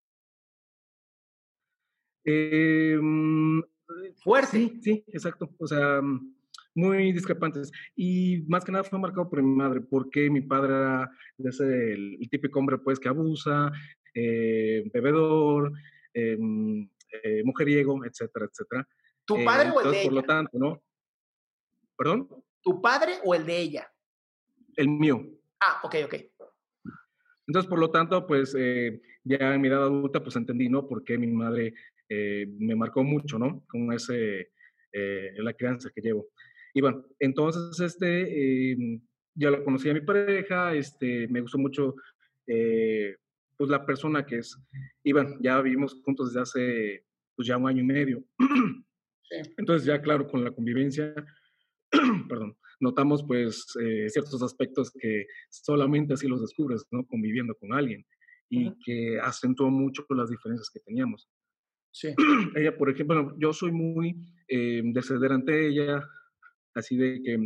Eh, 2.23 2.97
Fuerte. 4.23 4.57
Sí, 4.57 4.79
sí, 4.81 5.03
exacto. 5.07 5.49
O 5.57 5.67
sea, 5.67 6.01
muy 6.79 7.11
discrepantes. 7.11 7.71
Y 7.95 8.43
más 8.47 8.63
que 8.63 8.71
nada 8.71 8.83
fue 8.83 8.99
marcado 8.99 9.29
por 9.29 9.41
mi 9.41 9.55
madre, 9.55 9.81
porque 9.81 10.29
mi 10.29 10.41
padre 10.41 10.73
era 10.73 11.11
ese, 11.37 11.93
el, 11.93 12.17
el, 12.19 12.29
típico 12.29 12.59
hombre 12.59 12.77
pues 12.77 12.99
que 12.99 13.09
abusa, 13.09 13.71
eh, 14.13 14.89
bebedor, 14.93 15.71
eh, 16.13 16.37
eh, 17.23 17.43
mujeriego, 17.43 18.03
etcétera, 18.05 18.45
etcétera. 18.45 18.87
¿Tu 19.25 19.43
padre 19.43 19.69
o 19.71 19.81
el 19.81 19.91
de 19.91 20.03
por 20.03 20.11
ella? 20.11 20.11
lo 20.11 20.23
tanto, 20.23 20.57
¿no? 20.57 20.81
¿Perdón? 21.97 22.27
¿Tu 22.61 22.81
padre 22.81 23.13
o 23.23 23.35
el 23.35 23.45
de 23.45 23.57
ella? 23.57 23.91
El 24.75 24.89
mío. 24.89 25.25
Ah, 25.59 25.81
ok, 25.83 25.95
ok. 26.05 26.15
Entonces, 27.47 27.67
por 27.67 27.79
lo 27.79 27.89
tanto, 27.89 28.27
pues 28.27 28.55
eh, 28.57 29.01
ya 29.23 29.55
en 29.55 29.61
mi 29.61 29.67
edad 29.67 29.83
adulta, 29.83 30.21
pues 30.21 30.35
entendí, 30.35 30.69
¿no? 30.69 30.87
Por 30.87 31.03
qué 31.03 31.17
mi 31.17 31.27
madre 31.27 31.73
eh, 32.07 32.45
me 32.59 32.75
marcó 32.75 33.03
mucho, 33.03 33.39
¿no? 33.39 33.65
Con 33.67 33.91
ese, 33.91 34.51
eh, 34.91 35.31
la 35.37 35.53
crianza 35.53 35.89
que 35.93 36.01
llevo. 36.01 36.27
Y 36.73 36.81
bueno, 36.81 37.05
entonces, 37.19 37.79
este, 37.79 38.71
eh, 38.71 39.01
ya 39.35 39.51
lo 39.51 39.63
conocí 39.63 39.89
a 39.89 39.93
mi 39.93 40.01
pareja, 40.01 40.73
este, 40.73 41.27
me 41.27 41.41
gustó 41.41 41.57
mucho, 41.57 41.95
eh, 42.47 43.15
pues 43.57 43.69
la 43.69 43.85
persona 43.85 44.25
que 44.25 44.37
es. 44.37 44.57
Y 45.03 45.11
bueno, 45.11 45.37
ya 45.41 45.61
vivimos 45.61 46.01
juntos 46.03 46.33
desde 46.33 46.41
hace, 46.41 47.05
pues 47.35 47.47
ya 47.47 47.57
un 47.57 47.67
año 47.67 47.81
y 47.81 47.85
medio. 47.85 48.23
Entonces, 49.57 49.85
ya 49.85 50.01
claro, 50.01 50.27
con 50.27 50.43
la 50.43 50.51
convivencia, 50.51 51.13
perdón, 52.29 52.57
notamos 52.79 53.23
pues 53.23 53.65
eh, 53.81 54.09
ciertos 54.09 54.41
aspectos 54.41 54.91
que 54.91 55.25
solamente 55.49 56.13
así 56.13 56.27
los 56.27 56.41
descubres, 56.41 56.85
¿no? 56.91 57.05
Conviviendo 57.05 57.55
con 57.55 57.73
alguien 57.73 58.05
y 58.49 58.67
uh 58.67 58.71
-huh. 58.71 58.77
que 58.83 59.19
acentuó 59.19 59.69
mucho 59.69 60.05
las 60.09 60.29
diferencias 60.29 60.69
que 60.69 60.79
teníamos. 60.79 61.29
Sí. 61.91 62.13
ella, 62.55 62.75
por 62.75 62.89
ejemplo, 62.89 63.35
yo 63.37 63.53
soy 63.53 63.71
muy 63.71 64.15
eh, 64.47 64.81
de 64.83 65.01
ceder 65.01 65.31
ante 65.31 65.67
ella, 65.67 66.07
así 66.79 66.97
de 66.97 67.21
que, 67.21 67.37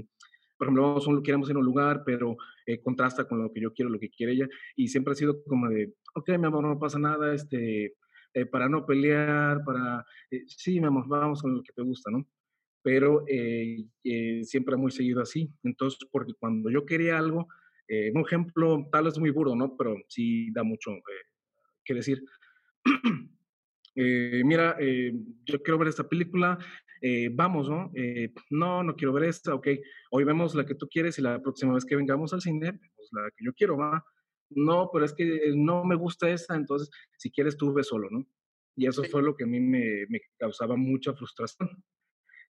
por 0.57 0.67
ejemplo, 0.67 0.83
vamos 0.83 1.07
queremos 1.23 1.49
ir 1.49 1.55
a 1.55 1.59
un 1.59 1.65
lugar, 1.65 2.03
pero 2.05 2.37
eh, 2.65 2.81
contrasta 2.81 3.27
con 3.27 3.41
lo 3.41 3.51
que 3.51 3.61
yo 3.61 3.73
quiero, 3.73 3.89
lo 3.89 3.99
que 3.99 4.09
quiere 4.09 4.33
ella, 4.33 4.47
y 4.75 4.87
siempre 4.87 5.11
ha 5.13 5.15
sido 5.15 5.43
como 5.43 5.69
de, 5.69 5.93
ok, 6.15 6.29
mi 6.37 6.45
amor, 6.45 6.63
no 6.63 6.79
pasa 6.79 6.99
nada, 6.99 7.33
este, 7.33 7.95
eh, 8.35 8.47
para 8.47 8.67
no 8.67 8.85
pelear, 8.85 9.63
para, 9.63 10.03
eh, 10.31 10.43
sí, 10.47 10.79
mi 10.79 10.87
amor, 10.87 11.07
vamos 11.07 11.41
con 11.41 11.55
lo 11.55 11.61
que 11.61 11.71
te 11.71 11.83
gusta, 11.83 12.09
¿no? 12.09 12.27
Pero 12.81 13.23
eh, 13.27 13.85
siempre 14.43 14.75
muy 14.75 14.91
seguido 14.91 15.21
así. 15.21 15.49
Entonces, 15.63 15.99
porque 16.11 16.33
cuando 16.33 16.69
yo 16.69 16.85
quería 16.85 17.17
algo, 17.17 17.47
un 18.13 18.21
ejemplo 18.21 18.87
tal 18.91 19.03
vez 19.03 19.19
muy 19.19 19.29
burdo, 19.29 19.55
¿no? 19.55 19.77
Pero 19.77 19.95
sí 20.07 20.51
da 20.51 20.63
mucho 20.63 20.91
que 21.85 21.93
decir. 21.93 22.23
mira, 23.95 24.75
yo 25.45 25.61
quiero 25.61 25.77
ver 25.77 25.89
esta 25.89 26.09
película, 26.09 26.57
vamos, 27.33 27.69
¿no? 27.69 27.91
no, 28.49 28.83
no 28.83 28.95
quiero 28.95 29.13
ver 29.13 29.25
esta, 29.25 29.53
ok, 29.53 29.67
hoy 30.11 30.23
vemos 30.23 30.55
la 30.55 30.65
que 30.65 30.75
tú 30.75 30.87
quieres 30.87 31.19
y 31.19 31.21
la 31.21 31.41
próxima 31.41 31.73
vez 31.73 31.83
que 31.83 31.95
vengamos 31.95 32.33
al 32.33 32.41
cine, 32.41 32.71
vemos 32.71 33.09
la 33.11 33.29
que 33.35 33.43
yo 33.45 33.53
quiero, 33.53 33.77
va 33.77 34.03
no, 34.55 34.89
pero 34.91 35.05
es 35.05 35.13
que 35.13 35.53
no 35.55 35.83
me 35.83 35.95
gusta 35.95 36.29
esta, 36.29 36.55
entonces 36.55 36.89
si 37.17 37.31
quieres 37.31 37.57
tú 37.57 37.73
ve 37.73 37.83
solo, 37.83 38.09
¿no? 38.09 38.25
Y 38.75 38.87
eso 38.87 39.03
sí. 39.03 39.09
fue 39.09 39.21
lo 39.21 39.35
que 39.35 39.43
a 39.43 39.47
mí 39.47 39.59
me, 39.59 40.05
me, 40.09 40.21
causaba 40.37 40.75
mucha 40.75 41.13
frustración, 41.13 41.69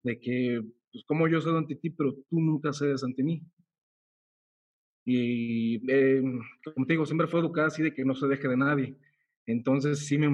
de 0.02 0.20
que, 0.20 0.62
pues 0.92 1.04
como 1.04 1.28
yo 1.28 1.40
cedo 1.40 1.58
ante 1.58 1.76
ti, 1.76 1.90
pero 1.90 2.14
tú 2.14 2.40
nunca 2.40 2.72
cedes 2.72 3.02
ante 3.02 3.22
mí. 3.22 3.42
Y 5.04 5.90
eh, 5.90 6.22
como 6.74 6.86
te 6.86 6.92
digo, 6.92 7.06
siempre 7.06 7.26
fue 7.26 7.40
educada 7.40 7.68
así 7.68 7.82
de 7.82 7.92
que 7.92 8.04
no 8.04 8.14
se 8.14 8.28
deje 8.28 8.46
de 8.46 8.56
nadie. 8.56 8.96
Entonces 9.46 10.06
sí, 10.06 10.16
me, 10.16 10.28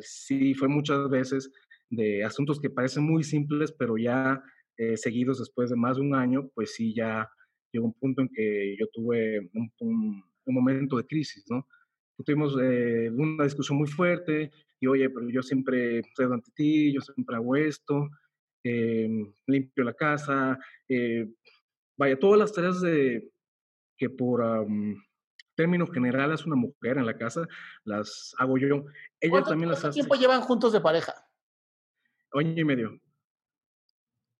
sí 0.00 0.54
fue 0.54 0.66
muchas 0.66 1.08
veces 1.08 1.52
de 1.90 2.24
asuntos 2.24 2.60
que 2.60 2.70
parecen 2.70 3.04
muy 3.04 3.22
simples, 3.22 3.72
pero 3.72 3.96
ya 3.96 4.42
eh, 4.76 4.96
seguidos 4.96 5.38
después 5.38 5.70
de 5.70 5.76
más 5.76 5.96
de 5.96 6.02
un 6.02 6.14
año, 6.14 6.48
pues 6.54 6.74
sí, 6.74 6.94
ya 6.94 7.28
llegó 7.72 7.86
un 7.86 7.94
punto 7.94 8.22
en 8.22 8.28
que 8.28 8.76
yo 8.78 8.86
tuve 8.92 9.50
un, 9.52 9.70
un 9.80 10.22
un 10.48 10.54
momento 10.54 10.96
de 10.96 11.06
crisis, 11.06 11.44
¿no? 11.48 11.66
Tuvimos 12.24 12.56
eh, 12.60 13.10
una 13.10 13.44
discusión 13.44 13.78
muy 13.78 13.86
fuerte 13.86 14.50
y, 14.80 14.86
oye, 14.86 15.08
pero 15.08 15.28
yo 15.30 15.42
siempre 15.42 16.02
cedo 16.16 16.34
ante 16.34 16.50
ti, 16.52 16.92
yo 16.92 17.00
siempre 17.00 17.36
hago 17.36 17.54
esto, 17.54 18.08
eh, 18.64 19.08
limpio 19.46 19.84
la 19.84 19.94
casa, 19.94 20.58
eh, 20.88 21.28
vaya, 21.96 22.18
todas 22.18 22.38
las 22.40 22.52
tareas 22.52 22.80
de, 22.80 23.30
que 23.96 24.10
por 24.10 24.40
um, 24.40 25.00
términos 25.54 25.90
generales 25.92 26.44
una 26.44 26.56
mujer 26.56 26.98
en 26.98 27.06
la 27.06 27.16
casa 27.16 27.46
las 27.84 28.34
hago 28.38 28.58
yo. 28.58 28.84
Ella 29.20 29.42
también 29.42 29.70
las 29.70 29.78
hace. 29.78 29.86
¿Cuánto 29.86 29.94
tiempo 29.94 30.14
llevan 30.16 30.40
juntos 30.40 30.72
de 30.72 30.80
pareja? 30.80 31.27
Año 32.32 32.60
y 32.60 32.64
medio. 32.64 33.00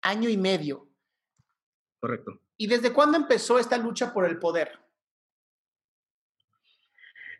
Año 0.02 0.28
y 0.28 0.36
medio. 0.36 0.88
Correcto. 2.00 2.40
¿Y 2.56 2.66
desde 2.66 2.92
cuándo 2.92 3.16
empezó 3.16 3.58
esta 3.58 3.76
lucha 3.76 4.12
por 4.12 4.26
el 4.26 4.38
poder? 4.38 4.78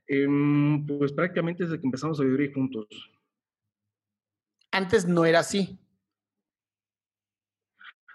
Eh, 0.07 0.27
pues 0.87 1.13
prácticamente 1.13 1.65
desde 1.65 1.79
que 1.79 1.87
empezamos 1.87 2.19
a 2.21 2.25
vivir 2.25 2.53
juntos. 2.53 2.87
Antes 4.71 5.07
no 5.07 5.25
era 5.25 5.41
así. 5.41 5.79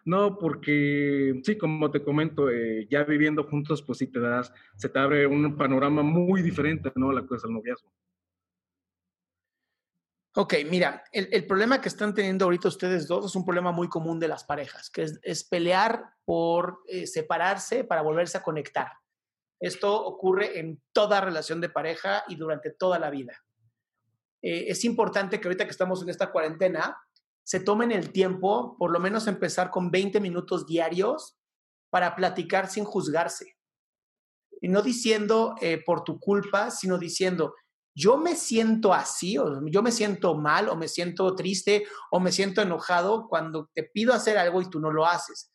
No, 0.06 0.38
porque 0.38 1.40
sí, 1.44 1.58
como 1.58 1.90
te 1.90 2.04
comento, 2.04 2.50
eh, 2.50 2.88
ya 2.90 3.04
viviendo 3.04 3.46
juntos, 3.46 3.82
pues 3.82 4.00
sí 4.00 4.08
te 4.08 4.20
das, 4.20 4.54
se 4.76 4.90
te 4.90 5.00
abre 5.00 5.26
un 5.26 5.56
panorama 5.56 6.02
muy 6.02 6.42
diferente, 6.42 6.92
¿no? 6.96 7.12
La 7.12 7.26
cosa 7.26 7.48
del 7.48 7.56
noviazgo. 7.56 7.90
Ok, 10.36 10.56
mira, 10.68 11.04
el, 11.12 11.46
problema 11.46 11.80
que 11.80 11.90
están 11.90 12.16
teniendo 12.16 12.46
ahorita 12.46 12.68
ustedes 12.68 13.08
dos 13.08 13.26
es 13.26 13.36
un 13.36 13.46
problema 13.46 13.72
muy 13.72 13.88
común 13.88 14.20
de 14.20 14.28
las 14.28 14.44
parejas, 14.44 14.90
que 14.90 15.04
es, 15.04 15.20
es 15.22 15.44
pelear 15.44 16.16
por 16.26 16.80
eh, 16.88 17.06
separarse 17.06 17.84
para 17.84 18.02
volverse 18.02 18.40
a 18.40 18.44
conectar. 18.44 18.94
Esto 19.60 20.04
ocurre 20.04 20.60
en 20.60 20.82
toda 20.92 21.22
relación 21.22 21.62
de 21.62 21.70
pareja 21.70 22.24
y 22.28 22.36
durante 22.36 22.72
toda 22.72 22.98
la 22.98 23.12
vida. 23.12 23.44
Eh, 24.42 24.66
es 24.68 24.84
importante 24.84 25.40
que 25.40 25.48
ahorita 25.48 25.66
que 25.66 25.72
estamos 25.72 26.02
en 26.02 26.10
esta 26.10 26.32
cuarentena, 26.32 26.98
se 27.44 27.60
tomen 27.60 27.92
el 27.92 28.12
tiempo, 28.12 28.76
por 28.78 28.92
lo 28.92 29.00
menos 29.00 29.28
empezar 29.28 29.70
con 29.70 29.92
20 29.92 30.20
minutos 30.20 30.66
diarios 30.66 31.38
para 31.90 32.16
platicar 32.16 32.70
sin 32.70 32.86
juzgarse. 32.86 33.56
Y 34.62 34.68
no 34.68 34.82
diciendo 34.82 35.56
eh, 35.62 35.82
por 35.86 36.04
tu 36.04 36.20
culpa, 36.20 36.72
sino 36.72 36.98
diciendo, 36.98 37.54
yo 37.96 38.18
me 38.18 38.36
siento 38.36 38.94
así, 38.94 39.38
o 39.38 39.66
yo 39.68 39.84
me 39.84 39.92
siento 39.92 40.36
mal, 40.36 40.70
o 40.70 40.76
me 40.76 40.88
siento 40.88 41.36
triste, 41.36 41.86
o 42.12 42.20
me 42.20 42.32
siento 42.32 42.62
enojado 42.62 43.28
cuando 43.28 43.70
te 43.74 43.84
pido 43.84 44.14
hacer 44.14 44.38
algo 44.38 44.62
y 44.62 44.70
tú 44.70 44.80
no 44.80 44.92
lo 44.92 45.06
haces. 45.06 45.52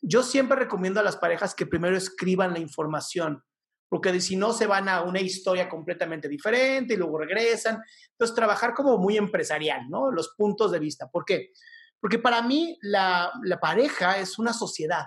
Yo 0.00 0.22
siempre 0.22 0.56
recomiendo 0.56 1.00
a 1.00 1.02
las 1.02 1.16
parejas 1.16 1.54
que 1.54 1.66
primero 1.66 1.96
escriban 1.96 2.52
la 2.52 2.60
información, 2.60 3.44
porque 3.90 4.20
si 4.20 4.36
no 4.36 4.52
se 4.52 4.66
van 4.66 4.88
a 4.88 5.02
una 5.02 5.20
historia 5.20 5.68
completamente 5.68 6.28
diferente 6.28 6.94
y 6.94 6.96
luego 6.96 7.18
regresan. 7.18 7.82
Entonces, 8.12 8.34
trabajar 8.34 8.74
como 8.74 8.98
muy 8.98 9.16
empresarial, 9.16 9.88
¿no? 9.88 10.10
Los 10.10 10.34
puntos 10.36 10.72
de 10.72 10.78
vista. 10.78 11.08
¿Por 11.10 11.24
qué? 11.24 11.52
Porque 12.00 12.18
para 12.18 12.42
mí 12.42 12.78
la, 12.82 13.32
la 13.42 13.58
pareja 13.58 14.18
es 14.18 14.38
una 14.38 14.52
sociedad, 14.52 15.04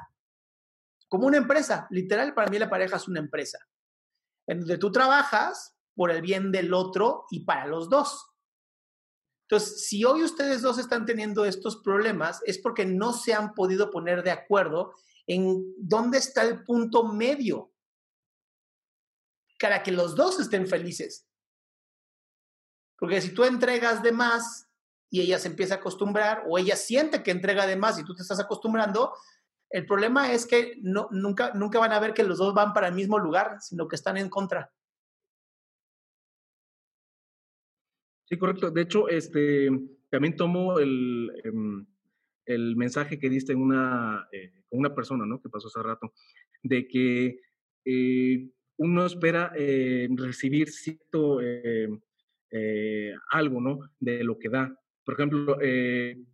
como 1.07 1.26
una 1.26 1.38
empresa. 1.38 1.88
Literal, 1.89 2.34
para 2.34 2.49
mí 2.49 2.60
la 2.60 2.69
pareja 2.69 2.98
es 2.98 3.07
una 3.07 3.19
empresa, 3.19 3.60
en 4.48 4.60
donde 4.60 4.77
tú 4.77 4.91
trabajas 4.91 5.77
por 5.95 6.11
el 6.11 6.22
bien 6.22 6.51
del 6.51 6.73
otro 6.73 7.26
y 7.30 7.45
para 7.45 7.68
los 7.68 7.89
dos. 7.89 8.27
Entonces, 9.43 9.85
si 9.85 10.05
hoy 10.05 10.23
ustedes 10.23 10.61
dos 10.61 10.77
están 10.77 11.05
teniendo 11.05 11.43
estos 11.43 11.77
problemas, 11.77 12.41
es 12.45 12.57
porque 12.57 12.85
no 12.85 13.11
se 13.11 13.34
han 13.34 13.53
podido 13.53 13.91
poner 13.91 14.23
de 14.23 14.31
acuerdo 14.31 14.93
en 15.27 15.73
dónde 15.77 16.19
está 16.19 16.43
el 16.43 16.63
punto 16.63 17.03
medio 17.03 17.72
para 19.59 19.84
que 19.84 19.91
los 19.91 20.15
dos 20.15 20.39
estén 20.39 20.68
felices. 20.68 21.27
Porque 22.97 23.22
si 23.22 23.34
tú 23.34 23.43
entregas 23.43 24.01
de 24.01 24.11
más 24.11 24.68
y 25.09 25.22
ella 25.22 25.38
se 25.38 25.49
empieza 25.49 25.76
a 25.76 25.77
acostumbrar, 25.77 26.43
o 26.47 26.57
ella 26.57 26.76
siente 26.76 27.22
que 27.22 27.31
entrega 27.31 27.68
de 27.68 27.76
más 27.76 27.99
y 27.99 28.05
tú 28.05 28.15
te 28.15 28.22
estás 28.22 28.39
acostumbrando, 28.39 29.13
el 29.69 29.85
problema 29.85 30.31
es 30.31 30.45
que 30.45 30.77
nunca 30.81 31.80
van 31.80 31.91
a 31.91 31.99
ver 31.99 32.13
que 32.13 32.23
los 32.23 32.38
dos 32.38 32.53
van 32.53 32.73
para 32.73 32.88
el 32.88 32.93
mismo 32.93 33.19
lugar, 33.19 33.57
sino 33.61 33.88
que 33.88 33.95
están 33.95 34.18
en 34.18 34.30
contra. 34.30 34.72
Sí, 38.31 38.37
correcto. 38.37 38.71
De 38.71 38.83
hecho, 38.83 39.09
este, 39.09 39.69
también 40.09 40.37
tomo 40.37 40.79
el, 40.79 41.29
el 42.45 42.75
mensaje 42.77 43.19
que 43.19 43.29
diste 43.29 43.51
en 43.51 43.59
una, 43.59 44.25
eh, 44.31 44.53
una 44.69 44.95
persona, 44.95 45.25
¿no? 45.25 45.41
Que 45.41 45.49
pasó 45.49 45.67
hace 45.67 45.83
rato, 45.83 46.13
de 46.63 46.87
que 46.87 47.41
eh, 47.83 48.49
uno 48.77 49.05
espera 49.05 49.51
eh, 49.57 50.07
recibir 50.15 50.69
cierto 50.69 51.39
algo, 53.31 53.59
¿no? 53.59 53.79
De 53.99 54.23
lo 54.23 54.39
que 54.39 54.47
da. 54.47 54.79
Por 55.03 55.15
ejemplo, 55.15 55.57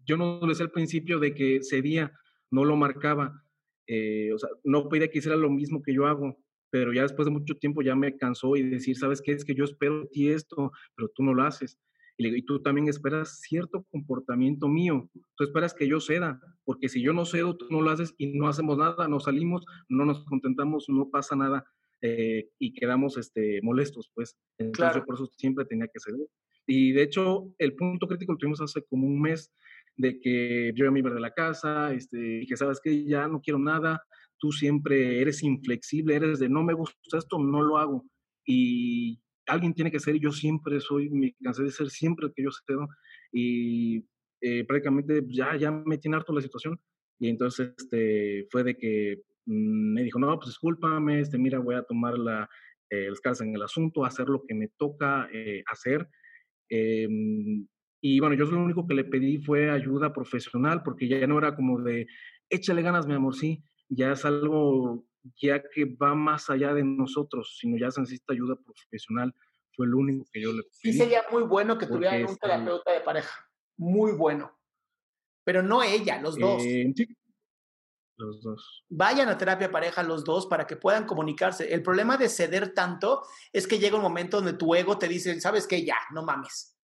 yo 0.05 0.17
no 0.17 0.39
decía 0.47 0.65
al 0.65 0.71
principio 0.71 1.17
de 1.17 1.33
que 1.33 1.61
cedía, 1.63 2.11
no 2.51 2.63
lo 2.63 2.75
marcaba, 2.75 3.43
o 3.89 4.37
sea, 4.37 4.49
no 4.63 4.87
pedía 4.87 5.09
que 5.09 5.17
hiciera 5.17 5.35
lo 5.35 5.49
mismo 5.49 5.81
que 5.81 5.95
yo 5.95 6.05
hago, 6.05 6.37
pero 6.69 6.93
ya 6.93 7.01
después 7.01 7.25
de 7.25 7.31
mucho 7.31 7.55
tiempo 7.55 7.81
ya 7.81 7.95
me 7.95 8.17
cansó 8.17 8.55
y 8.55 8.61
decir, 8.61 8.95
¿sabes 8.97 9.19
qué? 9.19 9.31
Es 9.31 9.43
que 9.43 9.55
yo 9.55 9.63
espero 9.63 10.01
de 10.01 10.07
ti 10.07 10.29
esto, 10.29 10.71
pero 10.95 11.09
tú 11.09 11.23
no 11.23 11.33
lo 11.33 11.43
haces. 11.43 11.79
Y, 12.17 12.35
y 12.35 12.41
tú 12.43 12.61
también 12.61 12.87
esperas 12.87 13.39
cierto 13.41 13.85
comportamiento 13.91 14.67
mío. 14.67 15.09
Tú 15.35 15.43
esperas 15.43 15.73
que 15.73 15.87
yo 15.87 15.99
ceda, 15.99 16.39
porque 16.65 16.89
si 16.89 17.01
yo 17.01 17.13
no 17.13 17.25
cedo, 17.25 17.55
tú 17.55 17.67
no 17.69 17.81
lo 17.81 17.91
haces 17.91 18.13
y 18.17 18.37
no 18.37 18.47
hacemos 18.47 18.77
nada, 18.77 19.07
nos 19.07 19.25
salimos, 19.25 19.65
no 19.87 20.05
nos 20.05 20.25
contentamos, 20.25 20.85
no 20.89 21.09
pasa 21.09 21.35
nada 21.35 21.65
eh, 22.01 22.49
y 22.59 22.73
quedamos 22.73 23.17
este, 23.17 23.61
molestos, 23.61 24.11
pues. 24.13 24.37
Entonces, 24.57 25.03
por 25.03 25.15
eso 25.15 25.29
siempre 25.37 25.65
tenía 25.65 25.87
que 25.87 25.99
ceder. 25.99 26.27
Y 26.67 26.91
de 26.91 27.03
hecho, 27.03 27.53
el 27.57 27.75
punto 27.75 28.07
crítico 28.07 28.33
lo 28.33 28.37
tuvimos 28.37 28.61
hace 28.61 28.83
como 28.83 29.07
un 29.07 29.21
mes 29.21 29.51
de 29.95 30.19
que 30.19 30.71
yo 30.75 30.91
me 30.91 30.99
iba 30.99 31.09
de 31.09 31.19
la 31.19 31.33
casa, 31.33 31.93
este, 31.93 32.45
que 32.47 32.57
sabes 32.57 32.79
que 32.81 33.05
ya 33.05 33.27
no 33.27 33.41
quiero 33.41 33.57
nada, 33.57 34.03
tú 34.37 34.51
siempre 34.51 35.21
eres 35.21 35.41
inflexible, 35.43 36.15
eres 36.15 36.39
de 36.39 36.49
no 36.49 36.63
me 36.63 36.73
gusta 36.73 37.17
esto, 37.17 37.39
no 37.39 37.61
lo 37.63 37.77
hago. 37.77 38.05
Y 38.45 39.19
alguien 39.47 39.73
tiene 39.73 39.91
que 39.91 39.99
ser, 39.99 40.19
yo 40.19 40.31
siempre 40.31 40.79
soy, 40.79 41.09
me 41.09 41.35
cansé 41.41 41.63
de 41.63 41.71
ser 41.71 41.89
siempre 41.89 42.27
el 42.27 42.33
que 42.33 42.43
yo 42.43 42.49
cedo, 42.65 42.87
y 43.31 44.05
eh, 44.41 44.65
prácticamente 44.65 45.23
ya, 45.27 45.55
ya 45.55 45.71
me 45.71 45.97
tiene 45.97 46.17
harto 46.17 46.33
la 46.33 46.41
situación. 46.41 46.79
Y 47.19 47.29
entonces 47.29 47.73
este, 47.77 48.47
fue 48.51 48.63
de 48.63 48.77
que 48.77 49.21
mm, 49.45 49.93
me 49.93 50.03
dijo, 50.03 50.19
no, 50.19 50.35
pues 50.37 50.49
discúlpame, 50.49 51.21
este, 51.21 51.37
mira, 51.37 51.59
voy 51.59 51.75
a 51.75 51.83
tomar 51.83 52.17
la, 52.17 52.47
eh, 52.89 53.09
las 53.23 53.41
en 53.41 53.55
el 53.55 53.63
asunto, 53.63 54.05
hacer 54.05 54.27
lo 54.29 54.43
que 54.47 54.53
me 54.55 54.69
toca 54.77 55.27
eh, 55.33 55.63
hacer. 55.71 56.07
Em, 56.69 57.67
y 58.01 58.19
bueno, 58.19 58.35
yo 58.35 58.45
lo 58.45 58.63
único 58.63 58.87
que 58.87 58.93
le 58.93 59.05
pedí 59.05 59.39
fue 59.39 59.69
ayuda 59.69 60.13
profesional, 60.13 60.83
porque 60.83 61.07
ya 61.07 61.25
no 61.27 61.37
era 61.39 61.55
como 61.55 61.81
de, 61.81 62.07
échale 62.49 62.81
ganas, 62.81 63.07
mi 63.07 63.13
amor, 63.13 63.35
sí, 63.35 63.63
ya 63.89 64.11
es 64.11 64.25
algo 64.25 65.05
ya 65.35 65.61
que 65.61 65.85
va 65.85 66.15
más 66.15 66.49
allá 66.49 66.73
de 66.73 66.83
nosotros, 66.83 67.57
sino 67.59 67.77
ya 67.77 67.91
se 67.91 68.01
necesita 68.01 68.33
ayuda 68.33 68.55
profesional. 68.55 69.33
Fue 69.75 69.87
lo 69.87 69.97
único 69.97 70.25
que 70.31 70.41
yo 70.41 70.53
le 70.53 70.63
pedí. 70.63 70.91
Sí 70.91 70.93
sería 70.93 71.23
muy 71.31 71.43
bueno 71.43 71.77
que 71.77 71.85
tuvieran 71.85 72.25
un 72.25 72.37
terapeuta 72.37 72.91
de 72.91 73.01
pareja, 73.01 73.49
muy 73.77 74.13
bueno. 74.13 74.57
Pero 75.43 75.61
no 75.61 75.83
ella, 75.83 76.19
los 76.21 76.37
dos. 76.37 76.61
Eh, 76.63 76.91
sí, 76.95 77.07
los 78.17 78.41
dos. 78.41 78.83
Vayan 78.89 79.29
a 79.29 79.37
terapia 79.37 79.71
pareja 79.71 80.01
los 80.03 80.23
dos 80.23 80.47
para 80.47 80.65
que 80.65 80.75
puedan 80.75 81.05
comunicarse. 81.05 81.73
El 81.73 81.83
problema 81.83 82.17
de 82.17 82.29
ceder 82.29 82.73
tanto 82.73 83.23
es 83.53 83.67
que 83.67 83.79
llega 83.79 83.95
un 83.95 84.01
momento 84.01 84.37
donde 84.37 84.53
tu 84.53 84.73
ego 84.73 84.97
te 84.97 85.07
dice, 85.07 85.39
sabes 85.39 85.67
qué? 85.67 85.85
ya, 85.85 85.97
no 86.11 86.23
mames. 86.23 86.75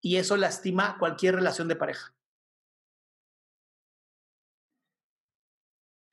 Y 0.00 0.16
eso 0.16 0.36
lastima 0.36 0.96
cualquier 0.98 1.34
relación 1.34 1.66
de 1.66 1.76
pareja. 1.76 2.14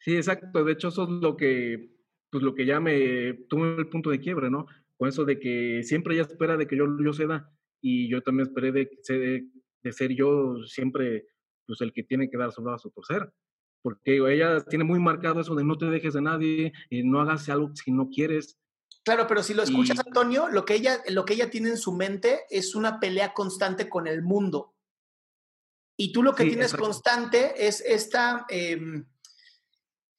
Sí, 0.06 0.15
exacto. 0.15 0.64
De 0.64 0.72
hecho, 0.72 0.90
eso 0.90 1.06
es 1.06 1.10
lo 1.10 1.36
que, 1.36 1.90
pues 2.30 2.44
lo 2.44 2.53
que 2.53 2.68
ya 2.68 2.80
me 2.80 3.34
tuvo 3.49 3.65
el 3.65 3.90
punto 3.90 4.11
de 4.11 4.19
quiebre, 4.19 4.52
¿no? 4.52 4.68
Con 4.98 5.10
eso 5.10 5.26
de 5.26 5.40
que 5.40 5.82
siempre 5.82 6.14
ella 6.14 6.27
espera 6.30 6.57
de 6.57 6.68
que 6.68 6.77
yo, 6.77 6.86
yo 7.03 7.11
ceda 7.11 7.52
y 7.82 8.07
yo 8.07 8.22
también 8.22 8.48
esperé 8.48 8.72
de, 8.72 8.88
de, 9.10 9.48
de 9.82 9.91
ser 9.91 10.14
yo 10.14 10.57
siempre 10.68 11.26
pues 11.65 11.82
el 11.82 11.91
que 11.91 12.03
tiene 12.03 12.30
que 12.30 12.38
dar 12.38 12.52
su 12.52 12.61
brazo 12.61 12.91
por 12.91 13.03
ser. 13.03 13.34
Porque 13.82 14.18
ella 14.32 14.64
tiene 14.65 14.84
muy 14.84 14.99
marcado 14.99 15.41
eso 15.41 15.56
de 15.56 15.64
no 15.64 15.76
te 15.76 15.88
dejes 15.88 16.14
de 16.14 16.22
nadie, 16.22 16.72
y 16.91 17.02
no 17.02 17.19
hagas 17.19 17.49
algo 17.49 17.72
si 17.73 17.91
no 17.91 18.10
quieres. 18.10 18.60
Claro, 19.03 19.26
pero 19.27 19.41
si 19.41 19.56
lo 19.56 19.64
escuchas, 19.64 20.06
Antonio, 20.06 20.49
lo 20.49 20.65
que, 20.65 20.76
ella, 20.76 21.02
lo 21.10 21.26
que 21.26 21.34
ella 21.34 21.49
tiene 21.49 21.69
en 21.69 21.77
su 21.77 21.94
mente 21.94 22.41
es 22.52 22.76
una 22.76 22.99
pelea 22.99 23.34
constante 23.34 23.90
con 23.90 24.06
el 24.06 24.22
mundo. 24.22 24.76
Y 25.98 26.11
tú 26.11 26.22
lo 26.22 26.36
que 26.36 26.45
tienes 26.45 26.76
constante 26.76 27.68
es 27.68 27.82
esta... 27.82 28.45
Eh, 28.49 29.03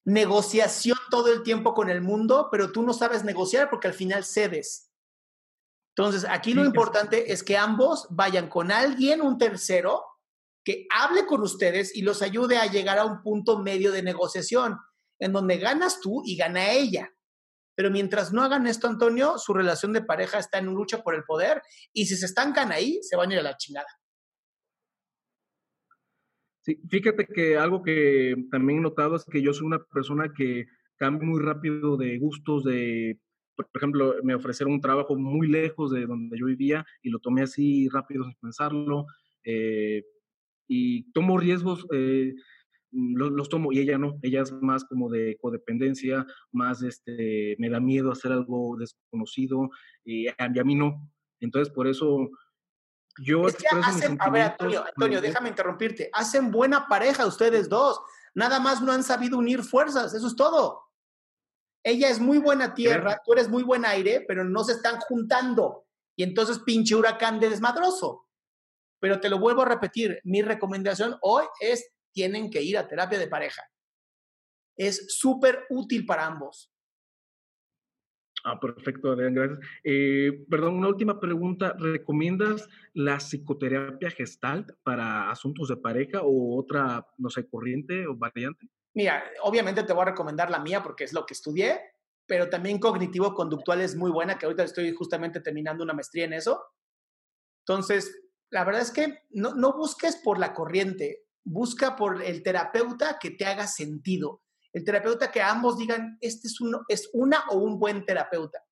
negociación 0.06 0.96
todo 1.10 1.32
el 1.32 1.42
tiempo 1.42 1.74
con 1.74 1.90
el 1.90 2.00
mundo, 2.00 2.48
pero 2.50 2.70
tú 2.70 2.82
no 2.82 2.94
sabes 2.94 3.24
negociar 3.24 3.68
porque 3.68 3.88
al 3.88 3.94
final 3.94 4.24
cedes. 4.24 4.92
Entonces, 5.96 6.24
aquí 6.28 6.54
lo 6.54 6.64
importante 6.64 7.32
es 7.32 7.42
que 7.42 7.56
ambos 7.56 8.06
vayan 8.10 8.48
con 8.48 8.70
alguien, 8.70 9.20
un 9.20 9.36
tercero, 9.36 10.04
que 10.64 10.86
hable 10.90 11.26
con 11.26 11.42
ustedes 11.42 11.94
y 11.94 12.02
los 12.02 12.22
ayude 12.22 12.56
a 12.58 12.66
llegar 12.66 12.98
a 12.98 13.04
un 13.04 13.20
punto 13.20 13.58
medio 13.58 13.90
de 13.90 14.02
negociación, 14.02 14.78
en 15.18 15.32
donde 15.32 15.58
ganas 15.58 16.00
tú 16.00 16.22
y 16.24 16.36
gana 16.36 16.70
ella. 16.70 17.12
Pero 17.74 17.90
mientras 17.90 18.32
no 18.32 18.42
hagan 18.42 18.66
esto, 18.66 18.86
Antonio, 18.86 19.38
su 19.38 19.54
relación 19.54 19.92
de 19.92 20.02
pareja 20.02 20.38
está 20.38 20.58
en 20.58 20.66
lucha 20.66 21.02
por 21.02 21.14
el 21.14 21.24
poder 21.24 21.62
y 21.92 22.06
si 22.06 22.16
se 22.16 22.26
estancan 22.26 22.70
ahí, 22.70 23.00
se 23.02 23.16
van 23.16 23.30
a 23.30 23.34
ir 23.34 23.40
a 23.40 23.42
la 23.42 23.56
chingada. 23.56 23.88
Sí, 26.66 26.80
fíjate 26.88 27.28
que 27.28 27.56
algo 27.56 27.80
que 27.80 28.34
también 28.50 28.80
he 28.80 28.82
notado 28.82 29.14
es 29.14 29.24
que 29.24 29.40
yo 29.40 29.52
soy 29.52 29.68
una 29.68 29.84
persona 29.84 30.32
que 30.36 30.66
cambia 30.96 31.28
muy 31.28 31.40
rápido 31.40 31.96
de 31.96 32.18
gustos, 32.18 32.64
de, 32.64 33.20
por 33.54 33.68
ejemplo, 33.76 34.16
me 34.24 34.34
ofrecieron 34.34 34.74
un 34.74 34.80
trabajo 34.80 35.14
muy 35.16 35.46
lejos 35.46 35.92
de 35.92 36.06
donde 36.06 36.36
yo 36.36 36.46
vivía 36.46 36.84
y 37.04 37.10
lo 37.10 37.20
tomé 37.20 37.42
así 37.42 37.88
rápido 37.88 38.24
sin 38.24 38.34
pensarlo. 38.40 39.06
Eh, 39.44 40.02
y 40.66 41.04
tomo 41.12 41.38
riesgos, 41.38 41.86
eh, 41.92 42.34
los, 42.90 43.30
los, 43.30 43.48
tomo 43.48 43.72
y 43.72 43.78
ella 43.78 43.96
no, 43.96 44.18
ella 44.22 44.42
es 44.42 44.52
más 44.60 44.84
como 44.86 45.08
de 45.08 45.36
codependencia, 45.40 46.26
más 46.50 46.82
este, 46.82 47.54
me 47.60 47.70
da 47.70 47.78
miedo 47.78 48.10
hacer 48.10 48.32
algo 48.32 48.76
desconocido 48.76 49.70
y 50.04 50.26
a 50.26 50.64
mí 50.64 50.74
no. 50.74 51.08
Entonces, 51.38 51.72
por 51.72 51.86
eso 51.86 52.28
yo 53.18 53.46
es 53.46 53.56
que 53.56 53.66
hacen, 53.82 54.16
a 54.20 54.30
ver, 54.30 54.42
Antonio, 54.42 54.84
Antonio, 54.84 55.20
déjame 55.20 55.48
interrumpirte. 55.48 56.10
Hacen 56.12 56.50
buena 56.50 56.86
pareja 56.86 57.26
ustedes 57.26 57.68
dos. 57.68 58.00
Nada 58.34 58.60
más 58.60 58.82
no 58.82 58.92
han 58.92 59.02
sabido 59.02 59.38
unir 59.38 59.62
fuerzas, 59.62 60.12
eso 60.14 60.26
es 60.26 60.36
todo. 60.36 60.82
Ella 61.82 62.10
es 62.10 62.20
muy 62.20 62.38
buena 62.38 62.74
tierra, 62.74 63.22
tú 63.24 63.32
eres 63.32 63.48
muy 63.48 63.62
buen 63.62 63.84
aire, 63.84 64.24
pero 64.26 64.44
no 64.44 64.64
se 64.64 64.72
están 64.72 64.98
juntando. 65.00 65.86
Y 66.16 66.22
entonces 66.22 66.58
pinche 66.58 66.94
huracán 66.94 67.38
de 67.40 67.48
desmadroso. 67.48 68.26
Pero 69.00 69.20
te 69.20 69.28
lo 69.28 69.38
vuelvo 69.38 69.62
a 69.62 69.66
repetir, 69.66 70.20
mi 70.24 70.42
recomendación 70.42 71.16
hoy 71.22 71.44
es 71.60 71.92
tienen 72.12 72.50
que 72.50 72.62
ir 72.62 72.78
a 72.78 72.88
terapia 72.88 73.18
de 73.18 73.28
pareja. 73.28 73.62
Es 74.76 75.18
súper 75.18 75.64
útil 75.70 76.04
para 76.06 76.26
ambos. 76.26 76.72
Ah, 78.48 78.60
perfecto, 78.60 79.10
Adrián, 79.10 79.34
gracias. 79.34 79.58
Eh, 79.82 80.46
perdón, 80.48 80.76
una 80.76 80.86
última 80.86 81.18
pregunta. 81.18 81.74
¿Recomiendas 81.80 82.68
la 82.94 83.16
psicoterapia 83.16 84.08
gestalt 84.10 84.70
para 84.84 85.32
asuntos 85.32 85.66
de 85.66 85.76
pareja 85.76 86.20
o 86.22 86.56
otra, 86.56 87.04
no 87.18 87.28
sé, 87.28 87.48
corriente 87.48 88.06
o 88.06 88.14
variante? 88.14 88.70
Mira, 88.94 89.24
obviamente 89.42 89.82
te 89.82 89.92
voy 89.92 90.02
a 90.02 90.10
recomendar 90.10 90.48
la 90.48 90.60
mía 90.60 90.80
porque 90.80 91.02
es 91.02 91.12
lo 91.12 91.26
que 91.26 91.34
estudié, 91.34 91.80
pero 92.24 92.48
también 92.48 92.78
cognitivo-conductual 92.78 93.80
es 93.80 93.96
muy 93.96 94.12
buena, 94.12 94.38
que 94.38 94.46
ahorita 94.46 94.62
estoy 94.62 94.92
justamente 94.92 95.40
terminando 95.40 95.82
una 95.82 95.92
maestría 95.92 96.26
en 96.26 96.34
eso. 96.34 96.62
Entonces, 97.66 98.16
la 98.50 98.62
verdad 98.62 98.82
es 98.82 98.92
que 98.92 99.24
no, 99.30 99.56
no 99.56 99.72
busques 99.72 100.18
por 100.22 100.38
la 100.38 100.54
corriente, 100.54 101.24
busca 101.42 101.96
por 101.96 102.22
el 102.22 102.44
terapeuta 102.44 103.18
que 103.20 103.32
te 103.32 103.44
haga 103.44 103.66
sentido 103.66 104.44
el 104.76 104.84
terapeuta 104.84 105.32
que 105.32 105.40
ambos 105.40 105.78
digan, 105.78 106.18
este 106.20 106.48
es, 106.48 106.60
uno, 106.60 106.82
es 106.88 107.08
una 107.14 107.44
o 107.48 107.56
un 107.56 107.78
buen 107.78 108.04
terapeuta. 108.04 108.62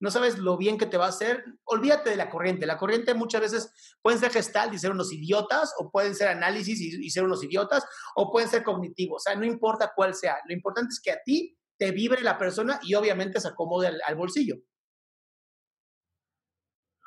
No 0.00 0.10
sabes 0.10 0.38
lo 0.38 0.56
bien 0.56 0.78
que 0.78 0.86
te 0.86 0.96
va 0.96 1.04
a 1.04 1.10
hacer. 1.10 1.44
Olvídate 1.64 2.08
de 2.08 2.16
la 2.16 2.30
corriente. 2.30 2.64
La 2.64 2.78
corriente 2.78 3.12
muchas 3.12 3.42
veces 3.42 3.98
pueden 4.00 4.18
ser 4.18 4.30
gestal 4.30 4.72
y 4.72 4.78
ser 4.78 4.90
unos 4.90 5.12
idiotas, 5.12 5.74
o 5.78 5.90
pueden 5.90 6.14
ser 6.14 6.28
análisis 6.28 6.80
y, 6.80 7.10
ser 7.10 7.24
unos 7.24 7.44
idiotas, 7.44 7.84
o 8.16 8.32
pueden 8.32 8.48
ser 8.48 8.62
cognitivos. 8.62 9.16
O 9.20 9.22
sea, 9.22 9.38
no 9.38 9.44
importa 9.44 9.92
cuál 9.94 10.14
sea. 10.14 10.38
Lo 10.48 10.54
importante 10.54 10.94
es 10.94 11.00
que 11.02 11.10
a 11.10 11.20
ti 11.22 11.54
te 11.76 11.90
vibre 11.90 12.22
la 12.22 12.38
persona 12.38 12.80
y 12.82 12.94
obviamente 12.94 13.38
se 13.38 13.48
acomode 13.48 13.88
al, 13.88 14.16
bolsillo. 14.16 14.56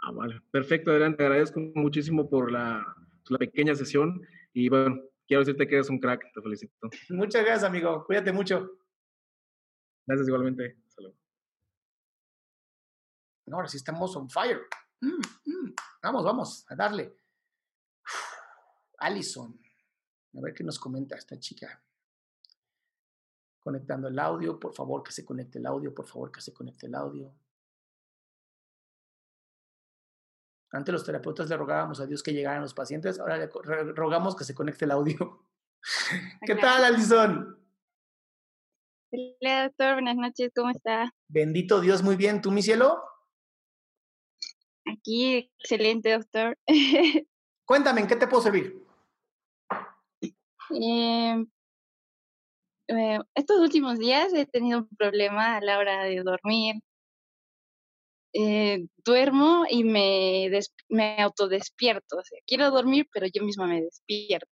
Ah, 0.04 0.12
vale. 0.12 0.42
Perfecto, 0.52 0.92
adelante. 0.92 1.18
Te 1.18 1.26
agradezco 1.26 1.60
muchísimo 1.74 2.30
por 2.30 2.52
la 2.52 2.86
pequeña 3.40 3.74
sesión 3.74 4.22
y 4.54 4.70
bueno, 4.70 5.02
quiero 5.28 5.42
decirte 5.42 5.68
que 5.68 5.76
eres 5.76 5.90
un 5.90 6.00
crack, 6.00 6.32
te 6.34 6.42
felicito. 6.42 6.90
Muchas 7.10 7.44
gracias, 7.44 7.64
amigo. 7.64 8.06
Cuídate 8.06 8.32
mucho. 8.32 8.80
Gracias 10.08 10.28
igualmente. 10.28 10.82
Salud. 10.88 11.14
ahora 13.52 13.68
sí 13.68 13.78
estamos 13.78 14.16
on 14.16 14.30
fire. 14.30 14.62
Mm, 15.02 15.10
mm. 15.46 15.76
Vamos, 16.02 16.24
vamos, 16.24 16.66
a 16.70 16.76
darle. 16.76 17.16
Allison. 19.00 19.60
A 20.36 20.42
ver 20.42 20.54
qué 20.54 20.64
nos 20.64 20.80
comenta 20.80 21.16
esta 21.16 21.38
chica. 21.40 21.84
Conectando 23.60 24.08
el 24.08 24.18
audio, 24.18 24.60
por 24.60 24.74
favor 24.74 25.04
que 25.04 25.12
se 25.12 25.26
conecte 25.26 25.60
el 25.60 25.66
audio, 25.66 25.94
por 25.94 26.08
favor 26.08 26.32
que 26.32 26.40
se 26.40 26.54
conecte 26.54 26.88
el 26.88 26.96
audio. 26.96 27.34
Antes 30.78 30.94
los 30.94 31.04
terapeutas 31.04 31.50
le 31.50 31.58
rogábamos 31.58 32.00
a 32.00 32.06
Dios 32.06 32.22
que 32.22 32.34
llegaran 32.34 32.62
los 32.62 32.76
pacientes, 32.76 33.20
ahora 33.20 33.38
le 33.38 33.48
rogamos 33.48 34.36
que 34.36 34.44
se 34.44 34.54
conecte 34.54 34.86
el 34.86 34.92
audio. 34.92 35.44
¿Qué 36.46 36.54
tal, 36.54 36.86
Alison? 36.86 37.58
Hola, 39.12 39.64
doctor. 39.64 39.94
Buenas 39.94 40.18
noches. 40.18 40.52
¿Cómo 40.56 40.70
está? 40.70 41.12
Bendito 41.28 41.82
Dios, 41.82 42.04
muy 42.04 42.16
bien. 42.16 42.44
¿Tú, 42.44 42.52
mi 42.52 42.62
cielo? 42.62 43.02
Aquí, 44.86 45.50
excelente, 45.58 46.12
doctor. 46.12 46.56
Cuéntame, 47.66 48.02
¿en 48.02 48.08
qué 48.08 48.16
te 48.16 48.28
puedo 48.28 48.44
servir? 48.44 48.80
Eh, 50.70 51.44
eh, 52.90 53.20
estos 53.34 53.60
últimos 53.60 53.98
días 53.98 54.32
he 54.32 54.46
tenido 54.46 54.82
un 54.82 54.90
problema 54.96 55.58
a 55.58 55.62
la 55.62 55.80
hora 55.80 56.04
de 56.04 56.22
dormir. 56.22 56.76
Eh, 58.34 58.86
duermo 58.98 59.66
y 59.70 59.84
me, 59.84 60.50
me 60.90 61.22
autodespierto. 61.22 62.18
O 62.18 62.24
sea, 62.24 62.40
quiero 62.46 62.70
dormir, 62.72 63.08
pero 63.12 63.26
yo 63.28 63.44
misma 63.44 63.68
me 63.68 63.82
despierto. 63.82 64.48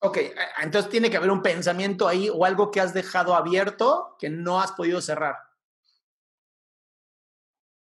Ok, 0.00 0.18
entonces 0.62 0.90
tiene 0.90 1.08
que 1.10 1.16
haber 1.16 1.30
un 1.30 1.40
pensamiento 1.40 2.06
ahí 2.06 2.28
o 2.28 2.44
algo 2.44 2.70
que 2.70 2.80
has 2.80 2.92
dejado 2.92 3.34
abierto 3.34 4.16
que 4.18 4.28
no 4.28 4.60
has 4.60 4.72
podido 4.72 5.00
cerrar. 5.00 5.36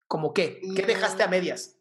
¿Cómo 0.09 0.34
qué? 0.34 0.60
¿Qué 0.74 0.82
dejaste 0.82 1.22
a 1.22 1.28
medias? 1.28 1.78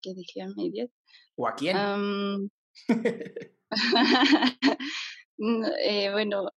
¿Qué 0.00 0.14
dije 0.14 0.42
a 0.42 0.48
medias? 0.48 0.88
¿O 1.34 1.48
a 1.48 1.54
quién? 1.56 1.76
Eh, 5.40 6.10
bueno, 6.10 6.50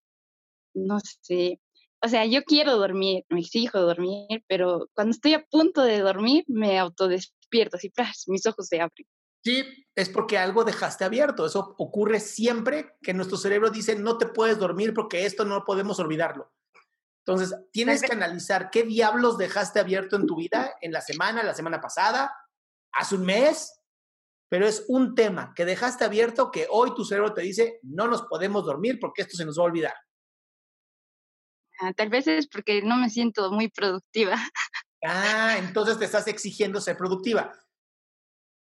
no 0.73 0.99
sé. 1.21 1.59
O 2.03 2.07
sea, 2.07 2.25
yo 2.25 2.43
quiero 2.43 2.77
dormir, 2.77 3.25
me 3.29 3.41
exijo 3.41 3.79
dormir, 3.79 4.43
pero 4.47 4.89
cuando 4.93 5.11
estoy 5.11 5.35
a 5.35 5.45
punto 5.45 5.83
de 5.83 5.99
dormir, 5.99 6.43
me 6.47 6.79
autodespierto, 6.79 7.77
así, 7.77 7.89
¡pras! 7.89 8.23
mis 8.27 8.45
ojos 8.45 8.67
se 8.67 8.81
abren. 8.81 9.05
Sí, 9.43 9.63
es 9.95 10.09
porque 10.09 10.37
algo 10.37 10.63
dejaste 10.63 11.03
abierto. 11.03 11.45
Eso 11.45 11.75
ocurre 11.77 12.19
siempre 12.19 12.95
que 13.01 13.13
nuestro 13.13 13.37
cerebro 13.37 13.69
dice 13.69 13.95
no 13.95 14.17
te 14.17 14.27
puedes 14.27 14.57
dormir 14.59 14.93
porque 14.93 15.25
esto 15.25 15.45
no 15.45 15.63
podemos 15.63 15.99
olvidarlo. 15.99 16.51
Entonces, 17.25 17.55
tienes 17.71 18.01
que 18.01 18.13
analizar 18.13 18.69
qué 18.71 18.83
diablos 18.83 19.37
dejaste 19.37 19.79
abierto 19.79 20.15
en 20.15 20.25
tu 20.25 20.35
vida 20.35 20.73
en 20.81 20.91
la 20.91 21.01
semana, 21.01 21.43
la 21.43 21.53
semana 21.53 21.79
pasada, 21.79 22.35
hace 22.93 23.15
un 23.15 23.25
mes, 23.25 23.79
pero 24.49 24.67
es 24.67 24.85
un 24.87 25.13
tema 25.13 25.53
que 25.55 25.65
dejaste 25.65 26.03
abierto 26.03 26.51
que 26.51 26.67
hoy 26.69 26.93
tu 26.95 27.05
cerebro 27.05 27.33
te 27.33 27.41
dice 27.41 27.79
no 27.83 28.07
nos 28.07 28.23
podemos 28.23 28.65
dormir 28.65 28.99
porque 28.99 29.21
esto 29.21 29.37
se 29.37 29.45
nos 29.45 29.57
va 29.57 29.63
a 29.63 29.65
olvidar. 29.67 29.93
Ah, 31.81 31.93
tal 31.93 32.09
vez 32.09 32.27
es 32.27 32.47
porque 32.47 32.81
no 32.83 32.95
me 32.97 33.09
siento 33.09 33.51
muy 33.51 33.67
productiva. 33.69 34.35
Ah, 35.03 35.55
entonces 35.57 35.97
te 35.97 36.05
estás 36.05 36.27
exigiendo 36.27 36.79
ser 36.79 36.95
productiva. 36.95 37.51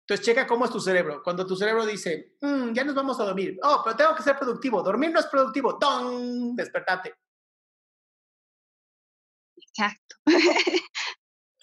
Entonces, 0.08 0.24
checa 0.24 0.46
cómo 0.46 0.64
es 0.64 0.70
tu 0.70 0.78
cerebro. 0.80 1.20
Cuando 1.22 1.44
tu 1.44 1.56
cerebro 1.56 1.84
dice, 1.84 2.36
"Mm, 2.40 2.72
ya 2.72 2.84
nos 2.84 2.94
vamos 2.94 3.18
a 3.18 3.24
dormir. 3.24 3.58
Oh, 3.62 3.80
pero 3.84 3.96
tengo 3.96 4.14
que 4.14 4.22
ser 4.22 4.36
productivo. 4.38 4.80
Dormir 4.82 5.10
no 5.10 5.18
es 5.18 5.26
productivo. 5.26 5.72
¡Don! 5.80 6.54
Despertate. 6.54 7.16
Exacto. 9.56 10.16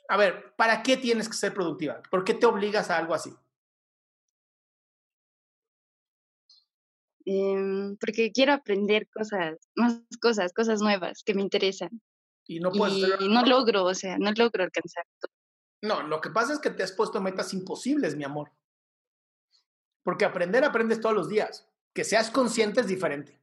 A 0.10 0.18
ver, 0.18 0.53
¿para 0.57 0.84
qué 0.84 0.98
tienes 0.98 1.30
que 1.30 1.36
ser 1.36 1.53
productiva? 1.53 2.02
¿Por 2.11 2.24
qué 2.24 2.34
te 2.34 2.45
obligas 2.45 2.90
a 2.90 2.98
algo 2.98 3.14
así? 3.14 3.34
Em, 7.26 7.95
porque 7.98 8.32
quiero 8.32 8.54
aprender 8.54 9.08
cosas, 9.10 9.58
más 9.76 10.02
cosas, 10.22 10.52
cosas 10.54 10.82
nuevas 10.82 11.24
que 11.24 11.34
me 11.34 11.41
interesan. 11.41 12.02
Y 12.45 12.60
no 12.60 12.72
puedes 12.72 12.98
y 12.98 13.04
hacerlo- 13.06 13.28
no 13.34 13.45
logro, 13.45 13.86
o 13.86 13.94
sea, 13.94 14.18
no 14.18 14.32
logro 14.34 14.64
alcanzar 14.64 15.06
todo. 15.20 15.32
No, 15.82 16.04
lo 16.08 16.20
que 16.22 16.30
pasa 16.30 16.54
es 16.54 16.60
que 16.60 16.70
te 16.70 16.84
has 16.84 16.91
puesto 16.91 17.22
metas 17.22 17.54
imposibles, 17.54 18.16
mi 18.16 18.24
amor. 18.24 18.52
Porque 20.04 20.26
aprender, 20.26 20.64
aprendes 20.66 21.00
todos 21.00 21.16
los 21.16 21.30
días. 21.30 21.68
Que 21.94 22.04
seas 22.04 22.30
consciente 22.32 22.82
es 22.82 22.88
diferente. 22.88 23.40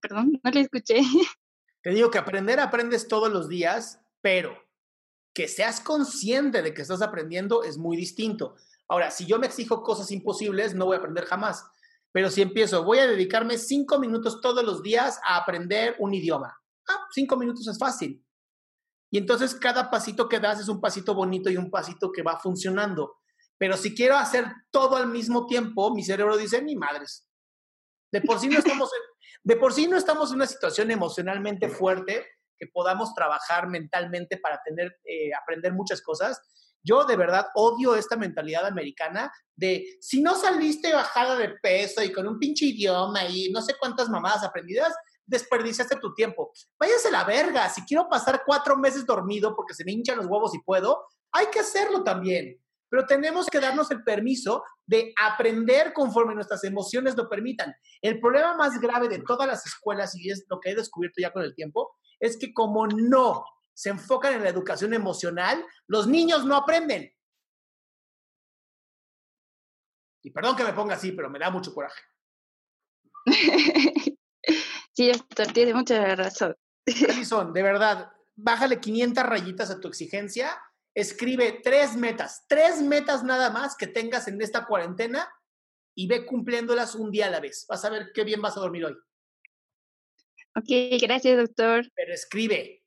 Perdón, 0.00 0.40
no 0.42 0.50
le 0.50 0.60
escuché. 0.60 1.00
Te 1.82 1.90
digo 1.90 2.10
que 2.10 2.18
aprender, 2.18 2.60
aprendes 2.60 3.08
todos 3.08 3.32
los 3.32 3.48
días, 3.48 4.00
pero 4.20 4.56
que 5.34 5.46
seas 5.48 5.80
consciente 5.80 6.62
de 6.62 6.74
que 6.74 6.82
estás 6.82 7.02
aprendiendo 7.02 7.62
es 7.62 7.78
muy 7.78 7.96
distinto. 7.96 8.56
Ahora, 8.88 9.10
si 9.10 9.26
yo 9.26 9.38
me 9.38 9.46
exijo 9.46 9.82
cosas 9.82 10.10
imposibles, 10.10 10.74
no 10.74 10.86
voy 10.86 10.96
a 10.96 10.98
aprender 10.98 11.24
jamás. 11.26 11.64
Pero 12.12 12.30
si 12.30 12.40
empiezo, 12.40 12.84
voy 12.84 12.98
a 12.98 13.06
dedicarme 13.06 13.58
cinco 13.58 13.98
minutos 13.98 14.40
todos 14.40 14.64
los 14.64 14.82
días 14.82 15.20
a 15.24 15.36
aprender 15.36 15.94
un 15.98 16.14
idioma. 16.14 16.58
Ah, 16.88 17.06
cinco 17.12 17.36
minutos 17.36 17.68
es 17.68 17.78
fácil. 17.78 18.24
Y 19.10 19.18
entonces 19.18 19.54
cada 19.54 19.90
pasito 19.90 20.28
que 20.28 20.40
das 20.40 20.60
es 20.60 20.68
un 20.68 20.80
pasito 20.80 21.14
bonito 21.14 21.50
y 21.50 21.56
un 21.56 21.70
pasito 21.70 22.10
que 22.10 22.22
va 22.22 22.38
funcionando. 22.38 23.18
Pero 23.58 23.76
si 23.76 23.94
quiero 23.94 24.16
hacer 24.16 24.46
todo 24.70 24.96
al 24.96 25.08
mismo 25.08 25.46
tiempo, 25.46 25.94
mi 25.94 26.02
cerebro 26.02 26.36
dice, 26.36 26.62
ni 26.62 26.76
madres. 26.76 27.26
De 28.10 28.22
por 28.22 28.38
sí 28.38 28.48
no 28.48 28.58
estamos 28.58 28.90
de 29.44 29.56
por 29.56 29.72
sí 29.72 29.86
no 29.86 29.96
estamos 29.96 30.30
en 30.30 30.36
una 30.36 30.46
situación 30.46 30.90
emocionalmente 30.90 31.68
fuerte 31.68 32.26
que 32.58 32.66
podamos 32.66 33.14
trabajar 33.14 33.68
mentalmente 33.68 34.38
para 34.38 34.60
eh, 35.04 35.30
aprender 35.40 35.72
muchas 35.72 36.02
cosas. 36.02 36.40
Yo 36.82 37.04
de 37.04 37.16
verdad 37.16 37.46
odio 37.54 37.94
esta 37.94 38.16
mentalidad 38.16 38.66
americana 38.66 39.32
de 39.56 39.98
si 40.00 40.22
no 40.22 40.34
saliste 40.34 40.92
bajada 40.92 41.36
de 41.36 41.50
peso 41.60 42.02
y 42.02 42.12
con 42.12 42.26
un 42.26 42.38
pinche 42.38 42.66
idioma 42.66 43.24
y 43.26 43.50
no 43.50 43.60
sé 43.60 43.74
cuántas 43.78 44.08
mamadas 44.08 44.44
aprendidas, 44.44 44.94
desperdiciaste 45.26 45.96
tu 45.96 46.14
tiempo. 46.14 46.52
Váyase 46.78 47.10
la 47.10 47.24
verga. 47.24 47.68
Si 47.68 47.82
quiero 47.82 48.08
pasar 48.08 48.42
cuatro 48.46 48.76
meses 48.76 49.04
dormido 49.04 49.54
porque 49.54 49.74
se 49.74 49.84
me 49.84 49.92
hinchan 49.92 50.16
los 50.16 50.26
huevos 50.26 50.54
y 50.54 50.60
puedo, 50.60 51.04
hay 51.32 51.46
que 51.46 51.60
hacerlo 51.60 52.02
también. 52.02 52.58
Pero 52.88 53.06
tenemos 53.06 53.46
que 53.46 53.60
darnos 53.60 53.90
el 53.90 54.02
permiso 54.02 54.64
de 54.86 55.12
aprender 55.22 55.92
conforme 55.92 56.34
nuestras 56.34 56.64
emociones 56.64 57.14
lo 57.16 57.28
permitan. 57.28 57.74
El 58.00 58.18
problema 58.18 58.56
más 58.56 58.80
grave 58.80 59.08
de 59.08 59.18
todas 59.18 59.46
las 59.46 59.66
escuelas, 59.66 60.16
y 60.16 60.30
es 60.30 60.46
lo 60.48 60.58
que 60.58 60.70
he 60.70 60.74
descubierto 60.74 61.20
ya 61.20 61.30
con 61.30 61.42
el 61.42 61.54
tiempo, 61.54 61.94
es 62.18 62.38
que 62.38 62.54
como 62.54 62.86
no 62.86 63.44
se 63.78 63.90
enfocan 63.90 64.34
en 64.34 64.42
la 64.42 64.48
educación 64.48 64.92
emocional, 64.92 65.64
los 65.86 66.08
niños 66.08 66.44
no 66.44 66.56
aprenden. 66.56 67.14
Y 70.20 70.30
perdón 70.30 70.56
que 70.56 70.64
me 70.64 70.72
ponga 70.72 70.96
así, 70.96 71.12
pero 71.12 71.30
me 71.30 71.38
da 71.38 71.48
mucho 71.50 71.72
coraje. 71.72 72.02
Sí, 74.92 75.10
esto 75.10 75.44
tiene 75.54 75.74
mucha 75.74 76.16
razón. 76.16 76.56
Alison, 77.08 77.52
de 77.52 77.62
verdad, 77.62 78.10
bájale 78.34 78.80
500 78.80 79.24
rayitas 79.24 79.70
a 79.70 79.78
tu 79.78 79.86
exigencia, 79.86 80.60
escribe 80.92 81.60
tres 81.62 81.94
metas, 81.94 82.46
tres 82.48 82.82
metas 82.82 83.22
nada 83.22 83.50
más 83.50 83.76
que 83.76 83.86
tengas 83.86 84.26
en 84.26 84.42
esta 84.42 84.66
cuarentena 84.66 85.32
y 85.94 86.08
ve 86.08 86.26
cumpliéndolas 86.26 86.96
un 86.96 87.12
día 87.12 87.26
a 87.26 87.30
la 87.30 87.38
vez. 87.38 87.64
Vas 87.68 87.84
a 87.84 87.90
ver 87.90 88.10
qué 88.12 88.24
bien 88.24 88.42
vas 88.42 88.56
a 88.56 88.60
dormir 88.60 88.86
hoy. 88.86 88.96
Ok, 90.56 91.00
gracias, 91.00 91.36
doctor. 91.36 91.88
Pero 91.94 92.12
escribe. 92.12 92.77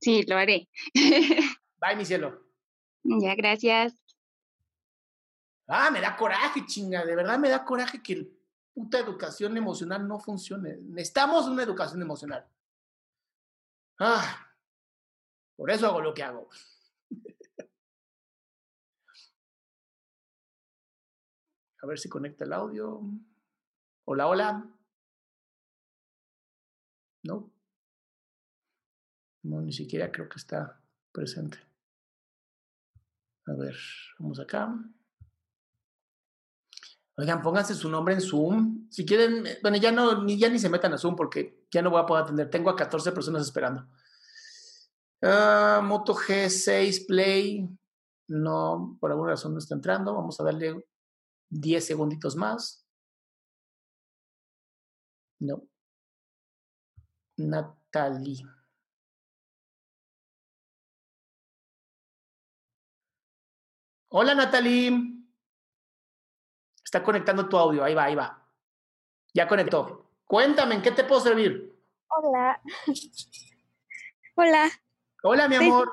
Sí, 0.00 0.22
lo 0.24 0.36
haré. 0.36 0.68
Bye, 1.80 1.96
mi 1.96 2.04
cielo. 2.04 2.44
Ya, 3.02 3.34
gracias. 3.34 3.94
Ah, 5.66 5.90
me 5.90 6.00
da 6.00 6.16
coraje, 6.16 6.64
chinga. 6.66 7.04
De 7.04 7.14
verdad 7.14 7.38
me 7.38 7.48
da 7.48 7.64
coraje 7.64 8.02
que 8.02 8.14
el 8.14 8.38
puta 8.72 8.98
educación 8.98 9.56
emocional 9.56 10.06
no 10.06 10.18
funcione. 10.18 10.76
Necesitamos 10.76 11.46
una 11.46 11.62
educación 11.62 12.00
emocional. 12.00 12.48
Ah, 13.98 14.46
por 15.56 15.70
eso 15.70 15.86
hago 15.88 16.00
lo 16.00 16.14
que 16.14 16.22
hago. 16.22 16.48
A 21.80 21.86
ver 21.86 21.98
si 21.98 22.08
conecta 22.08 22.44
el 22.44 22.52
audio. 22.52 23.02
Hola, 24.04 24.26
hola. 24.28 24.64
No. 27.24 27.57
No, 29.48 29.62
ni 29.62 29.72
siquiera 29.72 30.12
creo 30.12 30.28
que 30.28 30.36
está 30.36 30.78
presente. 31.10 31.58
A 33.46 33.54
ver, 33.54 33.74
vamos 34.18 34.38
acá. 34.38 34.74
Oigan, 37.16 37.40
pónganse 37.40 37.74
su 37.74 37.88
nombre 37.88 38.14
en 38.14 38.20
Zoom. 38.20 38.88
Si 38.90 39.06
quieren, 39.06 39.46
eh, 39.46 39.58
bueno, 39.62 39.78
ya 39.78 39.90
no, 39.90 40.22
ni, 40.22 40.38
ya 40.38 40.50
ni 40.50 40.58
se 40.58 40.68
metan 40.68 40.92
a 40.92 40.98
Zoom 40.98 41.16
porque 41.16 41.66
ya 41.70 41.80
no 41.80 41.90
voy 41.90 42.02
a 42.02 42.06
poder 42.06 42.24
atender. 42.24 42.50
Tengo 42.50 42.68
a 42.68 42.76
14 42.76 43.10
personas 43.12 43.42
esperando. 43.42 43.88
Ah, 45.22 45.80
Moto 45.82 46.14
G6 46.14 47.06
Play. 47.06 47.68
No, 48.28 48.98
por 49.00 49.10
alguna 49.10 49.30
razón 49.30 49.54
no 49.54 49.58
está 49.58 49.74
entrando. 49.74 50.14
Vamos 50.14 50.38
a 50.40 50.44
darle 50.44 50.86
10 51.48 51.86
segunditos 51.86 52.36
más. 52.36 52.86
No. 55.40 55.62
Natalie. 57.38 58.57
Hola, 64.10 64.34
Natalie. 64.34 64.92
Está 66.82 67.02
conectando 67.02 67.48
tu 67.48 67.58
audio. 67.58 67.84
Ahí 67.84 67.94
va, 67.94 68.04
ahí 68.04 68.14
va. 68.14 68.42
Ya 69.34 69.46
conectó. 69.46 70.10
Cuéntame, 70.24 70.76
¿en 70.76 70.82
qué 70.82 70.90
te 70.90 71.04
puedo 71.04 71.20
servir? 71.20 71.74
Hola. 72.08 72.60
Hola. 74.34 74.70
Hola, 75.22 75.48
mi 75.48 75.56
amor. 75.56 75.92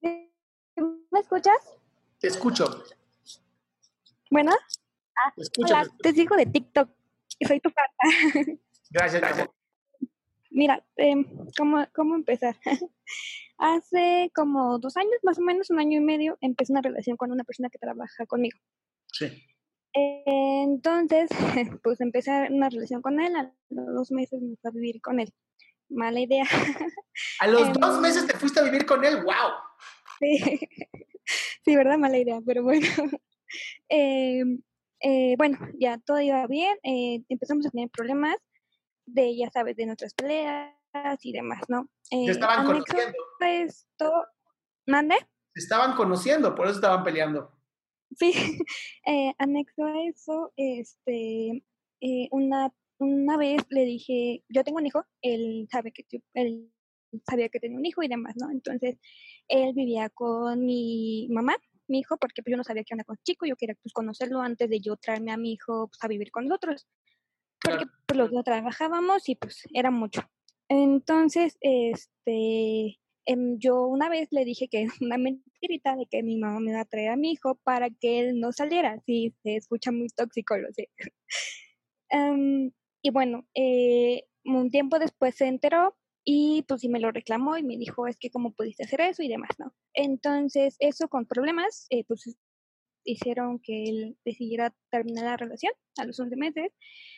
¿Me 0.00 1.20
escuchas? 1.20 1.56
Te 2.18 2.28
escucho. 2.28 2.84
Bueno. 4.30 4.52
Ah, 5.16 5.32
Te 5.34 5.42
escucho, 5.42 5.74
hola, 5.74 5.88
te 6.02 6.12
sigo 6.12 6.36
de 6.36 6.44
TikTok 6.44 6.90
y 7.38 7.46
soy 7.46 7.60
tu 7.60 7.70
fan. 7.70 7.86
Gracias, 8.90 9.22
amor. 9.22 9.54
Mira, 10.56 10.82
em, 10.96 11.26
¿cómo, 11.54 11.86
¿cómo 11.94 12.14
empezar? 12.14 12.56
Hace 13.58 14.30
como 14.34 14.78
dos 14.78 14.96
años, 14.96 15.18
más 15.22 15.38
o 15.38 15.42
menos, 15.42 15.68
un 15.68 15.78
año 15.78 15.98
y 15.98 16.02
medio, 16.02 16.38
empecé 16.40 16.72
una 16.72 16.80
relación 16.80 17.18
con 17.18 17.30
una 17.30 17.44
persona 17.44 17.68
que 17.68 17.78
trabaja 17.78 18.24
conmigo. 18.24 18.58
Sí. 19.12 19.26
Entonces, 19.92 21.28
pues 21.82 22.00
empecé 22.00 22.48
una 22.50 22.70
relación 22.70 23.02
con 23.02 23.20
él, 23.20 23.36
a 23.36 23.52
los 23.68 23.94
dos 23.94 24.10
meses 24.12 24.40
me 24.40 24.56
fui 24.56 24.70
a 24.70 24.70
vivir 24.70 25.02
con 25.02 25.20
él. 25.20 25.30
Mala 25.90 26.20
idea. 26.20 26.46
A 27.40 27.46
los 27.48 27.70
dos 27.78 27.96
Em, 27.96 28.00
meses 28.00 28.26
te 28.26 28.32
fuiste 28.38 28.58
a 28.60 28.62
vivir 28.62 28.86
con 28.86 29.04
él, 29.04 29.16
wow. 29.24 29.52
Sí, 30.20 30.58
sí, 31.66 31.76
¿verdad? 31.76 31.98
Mala 31.98 32.16
idea, 32.16 32.40
pero 32.46 32.62
bueno. 32.62 32.86
Em, 33.90 34.62
eh, 35.00 35.34
bueno, 35.36 35.58
ya 35.78 35.98
todo 35.98 36.18
iba 36.18 36.46
bien, 36.46 36.78
eh, 36.82 37.22
empezamos 37.28 37.66
a 37.66 37.70
tener 37.70 37.90
problemas 37.90 38.36
de, 39.06 39.36
ya 39.36 39.50
sabes, 39.50 39.76
de 39.76 39.86
nuestras 39.86 40.14
peleas 40.14 40.74
y 41.22 41.32
demás, 41.32 41.62
¿no? 41.68 41.88
Eh, 42.10 42.26
estaban 42.28 42.66
anexo 42.66 42.94
conociendo. 42.94 43.18
esto, 43.40 44.24
¿mande? 44.86 45.16
Estaban 45.54 45.96
conociendo, 45.96 46.54
por 46.54 46.66
eso 46.66 46.76
estaban 46.76 47.04
peleando. 47.04 47.52
Sí, 48.16 48.32
eh, 49.06 49.32
anexo 49.38 49.84
a 49.84 50.04
eso, 50.04 50.52
este, 50.56 51.64
eh, 52.00 52.28
una, 52.30 52.72
una 52.98 53.36
vez 53.36 53.62
le 53.70 53.84
dije, 53.84 54.44
yo 54.48 54.64
tengo 54.64 54.78
un 54.78 54.86
hijo, 54.86 55.04
él 55.22 55.66
sabe 55.70 55.92
que 55.92 56.04
él 56.34 56.72
sabía 57.28 57.48
que 57.48 57.60
tenía 57.60 57.78
un 57.78 57.86
hijo 57.86 58.02
y 58.02 58.08
demás, 58.08 58.34
¿no? 58.36 58.50
Entonces, 58.50 58.98
él 59.48 59.72
vivía 59.74 60.10
con 60.10 60.64
mi 60.64 61.28
mamá, 61.30 61.56
mi 61.88 62.00
hijo, 62.00 62.16
porque 62.16 62.42
pues, 62.42 62.52
yo 62.52 62.56
no 62.56 62.64
sabía 62.64 62.84
que 62.84 62.94
era 62.94 63.04
con 63.04 63.16
chico, 63.24 63.46
yo 63.46 63.56
quería 63.56 63.76
pues 63.82 63.92
conocerlo 63.92 64.40
antes 64.40 64.68
de 64.68 64.80
yo 64.80 64.96
traerme 64.96 65.32
a 65.32 65.36
mi 65.36 65.52
hijo 65.52 65.88
pues, 65.88 66.02
a 66.02 66.08
vivir 66.08 66.30
con 66.30 66.46
nosotros, 66.46 66.86
porque 67.66 67.86
pues, 68.06 68.18
los 68.18 68.30
dos 68.30 68.44
trabajábamos 68.44 69.28
y 69.28 69.36
pues 69.36 69.62
era 69.72 69.90
mucho. 69.90 70.22
Entonces, 70.68 71.56
este, 71.60 72.98
em, 73.26 73.58
yo 73.58 73.86
una 73.86 74.08
vez 74.08 74.28
le 74.30 74.44
dije 74.44 74.68
que 74.68 74.86
una 75.02 75.18
mentirita 75.18 75.96
de 75.96 76.06
que 76.06 76.22
mi 76.22 76.38
mamá 76.38 76.60
me 76.60 76.70
iba 76.72 76.80
a 76.80 76.84
traer 76.84 77.10
a 77.10 77.16
mi 77.16 77.32
hijo 77.32 77.56
para 77.64 77.90
que 77.90 78.20
él 78.20 78.40
no 78.40 78.52
saliera. 78.52 79.00
Sí, 79.06 79.34
se 79.42 79.56
escucha 79.56 79.92
muy 79.92 80.08
tóxico, 80.08 80.56
lo 80.56 80.72
sé. 80.72 80.88
Em, 82.08 82.70
y 83.02 83.10
bueno, 83.10 83.48
eh, 83.54 84.22
un 84.44 84.70
tiempo 84.70 85.00
después 85.00 85.34
se 85.34 85.48
enteró 85.48 85.96
y 86.24 86.64
pues 86.68 86.80
sí 86.80 86.88
me 86.88 87.00
lo 87.00 87.10
reclamó 87.10 87.58
y 87.58 87.64
me 87.64 87.76
dijo, 87.76 88.06
es 88.06 88.16
que 88.16 88.30
cómo 88.30 88.52
pudiste 88.52 88.84
hacer 88.84 89.00
eso 89.00 89.22
y 89.22 89.28
demás, 89.28 89.50
¿no? 89.58 89.74
Entonces, 89.92 90.76
eso 90.78 91.08
con 91.08 91.26
problemas, 91.26 91.86
eh, 91.90 92.04
pues 92.04 92.36
hicieron 93.06 93.58
que 93.58 93.84
él 93.84 94.18
decidiera 94.24 94.74
terminar 94.90 95.24
la 95.24 95.36
relación 95.36 95.72
a 95.96 96.04
los 96.04 96.18
11 96.18 96.36
meses. 96.36 96.72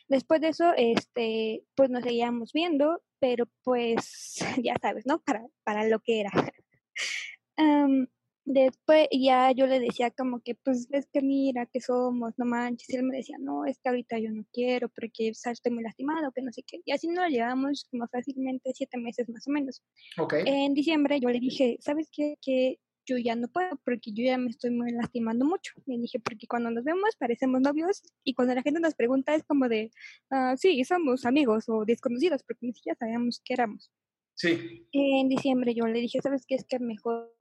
Después 0.09 0.41
de 0.41 0.49
eso, 0.49 0.73
este, 0.77 1.65
pues 1.75 1.91
nos 1.91 2.05
seguíamos 2.05 2.53
viendo, 2.53 3.03
pero 3.19 3.47
pues 3.65 4.37
ya 4.63 4.75
sabes, 4.81 5.07
¿no? 5.07 5.21
Para, 5.21 5.47
para 5.65 5.89
lo 5.89 6.01
que 6.01 6.21
era. 6.21 6.31
Am, 7.57 8.07
después 8.45 9.09
ya 9.13 9.53
yo 9.53 9.67
le 9.67 9.81
decía 9.81 10.11
como 10.11 10.41
que, 10.41 10.55
pues 10.55 10.89
es 10.91 11.07
que 11.13 11.21
mira, 11.21 11.67
que 11.67 11.81
somos, 11.81 12.35
no 12.37 12.45
manches. 12.45 12.89
Y 12.91 12.97
él 12.97 13.03
me 13.03 13.17
decía, 13.17 13.37
no, 13.39 13.67
es 13.67 13.79
que 13.79 13.89
ahorita 13.89 14.19
yo 14.19 14.31
no 14.31 14.45
quiero 14.53 14.89
porque 14.89 15.35
¿sabes? 15.35 15.59
estoy 15.59 15.73
muy 15.73 15.83
lastimado, 15.83 16.33
que 16.33 16.43
no 16.43 16.53
sé 16.53 16.63
qué. 16.67 16.81
Y 16.85 16.93
así 16.93 17.09
nos 17.09 17.29
llevamos 17.29 17.87
como 17.91 18.07
fácilmente 18.09 18.73
siete 18.75 18.99
meses 18.99 19.29
más 19.29 19.47
o 19.47 19.51
menos. 19.51 19.83
Ok. 20.19 20.35
En 20.47 20.75
diciembre 20.75 21.21
yo 21.21 21.29
le 21.29 21.41
dije, 21.41 21.77
¿sabes 21.81 22.09
qué? 22.11 22.37
Que 22.41 22.79
yo 23.09 23.17
ya 23.17 23.35
no 23.35 23.49
puedo 23.49 23.81
porque 23.85 24.13
yo 24.13 24.25
ya 24.25 24.37
me 24.37 24.51
estoy 24.51 24.71
muy 24.71 24.93
lastimando 24.93 25.45
mucho. 25.45 25.73
Le 25.87 25.99
dije, 25.99 26.21
porque 26.21 26.47
cuando 26.47 26.71
nos 26.71 26.85
vemos 26.85 27.17
parecemos 27.19 27.61
novios 27.61 28.03
y 28.25 28.35
cuando 28.35 28.55
la 28.55 28.63
gente 28.63 28.81
nos 28.81 28.95
pregunta 28.95 29.35
es 29.35 29.45
como 29.45 29.69
de, 29.69 29.91
"Ah, 30.31 30.55
sí, 30.57 30.85
somos 30.85 31.25
amigos 31.25 31.65
o 31.69 31.85
desconocidos 31.85 32.43
porque 32.43 32.67
ni 32.67 32.73
siquiera 32.75 32.97
sabíamos 32.99 33.41
qué 33.45 33.55
éramos. 33.55 33.91
Sí. 34.35 34.87
En 34.93 35.29
diciembre 35.29 35.75
yo 35.75 35.87
le 35.87 36.01
dije, 36.01 36.21
¿sabes 36.23 36.45
qué? 36.47 36.55
Es 36.57 36.65
que 36.65 36.79
mejor 36.79 37.33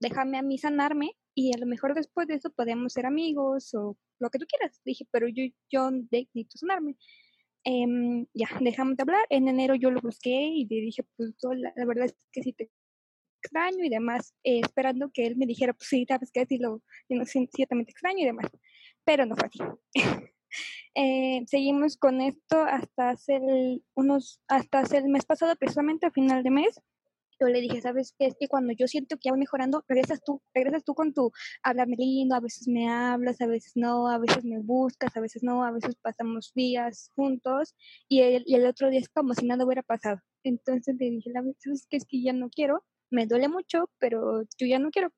déjame 0.00 0.38
a 0.38 0.42
mí 0.42 0.58
sanarme 0.58 1.16
y 1.34 1.54
a 1.54 1.58
lo 1.58 1.66
mejor 1.66 1.94
después 1.94 2.28
de 2.28 2.34
eso 2.34 2.50
podemos 2.50 2.92
ser 2.92 3.06
amigos 3.06 3.74
o 3.74 3.96
lo 4.18 4.30
que 4.30 4.38
tú 4.38 4.46
quieras. 4.46 4.80
Dije, 4.84 5.06
pero 5.10 5.28
yo, 5.28 5.44
yo 5.70 5.90
necesito 5.90 6.58
sanarme. 6.58 6.96
Em, 7.64 8.26
ya, 8.34 8.48
dejamos 8.60 8.96
de 8.96 9.02
hablar. 9.02 9.26
En 9.30 9.48
enero 9.48 9.74
yo 9.74 9.90
lo 9.90 10.00
busqué 10.00 10.30
y 10.30 10.66
le 10.66 10.80
dije, 10.80 11.02
pues 11.16 11.34
la, 11.56 11.72
la 11.76 11.84
verdad 11.84 12.06
es 12.06 12.14
que 12.32 12.42
sí 12.42 12.52
te 12.52 12.70
extraño 13.42 13.84
y 13.84 13.88
demás, 13.88 14.34
eh, 14.44 14.60
esperando 14.60 15.10
que 15.12 15.26
él 15.26 15.36
me 15.36 15.46
dijera, 15.46 15.72
pues 15.72 15.88
sí, 15.88 16.04
sabes 16.08 16.30
que 16.32 16.46
sí, 16.46 16.58
lo, 16.58 16.82
no, 17.08 17.24
sí, 17.24 17.48
sí, 17.52 17.62
yo 17.62 17.66
también 17.66 17.86
te 17.86 17.92
extraño 17.92 18.20
y 18.20 18.26
demás. 18.26 18.46
Pero 19.04 19.26
no 19.26 19.36
fue 19.36 19.48
así. 19.48 19.58
Eh, 20.96 21.44
seguimos 21.46 21.96
con 21.96 22.20
esto 22.20 22.62
hasta 22.62 23.10
hace 23.10 23.36
el, 23.36 23.84
unos, 23.94 24.40
hasta 24.48 24.80
hace 24.80 24.98
el 24.98 25.08
mes 25.08 25.24
pasado, 25.24 25.54
precisamente 25.56 26.06
a 26.06 26.10
final 26.10 26.42
de 26.42 26.50
mes. 26.50 26.80
Yo 27.40 27.46
le 27.46 27.60
dije, 27.60 27.80
¿sabes 27.80 28.14
qué? 28.18 28.26
Es 28.26 28.36
que 28.38 28.48
cuando 28.48 28.72
yo 28.74 28.86
siento 28.86 29.16
que 29.16 29.22
ya 29.26 29.32
voy 29.32 29.38
mejorando, 29.38 29.82
regresas 29.88 30.20
tú, 30.22 30.42
regresas 30.52 30.84
tú 30.84 30.94
con 30.94 31.14
tu 31.14 31.32
hablarme 31.62 31.96
lindo, 31.96 32.34
a 32.34 32.40
veces 32.40 32.68
me 32.68 32.90
hablas, 32.90 33.40
a 33.40 33.46
veces 33.46 33.72
no, 33.76 34.08
a 34.08 34.18
veces 34.18 34.44
me 34.44 34.58
buscas, 34.58 35.16
a 35.16 35.20
veces 35.20 35.42
no, 35.42 35.64
a 35.64 35.70
veces 35.70 35.96
pasamos 36.02 36.52
días 36.54 37.10
juntos 37.14 37.74
y 38.08 38.20
el, 38.20 38.42
y 38.46 38.56
el 38.56 38.66
otro 38.66 38.90
día 38.90 39.00
es 39.00 39.08
como 39.08 39.32
si 39.34 39.46
nada 39.46 39.64
hubiera 39.64 39.82
pasado. 39.82 40.20
Entonces 40.44 40.96
le 40.98 41.10
dije, 41.10 41.30
la 41.30 41.40
verdad 41.40 41.56
es 41.72 41.86
que 41.86 41.96
es 41.96 42.04
que 42.04 42.20
ya 42.22 42.32
no 42.32 42.50
quiero, 42.50 42.84
me 43.10 43.26
duele 43.26 43.48
mucho, 43.48 43.90
pero 43.98 44.42
yo 44.58 44.66
ya 44.66 44.78
no 44.78 44.90
quiero. 44.90 45.08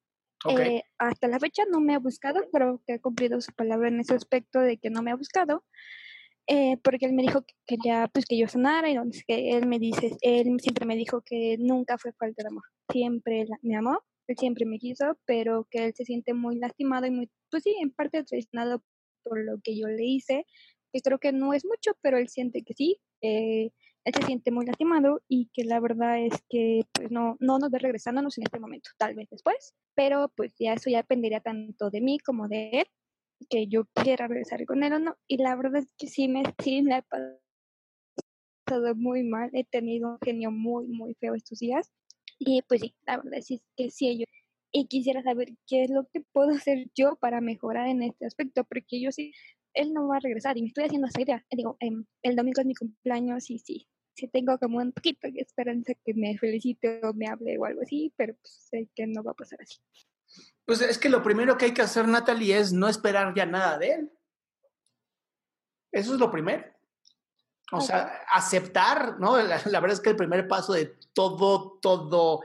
Ok. 0.44 0.58
Eh, 0.58 0.82
hasta 0.98 1.28
la 1.28 1.38
fecha 1.38 1.62
no 1.70 1.80
me 1.80 1.94
ha 1.94 1.98
buscado, 1.98 2.40
creo 2.52 2.82
que 2.86 2.94
ha 2.94 2.98
cumplido 3.00 3.40
su 3.40 3.52
palabra 3.52 3.88
en 3.88 4.00
ese 4.00 4.14
aspecto 4.14 4.60
de 4.60 4.78
que 4.78 4.90
no 4.90 5.02
me 5.02 5.12
ha 5.12 5.16
buscado, 5.16 5.64
eh, 6.48 6.76
porque 6.82 7.06
él 7.06 7.12
me 7.12 7.22
dijo 7.22 7.42
que 7.42 7.54
quería 7.66 8.08
pues 8.12 8.24
que 8.26 8.36
yo 8.36 8.48
sanara 8.48 8.90
y 8.90 8.96
donde 8.96 9.22
que 9.26 9.50
él 9.52 9.66
me 9.66 9.78
dice, 9.78 10.16
él 10.20 10.58
siempre 10.60 10.86
me 10.86 10.96
dijo 10.96 11.22
que 11.24 11.56
nunca 11.58 11.96
fue 11.98 12.12
falta 12.12 12.42
de 12.42 12.48
amor, 12.48 12.64
siempre 12.90 13.46
me 13.62 13.76
amó, 13.76 14.00
él 14.26 14.36
siempre 14.36 14.66
me 14.66 14.78
quiso, 14.78 15.16
pero 15.26 15.68
que 15.70 15.84
él 15.84 15.94
se 15.94 16.04
siente 16.04 16.34
muy 16.34 16.58
lastimado 16.58 17.06
y 17.06 17.12
muy, 17.12 17.30
pues 17.50 17.62
sí, 17.62 17.76
en 17.80 17.92
parte 17.92 18.24
traicionado 18.24 18.82
por 19.22 19.38
lo 19.44 19.60
que 19.62 19.78
yo 19.78 19.86
le 19.86 20.04
hice, 20.04 20.44
que 20.92 21.00
creo 21.00 21.18
que 21.18 21.32
no 21.32 21.54
es 21.54 21.64
mucho, 21.64 21.92
pero 22.02 22.18
él 22.18 22.28
siente 22.28 22.62
que 22.62 22.74
sí, 22.74 23.00
eh, 23.22 23.70
él 24.04 24.14
se 24.14 24.22
siente 24.26 24.50
muy 24.50 24.66
lastimado 24.66 25.22
y 25.28 25.48
que 25.52 25.64
la 25.64 25.80
verdad 25.80 26.18
es 26.24 26.42
que 26.48 26.82
pues 26.92 27.10
no, 27.10 27.36
no 27.40 27.58
nos 27.58 27.70
ve 27.70 27.78
regresándonos 27.78 28.36
en 28.38 28.44
este 28.44 28.58
momento, 28.58 28.90
tal 28.98 29.14
vez 29.14 29.28
después, 29.30 29.74
pero 29.94 30.30
pues 30.36 30.52
ya 30.58 30.74
eso 30.74 30.90
ya 30.90 30.98
dependería 30.98 31.40
tanto 31.40 31.90
de 31.90 32.00
mí 32.00 32.18
como 32.18 32.48
de 32.48 32.70
él, 32.70 32.86
que 33.48 33.66
yo 33.66 33.84
quiera 33.94 34.26
regresar 34.26 34.64
con 34.66 34.82
él 34.82 34.92
o 34.92 34.98
no, 34.98 35.16
y 35.26 35.36
la 35.38 35.54
verdad 35.56 35.82
es 35.82 35.92
que 35.98 36.08
sí 36.08 36.28
me, 36.28 36.42
sí 36.62 36.82
me 36.82 36.94
ha 36.94 37.02
pasado 37.02 38.94
muy 38.94 39.22
mal, 39.22 39.50
he 39.52 39.64
tenido 39.64 40.10
un 40.10 40.18
genio 40.22 40.50
muy, 40.50 40.86
muy 40.86 41.14
feo 41.14 41.34
estos 41.34 41.58
días, 41.58 41.92
y 42.38 42.62
pues 42.62 42.80
sí, 42.80 42.94
la 43.06 43.18
verdad 43.18 43.34
es 43.34 43.62
que 43.76 43.90
sí, 43.90 44.18
yo, 44.18 44.24
y 44.72 44.86
quisiera 44.86 45.22
saber 45.22 45.48
qué 45.66 45.84
es 45.84 45.90
lo 45.90 46.08
que 46.08 46.22
puedo 46.32 46.50
hacer 46.50 46.90
yo 46.94 47.16
para 47.16 47.40
mejorar 47.40 47.88
en 47.88 48.02
este 48.02 48.26
aspecto, 48.26 48.64
porque 48.64 49.00
yo 49.00 49.12
sí, 49.12 49.32
él 49.74 49.92
no 49.92 50.08
va 50.08 50.16
a 50.16 50.20
regresar 50.20 50.56
y 50.56 50.62
me 50.62 50.68
estoy 50.68 50.84
haciendo 50.84 51.08
esa 51.08 51.20
idea. 51.20 51.44
Digo, 51.50 51.76
em, 51.80 52.04
el 52.22 52.36
domingo 52.36 52.60
es 52.60 52.66
mi 52.66 52.74
cumpleaños 52.74 53.50
y 53.50 53.58
sí, 53.58 53.86
sí 54.14 54.28
tengo 54.28 54.58
como 54.58 54.78
un 54.78 54.92
poquito 54.92 55.28
de 55.30 55.40
esperanza 55.40 55.92
que 56.04 56.14
me 56.14 56.36
felicite 56.38 57.00
o 57.04 57.12
me 57.14 57.28
hable 57.28 57.58
o 57.58 57.64
algo 57.64 57.82
así, 57.82 58.12
pero 58.16 58.34
pues 58.34 58.68
sé 58.70 58.88
que 58.94 59.06
no 59.06 59.22
va 59.22 59.32
a 59.32 59.34
pasar 59.34 59.60
así. 59.62 59.80
Pues 60.64 60.80
es 60.80 60.98
que 60.98 61.08
lo 61.08 61.22
primero 61.22 61.56
que 61.56 61.66
hay 61.66 61.74
que 61.74 61.82
hacer, 61.82 62.06
Natalie, 62.06 62.58
es 62.58 62.72
no 62.72 62.88
esperar 62.88 63.34
ya 63.34 63.46
nada 63.46 63.78
de 63.78 63.92
él. 63.92 64.12
Eso 65.90 66.14
es 66.14 66.20
lo 66.20 66.30
primero. 66.30 66.64
O 67.72 67.80
sea, 67.80 68.22
aceptar, 68.30 69.18
¿no? 69.18 69.36
La, 69.38 69.60
la 69.64 69.80
verdad 69.80 69.94
es 69.94 70.00
que 70.00 70.10
el 70.10 70.16
primer 70.16 70.46
paso 70.46 70.74
de 70.74 70.94
todo, 71.14 71.78
todo, 71.80 72.42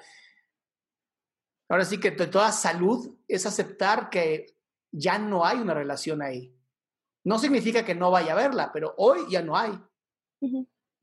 ahora 1.69 1.83
sí 1.83 1.99
que 1.99 2.11
de 2.11 2.27
toda 2.27 2.51
salud 2.51 3.17
es 3.27 3.45
aceptar 3.45 4.09
que 4.09 4.57
ya 4.91 5.19
no 5.19 5.45
hay 5.45 5.57
una 5.57 5.73
relación 5.73 6.21
ahí. 6.21 6.53
No 7.25 7.39
significa 7.39 7.83
que 7.83 7.93
no 7.93 8.09
vaya 8.09 8.31
a 8.31 8.35
haberla, 8.35 8.71
pero 8.71 8.93
hoy 8.97 9.29
ya 9.29 9.41
no 9.41 9.57
hay. 9.57 9.77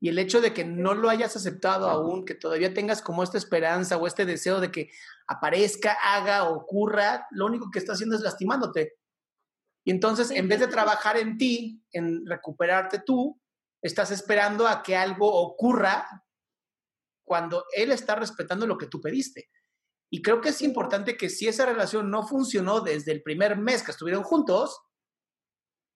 Y 0.00 0.08
el 0.08 0.18
hecho 0.18 0.40
de 0.40 0.52
que 0.52 0.64
no 0.64 0.94
lo 0.94 1.08
hayas 1.08 1.34
aceptado 1.36 1.88
aún, 1.88 2.24
que 2.24 2.34
todavía 2.34 2.74
tengas 2.74 3.00
como 3.00 3.22
esta 3.22 3.38
esperanza 3.38 3.96
o 3.96 4.06
este 4.06 4.26
deseo 4.26 4.60
de 4.60 4.70
que 4.70 4.90
aparezca, 5.26 5.96
haga, 6.02 6.48
ocurra, 6.48 7.26
lo 7.30 7.46
único 7.46 7.70
que 7.70 7.78
está 7.78 7.92
haciendo 7.92 8.16
es 8.16 8.22
lastimándote. 8.22 8.98
Y 9.84 9.90
entonces, 9.90 10.30
en 10.30 10.48
vez 10.48 10.60
de 10.60 10.66
trabajar 10.66 11.16
en 11.16 11.38
ti, 11.38 11.82
en 11.92 12.26
recuperarte 12.26 13.00
tú, 13.00 13.40
estás 13.82 14.10
esperando 14.10 14.66
a 14.66 14.82
que 14.82 14.96
algo 14.96 15.32
ocurra 15.32 16.06
cuando 17.24 17.64
él 17.74 17.92
está 17.92 18.14
respetando 18.14 18.66
lo 18.66 18.78
que 18.78 18.86
tú 18.86 19.00
pediste. 19.00 19.50
Y 20.10 20.22
creo 20.22 20.40
que 20.40 20.50
es 20.50 20.62
importante 20.62 21.16
que 21.16 21.28
si 21.28 21.48
esa 21.48 21.66
relación 21.66 22.10
no 22.10 22.26
funcionó 22.26 22.80
desde 22.80 23.12
el 23.12 23.22
primer 23.22 23.56
mes 23.56 23.82
que 23.82 23.90
estuvieron 23.90 24.22
juntos, 24.22 24.80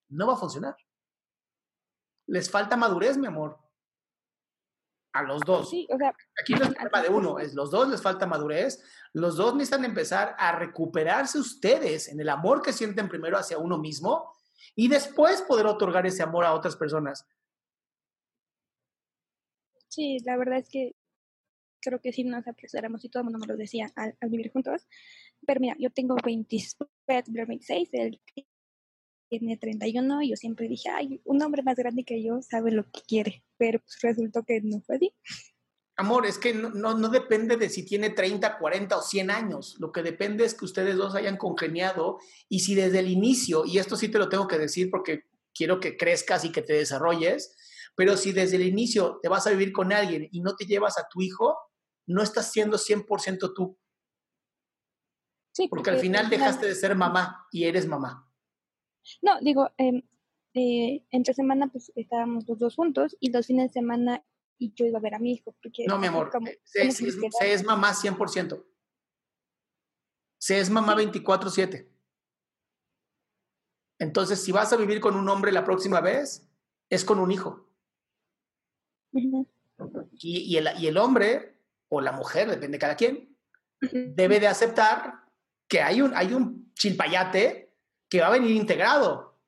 no 0.08 0.26
va 0.26 0.34
a 0.34 0.38
funcionar. 0.38 0.76
Les 2.26 2.50
falta 2.50 2.76
madurez, 2.76 3.16
mi 3.16 3.26
amor. 3.26 3.58
A 5.18 5.22
los 5.24 5.40
dos. 5.40 5.70
Sí, 5.70 5.84
o 5.90 5.98
sea, 5.98 6.14
Aquí 6.40 6.54
no 6.54 6.64
es 6.64 6.74
problema 6.74 7.02
de 7.02 7.08
uno, 7.08 7.38
es 7.40 7.54
los 7.54 7.72
dos 7.72 7.88
les 7.88 8.00
falta 8.00 8.24
madurez, 8.24 8.80
los 9.12 9.36
dos 9.36 9.52
necesitan 9.54 9.84
empezar 9.84 10.36
a 10.38 10.52
recuperarse 10.52 11.40
ustedes 11.40 12.08
en 12.08 12.20
el 12.20 12.28
amor 12.28 12.62
que 12.62 12.72
sienten 12.72 13.08
primero 13.08 13.36
hacia 13.36 13.58
uno 13.58 13.78
mismo 13.78 14.32
y 14.76 14.86
después 14.86 15.42
poder 15.42 15.66
otorgar 15.66 16.06
ese 16.06 16.22
amor 16.22 16.44
a 16.44 16.54
otras 16.54 16.76
personas. 16.76 17.26
Sí, 19.88 20.18
la 20.24 20.36
verdad 20.36 20.58
es 20.58 20.68
que 20.68 20.94
creo 21.80 22.00
que 22.00 22.12
sí 22.12 22.22
nos 22.22 22.46
apresuramos 22.46 23.04
y 23.04 23.08
todo 23.08 23.22
el 23.22 23.24
mundo 23.24 23.40
me 23.40 23.46
lo 23.46 23.56
decía 23.56 23.90
al, 23.96 24.16
al 24.20 24.28
vivir 24.28 24.52
juntos. 24.52 24.86
Pero 25.44 25.60
mira, 25.60 25.74
yo 25.80 25.90
tengo 25.90 26.14
20, 26.24 26.56
voy 27.08 27.16
a 27.16 27.22
cumplir 27.24 27.46
26, 27.46 27.88
él 27.92 28.20
tiene 29.28 29.56
31 29.56 30.22
y 30.22 30.30
yo 30.30 30.36
siempre 30.36 30.68
dije, 30.68 30.88
ay, 30.90 31.20
un 31.24 31.42
hombre 31.42 31.62
más 31.62 31.76
grande 31.76 32.04
que 32.04 32.22
yo 32.22 32.40
sabe 32.42 32.72
lo 32.72 32.84
que 32.90 33.00
quiere, 33.06 33.44
pero 33.56 33.80
pues 33.80 33.98
resultó 34.00 34.42
que 34.44 34.60
no 34.62 34.80
fue 34.80 34.96
así. 34.96 35.14
Amor, 35.96 36.26
es 36.26 36.38
que 36.38 36.54
no, 36.54 36.70
no, 36.70 36.96
no 36.96 37.08
depende 37.08 37.56
de 37.56 37.68
si 37.68 37.84
tiene 37.84 38.10
30, 38.10 38.58
40 38.58 38.96
o 38.96 39.02
100 39.02 39.30
años. 39.30 39.76
Lo 39.80 39.90
que 39.90 40.02
depende 40.02 40.44
es 40.44 40.54
que 40.54 40.64
ustedes 40.64 40.96
dos 40.96 41.16
hayan 41.16 41.36
congeniado 41.36 42.18
y 42.48 42.60
si 42.60 42.76
desde 42.76 43.00
el 43.00 43.10
inicio, 43.10 43.64
y 43.64 43.78
esto 43.78 43.96
sí 43.96 44.08
te 44.08 44.18
lo 44.18 44.28
tengo 44.28 44.46
que 44.46 44.58
decir 44.58 44.90
porque 44.90 45.24
quiero 45.52 45.80
que 45.80 45.96
crezcas 45.96 46.44
y 46.44 46.52
que 46.52 46.62
te 46.62 46.74
desarrolles, 46.74 47.56
pero 47.96 48.16
si 48.16 48.30
desde 48.30 48.56
el 48.56 48.62
inicio 48.62 49.18
te 49.20 49.28
vas 49.28 49.48
a 49.48 49.50
vivir 49.50 49.72
con 49.72 49.92
alguien 49.92 50.28
y 50.30 50.40
no 50.40 50.54
te 50.54 50.66
llevas 50.66 50.98
a 50.98 51.08
tu 51.08 51.20
hijo, 51.20 51.58
no 52.06 52.22
estás 52.22 52.52
siendo 52.52 52.78
100% 52.78 53.52
tú. 53.52 53.76
Sí, 55.50 55.66
Porque 55.66 55.90
al 55.90 55.98
final 55.98 56.30
dejaste 56.30 56.66
de 56.66 56.76
ser 56.76 56.94
mamá 56.94 57.48
y 57.50 57.64
eres 57.64 57.88
mamá. 57.88 58.27
No, 59.22 59.40
digo, 59.40 59.70
eh, 59.78 60.02
eh, 60.54 61.04
entre 61.10 61.34
semana 61.34 61.68
pues 61.68 61.92
estábamos 61.94 62.46
los 62.48 62.58
dos 62.58 62.74
juntos 62.76 63.16
y 63.20 63.30
los 63.30 63.46
fines 63.46 63.68
de 63.70 63.72
semana 63.74 64.24
y 64.58 64.72
yo 64.74 64.86
iba 64.86 64.98
a 64.98 65.02
ver 65.02 65.14
a 65.14 65.18
mi 65.18 65.32
hijo. 65.32 65.54
Porque 65.62 65.84
No, 65.86 65.98
mi 65.98 66.06
amor, 66.08 66.30
como- 66.30 66.46
se, 66.64 66.80
como 66.80 66.92
se- 66.92 67.04
que 67.04 67.10
se 67.12 67.16
quedaba- 67.20 67.46
es 67.46 67.64
mamá 67.64 67.94
100%. 67.94 68.64
Se 70.40 70.58
es 70.60 70.70
mamá 70.70 70.94
24/7. 70.94 71.88
Entonces, 74.00 74.42
si 74.42 74.52
vas 74.52 74.72
a 74.72 74.76
vivir 74.76 75.00
con 75.00 75.16
un 75.16 75.28
hombre 75.28 75.50
la 75.52 75.64
próxima 75.64 76.00
vez, 76.00 76.48
es 76.88 77.04
con 77.04 77.18
un 77.18 77.32
hijo. 77.32 77.68
Y 80.12 80.56
el, 80.56 80.68
y 80.78 80.86
el 80.86 80.96
hombre 80.98 81.56
o 81.88 82.00
la 82.00 82.12
mujer, 82.12 82.48
depende 82.48 82.76
de 82.76 82.78
cada 82.78 82.96
quien, 82.96 83.36
debe 83.80 84.38
de 84.40 84.46
aceptar 84.46 85.24
que 85.68 85.80
hay 85.82 86.00
un, 86.02 86.12
hay 86.14 86.32
un 86.34 86.72
chilpayate 86.74 87.67
que 88.08 88.20
va 88.20 88.28
a 88.28 88.32
venir 88.32 88.52
integrado. 88.52 89.38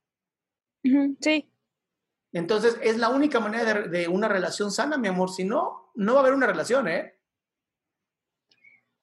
Sí, 1.21 1.51
Entonces, 2.33 2.79
es 2.83 2.97
la 2.97 3.11
única 3.11 3.41
manera 3.41 3.65
de, 3.65 3.89
de 3.89 4.09
una 4.09 4.29
relación 4.29 4.71
sana, 4.71 4.97
mi 4.97 5.09
amor. 5.09 5.31
Si 5.31 5.45
no, 5.45 5.93
no 5.95 6.15
va 6.15 6.21
a 6.21 6.23
haber 6.23 6.35
una 6.35 6.47
relación, 6.47 6.89
¿eh? 6.89 7.21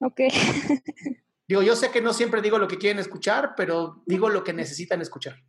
ok. 0.00 0.20
Digo, 1.48 1.62
yo 1.62 1.74
sé 1.76 1.90
que 1.90 2.02
no 2.02 2.12
siempre 2.12 2.42
digo 2.42 2.58
lo 2.58 2.68
que 2.68 2.76
quieren 2.76 2.98
escuchar, 2.98 3.54
pero 3.56 4.02
digo 4.04 4.28
lo 4.28 4.44
que 4.44 4.52
necesitan 4.52 5.00
escuchar. 5.00 5.42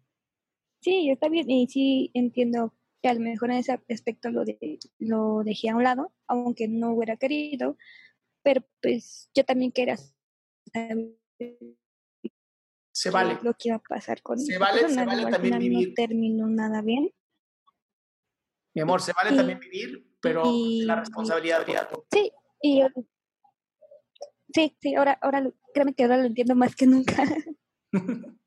Sí, 0.81 1.09
está 1.09 1.27
bien 1.27 1.49
y 1.51 1.67
sí 1.67 2.09
entiendo 2.13 2.73
que 3.01 3.09
a 3.09 3.13
lo 3.13 3.19
mejor 3.19 3.51
en 3.51 3.57
ese 3.57 3.77
aspecto 3.89 4.29
lo, 4.29 4.45
de, 4.45 4.79
lo 4.97 5.43
dejé 5.43 5.69
a 5.69 5.75
un 5.75 5.83
lado, 5.83 6.13
aunque 6.25 6.69
no 6.69 6.93
hubiera 6.93 7.17
querido, 7.17 7.77
pero 8.43 8.63
pues 8.81 9.29
yo 9.35 9.43
también 9.43 9.73
quería 9.73 9.97
saber 9.97 11.17
Se 13.01 13.11
vale. 13.11 13.39
lo 13.41 13.53
que 13.53 13.69
iba 13.69 13.77
a 13.77 13.79
pasar 13.79 14.21
con 14.21 14.37
Se 14.39 14.57
vale- 14.57 14.89
se 14.89 15.05
vale 15.05 15.25
también 15.31 15.57
vivir. 15.59 15.87
no 15.89 15.93
terminó 15.95 16.47
nada 16.47 16.81
bien. 16.81 17.13
Mi 18.75 18.81
amor, 18.81 19.01
se 19.01 19.13
vale 19.13 19.33
Y- 19.33 19.37
también 19.37 19.59
vivir, 19.59 20.05
pero 20.19 20.43
y- 20.45 20.83
la 20.85 20.95
responsabilidad 20.97 21.65
de 21.65 21.73
todo. 21.89 22.05
Sí, 22.11 22.31
y 22.61 22.81
sí, 24.53 24.75
sí, 24.81 24.95
ahora, 24.95 25.17
ahora 25.21 25.39
lo- 25.41 25.53
créeme 25.73 25.93
que 25.93 26.03
ahora 26.03 26.17
lo 26.17 26.25
entiendo 26.25 26.55
más 26.55 26.75
que 26.75 26.85
nunca. 26.87 27.23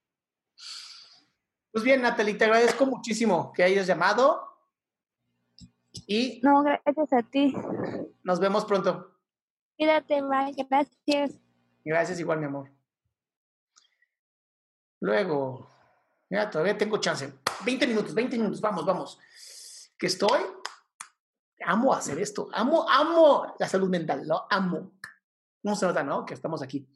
Pues 1.73 1.85
bien, 1.85 2.03
Natalie, 2.03 2.35
te 2.35 2.45
agradezco 2.45 2.85
muchísimo 2.85 3.51
que 3.55 3.63
hayas 3.63 3.87
llamado 3.87 4.43
y 6.07 6.39
No, 6.43 6.63
gracias 6.63 7.11
a 7.15 7.23
ti. 7.23 7.55
nos 8.23 8.39
vemos 8.41 8.67
pronto. 8.67 9.19
Cuídate, 9.79 10.21
bye, 10.21 10.53
gracias. 10.69 11.41
Gracias 11.83 12.21
igual, 12.21 12.41
mi 12.41 12.45
amor. 12.45 12.71
Luego, 15.03 15.69
mira, 16.31 16.49
todavía 16.49 16.79
tengo 16.79 16.99
chance. 16.99 17.33
20 17.65 17.87
minutos, 17.89 18.15
20 18.15 18.37
minutos, 18.39 18.61
vamos, 18.61 18.87
vamos. 18.87 19.19
Que 19.99 20.07
estoy, 20.07 20.41
amo 21.65 21.93
hacer 21.93 22.21
esto, 22.21 22.49
amo, 22.53 22.89
amo 22.89 23.53
la 23.59 23.69
salud 23.69 23.89
mental, 23.89 24.27
lo 24.29 24.47
amo. 24.49 24.93
No 25.65 25.75
se 25.75 25.87
nota, 25.87 26.05
¿no? 26.05 26.25
Que 26.25 26.35
estamos 26.35 26.63
aquí. 26.63 26.89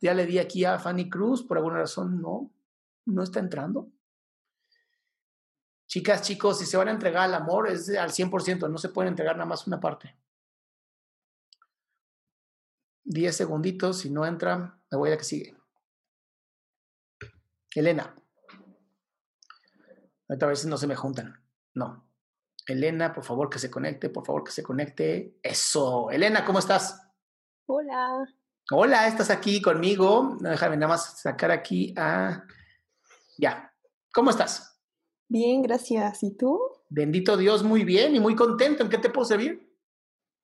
Ya 0.00 0.14
le 0.14 0.26
di 0.26 0.38
aquí 0.38 0.64
a 0.64 0.78
Fanny 0.78 1.10
Cruz, 1.10 1.42
por 1.42 1.56
alguna 1.56 1.78
razón 1.78 2.22
no, 2.22 2.52
no 3.06 3.22
está 3.24 3.40
entrando. 3.40 3.90
Chicas, 5.88 6.22
chicos, 6.22 6.60
si 6.60 6.66
se 6.66 6.76
van 6.76 6.86
a 6.86 6.92
entregar 6.92 7.24
al 7.24 7.34
amor 7.34 7.68
es 7.68 7.88
al 7.96 8.10
100%, 8.10 8.70
no 8.70 8.78
se 8.78 8.90
pueden 8.90 9.08
entregar 9.08 9.36
nada 9.36 9.48
más 9.48 9.66
una 9.66 9.80
parte. 9.80 10.16
10 13.02 13.36
segunditos, 13.36 13.98
si 13.98 14.10
no 14.10 14.24
entra, 14.24 14.78
me 14.88 14.98
voy 14.98 15.10
a 15.10 15.18
que 15.18 15.24
sigue. 15.24 15.63
Elena. 17.74 18.14
Ahorita 20.28 20.46
a 20.46 20.48
ver 20.48 20.56
si 20.56 20.68
no 20.68 20.76
se 20.76 20.86
me 20.86 20.96
juntan. 20.96 21.34
No. 21.74 22.08
Elena, 22.66 23.12
por 23.12 23.24
favor 23.24 23.50
que 23.50 23.58
se 23.58 23.70
conecte, 23.70 24.08
por 24.08 24.24
favor 24.24 24.44
que 24.44 24.52
se 24.52 24.62
conecte. 24.62 25.38
Eso. 25.42 26.10
Elena, 26.10 26.44
¿cómo 26.44 26.58
estás? 26.58 27.00
Hola. 27.66 28.24
Hola, 28.70 29.06
estás 29.06 29.30
aquí 29.30 29.60
conmigo. 29.60 30.38
Déjame 30.40 30.76
nada 30.76 30.94
más 30.94 31.20
sacar 31.20 31.50
aquí 31.50 31.94
a... 31.96 32.44
Ya. 33.36 33.70
¿Cómo 34.14 34.30
estás? 34.30 34.80
Bien, 35.28 35.60
gracias. 35.62 36.22
¿Y 36.22 36.36
tú? 36.36 36.58
Bendito 36.88 37.36
Dios, 37.36 37.62
muy 37.62 37.84
bien 37.84 38.14
y 38.14 38.20
muy 38.20 38.36
contento. 38.36 38.84
¿En 38.84 38.88
qué 38.88 38.98
te 38.98 39.10
puedo 39.10 39.26
servir? 39.26 39.70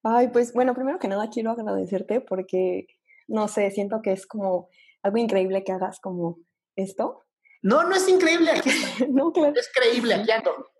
Ay, 0.02 0.28
pues 0.28 0.52
bueno, 0.52 0.74
primero 0.74 0.98
que 0.98 1.08
nada 1.08 1.30
quiero 1.30 1.50
agradecerte 1.52 2.20
porque, 2.20 2.86
no 3.28 3.48
sé, 3.48 3.70
siento 3.70 4.02
que 4.02 4.12
es 4.12 4.26
como 4.26 4.68
algo 5.02 5.18
increíble 5.18 5.62
que 5.64 5.72
hagas 5.72 6.00
como 6.00 6.38
esto. 6.82 7.24
No, 7.62 7.84
no 7.84 7.94
es 7.94 8.08
increíble. 8.08 8.52
Aquí 8.52 8.70
no, 9.08 9.32
claro. 9.32 9.54
Es 9.56 9.70
creíble, 9.72 10.14
aquí 10.14 10.30
ando. 10.30 10.70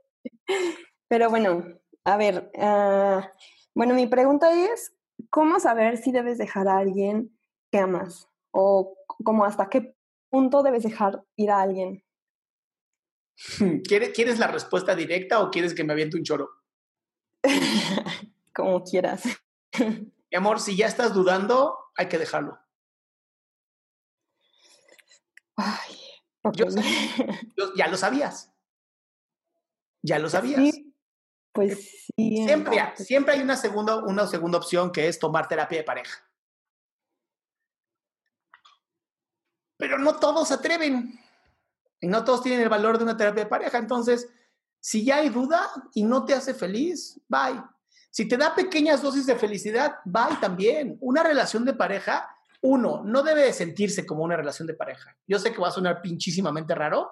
Pero 1.09 1.31
bueno, 1.31 1.65
a 2.05 2.17
ver, 2.17 2.51
ah, 2.59 3.33
bueno, 3.75 3.95
mi 3.95 4.07
pregunta 4.07 4.53
es, 4.53 4.93
¿cómo 5.31 5.61
saber 5.61 5.99
si 5.99 6.13
debes 6.13 6.39
dejar 6.39 6.69
a 6.69 6.79
alguien 6.79 7.37
que 7.71 7.79
amas? 7.79 8.29
O 8.53 8.97
como 9.25 9.45
hasta 9.45 9.69
qué 9.69 9.95
punto 10.31 10.63
debes 10.63 10.83
dejar 10.83 11.23
ir 11.37 11.51
a 11.51 11.61
alguien. 11.61 12.05
¿Quieres, 13.87 14.11
¿Quieres 14.11 14.39
la 14.39 14.47
respuesta 14.47 14.95
directa 14.95 15.41
o 15.41 15.51
quieres 15.51 15.75
que 15.75 15.85
me 15.85 15.93
aviente 15.93 16.17
un 16.17 16.25
choro? 16.25 16.51
Como 18.55 18.83
quieras. 18.83 19.23
Mi 19.79 20.37
amor, 20.37 20.61
si 20.61 20.77
ya 20.77 20.87
estás 20.87 21.15
dudando, 21.15 21.79
hay 21.97 22.09
que 22.09 22.19
dejarlo. 22.19 22.59
Ay, 25.63 25.97
yo, 26.55 26.65
yo- 27.57 27.75
ya 27.75 27.89
lo 27.89 27.97
sabías. 27.97 28.51
Ya 30.03 30.19
lo 30.19 30.31
sabías. 30.31 30.61
Sí, 30.75 30.95
pues 31.53 32.05
sí. 32.17 32.39
en 32.39 32.47
Siempre, 32.47 32.77
parte. 32.79 33.05
siempre 33.05 33.35
hay 33.35 33.41
una 33.41 33.57
segunda, 33.57 33.97
una 33.97 34.27
segunda 34.27 34.57
opción 34.59 34.91
que 34.91 35.09
es 35.09 35.19
tomar 35.19 35.47
terapia 35.49 35.79
de 35.79 35.85
pareja. 35.85 36.27
Pero 39.77 39.99
no 39.99 40.17
todos 40.19 40.49
se 40.49 40.55
atreven. 40.55 41.19
Y 42.01 42.07
no 42.07 42.25
todos 42.25 42.43
tienen 42.43 42.63
el 42.63 42.69
valor 42.69 42.97
de 42.99 43.05
una 43.05 43.17
terapia 43.17 43.45
de 43.45 43.51
pareja. 43.51 43.79
Entonces, 43.79 44.29
si 44.79 45.05
ya 45.05 45.17
hay 45.17 45.29
duda 45.29 45.69
y 45.95 46.03
no 46.05 46.25
te 46.25 46.35
hace 46.35 46.55
feliz, 46.55 47.21
bye. 47.29 47.63
Si 48.11 48.27
te 48.27 48.37
da 48.37 48.55
pequeñas 48.55 49.03
dosis 49.03 49.27
de 49.27 49.37
felicidad, 49.37 49.97
bye 50.05 50.37
también. 50.41 50.97
Una 51.01 51.23
relación 51.23 51.65
de 51.65 51.75
pareja, 51.75 52.35
uno, 52.63 53.03
no 53.05 53.23
debe 53.23 53.45
de 53.45 53.53
sentirse 53.53 54.05
como 54.05 54.25
una 54.25 54.37
relación 54.37 54.67
de 54.67 54.75
pareja. 54.75 55.17
Yo 55.27 55.39
sé 55.39 55.53
que 55.53 55.61
va 55.61 55.69
a 55.69 55.73
sonar 55.73 56.03
pinchísimamente 56.03 56.75
raro, 56.75 57.11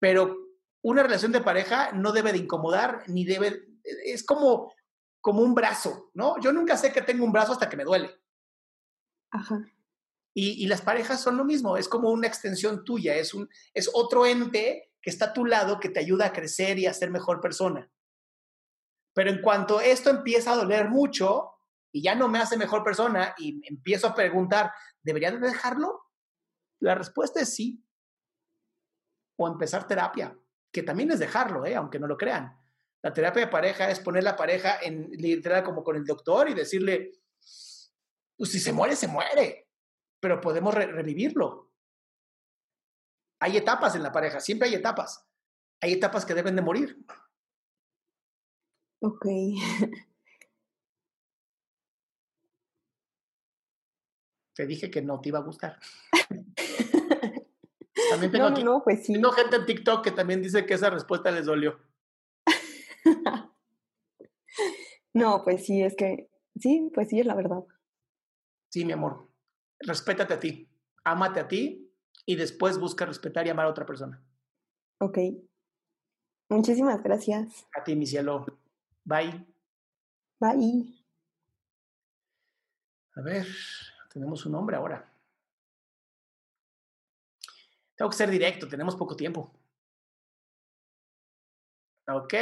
pero 0.00 0.36
una 0.82 1.02
relación 1.02 1.32
de 1.32 1.40
pareja 1.40 1.92
no 1.92 2.12
debe 2.12 2.32
de 2.32 2.38
incomodar 2.38 3.04
ni 3.06 3.24
debe, 3.24 3.64
es 4.04 4.24
como, 4.24 4.72
como 5.20 5.42
un 5.42 5.54
brazo, 5.54 6.10
¿no? 6.14 6.40
Yo 6.40 6.52
nunca 6.52 6.76
sé 6.76 6.92
que 6.92 7.02
tengo 7.02 7.24
un 7.24 7.32
brazo 7.32 7.52
hasta 7.52 7.68
que 7.68 7.76
me 7.76 7.84
duele. 7.84 8.10
Ajá. 9.30 9.64
Y, 10.34 10.64
y 10.64 10.66
las 10.66 10.82
parejas 10.82 11.20
son 11.20 11.36
lo 11.36 11.44
mismo, 11.44 11.76
es 11.76 11.88
como 11.88 12.10
una 12.10 12.26
extensión 12.26 12.84
tuya, 12.84 13.14
es, 13.16 13.34
un, 13.34 13.48
es 13.74 13.90
otro 13.92 14.26
ente 14.26 14.92
que 15.00 15.10
está 15.10 15.26
a 15.26 15.32
tu 15.32 15.44
lado 15.44 15.78
que 15.78 15.88
te 15.88 16.00
ayuda 16.00 16.26
a 16.26 16.32
crecer 16.32 16.78
y 16.78 16.86
a 16.86 16.94
ser 16.94 17.10
mejor 17.10 17.40
persona. 17.40 17.90
Pero 19.14 19.30
en 19.30 19.42
cuanto 19.42 19.80
esto 19.80 20.10
empieza 20.10 20.52
a 20.52 20.56
doler 20.56 20.88
mucho 20.88 21.51
y 21.92 22.02
ya 22.02 22.14
no 22.14 22.28
me 22.28 22.38
hace 22.38 22.56
mejor 22.56 22.82
persona 22.82 23.34
y 23.38 23.60
empiezo 23.68 24.08
a 24.08 24.14
preguntar, 24.14 24.72
¿debería 25.02 25.30
de 25.30 25.38
dejarlo? 25.38 26.02
La 26.80 26.94
respuesta 26.94 27.40
es 27.40 27.54
sí. 27.54 27.84
O 29.36 29.46
empezar 29.46 29.86
terapia, 29.86 30.36
que 30.72 30.82
también 30.82 31.10
es 31.10 31.18
dejarlo, 31.18 31.64
¿eh? 31.66 31.76
aunque 31.76 31.98
no 31.98 32.06
lo 32.06 32.16
crean. 32.16 32.58
La 33.02 33.12
terapia 33.12 33.44
de 33.46 33.50
pareja 33.52 33.90
es 33.90 33.98
poner 34.00 34.22
la 34.24 34.36
pareja 34.36 34.78
en 34.80 35.10
literal 35.10 35.64
como 35.64 35.82
con 35.82 35.96
el 35.96 36.04
doctor 36.04 36.48
y 36.48 36.54
decirle, 36.54 37.12
pues 38.36 38.50
si 38.50 38.60
se 38.60 38.72
muere, 38.72 38.94
se 38.96 39.08
muere, 39.08 39.68
pero 40.20 40.40
podemos 40.40 40.72
re- 40.74 40.86
revivirlo. 40.86 41.72
Hay 43.40 43.56
etapas 43.56 43.96
en 43.96 44.04
la 44.04 44.12
pareja, 44.12 44.38
siempre 44.40 44.68
hay 44.68 44.74
etapas. 44.76 45.26
Hay 45.80 45.94
etapas 45.94 46.24
que 46.24 46.34
deben 46.34 46.54
de 46.54 46.62
morir. 46.62 47.04
Ok. 49.00 49.26
Te 54.54 54.66
dije 54.66 54.90
que 54.90 55.00
no 55.02 55.20
te 55.20 55.30
iba 55.30 55.38
a 55.38 55.42
gustar. 55.42 55.78
también 58.10 58.32
tengo 58.32 58.44
No, 58.44 58.50
no, 58.50 58.56
aquí- 58.56 58.64
no, 58.64 58.82
pues 58.84 59.06
sí. 59.06 59.14
tengo 59.14 59.30
gente 59.32 59.56
en 59.56 59.66
TikTok 59.66 60.04
que 60.04 60.10
también 60.10 60.42
dice 60.42 60.66
que 60.66 60.74
esa 60.74 60.90
respuesta 60.90 61.30
les 61.30 61.46
dolió. 61.46 61.78
No, 65.14 65.42
pues 65.44 65.66
sí, 65.66 65.82
es 65.82 65.94
que 65.94 66.30
sí, 66.58 66.90
pues 66.94 67.08
sí, 67.10 67.20
es 67.20 67.26
la 67.26 67.34
verdad. 67.34 67.64
Sí, 68.70 68.84
mi 68.86 68.92
amor. 68.92 69.28
Respétate 69.80 70.32
a 70.32 70.40
ti. 70.40 70.66
Ámate 71.04 71.40
a 71.40 71.48
ti 71.48 71.92
y 72.24 72.36
después 72.36 72.78
busca 72.78 73.04
respetar 73.04 73.46
y 73.46 73.50
amar 73.50 73.66
a 73.66 73.70
otra 73.70 73.84
persona. 73.84 74.22
Ok. 75.00 75.18
Muchísimas 76.48 77.02
gracias. 77.02 77.66
A 77.78 77.84
ti, 77.84 77.94
mi 77.94 78.06
cielo. 78.06 78.46
Bye. 79.04 79.46
Bye. 80.40 80.94
A 83.14 83.20
ver, 83.20 83.46
tenemos 84.12 84.44
un 84.44 84.52
nombre 84.52 84.76
ahora. 84.76 85.10
Tengo 87.94 88.10
que 88.10 88.16
ser 88.16 88.30
directo, 88.30 88.68
tenemos 88.68 88.96
poco 88.96 89.16
tiempo. 89.16 89.52
Ok. 92.08 92.34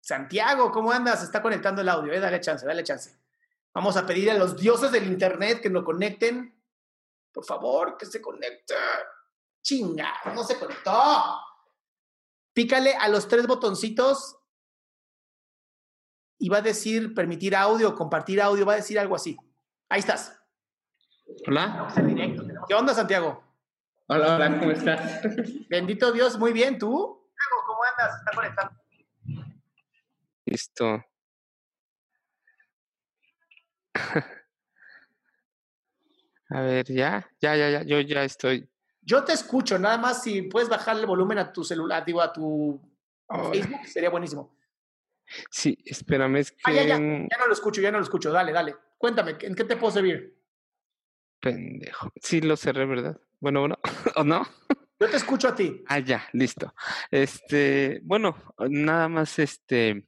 Santiago, 0.00 0.70
¿cómo 0.70 0.92
andas? 0.92 1.22
Está 1.22 1.40
conectando 1.40 1.80
el 1.80 1.88
audio, 1.88 2.12
¿eh? 2.12 2.20
Dale 2.20 2.40
chance, 2.40 2.66
dale 2.66 2.84
chance. 2.84 3.18
Vamos 3.72 3.96
a 3.96 4.06
pedir 4.06 4.30
a 4.30 4.34
los 4.34 4.56
dioses 4.56 4.92
del 4.92 5.06
internet 5.06 5.60
que 5.62 5.70
lo 5.70 5.82
conecten. 5.82 6.60
Por 7.32 7.44
favor, 7.44 7.96
que 7.96 8.06
se 8.06 8.20
conecte. 8.20 8.74
Chinga, 9.62 10.12
no 10.34 10.44
se 10.44 10.58
conectó. 10.58 11.40
Pícale 12.52 12.94
a 12.94 13.08
los 13.08 13.26
tres 13.26 13.46
botoncitos 13.46 14.36
y 16.38 16.48
va 16.48 16.58
a 16.58 16.62
decir 16.62 17.14
permitir 17.14 17.56
audio, 17.56 17.94
compartir 17.94 18.40
audio, 18.42 18.66
va 18.66 18.74
a 18.74 18.76
decir 18.76 18.98
algo 18.98 19.16
así. 19.16 19.36
Ahí 19.88 20.00
estás. 20.00 20.43
Hola. 21.46 21.88
¿Qué 22.68 22.74
onda, 22.74 22.94
Santiago? 22.94 23.42
Hola, 24.06 24.36
hola, 24.36 24.58
¿cómo 24.58 24.70
estás? 24.70 25.20
Bendito 25.68 26.12
Dios, 26.12 26.38
muy 26.38 26.52
bien, 26.52 26.78
¿tú? 26.78 26.88
¿Cómo 27.66 27.78
andas? 27.84 28.18
Está 28.18 28.30
conectando. 28.34 28.74
Listo. 30.46 31.04
A 36.50 36.60
ver, 36.60 36.86
ya, 36.86 37.28
ya, 37.40 37.56
ya, 37.56 37.70
ya, 37.70 37.82
yo 37.82 38.00
ya 38.00 38.24
estoy. 38.24 38.68
Yo 39.00 39.24
te 39.24 39.32
escucho, 39.32 39.78
nada 39.78 39.98
más 39.98 40.22
si 40.22 40.42
puedes 40.42 40.68
bajarle 40.68 41.02
el 41.02 41.06
volumen 41.06 41.38
a 41.38 41.52
tu 41.52 41.64
celular, 41.64 42.04
digo, 42.04 42.22
a 42.22 42.32
tu 42.32 42.80
Facebook, 43.52 43.86
sería 43.86 44.10
buenísimo. 44.10 44.56
Sí, 45.50 45.76
espérame, 45.84 46.36
es 46.36 46.52
que. 46.52 46.58
Ah, 46.64 46.72
ya, 46.72 46.82
ya, 46.84 46.96
ya 46.96 46.98
no 46.98 47.46
lo 47.46 47.52
escucho, 47.52 47.80
ya 47.80 47.90
no 47.90 47.98
lo 47.98 48.04
escucho. 48.04 48.30
Dale, 48.30 48.52
dale. 48.52 48.76
Cuéntame, 48.98 49.36
¿en 49.40 49.54
qué 49.54 49.64
te 49.64 49.76
puedo 49.76 49.92
servir? 49.92 50.43
Pendejo. 51.44 52.10
Sí, 52.22 52.40
lo 52.40 52.56
cerré, 52.56 52.86
¿verdad? 52.86 53.20
Bueno, 53.38 53.60
bueno, 53.60 53.78
¿o 54.16 54.24
no? 54.24 54.46
Yo 54.98 55.10
te 55.10 55.16
escucho 55.18 55.48
a 55.48 55.54
ti. 55.54 55.84
Ah, 55.88 55.98
ya, 55.98 56.26
listo. 56.32 56.72
Este, 57.10 58.00
bueno, 58.02 58.34
nada 58.70 59.08
más, 59.08 59.38
este. 59.38 60.06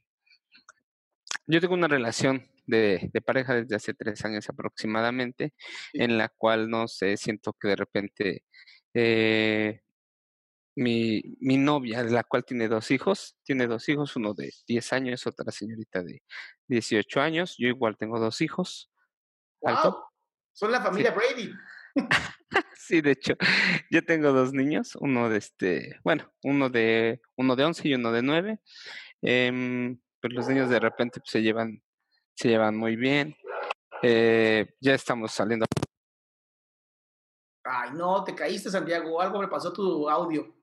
Yo 1.46 1.60
tengo 1.60 1.74
una 1.74 1.88
relación 1.88 2.42
de, 2.64 3.10
de 3.12 3.20
pareja 3.20 3.54
desde 3.54 3.76
hace 3.76 3.92
tres 3.92 4.24
años 4.24 4.48
aproximadamente, 4.48 5.52
en 5.92 6.16
la 6.16 6.30
cual, 6.30 6.70
no 6.70 6.88
sé, 6.88 7.18
siento 7.18 7.52
que 7.52 7.68
de 7.68 7.76
repente 7.76 8.44
eh, 8.94 9.82
mi, 10.74 11.22
mi 11.40 11.58
novia, 11.58 12.02
de 12.02 12.12
la 12.12 12.24
cual 12.24 12.46
tiene 12.46 12.66
dos 12.66 12.90
hijos, 12.90 13.36
tiene 13.44 13.66
dos 13.66 13.86
hijos, 13.90 14.16
uno 14.16 14.32
de 14.32 14.50
10 14.66 14.92
años, 14.94 15.26
otra 15.26 15.52
señorita 15.52 16.02
de 16.02 16.22
18 16.68 17.20
años, 17.20 17.56
yo 17.58 17.68
igual 17.68 17.98
tengo 17.98 18.18
dos 18.18 18.40
hijos. 18.40 18.90
¿Alto? 19.62 20.02
Son 20.56 20.72
la 20.72 20.80
familia 20.80 21.12
Brady. 21.12 21.52
Sí, 22.78 23.00
de 23.00 23.10
hecho, 23.10 23.34
yo 23.90 24.04
tengo 24.04 24.32
dos 24.32 24.52
niños, 24.52 24.94
uno 25.00 25.28
de 25.28 25.38
este, 25.38 25.98
bueno, 26.04 26.32
uno 26.44 26.70
de 26.70 27.20
uno 27.34 27.56
de 27.56 27.64
11 27.64 27.88
y 27.88 27.94
uno 27.94 28.12
de 28.12 28.22
9. 28.22 28.60
Em, 29.22 29.98
pues 30.20 30.32
los 30.32 30.46
niños 30.46 30.70
de 30.70 30.78
repente 30.78 31.18
pues, 31.18 31.32
se 31.32 31.42
llevan 31.42 31.82
se 32.36 32.48
llevan 32.48 32.76
muy 32.76 32.94
bien. 32.94 33.36
Eh, 34.02 34.72
ya 34.80 34.94
estamos 34.94 35.32
saliendo. 35.32 35.66
Ay, 37.64 37.90
no, 37.94 38.22
te 38.22 38.36
caíste, 38.36 38.70
Santiago. 38.70 39.20
Algo 39.20 39.40
me 39.40 39.48
pasó 39.48 39.72
tu 39.72 40.08
audio. 40.08 40.54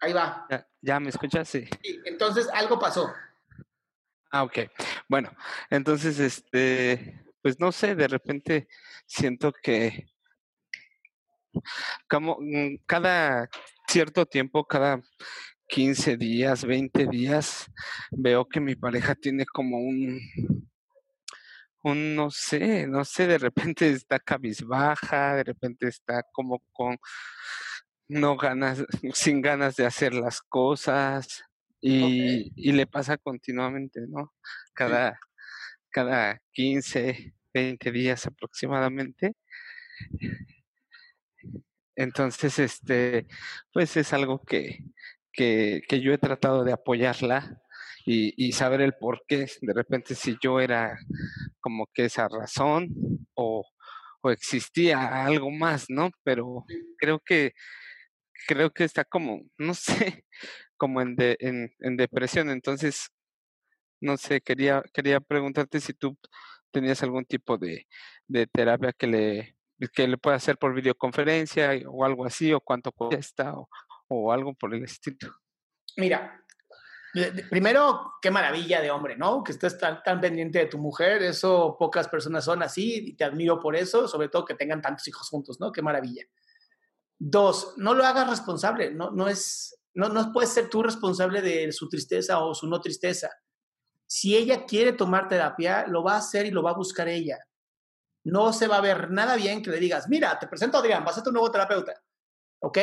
Ahí 0.00 0.12
va. 0.12 0.46
¿Ya, 0.48 0.68
ya 0.80 1.00
me 1.00 1.08
escuchas? 1.08 1.48
Sí. 1.48 1.68
Sí, 1.82 2.00
entonces, 2.04 2.48
algo 2.54 2.78
pasó. 2.78 3.12
Ah, 4.30 4.44
ok. 4.44 4.58
Bueno, 5.08 5.32
entonces, 5.70 6.20
este, 6.20 7.25
pues 7.46 7.60
no 7.60 7.70
sé, 7.70 7.94
de 7.94 8.08
repente 8.08 8.66
siento 9.06 9.52
que 9.52 10.08
como 12.08 12.38
mm, 12.40 12.78
cada 12.86 13.48
cierto 13.86 14.26
tiempo, 14.26 14.64
cada 14.64 15.00
15 15.68 16.16
días, 16.16 16.64
20 16.64 17.06
días, 17.06 17.70
veo 18.10 18.48
que 18.48 18.58
mi 18.58 18.74
pareja 18.74 19.14
tiene 19.14 19.46
como 19.46 19.78
un, 19.78 20.20
un, 21.84 22.16
no 22.16 22.32
sé, 22.32 22.88
no 22.88 23.04
sé, 23.04 23.28
de 23.28 23.38
repente 23.38 23.90
está 23.90 24.18
cabizbaja, 24.18 25.36
de 25.36 25.44
repente 25.44 25.86
está 25.86 26.24
como 26.32 26.64
con 26.72 26.98
no 28.08 28.36
ganas, 28.36 28.84
sin 29.14 29.40
ganas 29.40 29.76
de 29.76 29.86
hacer 29.86 30.14
las 30.14 30.40
cosas 30.40 31.44
y, 31.80 32.50
y 32.56 32.72
le 32.72 32.88
pasa 32.88 33.16
continuamente, 33.16 34.00
¿no? 34.08 34.34
Cada, 34.74 35.16
cada 35.90 36.42
15, 36.50 37.35
20 37.56 37.90
días 37.92 38.26
aproximadamente. 38.26 39.32
Entonces, 41.96 42.58
este, 42.58 43.26
pues 43.72 43.96
es 43.96 44.12
algo 44.12 44.42
que, 44.44 44.80
que, 45.32 45.82
que 45.88 46.00
yo 46.00 46.12
he 46.12 46.18
tratado 46.18 46.62
de 46.64 46.72
apoyarla 46.72 47.58
y, 48.04 48.34
y 48.36 48.52
saber 48.52 48.80
el 48.82 48.94
por 48.94 49.22
qué. 49.26 49.46
De 49.62 49.72
repente, 49.72 50.14
si 50.14 50.36
yo 50.42 50.60
era 50.60 50.98
como 51.60 51.86
que 51.94 52.04
esa 52.06 52.28
razón 52.28 52.88
o, 53.34 53.64
o 54.22 54.30
existía 54.30 55.24
algo 55.24 55.50
más, 55.50 55.86
¿no? 55.88 56.10
Pero 56.24 56.64
creo 56.98 57.20
que 57.20 57.52
creo 58.48 58.70
que 58.72 58.84
está 58.84 59.04
como, 59.04 59.42
no 59.58 59.74
sé, 59.74 60.24
como 60.76 61.00
en, 61.02 61.16
de- 61.16 61.36
en, 61.40 61.72
en 61.80 61.96
depresión. 61.96 62.50
Entonces, 62.50 63.08
no 64.00 64.16
sé, 64.16 64.40
quería, 64.40 64.82
quería 64.92 65.20
preguntarte 65.20 65.80
si 65.80 65.92
tú 65.94 66.16
tenías 66.76 67.02
algún 67.02 67.24
tipo 67.24 67.56
de, 67.56 67.86
de 68.28 68.46
terapia 68.46 68.92
que 68.92 69.06
le, 69.06 69.56
que 69.94 70.06
le 70.06 70.18
pueda 70.18 70.36
hacer 70.36 70.58
por 70.58 70.74
videoconferencia 70.74 71.70
o 71.88 72.04
algo 72.04 72.26
así, 72.26 72.52
o 72.52 72.60
cuánto 72.60 72.92
cuesta, 72.92 73.54
o, 73.54 73.66
o 74.08 74.30
algo 74.30 74.52
por 74.52 74.74
el 74.74 74.84
estilo. 74.84 75.34
Mira, 75.96 76.44
primero, 77.48 78.12
qué 78.20 78.30
maravilla 78.30 78.82
de 78.82 78.90
hombre, 78.90 79.16
¿no? 79.16 79.42
Que 79.42 79.52
estés 79.52 79.78
tan, 79.78 80.02
tan 80.02 80.20
pendiente 80.20 80.58
de 80.58 80.66
tu 80.66 80.76
mujer. 80.76 81.22
Eso 81.22 81.76
pocas 81.78 82.08
personas 82.08 82.44
son 82.44 82.62
así 82.62 83.08
y 83.08 83.16
te 83.16 83.24
admiro 83.24 83.58
por 83.58 83.74
eso, 83.74 84.06
sobre 84.06 84.28
todo 84.28 84.44
que 84.44 84.54
tengan 84.54 84.82
tantos 84.82 85.08
hijos 85.08 85.30
juntos, 85.30 85.58
¿no? 85.60 85.72
Qué 85.72 85.80
maravilla. 85.80 86.26
Dos, 87.18 87.72
no 87.78 87.94
lo 87.94 88.04
hagas 88.04 88.28
responsable. 88.28 88.90
No, 88.90 89.12
no 89.12 89.28
es, 89.28 89.80
no, 89.94 90.10
no 90.10 90.30
puedes 90.30 90.52
ser 90.52 90.68
tú 90.68 90.82
responsable 90.82 91.40
de 91.40 91.72
su 91.72 91.88
tristeza 91.88 92.38
o 92.40 92.54
su 92.54 92.66
no 92.66 92.82
tristeza. 92.82 93.30
Si 94.06 94.36
ella 94.36 94.64
quiere 94.64 94.92
tomar 94.92 95.28
terapia, 95.28 95.86
lo 95.86 96.02
va 96.02 96.14
a 96.14 96.18
hacer 96.18 96.46
y 96.46 96.50
lo 96.50 96.62
va 96.62 96.70
a 96.70 96.76
buscar 96.76 97.08
ella. 97.08 97.38
No 98.24 98.52
se 98.52 98.68
va 98.68 98.76
a 98.76 98.80
ver 98.80 99.10
nada 99.10 99.36
bien 99.36 99.62
que 99.62 99.70
le 99.70 99.78
digas, 99.78 100.08
mira, 100.08 100.38
te 100.38 100.46
presento 100.46 100.76
a 100.76 100.80
Adrián, 100.80 101.04
vas 101.04 101.18
a 101.18 101.22
un 101.26 101.32
nuevo 101.32 101.50
terapeuta. 101.50 102.02
¿Ok? 102.60 102.78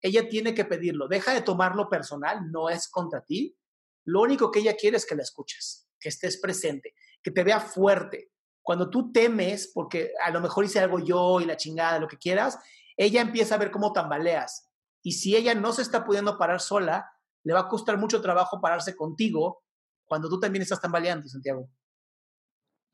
Ella 0.00 0.28
tiene 0.28 0.54
que 0.54 0.64
pedirlo. 0.64 1.08
Deja 1.08 1.32
de 1.32 1.42
tomarlo 1.42 1.88
personal, 1.88 2.50
no 2.50 2.68
es 2.68 2.88
contra 2.88 3.24
ti. 3.24 3.56
Lo 4.04 4.20
único 4.20 4.50
que 4.50 4.60
ella 4.60 4.76
quiere 4.76 4.98
es 4.98 5.06
que 5.06 5.16
la 5.16 5.22
escuches, 5.22 5.88
que 5.98 6.10
estés 6.10 6.38
presente, 6.38 6.94
que 7.22 7.30
te 7.30 7.42
vea 7.42 7.60
fuerte. 7.60 8.30
Cuando 8.62 8.90
tú 8.90 9.12
temes, 9.12 9.70
porque 9.74 10.12
a 10.22 10.30
lo 10.30 10.40
mejor 10.40 10.64
hice 10.64 10.80
algo 10.80 10.98
yo 10.98 11.40
y 11.40 11.44
la 11.44 11.56
chingada, 11.56 11.98
lo 11.98 12.08
que 12.08 12.18
quieras, 12.18 12.58
ella 12.96 13.20
empieza 13.20 13.54
a 13.54 13.58
ver 13.58 13.70
cómo 13.70 13.92
tambaleas. 13.92 14.68
Y 15.02 15.12
si 15.12 15.36
ella 15.36 15.54
no 15.54 15.72
se 15.72 15.82
está 15.82 16.04
pudiendo 16.04 16.38
parar 16.38 16.60
sola, 16.60 17.10
le 17.44 17.54
va 17.54 17.60
a 17.60 17.68
costar 17.68 17.96
mucho 17.98 18.20
trabajo 18.20 18.60
pararse 18.60 18.96
contigo 18.96 19.62
cuando 20.06 20.28
tú 20.28 20.40
también 20.40 20.62
estás 20.62 20.80
tambaleando, 20.80 21.28
Santiago. 21.28 21.70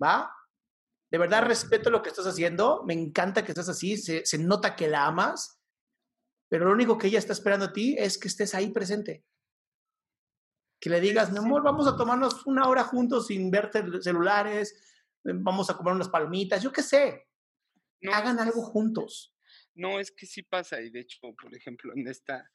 ¿Va? 0.02 0.34
De 1.10 1.18
verdad 1.18 1.44
respeto 1.44 1.90
lo 1.90 2.02
que 2.02 2.09
estás 2.09 2.26
haciendo, 2.26 2.82
me 2.84 2.94
encanta 2.94 3.44
que 3.44 3.52
estés 3.52 3.68
así, 3.68 3.97
se, 3.97 4.24
se 4.24 4.39
nota 4.39 4.74
que 4.74 4.89
la 4.89 5.06
amas, 5.06 5.60
pero 6.48 6.64
lo 6.66 6.72
único 6.72 6.98
que 6.98 7.06
ella 7.09 7.18
está 7.18 7.32
esperando 7.32 7.66
a 7.66 7.72
ti 7.72 7.97
es 7.98 8.18
que 8.18 8.28
estés 8.28 8.55
ahí 8.55 8.70
presente. 8.70 9.24
Que 10.80 10.90
le 10.90 11.01
digas, 11.01 11.30
mi 11.30 11.39
amor, 11.39 11.62
vamos 11.62 11.86
a 11.86 11.97
tomarnos 11.97 12.44
una 12.47 12.68
hora 12.68 12.82
juntos 12.84 13.26
sin 13.28 13.51
ver 13.51 13.70
tel- 13.70 14.02
celulares, 14.02 14.72
eh, 15.24 15.32
vamos 15.34 15.70
a 15.70 15.76
comer 15.76 15.94
unas 15.94 16.09
palomitas, 16.09 16.62
yo 16.62 16.72
qué 16.72 16.82
sé. 16.82 17.28
Hagan 18.12 18.40
algo 18.40 18.62
juntos. 18.62 19.34
No, 19.74 20.01
es 20.01 20.10
que 20.10 20.26
sí 20.26 20.43
pasa, 20.43 20.80
y 20.80 20.90
de 20.90 21.01
hecho, 21.01 21.18
por 21.40 21.55
ejemplo, 21.55 21.93
en 21.94 22.09
esta, 22.09 22.51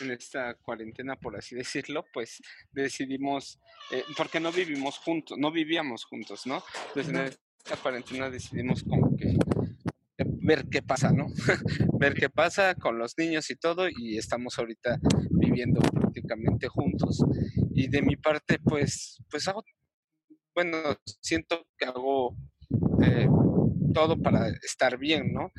en 0.00 0.10
esta 0.10 0.54
cuarentena, 0.54 1.16
por 1.16 1.36
así 1.36 1.54
decirlo, 1.54 2.04
pues 2.12 2.40
decidimos, 2.72 3.58
eh, 3.90 4.04
porque 4.16 4.40
no 4.40 4.52
vivimos 4.52 4.98
juntos, 4.98 5.38
no 5.38 5.50
vivíamos 5.50 6.04
juntos, 6.04 6.46
¿no? 6.46 6.62
Entonces, 6.88 7.14
en 7.14 7.20
esta 7.20 7.76
cuarentena 7.82 8.30
decidimos 8.30 8.82
como 8.82 9.16
que 9.16 9.36
ver 10.42 10.66
qué 10.70 10.82
pasa, 10.82 11.12
¿no? 11.12 11.26
ver 11.98 12.14
qué 12.14 12.28
pasa 12.28 12.74
con 12.74 12.98
los 12.98 13.16
niños 13.16 13.50
y 13.50 13.56
todo 13.56 13.88
y 13.88 14.18
estamos 14.18 14.58
ahorita 14.58 14.98
viviendo 15.30 15.80
prácticamente 15.80 16.68
juntos 16.68 17.22
y 17.74 17.88
de 17.88 18.02
mi 18.02 18.16
parte 18.16 18.58
pues 18.58 19.18
pues 19.30 19.48
hago 19.48 19.64
bueno 20.54 20.76
siento 21.20 21.66
que 21.78 21.86
hago 21.86 22.36
eh, 23.02 23.28
todo 23.92 24.20
para 24.20 24.48
estar 24.62 24.98
bien, 24.98 25.32
¿no? 25.32 25.52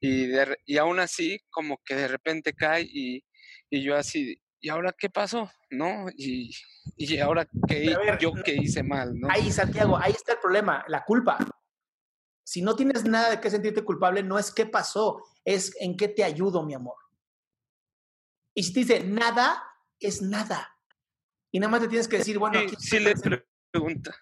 Y, 0.00 0.28
y 0.66 0.78
aún 0.78 0.98
así 0.98 1.38
como 1.50 1.78
que 1.84 1.94
de 1.94 2.08
repente 2.08 2.52
cae 2.52 2.82
y, 2.82 3.24
y 3.70 3.82
yo 3.82 3.96
así 3.96 4.40
¿y 4.60 4.68
ahora 4.68 4.92
qué 4.92 5.08
pasó? 5.08 5.50
¿No? 5.70 6.06
Y, 6.16 6.50
y 6.96 7.18
ahora 7.18 7.48
qué 7.68 7.96
yo 8.20 8.32
qué 8.44 8.54
hice 8.54 8.82
mal, 8.82 9.18
¿no? 9.18 9.28
Ahí, 9.30 9.52
Santiago, 9.52 9.96
ahí 9.96 10.12
está 10.12 10.32
el 10.32 10.38
problema, 10.38 10.84
la 10.88 11.04
culpa. 11.04 11.38
Si 12.44 12.62
no 12.62 12.76
tienes 12.76 13.04
nada 13.04 13.30
de 13.30 13.40
qué 13.40 13.50
sentirte 13.50 13.84
culpable, 13.84 14.22
no 14.22 14.38
es 14.38 14.52
qué 14.52 14.66
pasó, 14.66 15.22
es 15.44 15.72
en 15.80 15.96
qué 15.96 16.08
te 16.08 16.24
ayudo, 16.24 16.64
mi 16.64 16.74
amor. 16.74 16.96
Y 18.54 18.62
si 18.62 18.72
te 18.72 18.80
dice 18.80 19.04
nada, 19.04 19.62
es 20.00 20.22
nada. 20.22 20.68
Y 21.52 21.58
nada 21.60 21.70
más 21.70 21.80
te 21.80 21.88
tienes 21.88 22.08
que 22.08 22.18
decir, 22.18 22.38
bueno, 22.38 22.58
sí, 22.68 22.76
sí 22.78 22.98
le 22.98 23.14
pregunta. 23.70 24.16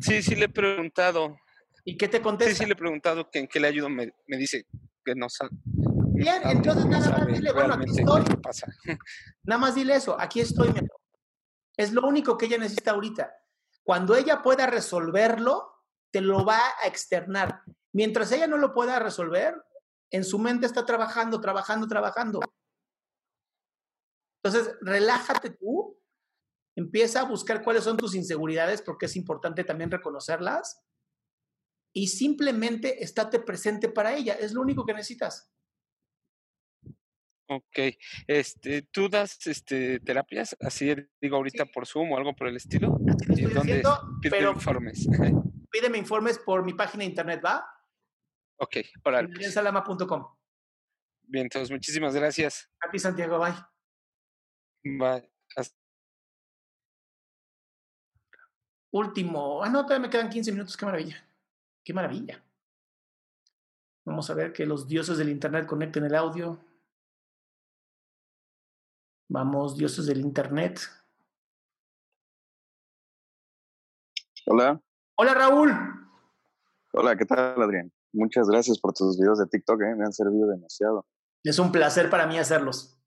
Sí, 0.00 0.22
sí 0.22 0.34
le 0.34 0.46
he 0.46 0.48
preguntado. 0.48 1.36
¿Y 1.84 1.96
qué 1.96 2.08
te 2.08 2.22
contesta? 2.22 2.54
Sí, 2.54 2.60
sí 2.60 2.66
le 2.66 2.72
he 2.72 2.76
preguntado 2.76 3.28
que 3.30 3.40
en 3.40 3.46
qué 3.46 3.58
le 3.58 3.68
ayudo. 3.68 3.88
Me, 3.88 4.12
me 4.26 4.36
dice 4.36 4.66
que 5.04 5.14
no 5.14 5.28
sabe. 5.28 5.50
Bien, 6.14 6.42
entonces 6.44 6.86
nada 6.86 7.10
más 7.10 7.26
dile, 7.26 7.52
bueno, 7.52 7.74
aquí 7.74 7.90
estoy. 7.90 8.22
Pasa. 8.42 8.66
Nada 9.44 9.60
más 9.60 9.74
dile 9.74 9.96
eso, 9.96 10.18
aquí 10.18 10.40
estoy, 10.40 10.72
mi 10.72 10.78
amor. 10.78 11.00
Es 11.76 11.92
lo 11.92 12.06
único 12.06 12.36
que 12.36 12.46
ella 12.46 12.58
necesita 12.58 12.92
ahorita. 12.92 13.34
Cuando 13.82 14.14
ella 14.14 14.42
pueda 14.42 14.66
resolverlo, 14.66 15.72
te 16.12 16.20
lo 16.20 16.44
va 16.44 16.60
a 16.82 16.86
externar. 16.86 17.62
Mientras 17.92 18.30
ella 18.32 18.46
no 18.46 18.56
lo 18.56 18.72
pueda 18.72 18.98
resolver, 18.98 19.54
en 20.10 20.24
su 20.24 20.38
mente 20.38 20.66
está 20.66 20.84
trabajando, 20.84 21.40
trabajando, 21.40 21.88
trabajando. 21.88 22.40
Entonces, 24.42 24.74
relájate 24.80 25.50
tú, 25.50 25.98
empieza 26.76 27.20
a 27.20 27.24
buscar 27.24 27.62
cuáles 27.62 27.84
son 27.84 27.96
tus 27.96 28.14
inseguridades, 28.14 28.82
porque 28.82 29.06
es 29.06 29.16
importante 29.16 29.64
también 29.64 29.90
reconocerlas, 29.90 30.82
y 31.94 32.08
simplemente 32.08 33.02
estate 33.02 33.40
presente 33.40 33.88
para 33.88 34.14
ella, 34.14 34.34
es 34.34 34.52
lo 34.52 34.62
único 34.62 34.84
que 34.84 34.94
necesitas. 34.94 35.50
Ok, 37.56 37.78
este, 38.26 38.82
¿tú 38.82 39.08
das 39.08 39.46
este, 39.46 40.00
terapias? 40.00 40.56
Así 40.60 40.94
digo 41.20 41.36
ahorita 41.36 41.66
por 41.66 41.86
Zoom 41.86 42.12
o 42.12 42.16
algo 42.16 42.34
por 42.34 42.48
el 42.48 42.56
estilo. 42.56 42.98
Estoy 43.06 43.42
¿Dónde 43.44 43.60
diciendo, 43.60 43.98
pero 44.22 44.52
informes? 44.52 45.06
pídeme 45.70 45.98
informes 45.98 46.38
por 46.38 46.64
mi 46.64 46.74
página 46.74 47.02
de 47.04 47.10
internet, 47.10 47.42
¿va? 47.44 47.66
Ok, 48.58 48.76
órale. 49.04 49.50
Salama.com. 49.50 50.36
Bien, 51.22 51.44
entonces 51.44 51.70
muchísimas 51.70 52.14
gracias. 52.14 52.70
A 52.80 52.90
ti, 52.90 52.98
Santiago, 52.98 53.38
bye. 53.38 53.54
Bye. 54.84 55.30
Hasta- 55.56 55.76
Último. 58.90 59.62
Ah, 59.64 59.68
no, 59.70 59.82
todavía 59.84 60.06
me 60.06 60.10
quedan 60.10 60.28
15 60.28 60.52
minutos. 60.52 60.76
Qué 60.76 60.84
maravilla. 60.84 61.26
Qué 61.84 61.94
maravilla. 61.94 62.44
Vamos 64.04 64.28
a 64.30 64.34
ver 64.34 64.52
que 64.52 64.66
los 64.66 64.86
dioses 64.86 65.16
del 65.16 65.28
internet 65.30 65.66
conecten 65.66 66.04
el 66.04 66.14
audio. 66.14 66.58
Vamos, 69.28 69.76
dioses 69.76 70.06
del 70.06 70.20
internet. 70.20 70.80
Hola. 74.46 74.80
Hola, 75.16 75.34
Raúl. 75.34 75.72
Hola, 76.92 77.16
¿qué 77.16 77.24
tal, 77.24 77.60
Adrián? 77.62 77.92
Muchas 78.12 78.48
gracias 78.48 78.78
por 78.78 78.92
tus 78.92 79.18
videos 79.18 79.38
de 79.38 79.46
TikTok, 79.46 79.80
¿eh? 79.82 79.94
me 79.96 80.04
han 80.04 80.12
servido 80.12 80.46
demasiado. 80.46 81.06
Es 81.42 81.58
un 81.58 81.72
placer 81.72 82.10
para 82.10 82.26
mí 82.26 82.38
hacerlos. 82.38 82.98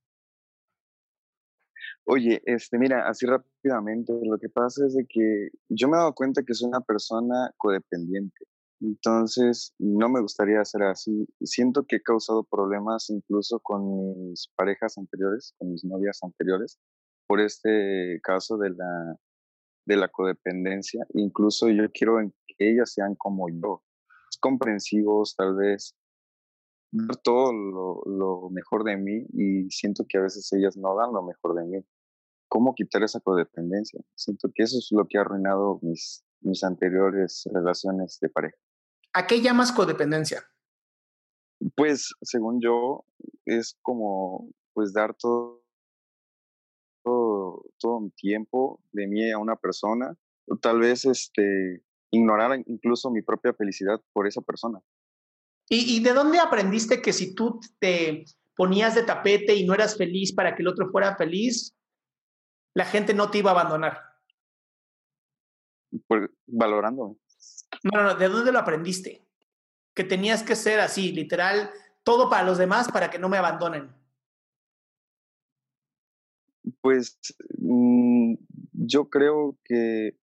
Oye, 2.05 2.41
este, 2.45 2.77
mira, 2.77 3.07
así 3.07 3.25
rápidamente, 3.25 4.13
lo 4.23 4.37
que 4.37 4.49
pasa 4.49 4.85
es 4.85 4.95
de 4.95 5.05
que 5.07 5.49
yo 5.69 5.87
me 5.87 5.97
he 5.97 5.99
dado 5.99 6.13
cuenta 6.13 6.43
que 6.43 6.53
soy 6.53 6.67
una 6.69 6.81
persona 6.81 7.51
codependiente. 7.57 8.45
Entonces, 8.81 9.73
no 9.80 10.10
me 10.10 10.22
gustaría 10.22 10.64
ser 10.65 10.84
así. 10.84 11.27
Siento 11.41 11.85
que 11.88 11.97
he 11.97 12.02
causado 12.02 12.43
problemas 12.43 13.10
incluso 13.10 13.60
con 13.60 14.30
mis 14.30 14.49
parejas 14.56 14.97
anteriores, 14.97 15.53
con 15.57 15.72
mis 15.72 15.84
novias 15.85 16.19
anteriores, 16.23 16.80
por 17.27 17.39
este 17.39 18.19
caso 18.22 18.57
de 18.57 18.72
la, 18.72 19.15
de 19.85 19.97
la 19.97 20.10
codependencia. 20.10 21.06
Incluso 21.14 21.69
yo 21.69 21.89
quiero 21.93 22.18
que 22.47 22.72
ellas 22.72 22.93
sean 22.93 23.15
como 23.15 23.47
yo, 23.49 23.84
comprensivos, 24.39 25.35
tal 25.35 25.56
vez, 25.56 25.95
dar 26.91 27.18
todo 27.18 27.53
lo, 27.53 28.03
lo 28.06 28.49
mejor 28.49 28.84
de 28.84 28.97
mí 28.97 29.26
y 29.34 29.69
siento 29.69 30.06
que 30.07 30.18
a 30.18 30.22
veces 30.22 30.52
ellas 30.53 30.77
no 30.77 30.95
dan 30.95 31.14
lo 31.14 31.23
mejor 31.23 31.56
de 31.56 31.65
mí. 31.65 31.85
¿Cómo 32.47 32.76
quitar 32.76 33.03
esa 33.03 33.19
codependencia? 33.19 33.99
Siento 34.15 34.49
que 34.53 34.64
eso 34.64 34.77
es 34.77 34.89
lo 34.91 35.07
que 35.07 35.18
ha 35.18 35.22
arruinado 35.22 35.80
mis, 35.81 36.23
mis 36.41 36.64
anteriores 36.64 37.43
relaciones 37.52 38.19
de 38.22 38.30
pareja. 38.30 38.57
¿A 39.15 39.27
qué 39.27 39.41
llamas 39.41 39.71
codependencia? 39.71 40.45
Pues, 41.75 42.13
según 42.21 42.59
yo, 42.61 43.05
es 43.45 43.77
como, 43.81 44.51
pues, 44.73 44.91
dar 44.91 45.15
todo, 45.15 45.63
todo, 47.01 47.63
todo 47.79 48.01
mi 48.01 48.09
tiempo 48.11 48.81
de 48.91 49.07
mí 49.07 49.31
a 49.31 49.37
una 49.37 49.55
persona, 49.55 50.17
o 50.47 50.57
tal 50.57 50.79
vez, 50.79 51.05
este, 51.05 51.81
ignorar 52.11 52.61
incluso 52.67 53.09
mi 53.09 53.21
propia 53.21 53.53
felicidad 53.53 54.01
por 54.11 54.27
esa 54.27 54.41
persona. 54.41 54.81
¿Y, 55.69 55.95
¿Y 55.95 56.03
de 56.03 56.11
dónde 56.11 56.39
aprendiste 56.39 57.01
que 57.01 57.13
si 57.13 57.33
tú 57.33 57.61
te 57.79 58.25
ponías 58.57 58.95
de 58.95 59.03
tapete 59.03 59.55
y 59.55 59.65
no 59.65 59.73
eras 59.73 59.97
feliz 59.97 60.33
para 60.33 60.57
que 60.57 60.61
el 60.61 60.67
otro 60.67 60.89
fuera 60.91 61.15
feliz, 61.15 61.73
la 62.73 62.83
gente 62.83 63.13
no 63.13 63.31
te 63.31 63.37
iba 63.37 63.51
a 63.51 63.53
abandonar? 63.53 63.97
Pues, 66.05 66.29
valorándome. 66.45 67.15
No, 67.86 68.02
no, 68.02 68.03
no, 68.03 68.16
¿de 68.16 68.30
dónde 68.30 68.52
lo 68.52 68.57
aprendiste? 68.57 69.28
Que 69.94 70.03
tenías 70.03 70.41
que 70.41 70.56
ser 70.56 70.80
así, 70.80 71.12
literal, 71.12 71.70
todo 72.03 72.32
para 72.32 72.44
los 72.44 72.57
demás 72.57 72.91
para 72.91 73.12
que 73.12 73.20
no 73.20 73.30
me 73.30 73.38
abandonen. 73.38 73.95
Pues 76.82 77.20
mm, 77.60 78.34
yo 78.74 79.10
creo 79.12 79.56
que 79.64 80.18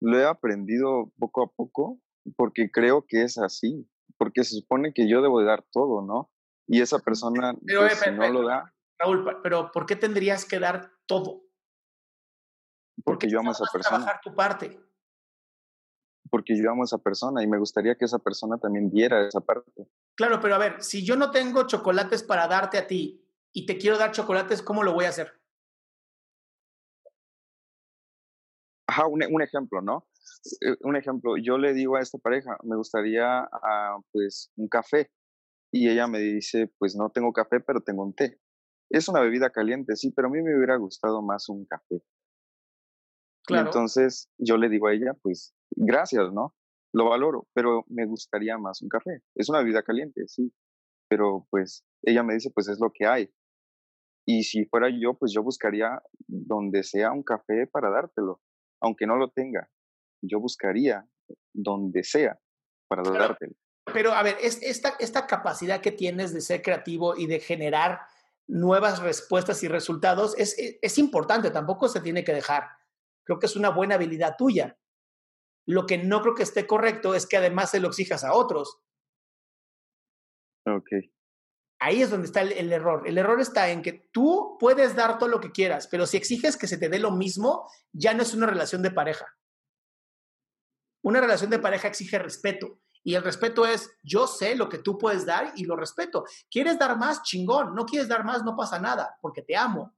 lo 0.00 0.18
he 0.18 0.26
aprendido 0.26 1.10
poco 1.18 1.42
a 1.42 1.50
poco 1.50 1.98
porque 2.36 2.70
creo 2.70 3.06
que 3.06 3.22
es 3.22 3.38
así, 3.38 3.88
porque 4.18 4.44
se 4.44 4.56
supone 4.56 4.92
que 4.92 5.08
yo 5.08 5.22
debo 5.22 5.40
de 5.40 5.46
dar 5.46 5.64
todo, 5.72 6.02
¿no? 6.02 6.30
Y 6.66 6.82
esa 6.82 6.98
persona, 6.98 7.54
Pero, 7.64 7.80
pues, 7.80 7.94
eh, 7.94 8.04
si 8.04 8.10
no 8.10 8.28
lo 8.28 8.46
da, 8.46 8.74
Raúl, 8.98 9.40
pero 9.42 9.72
¿por 9.72 9.86
qué 9.86 9.96
tendrías 9.96 10.44
que 10.44 10.58
dar 10.58 10.92
todo? 11.06 11.48
porque 13.04 13.30
yo 13.30 13.38
amo 13.38 13.50
a 13.50 13.52
esa 13.52 13.64
persona, 13.72 13.98
trabajar 13.98 14.20
tu 14.20 14.34
parte. 14.34 14.87
Porque 16.30 16.56
yo 16.56 16.70
amo 16.70 16.82
a 16.82 16.84
esa 16.84 16.98
persona 16.98 17.42
y 17.42 17.46
me 17.46 17.58
gustaría 17.58 17.94
que 17.96 18.04
esa 18.04 18.18
persona 18.18 18.58
también 18.58 18.90
diera 18.90 19.26
esa 19.26 19.40
parte. 19.40 19.88
Claro, 20.16 20.40
pero 20.40 20.54
a 20.54 20.58
ver, 20.58 20.82
si 20.82 21.04
yo 21.04 21.16
no 21.16 21.30
tengo 21.30 21.66
chocolates 21.66 22.22
para 22.22 22.48
darte 22.48 22.78
a 22.78 22.86
ti 22.86 23.24
y 23.52 23.66
te 23.66 23.78
quiero 23.78 23.98
dar 23.98 24.12
chocolates, 24.12 24.62
¿cómo 24.62 24.82
lo 24.82 24.92
voy 24.92 25.06
a 25.06 25.10
hacer? 25.10 25.32
Ajá, 28.86 29.06
un, 29.06 29.22
un 29.30 29.42
ejemplo, 29.42 29.82
¿no? 29.82 30.06
Eh, 30.60 30.76
Un 30.80 30.96
ejemplo, 30.96 31.36
yo 31.36 31.58
le 31.58 31.74
digo 31.74 31.96
a 31.96 32.00
esta 32.00 32.18
pareja, 32.18 32.56
me 32.62 32.76
gustaría, 32.76 33.40
ah, 33.40 33.98
pues, 34.12 34.50
un 34.56 34.68
café. 34.68 35.10
Y 35.70 35.88
ella 35.88 36.06
me 36.06 36.18
dice, 36.20 36.72
pues, 36.78 36.96
no 36.96 37.10
tengo 37.10 37.32
café, 37.32 37.60
pero 37.60 37.82
tengo 37.82 38.02
un 38.02 38.14
té. 38.14 38.40
Es 38.90 39.08
una 39.08 39.20
bebida 39.20 39.50
caliente, 39.50 39.96
sí, 39.96 40.10
pero 40.12 40.28
a 40.28 40.30
mí 40.30 40.40
me 40.42 40.56
hubiera 40.56 40.76
gustado 40.76 41.20
más 41.22 41.48
un 41.48 41.66
café. 41.66 42.02
Y 43.48 43.56
entonces 43.56 44.28
yo 44.38 44.56
le 44.56 44.68
digo 44.68 44.88
a 44.88 44.94
ella, 44.94 45.14
pues, 45.22 45.54
gracias, 45.70 46.32
¿no? 46.32 46.54
Lo 46.92 47.10
valoro, 47.10 47.46
pero 47.54 47.84
me 47.88 48.06
gustaría 48.06 48.58
más 48.58 48.82
un 48.82 48.88
café. 48.88 49.22
Es 49.34 49.48
una 49.48 49.58
bebida 49.58 49.82
caliente, 49.82 50.26
sí, 50.26 50.52
pero 51.08 51.46
pues 51.50 51.84
ella 52.02 52.22
me 52.22 52.34
dice, 52.34 52.50
pues 52.54 52.68
es 52.68 52.78
lo 52.80 52.92
que 52.92 53.06
hay. 53.06 53.30
Y 54.26 54.44
si 54.44 54.64
fuera 54.66 54.88
yo, 54.90 55.14
pues 55.14 55.32
yo 55.32 55.42
buscaría 55.42 56.02
donde 56.26 56.82
sea 56.82 57.12
un 57.12 57.22
café 57.22 57.66
para 57.66 57.90
dártelo, 57.90 58.40
aunque 58.80 59.06
no 59.06 59.16
lo 59.16 59.30
tenga. 59.30 59.70
Yo 60.22 60.40
buscaría 60.40 61.08
donde 61.54 62.04
sea 62.04 62.38
para 62.88 63.02
dártelo. 63.02 63.54
Pero 63.92 64.12
a 64.12 64.22
ver, 64.22 64.36
es 64.42 64.62
esta, 64.62 64.94
esta 64.98 65.26
capacidad 65.26 65.80
que 65.80 65.92
tienes 65.92 66.34
de 66.34 66.42
ser 66.42 66.60
creativo 66.60 67.16
y 67.16 67.26
de 67.26 67.40
generar 67.40 68.00
nuevas 68.46 69.00
respuestas 69.00 69.62
y 69.62 69.68
resultados 69.68 70.34
es, 70.38 70.58
es, 70.58 70.78
es 70.80 70.98
importante, 70.98 71.50
tampoco 71.50 71.88
se 71.88 72.00
tiene 72.00 72.24
que 72.24 72.32
dejar. 72.32 72.64
Creo 73.28 73.38
que 73.38 73.44
es 73.44 73.56
una 73.56 73.68
buena 73.68 73.96
habilidad 73.96 74.36
tuya. 74.38 74.78
Lo 75.66 75.84
que 75.84 75.98
no 75.98 76.22
creo 76.22 76.34
que 76.34 76.44
esté 76.44 76.66
correcto 76.66 77.14
es 77.14 77.26
que 77.26 77.36
además 77.36 77.70
se 77.70 77.78
lo 77.78 77.88
exijas 77.88 78.24
a 78.24 78.32
otros. 78.32 78.80
Ok. 80.64 80.88
Ahí 81.78 82.00
es 82.00 82.08
donde 82.08 82.24
está 82.24 82.40
el, 82.40 82.52
el 82.52 82.72
error. 82.72 83.06
El 83.06 83.18
error 83.18 83.38
está 83.38 83.68
en 83.68 83.82
que 83.82 84.08
tú 84.10 84.56
puedes 84.58 84.96
dar 84.96 85.18
todo 85.18 85.28
lo 85.28 85.40
que 85.40 85.52
quieras, 85.52 85.88
pero 85.88 86.06
si 86.06 86.16
exiges 86.16 86.56
que 86.56 86.66
se 86.66 86.78
te 86.78 86.88
dé 86.88 86.98
lo 86.98 87.10
mismo, 87.10 87.70
ya 87.92 88.14
no 88.14 88.22
es 88.22 88.32
una 88.32 88.46
relación 88.46 88.80
de 88.80 88.92
pareja. 88.92 89.26
Una 91.02 91.20
relación 91.20 91.50
de 91.50 91.58
pareja 91.58 91.88
exige 91.88 92.18
respeto 92.18 92.80
Y 93.04 93.14
el 93.14 93.22
respeto 93.22 93.66
es, 93.66 93.90
yo 94.02 94.26
sé 94.26 94.56
lo 94.56 94.70
que 94.70 94.78
tú 94.78 94.96
puedes 94.96 95.26
dar 95.26 95.52
y 95.54 95.66
lo 95.66 95.76
respeto. 95.76 96.24
¿Quieres 96.50 96.78
dar 96.78 96.96
más? 96.96 97.22
Chingón. 97.24 97.74
No 97.74 97.84
quieres 97.84 98.08
dar 98.08 98.24
más, 98.24 98.42
no 98.42 98.56
pasa 98.56 98.78
nada, 98.78 99.18
porque 99.20 99.42
te 99.42 99.54
amo. 99.54 99.92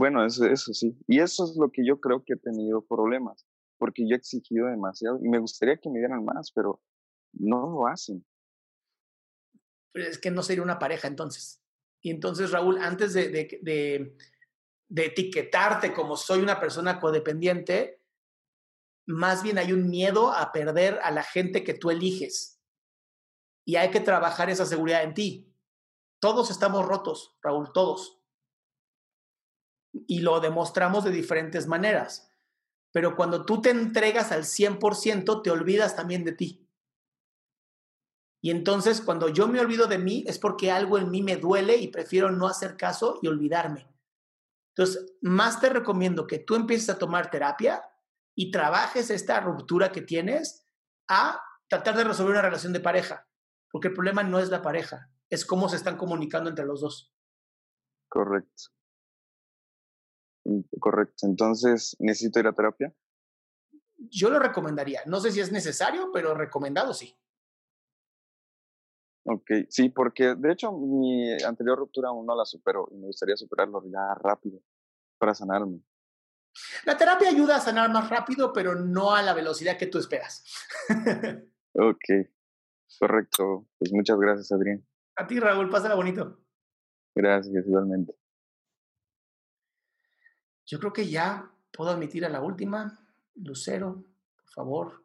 Bueno, 0.00 0.24
eso, 0.24 0.72
sí. 0.72 0.96
Y 1.06 1.20
eso 1.20 1.44
es 1.44 1.58
lo 1.58 1.70
que 1.70 1.84
yo 1.84 2.00
creo 2.00 2.24
que 2.24 2.32
he 2.32 2.36
tenido 2.38 2.80
problemas, 2.80 3.46
porque 3.76 4.08
yo 4.08 4.14
he 4.14 4.18
exigido 4.18 4.66
demasiado 4.68 5.18
y 5.22 5.28
me 5.28 5.38
gustaría 5.38 5.76
que 5.76 5.90
me 5.90 5.98
dieran 5.98 6.24
más, 6.24 6.52
pero 6.52 6.80
no 7.34 7.68
lo 7.68 7.86
hacen. 7.86 8.24
Pero 9.92 10.08
es 10.08 10.16
que 10.16 10.30
no 10.30 10.42
sería 10.42 10.62
una 10.62 10.78
pareja 10.78 11.06
entonces. 11.06 11.60
Y 12.00 12.08
entonces, 12.08 12.50
Raúl, 12.50 12.78
antes 12.78 13.12
de, 13.12 13.28
de, 13.28 13.58
de, 13.60 14.16
de 14.88 15.04
etiquetarte 15.04 15.92
como 15.92 16.16
soy 16.16 16.40
una 16.40 16.58
persona 16.58 16.98
codependiente, 16.98 18.00
más 19.06 19.42
bien 19.42 19.58
hay 19.58 19.74
un 19.74 19.90
miedo 19.90 20.32
a 20.32 20.50
perder 20.50 20.98
a 21.02 21.10
la 21.10 21.24
gente 21.24 21.62
que 21.62 21.74
tú 21.74 21.90
eliges. 21.90 22.58
Y 23.66 23.76
hay 23.76 23.90
que 23.90 24.00
trabajar 24.00 24.48
esa 24.48 24.64
seguridad 24.64 25.02
en 25.02 25.12
ti. 25.12 25.54
Todos 26.20 26.50
estamos 26.50 26.86
rotos, 26.86 27.36
Raúl, 27.42 27.70
todos 27.74 28.19
y 29.92 30.20
lo 30.20 30.40
demostramos 30.40 31.04
de 31.04 31.10
diferentes 31.10 31.66
maneras. 31.66 32.32
Pero 32.92 33.16
cuando 33.16 33.44
tú 33.44 33.60
te 33.60 33.70
entregas 33.70 34.32
al 34.32 34.44
100%, 34.44 35.42
te 35.42 35.50
olvidas 35.50 35.96
también 35.96 36.24
de 36.24 36.32
ti. 36.32 36.68
Y 38.42 38.50
entonces 38.50 39.00
cuando 39.00 39.28
yo 39.28 39.48
me 39.48 39.60
olvido 39.60 39.86
de 39.86 39.98
mí 39.98 40.24
es 40.26 40.38
porque 40.38 40.70
algo 40.70 40.98
en 40.98 41.10
mí 41.10 41.22
me 41.22 41.36
duele 41.36 41.76
y 41.76 41.88
prefiero 41.88 42.30
no 42.30 42.46
hacer 42.46 42.76
caso 42.76 43.18
y 43.22 43.28
olvidarme. 43.28 43.86
Entonces, 44.74 45.14
más 45.20 45.60
te 45.60 45.68
recomiendo 45.68 46.26
que 46.26 46.38
tú 46.38 46.54
empieces 46.54 46.88
a 46.88 46.98
tomar 46.98 47.30
terapia 47.30 47.82
y 48.34 48.50
trabajes 48.50 49.10
esta 49.10 49.40
ruptura 49.40 49.92
que 49.92 50.00
tienes 50.00 50.66
a 51.08 51.42
tratar 51.68 51.96
de 51.96 52.04
resolver 52.04 52.32
una 52.32 52.42
relación 52.42 52.72
de 52.72 52.80
pareja, 52.80 53.28
porque 53.70 53.88
el 53.88 53.94
problema 53.94 54.22
no 54.22 54.38
es 54.38 54.48
la 54.48 54.62
pareja, 54.62 55.10
es 55.28 55.44
cómo 55.44 55.68
se 55.68 55.76
están 55.76 55.96
comunicando 55.96 56.48
entre 56.48 56.64
los 56.64 56.80
dos. 56.80 57.12
Correcto. 58.08 58.70
Mm, 60.50 60.62
correcto. 60.80 61.26
Entonces, 61.26 61.96
¿necesito 62.00 62.40
ir 62.40 62.46
a 62.48 62.52
terapia? 62.52 62.92
Yo 63.96 64.30
lo 64.30 64.40
recomendaría. 64.40 65.02
No 65.06 65.20
sé 65.20 65.30
si 65.30 65.40
es 65.40 65.52
necesario, 65.52 66.10
pero 66.12 66.34
recomendado 66.34 66.92
sí. 66.92 67.16
Ok, 69.24 69.50
sí, 69.68 69.90
porque 69.90 70.34
de 70.34 70.52
hecho 70.52 70.72
mi 70.72 71.30
anterior 71.44 71.78
ruptura 71.78 72.08
aún 72.08 72.26
no 72.26 72.34
la 72.34 72.46
supero 72.46 72.88
y 72.90 72.96
me 72.96 73.06
gustaría 73.06 73.36
superarlo 73.36 73.82
ya 73.84 74.14
rápido 74.14 74.60
para 75.18 75.34
sanarme. 75.34 75.82
La 76.84 76.96
terapia 76.96 77.28
ayuda 77.28 77.56
a 77.56 77.60
sanar 77.60 77.92
más 77.92 78.08
rápido, 78.08 78.52
pero 78.52 78.74
no 78.74 79.14
a 79.14 79.22
la 79.22 79.34
velocidad 79.34 79.76
que 79.76 79.86
tú 79.86 79.98
esperas. 79.98 80.42
ok, 81.74 82.04
correcto. 82.98 83.68
Pues 83.78 83.92
muchas 83.92 84.18
gracias, 84.18 84.50
Adrián. 84.50 84.84
A 85.16 85.26
ti, 85.26 85.38
Raúl, 85.38 85.68
pásala 85.68 85.94
bonito. 85.94 86.40
Gracias, 87.14 87.66
igualmente. 87.66 88.19
Yo 90.70 90.78
creo 90.78 90.92
que 90.92 91.10
ya 91.10 91.50
puedo 91.72 91.90
admitir 91.90 92.24
a 92.24 92.28
la 92.28 92.40
última. 92.40 92.96
Lucero, 93.34 94.04
por 94.36 94.50
favor, 94.54 95.04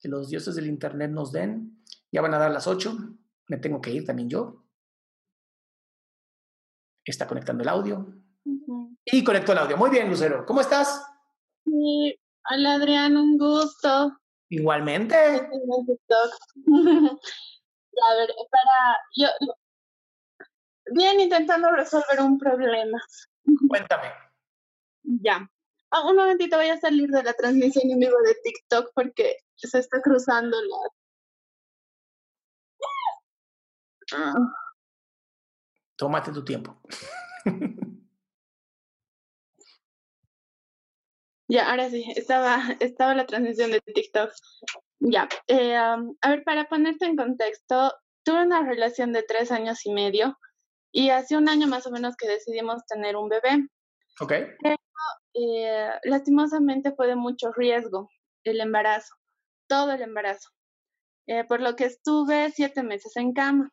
que 0.00 0.08
los 0.08 0.28
dioses 0.28 0.56
del 0.56 0.66
Internet 0.66 1.12
nos 1.12 1.30
den. 1.30 1.84
Ya 2.10 2.20
van 2.20 2.34
a 2.34 2.38
dar 2.38 2.50
las 2.50 2.66
ocho. 2.66 2.96
Me 3.46 3.58
tengo 3.58 3.80
que 3.80 3.92
ir 3.92 4.04
también 4.04 4.28
yo. 4.28 4.64
Está 7.04 7.28
conectando 7.28 7.62
el 7.62 7.68
audio. 7.68 8.04
Y 9.04 9.22
conectó 9.22 9.52
el 9.52 9.58
audio. 9.58 9.76
Muy 9.76 9.90
bien, 9.90 10.10
Lucero. 10.10 10.44
¿Cómo 10.44 10.60
estás? 10.60 11.06
Sí. 11.64 12.18
Hola, 12.50 12.74
Adrián. 12.74 13.16
Un 13.16 13.38
gusto. 13.38 14.18
Igualmente. 14.48 15.14
a 15.16 15.38
ver, 18.14 18.30
para. 18.50 18.98
Yo. 19.14 19.28
Bien, 20.92 21.20
intentando 21.20 21.70
resolver 21.70 22.20
un 22.20 22.36
problema. 22.38 23.00
Cuéntame. 23.68 24.29
Ya. 25.02 25.50
Ah, 25.90 26.06
un 26.08 26.16
momentito, 26.16 26.56
voy 26.56 26.68
a 26.68 26.78
salir 26.78 27.08
de 27.10 27.22
la 27.22 27.32
transmisión 27.32 27.90
en 27.90 27.98
vivo 27.98 28.16
de 28.24 28.36
TikTok 28.44 28.92
porque 28.94 29.38
se 29.56 29.78
está 29.78 30.00
cruzando 30.00 30.56
la... 30.60 30.76
Ah. 34.12 34.34
Tómate 35.96 36.32
tu 36.32 36.44
tiempo. 36.44 36.80
ya, 41.48 41.70
ahora 41.70 41.90
sí, 41.90 42.04
estaba, 42.16 42.76
estaba 42.80 43.14
la 43.14 43.26
transmisión 43.26 43.72
de 43.72 43.80
TikTok. 43.80 44.32
Ya, 45.00 45.28
eh, 45.46 45.76
a 45.76 45.98
ver, 46.28 46.44
para 46.44 46.68
ponerte 46.68 47.06
en 47.06 47.16
contexto, 47.16 47.92
tuve 48.22 48.42
una 48.42 48.62
relación 48.64 49.12
de 49.12 49.22
tres 49.22 49.50
años 49.50 49.84
y 49.86 49.92
medio 49.92 50.38
y 50.92 51.10
hace 51.10 51.36
un 51.36 51.48
año 51.48 51.66
más 51.66 51.86
o 51.86 51.90
menos 51.90 52.16
que 52.16 52.28
decidimos 52.28 52.84
tener 52.86 53.16
un 53.16 53.28
bebé. 53.28 53.68
Ok. 54.20 54.32
Eh, 54.32 54.76
lastimosamente 56.04 56.92
fue 56.92 57.06
de 57.06 57.16
mucho 57.16 57.52
riesgo 57.52 58.08
el 58.44 58.60
embarazo, 58.60 59.14
todo 59.68 59.92
el 59.92 60.02
embarazo, 60.02 60.50
eh, 61.26 61.44
por 61.44 61.60
lo 61.60 61.76
que 61.76 61.84
estuve 61.84 62.50
siete 62.50 62.82
meses 62.82 63.16
en 63.16 63.32
cama. 63.32 63.70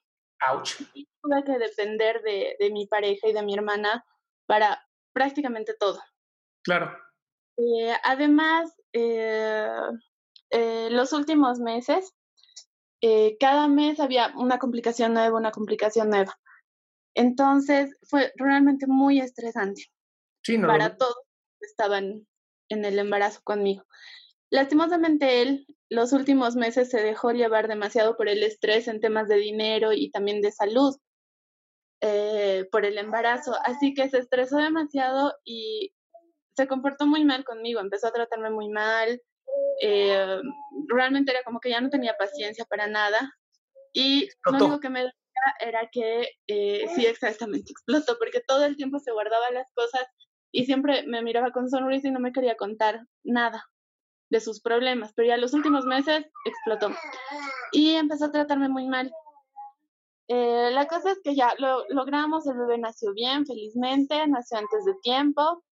Ouch. 0.50 0.82
Y 0.94 1.08
tuve 1.22 1.44
que 1.44 1.58
depender 1.58 2.22
de, 2.22 2.56
de, 2.60 2.70
mi 2.72 2.86
pareja 2.86 3.28
y 3.28 3.34
de 3.34 3.44
mi 3.44 3.56
hermana 3.56 4.06
para 4.46 4.80
prácticamente 5.14 5.74
todo. 5.80 6.00
Claro. 6.64 6.96
Eh, 7.58 7.94
además, 8.04 8.72
los 10.92 11.14
últimos 11.14 11.60
meses, 11.60 12.14
cada 13.40 13.68
mes 13.68 14.00
había 14.00 14.32
una 14.36 14.60
complicación 14.60 15.14
nueva, 15.14 15.38
una 15.38 15.52
complicación 15.52 16.10
nueva. 16.10 16.38
Entonces 17.16 17.98
fue 18.04 18.32
realmente 18.36 18.86
muy 18.86 19.20
estresante 19.20 19.86
para 20.68 20.96
todos 20.98 21.27
estaban 21.62 22.28
en 22.70 22.86
el 22.86 23.00
embarazo 23.00 23.42
conmigo. 23.44 23.86
Lastimosamente 24.50 25.42
él 25.42 25.66
los 25.90 26.14
últimos 26.14 26.56
meses 26.56 26.90
se 26.90 27.02
dejó 27.02 27.32
llevar 27.32 27.68
demasiado 27.68 28.18
por 28.18 28.28
el 28.28 28.44
estrés 28.44 28.88
en 28.88 29.00
temas 29.00 29.28
de 29.28 29.38
dinero 29.38 29.94
y 29.94 30.12
también 30.12 30.42
de 30.42 30.52
salud 30.52 30.96
eh, 32.02 32.68
por 32.72 32.86
el 32.86 32.98
embarazo, 32.98 33.56
así 33.64 33.94
que 33.94 34.10
se 34.10 34.20
estresó 34.20 34.58
demasiado 34.58 35.34
y 35.44 35.94
se 36.56 36.68
comportó 36.68 37.08
muy 37.08 37.24
mal 37.26 37.44
conmigo, 37.44 37.80
empezó 37.80 38.08
a 38.08 38.12
tratarme 38.12 38.50
muy 38.50 38.70
mal, 38.70 39.22
eh, 39.82 40.40
realmente 40.88 41.32
era 41.32 41.44
como 41.44 41.60
que 41.60 41.70
ya 41.70 41.82
no 41.82 41.90
tenía 41.90 42.16
paciencia 42.18 42.66
para 42.66 42.88
nada 42.88 43.34
y 43.94 44.30
lo 44.46 44.58
único 44.58 44.80
que 44.80 44.90
me 44.90 45.00
decía 45.00 45.16
era 45.60 45.90
que 45.92 46.30
eh, 46.48 46.86
sí, 46.96 47.06
exactamente, 47.06 47.72
explotó 47.72 48.18
porque 48.20 48.42
todo 48.46 48.66
el 48.66 48.76
tiempo 48.76 49.00
se 49.00 49.12
guardaba 49.12 49.50
las 49.52 49.68
cosas 49.74 50.06
y 50.52 50.66
siempre 50.66 51.06
me 51.08 51.22
miraba 51.22 51.52
con 51.52 51.70
sonrisa 51.70 52.08
y 52.08 52.12
no 52.12 52.20
me 52.20 52.32
quería 52.32 52.56
contar 52.56 53.06
nada 53.24 53.70
de 54.30 54.40
sus 54.40 54.62
problemas, 54.62 55.14
pero 55.14 55.28
ya 55.30 55.38
los 55.38 55.54
últimos 55.54 55.86
meses 55.86 56.26
explotó 56.46 56.92
y 57.72 57.92
empezó 57.96 58.26
a 58.26 58.32
tratarme 58.32 58.70
muy 58.70 58.88
mal. 58.88 59.12
Eh, 60.28 60.72
la 60.74 60.88
cosa 60.88 61.12
es 61.12 61.20
que 61.24 61.36
ya 61.36 61.54
lo 61.58 61.88
logramos, 61.90 62.46
el 62.48 62.58
bebé 62.58 62.78
nació 62.78 63.14
bien, 63.14 63.46
felizmente, 63.46 64.28
nació 64.28 64.58
antes 64.58 64.84
de 64.84 64.94
tiempo, 65.02 65.64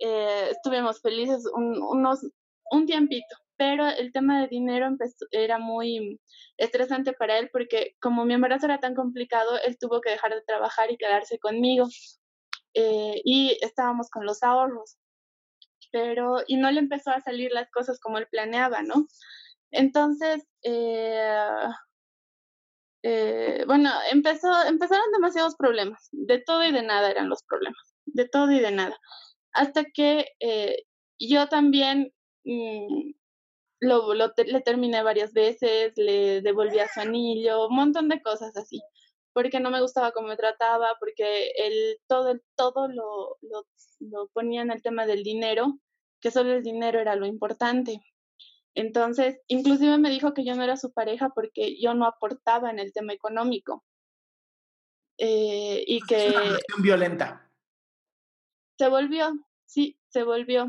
eh, 0.00 0.48
estuvimos 0.50 1.00
felices 1.00 1.44
un, 1.54 1.80
unos, 1.80 2.26
un 2.72 2.86
tiempito, 2.86 3.36
pero 3.56 3.86
el 3.86 4.12
tema 4.12 4.40
de 4.40 4.48
dinero 4.48 4.86
empezó, 4.86 5.24
era 5.30 5.58
muy 5.58 6.20
estresante 6.56 7.12
para 7.12 7.38
él 7.38 7.48
porque 7.52 7.94
como 8.00 8.24
mi 8.24 8.34
embarazo 8.34 8.66
era 8.66 8.80
tan 8.80 8.96
complicado, 8.96 9.56
él 9.64 9.78
tuvo 9.78 10.00
que 10.00 10.10
dejar 10.10 10.34
de 10.34 10.42
trabajar 10.42 10.90
y 10.90 10.96
quedarse 10.96 11.38
conmigo. 11.38 11.86
Eh, 12.74 13.20
y 13.24 13.58
estábamos 13.62 14.08
con 14.10 14.24
los 14.26 14.42
ahorros, 14.42 14.96
pero 15.92 16.38
y 16.46 16.56
no 16.56 16.70
le 16.70 16.80
empezó 16.80 17.10
a 17.10 17.20
salir 17.20 17.52
las 17.52 17.70
cosas 17.70 18.00
como 18.00 18.18
él 18.18 18.28
planeaba, 18.30 18.82
¿no? 18.82 19.06
Entonces, 19.72 20.44
eh, 20.62 21.68
eh, 23.02 23.64
bueno, 23.66 23.90
empezó, 24.10 24.48
empezaron 24.66 25.12
demasiados 25.12 25.56
problemas, 25.56 26.08
de 26.12 26.40
todo 26.40 26.64
y 26.64 26.72
de 26.72 26.82
nada 26.82 27.10
eran 27.10 27.28
los 27.28 27.42
problemas, 27.44 27.94
de 28.06 28.28
todo 28.28 28.50
y 28.52 28.60
de 28.60 28.70
nada, 28.70 28.96
hasta 29.52 29.84
que 29.84 30.26
yo 31.18 31.48
también 31.48 32.12
mm, 32.44 33.12
lo, 33.80 34.14
lo, 34.14 34.32
le 34.46 34.60
terminé 34.62 35.02
varias 35.02 35.32
veces, 35.34 35.92
le 35.96 36.42
devolví 36.42 36.78
a 36.78 36.88
su 36.88 37.00
anillo, 37.00 37.68
un 37.68 37.76
montón 37.76 38.08
de 38.08 38.22
cosas 38.22 38.56
así 38.56 38.80
porque 39.32 39.60
no 39.60 39.70
me 39.70 39.80
gustaba 39.80 40.12
cómo 40.12 40.28
me 40.28 40.36
trataba, 40.36 40.96
porque 41.00 41.52
él 41.56 41.98
todo, 42.06 42.38
todo 42.56 42.88
lo, 42.88 43.38
lo, 43.40 43.66
lo 44.00 44.28
ponía 44.28 44.62
en 44.62 44.70
el 44.70 44.82
tema 44.82 45.06
del 45.06 45.22
dinero, 45.22 45.78
que 46.20 46.30
solo 46.30 46.52
el 46.52 46.62
dinero 46.62 47.00
era 47.00 47.16
lo 47.16 47.26
importante. 47.26 48.00
Entonces, 48.74 49.40
inclusive 49.48 49.98
me 49.98 50.10
dijo 50.10 50.32
que 50.32 50.44
yo 50.44 50.54
no 50.54 50.62
era 50.62 50.76
su 50.76 50.92
pareja 50.92 51.30
porque 51.34 51.78
yo 51.80 51.94
no 51.94 52.06
aportaba 52.06 52.70
en 52.70 52.78
el 52.78 52.92
tema 52.92 53.12
económico. 53.12 53.84
Eh, 55.18 55.84
y 55.86 56.00
que... 56.02 56.28
Es 56.28 56.34
una 56.34 56.82
violenta. 56.82 57.52
Se 58.78 58.88
volvió, 58.88 59.32
sí, 59.66 59.98
se 60.08 60.24
volvió. 60.24 60.66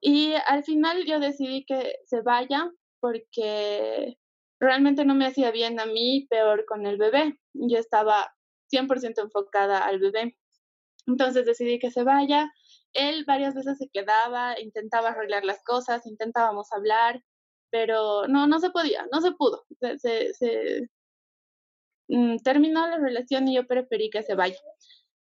Y 0.00 0.32
al 0.46 0.64
final 0.64 1.04
yo 1.04 1.20
decidí 1.20 1.64
que 1.64 1.96
se 2.06 2.22
vaya 2.22 2.70
porque 3.00 4.16
realmente 4.60 5.04
no 5.04 5.14
me 5.14 5.26
hacía 5.26 5.50
bien 5.50 5.80
a 5.80 5.86
mí, 5.86 6.26
peor 6.28 6.64
con 6.66 6.86
el 6.86 6.98
bebé. 6.98 7.38
Yo 7.54 7.78
estaba 7.78 8.32
100% 8.70 9.22
enfocada 9.22 9.78
al 9.78 9.98
bebé. 9.98 10.36
Entonces 11.06 11.46
decidí 11.46 11.78
que 11.78 11.90
se 11.90 12.04
vaya. 12.04 12.52
Él 12.92 13.24
varias 13.26 13.54
veces 13.54 13.78
se 13.78 13.88
quedaba, 13.88 14.60
intentaba 14.60 15.10
arreglar 15.10 15.44
las 15.44 15.62
cosas, 15.64 16.06
intentábamos 16.06 16.72
hablar, 16.72 17.22
pero 17.70 18.26
no, 18.28 18.46
no 18.46 18.60
se 18.60 18.70
podía, 18.70 19.06
no 19.12 19.20
se 19.20 19.32
pudo. 19.32 19.64
Mm, 22.08 22.38
terminó 22.38 22.86
la 22.88 22.98
relación 22.98 23.46
y 23.48 23.54
yo 23.54 23.66
preferí 23.66 24.10
que 24.10 24.22
se 24.22 24.34
vaya. 24.34 24.58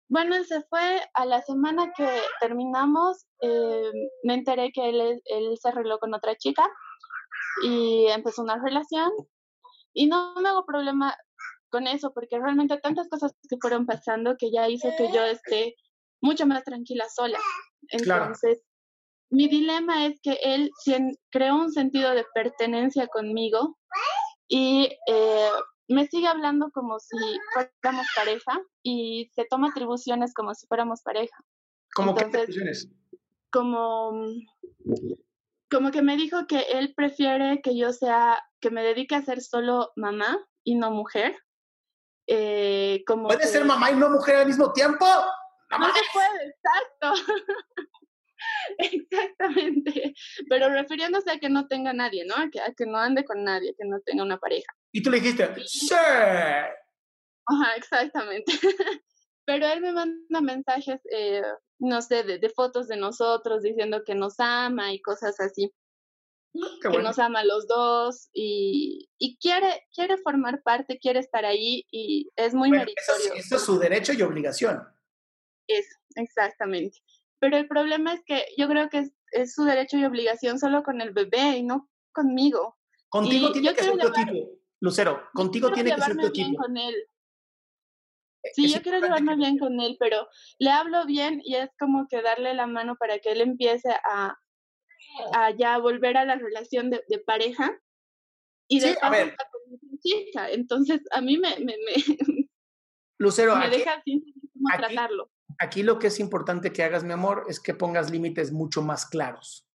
Bueno, 0.09 0.43
se 0.45 0.63
fue 0.65 1.01
a 1.15 1.25
la 1.25 1.41
semana 1.41 1.93
que 1.97 2.07
terminamos, 2.41 3.27
eh, 3.41 3.91
me 4.25 4.35
enteré 4.35 4.71
que 4.73 4.89
él, 4.91 5.23
él 5.25 5.57
se 5.57 5.69
arregló 5.69 5.99
con 5.99 6.13
otra 6.15 6.35
chica 6.37 6.69
y 7.62 8.06
empezó 8.09 8.43
una 8.43 8.62
relación 8.62 9.12
y 9.93 10.06
no 10.06 10.35
me 10.36 10.48
hago 10.48 10.66
problema 10.66 11.16
con 11.70 11.86
eso 11.86 12.12
porque 12.12 12.39
realmente 12.39 12.78
tantas 12.78 13.09
cosas 13.09 13.32
que 13.48 13.56
fueron 13.60 13.86
pasando 13.86 14.36
que 14.39 14.51
ya 14.51 14.68
hizo 14.68 14.89
que 14.97 15.12
yo 15.12 15.24
esté 15.24 15.74
mucho 16.20 16.47
más 16.47 16.64
tranquila 16.64 17.06
sola. 17.14 17.39
Entonces, 17.89 18.62
mi 19.31 19.48
dilema 19.48 20.06
es 20.06 20.20
que 20.20 20.39
él 20.43 20.70
creó 21.31 21.56
un 21.56 21.72
sentido 21.72 22.12
de 22.12 22.24
pertenencia 22.35 23.09
conmigo 23.09 23.76
y 24.48 24.89
eh, 25.09 25.48
me 25.89 26.06
sigue 26.06 26.28
hablando 26.28 26.70
como 26.72 26.98
si 26.98 27.16
fuéramos 27.52 28.06
pareja 28.14 28.60
y 28.82 29.31
se 29.35 29.44
toma 29.44 29.68
atribuciones 29.70 30.32
como 30.35 30.55
si 30.55 30.66
fuéramos 30.66 31.02
pareja. 31.02 31.36
¿Cómo 31.94 32.14
qué 32.14 32.24
atribuciones? 32.24 32.89
Como, 33.51 34.12
como 35.75 35.91
que 35.91 36.03
me 36.03 36.17
dijo 36.17 36.47
que 36.47 36.61
él 36.73 36.95
prefiere 36.95 37.61
que 37.61 37.77
yo 37.77 37.93
sea, 37.93 38.41
que 38.61 38.71
me 38.71 38.83
dedique 38.83 39.17
a 39.17 39.25
ser 39.25 39.41
solo 39.41 39.93
mamá 39.97 40.39
y 40.63 40.77
no 40.77 40.93
mujer. 40.93 41.37
Eh, 42.29 43.03
como 43.07 43.27
¿Puede 43.27 43.47
ser 43.47 43.65
mamá 43.65 43.91
y 43.91 43.97
no 43.97 44.09
mujer 44.09 44.37
al 44.37 44.47
mismo 44.47 44.73
tiempo? 44.73 45.05
No 45.05 45.87
se 45.93 46.03
puede, 46.13 46.55
exacto. 46.55 47.35
Exactamente, 48.79 50.15
pero 50.51 50.69
refiriéndose 50.69 51.31
a 51.31 51.39
que 51.39 51.49
no 51.49 51.67
tenga 51.67 51.93
nadie, 51.93 52.25
¿no? 52.27 52.35
A 52.37 52.51
que, 52.51 52.61
a 52.61 52.73
que 52.77 52.85
no 52.85 52.99
ande 52.99 53.25
con 53.25 53.43
nadie, 53.43 53.75
que 53.77 53.87
no 53.87 54.01
tenga 54.01 54.23
una 54.23 54.39
pareja. 54.39 54.71
Y 54.93 55.03
tú 55.03 55.11
le 55.11 55.21
dijiste, 55.21 55.49
sí. 55.67 55.95
Ajá, 55.95 57.75
exactamente. 57.77 58.53
Pero 59.47 59.67
él 59.67 59.81
me 59.81 59.93
manda 59.93 60.41
mensajes, 60.41 61.01
eh, 61.11 61.43
no 61.79 62.03
sé, 62.03 62.23
de, 62.23 62.49
fotos 62.51 62.89
de 62.89 62.97
nosotros 62.97 63.63
diciendo 63.63 64.03
que 64.05 64.15
nos 64.15 64.39
ama 64.39 64.93
y 64.93 65.01
cosas 65.01 65.39
así. 65.41 65.73
Mm, 66.55 66.81
que 66.81 67.03
nos 67.03 67.19
ama 67.19 67.41
a 67.41 67.45
los 67.45 67.67
dos 67.67 68.29
y, 68.33 69.11
y, 69.19 69.37
quiere, 69.39 69.87
quiere 69.93 70.17
formar 70.19 70.63
parte, 70.63 70.99
quiere 70.99 71.19
estar 71.19 71.45
ahí 71.45 71.85
y 71.91 72.31
es 72.37 72.55
muy 72.55 72.71
meritorio. 72.71 73.35
Eso, 73.35 73.57
es 73.57 73.63
su 73.63 73.79
derecho 73.79 74.13
y 74.13 74.23
obligación. 74.23 74.83
Eso, 75.67 75.97
exactamente. 76.15 76.99
Pero 77.41 77.57
el 77.57 77.67
problema 77.67 78.15
es 78.15 78.23
que 78.25 78.47
yo 78.57 78.69
creo 78.69 78.89
que 78.89 79.11
es, 79.33 79.55
su 79.55 79.65
derecho 79.65 79.99
y 79.99 80.05
obligación 80.05 80.59
solo 80.59 80.83
con 80.83 81.01
el 81.01 81.13
bebé 81.13 81.59
y 81.59 81.63
no 81.63 81.91
conmigo. 82.13 82.79
Contigo 83.09 83.53
tiene 83.53 83.75
que 83.75 83.83
ser 83.83 83.99
tu 83.99 84.09
equipo. 84.09 84.51
Lucero, 84.81 85.23
contigo 85.33 85.73
tiene 85.73 85.95
que 85.95 86.01
ser 86.01 86.17
tu 86.17 86.27
equipo. 86.27 86.63
Con 86.63 86.77
él. 86.77 86.95
Sí, 88.53 88.69
yo 88.69 88.83
quiero 88.83 89.01
llevarme 89.01 89.37
bien 89.37 89.59
con 89.59 89.81
él, 89.81 89.97
pero 89.99 90.29
le 90.59 90.71
hablo 90.71 91.07
bien 91.07 91.41
y 91.45 91.55
es 91.57 91.71
como 91.79 92.07
que 92.09 92.21
darle 92.21 92.55
la 92.55 92.66
mano 92.66 92.97
para 92.97 93.19
que 93.19 93.33
él 93.33 93.41
empiece 93.41 93.91
a, 93.91 94.39
a 95.33 95.51
ya 95.53 95.79
volver 95.79 96.16
a 96.16 96.25
la 96.25 96.37
relación 96.37 96.91
de, 96.91 97.03
pareja 97.27 97.81
y 98.69 98.81
de 98.81 98.97
a 99.01 99.11
ver. 99.11 99.35
chica. 100.01 100.51
Entonces, 100.51 101.01
a 101.11 101.21
mí 101.21 101.39
me, 101.39 101.59
me, 101.61 101.75
me, 101.85 101.95
Lucero, 103.19 103.57
me 103.57 103.66
aquí, 103.66 103.79
deja 103.79 104.03
sin 104.05 104.23
cómo 104.53 104.77
tratarlo. 104.77 105.31
Aquí 105.59 105.83
lo 105.83 105.99
que 105.99 106.09
es 106.09 106.19
importante 106.21 106.73
que 106.73 106.83
hagas, 106.83 107.05
mi 107.05 107.12
amor, 107.12 107.45
es 107.49 107.61
que 107.61 107.75
pongas 107.75 108.11
límites 108.11 108.53
mucho 108.53 108.83
más 108.83 109.07
claros. 109.07 109.66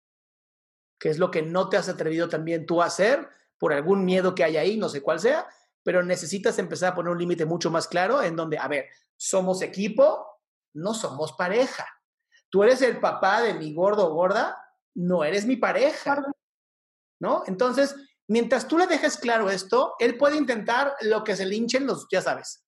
Que 1.00 1.10
es 1.10 1.18
lo 1.18 1.32
que 1.32 1.41
no 1.41 1.70
te 1.70 1.78
has 1.78 1.90
atrevido 1.90 2.28
también 2.28 2.66
tú 2.66 2.82
a 2.82 2.86
hacer 2.86 3.30
por 3.58 3.74
algún 3.74 4.06
miedo 4.06 4.36
que 4.36 4.44
hay 4.44 4.58
ahí, 4.58 4.78
no 4.78 4.90
sé 4.90 5.02
cuál 5.02 5.20
sea, 5.20 5.48
pero 5.84 6.03
necesitas 6.03 6.60
empezar 6.60 6.91
a 6.91 6.95
poner 6.95 7.11
un 7.11 7.19
límite 7.19 7.45
mucho 7.45 7.72
más 7.72 7.88
claro 7.88 8.22
en 8.22 8.35
donde, 8.35 8.57
a 8.57 8.68
ver, 8.68 8.85
somos 9.18 9.61
equipo, 9.61 10.26
no 10.73 10.93
somos 10.93 11.34
pareja. 11.34 11.88
Tú 12.49 12.64
eres 12.64 12.81
el 12.81 12.99
papá 12.99 13.41
de 13.41 13.53
mi 13.53 13.73
gordo 13.73 14.07
o 14.07 14.14
gorda, 14.14 14.57
no 14.95 15.23
eres 15.23 15.45
mi 15.45 15.57
pareja. 15.57 16.23
¿No? 17.22 17.43
Entonces, 17.47 17.95
mientras 18.27 18.68
tú 18.68 18.77
le 18.77 18.88
dejes 18.88 19.18
claro 19.18 19.49
esto, 19.49 19.95
él 19.99 20.18
puede 20.18 20.38
intentar 20.38 20.95
lo 21.01 21.23
que 21.23 21.35
se 21.35 21.45
linchen 21.45 21.85
los, 21.85 22.07
ya 22.10 22.22
sabes. 22.22 22.65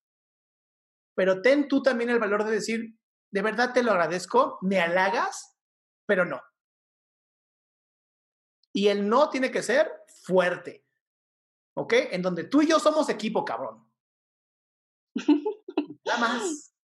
Pero 1.14 1.40
ten 1.40 1.68
tú 1.68 1.82
también 1.82 2.10
el 2.10 2.18
valor 2.18 2.44
de 2.44 2.52
decir, 2.52 2.98
de 3.32 3.42
verdad 3.42 3.72
te 3.72 3.82
lo 3.82 3.92
agradezco, 3.92 4.58
me 4.60 4.80
halagas, 4.80 5.56
pero 6.06 6.24
no. 6.24 6.40
Y 8.74 8.88
el 8.88 9.08
no 9.08 9.30
tiene 9.30 9.50
que 9.50 9.62
ser 9.62 9.90
fuerte. 10.24 10.81
¿Ok? 11.74 11.94
En 12.10 12.22
donde 12.22 12.44
tú 12.44 12.62
y 12.62 12.68
yo 12.68 12.78
somos 12.78 13.08
equipo, 13.08 13.44
cabrón. 13.44 13.86
Nada 16.04 16.18
más. 16.18 16.74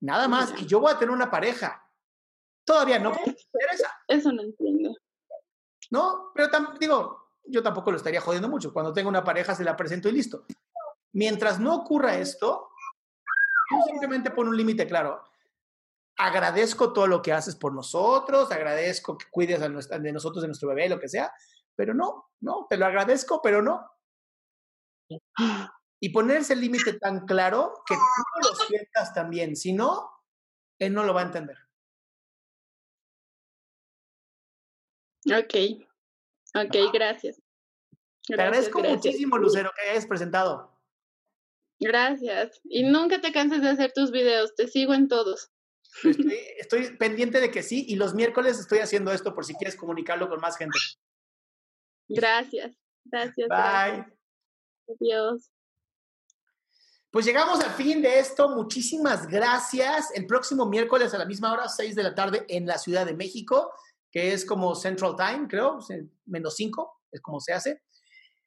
Nada 0.00 0.28
más. 0.28 0.60
Y 0.60 0.66
yo 0.66 0.80
voy 0.80 0.92
a 0.92 0.98
tener 0.98 1.14
una 1.14 1.30
pareja. 1.30 1.84
Todavía 2.64 2.98
no. 2.98 3.12
Eso 4.08 4.32
no 4.32 4.42
entiendo. 4.42 4.94
No, 5.90 6.32
pero 6.34 6.48
digo, 6.78 7.30
yo 7.44 7.62
tampoco 7.62 7.90
lo 7.90 7.96
estaría 7.96 8.20
jodiendo 8.20 8.48
mucho. 8.48 8.72
Cuando 8.72 8.92
tengo 8.92 9.08
una 9.08 9.24
pareja 9.24 9.54
se 9.54 9.64
la 9.64 9.76
presento 9.76 10.08
y 10.08 10.12
listo. 10.12 10.44
Mientras 11.12 11.58
no 11.58 11.74
ocurra 11.74 12.18
esto, 12.18 12.68
yo 13.70 13.82
simplemente 13.86 14.30
pon 14.30 14.48
un 14.48 14.56
límite 14.56 14.86
claro. 14.86 15.22
Agradezco 16.16 16.92
todo 16.92 17.06
lo 17.06 17.22
que 17.22 17.32
haces 17.32 17.56
por 17.56 17.72
nosotros, 17.72 18.50
agradezco 18.50 19.16
que 19.16 19.26
cuides 19.30 19.60
de 19.60 20.12
nosotros, 20.12 20.42
de 20.42 20.48
nuestro 20.48 20.68
bebé, 20.68 20.88
lo 20.88 20.98
que 20.98 21.08
sea, 21.08 21.32
pero 21.78 21.94
no, 21.94 22.28
no, 22.40 22.66
te 22.68 22.76
lo 22.76 22.86
agradezco, 22.86 23.40
pero 23.40 23.62
no. 23.62 23.88
Y 26.00 26.08
ponerse 26.08 26.54
el 26.54 26.60
límite 26.60 26.94
tan 26.94 27.24
claro 27.24 27.84
que 27.86 27.94
tú 27.94 28.48
lo 28.48 28.54
sientas 28.66 29.14
también, 29.14 29.54
si 29.54 29.72
no, 29.72 30.10
él 30.80 30.92
no 30.92 31.04
lo 31.04 31.14
va 31.14 31.20
a 31.20 31.26
entender. 31.26 31.56
Ok, 35.26 35.84
ok, 36.56 36.92
gracias. 36.92 37.40
Te 38.26 38.34
agradezco 38.34 38.80
muchísimo, 38.80 39.38
Lucero, 39.38 39.70
que 39.76 39.90
hayas 39.90 40.06
presentado. 40.06 40.76
Gracias. 41.78 42.60
Y 42.64 42.82
nunca 42.82 43.20
te 43.20 43.30
canses 43.30 43.62
de 43.62 43.68
hacer 43.68 43.92
tus 43.92 44.10
videos, 44.10 44.56
te 44.56 44.66
sigo 44.66 44.94
en 44.94 45.06
todos. 45.06 45.52
Estoy, 46.02 46.40
estoy 46.58 46.96
pendiente 46.96 47.40
de 47.40 47.52
que 47.52 47.62
sí, 47.62 47.84
y 47.88 47.94
los 47.94 48.14
miércoles 48.14 48.58
estoy 48.58 48.80
haciendo 48.80 49.12
esto 49.12 49.32
por 49.32 49.44
si 49.44 49.54
quieres 49.54 49.76
comunicarlo 49.76 50.28
con 50.28 50.40
más 50.40 50.56
gente. 50.56 50.76
Gracias, 52.08 52.76
gracias. 53.04 53.48
Bye. 53.48 54.06
Adiós. 54.88 55.50
Pues 57.10 57.24
llegamos 57.24 57.60
al 57.60 57.70
fin 57.70 58.02
de 58.02 58.18
esto. 58.18 58.50
Muchísimas 58.50 59.26
gracias. 59.26 60.10
El 60.14 60.26
próximo 60.26 60.66
miércoles 60.66 61.14
a 61.14 61.18
la 61.18 61.24
misma 61.24 61.52
hora, 61.52 61.68
6 61.68 61.94
de 61.94 62.02
la 62.02 62.14
tarde, 62.14 62.44
en 62.48 62.66
la 62.66 62.76
Ciudad 62.76 63.06
de 63.06 63.14
México, 63.14 63.72
que 64.10 64.32
es 64.32 64.44
como 64.44 64.74
Central 64.74 65.16
Time, 65.16 65.48
creo, 65.48 65.78
menos 66.26 66.54
5, 66.56 67.02
es 67.12 67.20
como 67.22 67.40
se 67.40 67.54
hace. 67.54 67.82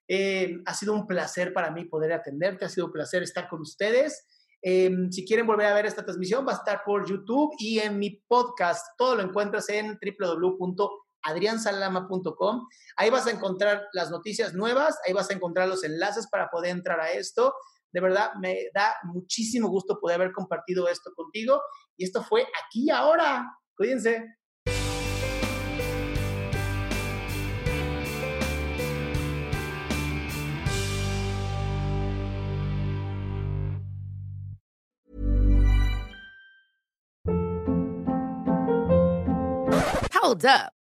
Eh, 0.07 0.61
ha 0.65 0.73
sido 0.73 0.93
un 0.93 1.07
placer 1.07 1.53
para 1.53 1.71
mí 1.71 1.85
poder 1.85 2.13
atenderte, 2.13 2.65
ha 2.65 2.69
sido 2.69 2.87
un 2.87 2.91
placer 2.91 3.23
estar 3.23 3.47
con 3.47 3.61
ustedes. 3.61 4.27
Em, 4.61 5.11
si 5.11 5.25
quieren 5.25 5.47
volver 5.47 5.65
a 5.65 5.73
ver 5.73 5.87
esta 5.87 6.05
transmisión, 6.05 6.45
va 6.45 6.51
a 6.51 6.57
estar 6.57 6.83
por 6.85 7.09
YouTube 7.09 7.55
y 7.57 7.79
en 7.79 7.97
mi 7.97 8.11
podcast. 8.27 8.85
Todo 8.95 9.15
lo 9.15 9.23
encuentras 9.23 9.69
en 9.69 9.97
www.adriansalama.com. 11.25 12.67
Ahí 12.97 13.09
vas 13.09 13.27
a 13.27 13.31
encontrar 13.31 13.87
las 13.93 14.09
noticias 14.09 14.53
nuevas, 14.53 14.97
ahí 15.05 15.13
vas 15.13 15.29
a 15.29 15.33
encontrar 15.33 15.67
los 15.67 15.83
enlaces 15.83 16.27
para 16.27 16.49
poder 16.49 16.71
entrar 16.71 16.99
a 16.99 17.11
esto. 17.11 17.53
De 17.91 17.99
verdad, 17.99 18.31
me 18.39 18.69
da 18.73 18.95
muchísimo 19.03 19.67
gusto 19.67 19.99
poder 19.99 20.15
haber 20.15 20.31
compartido 20.31 20.87
esto 20.87 21.11
contigo. 21.15 21.61
Y 21.97 22.05
esto 22.05 22.23
fue 22.23 22.47
aquí 22.65 22.89
ahora. 22.89 23.45
Cuídense. 23.75 24.25
Hold 40.13 40.45
up. 40.45 40.80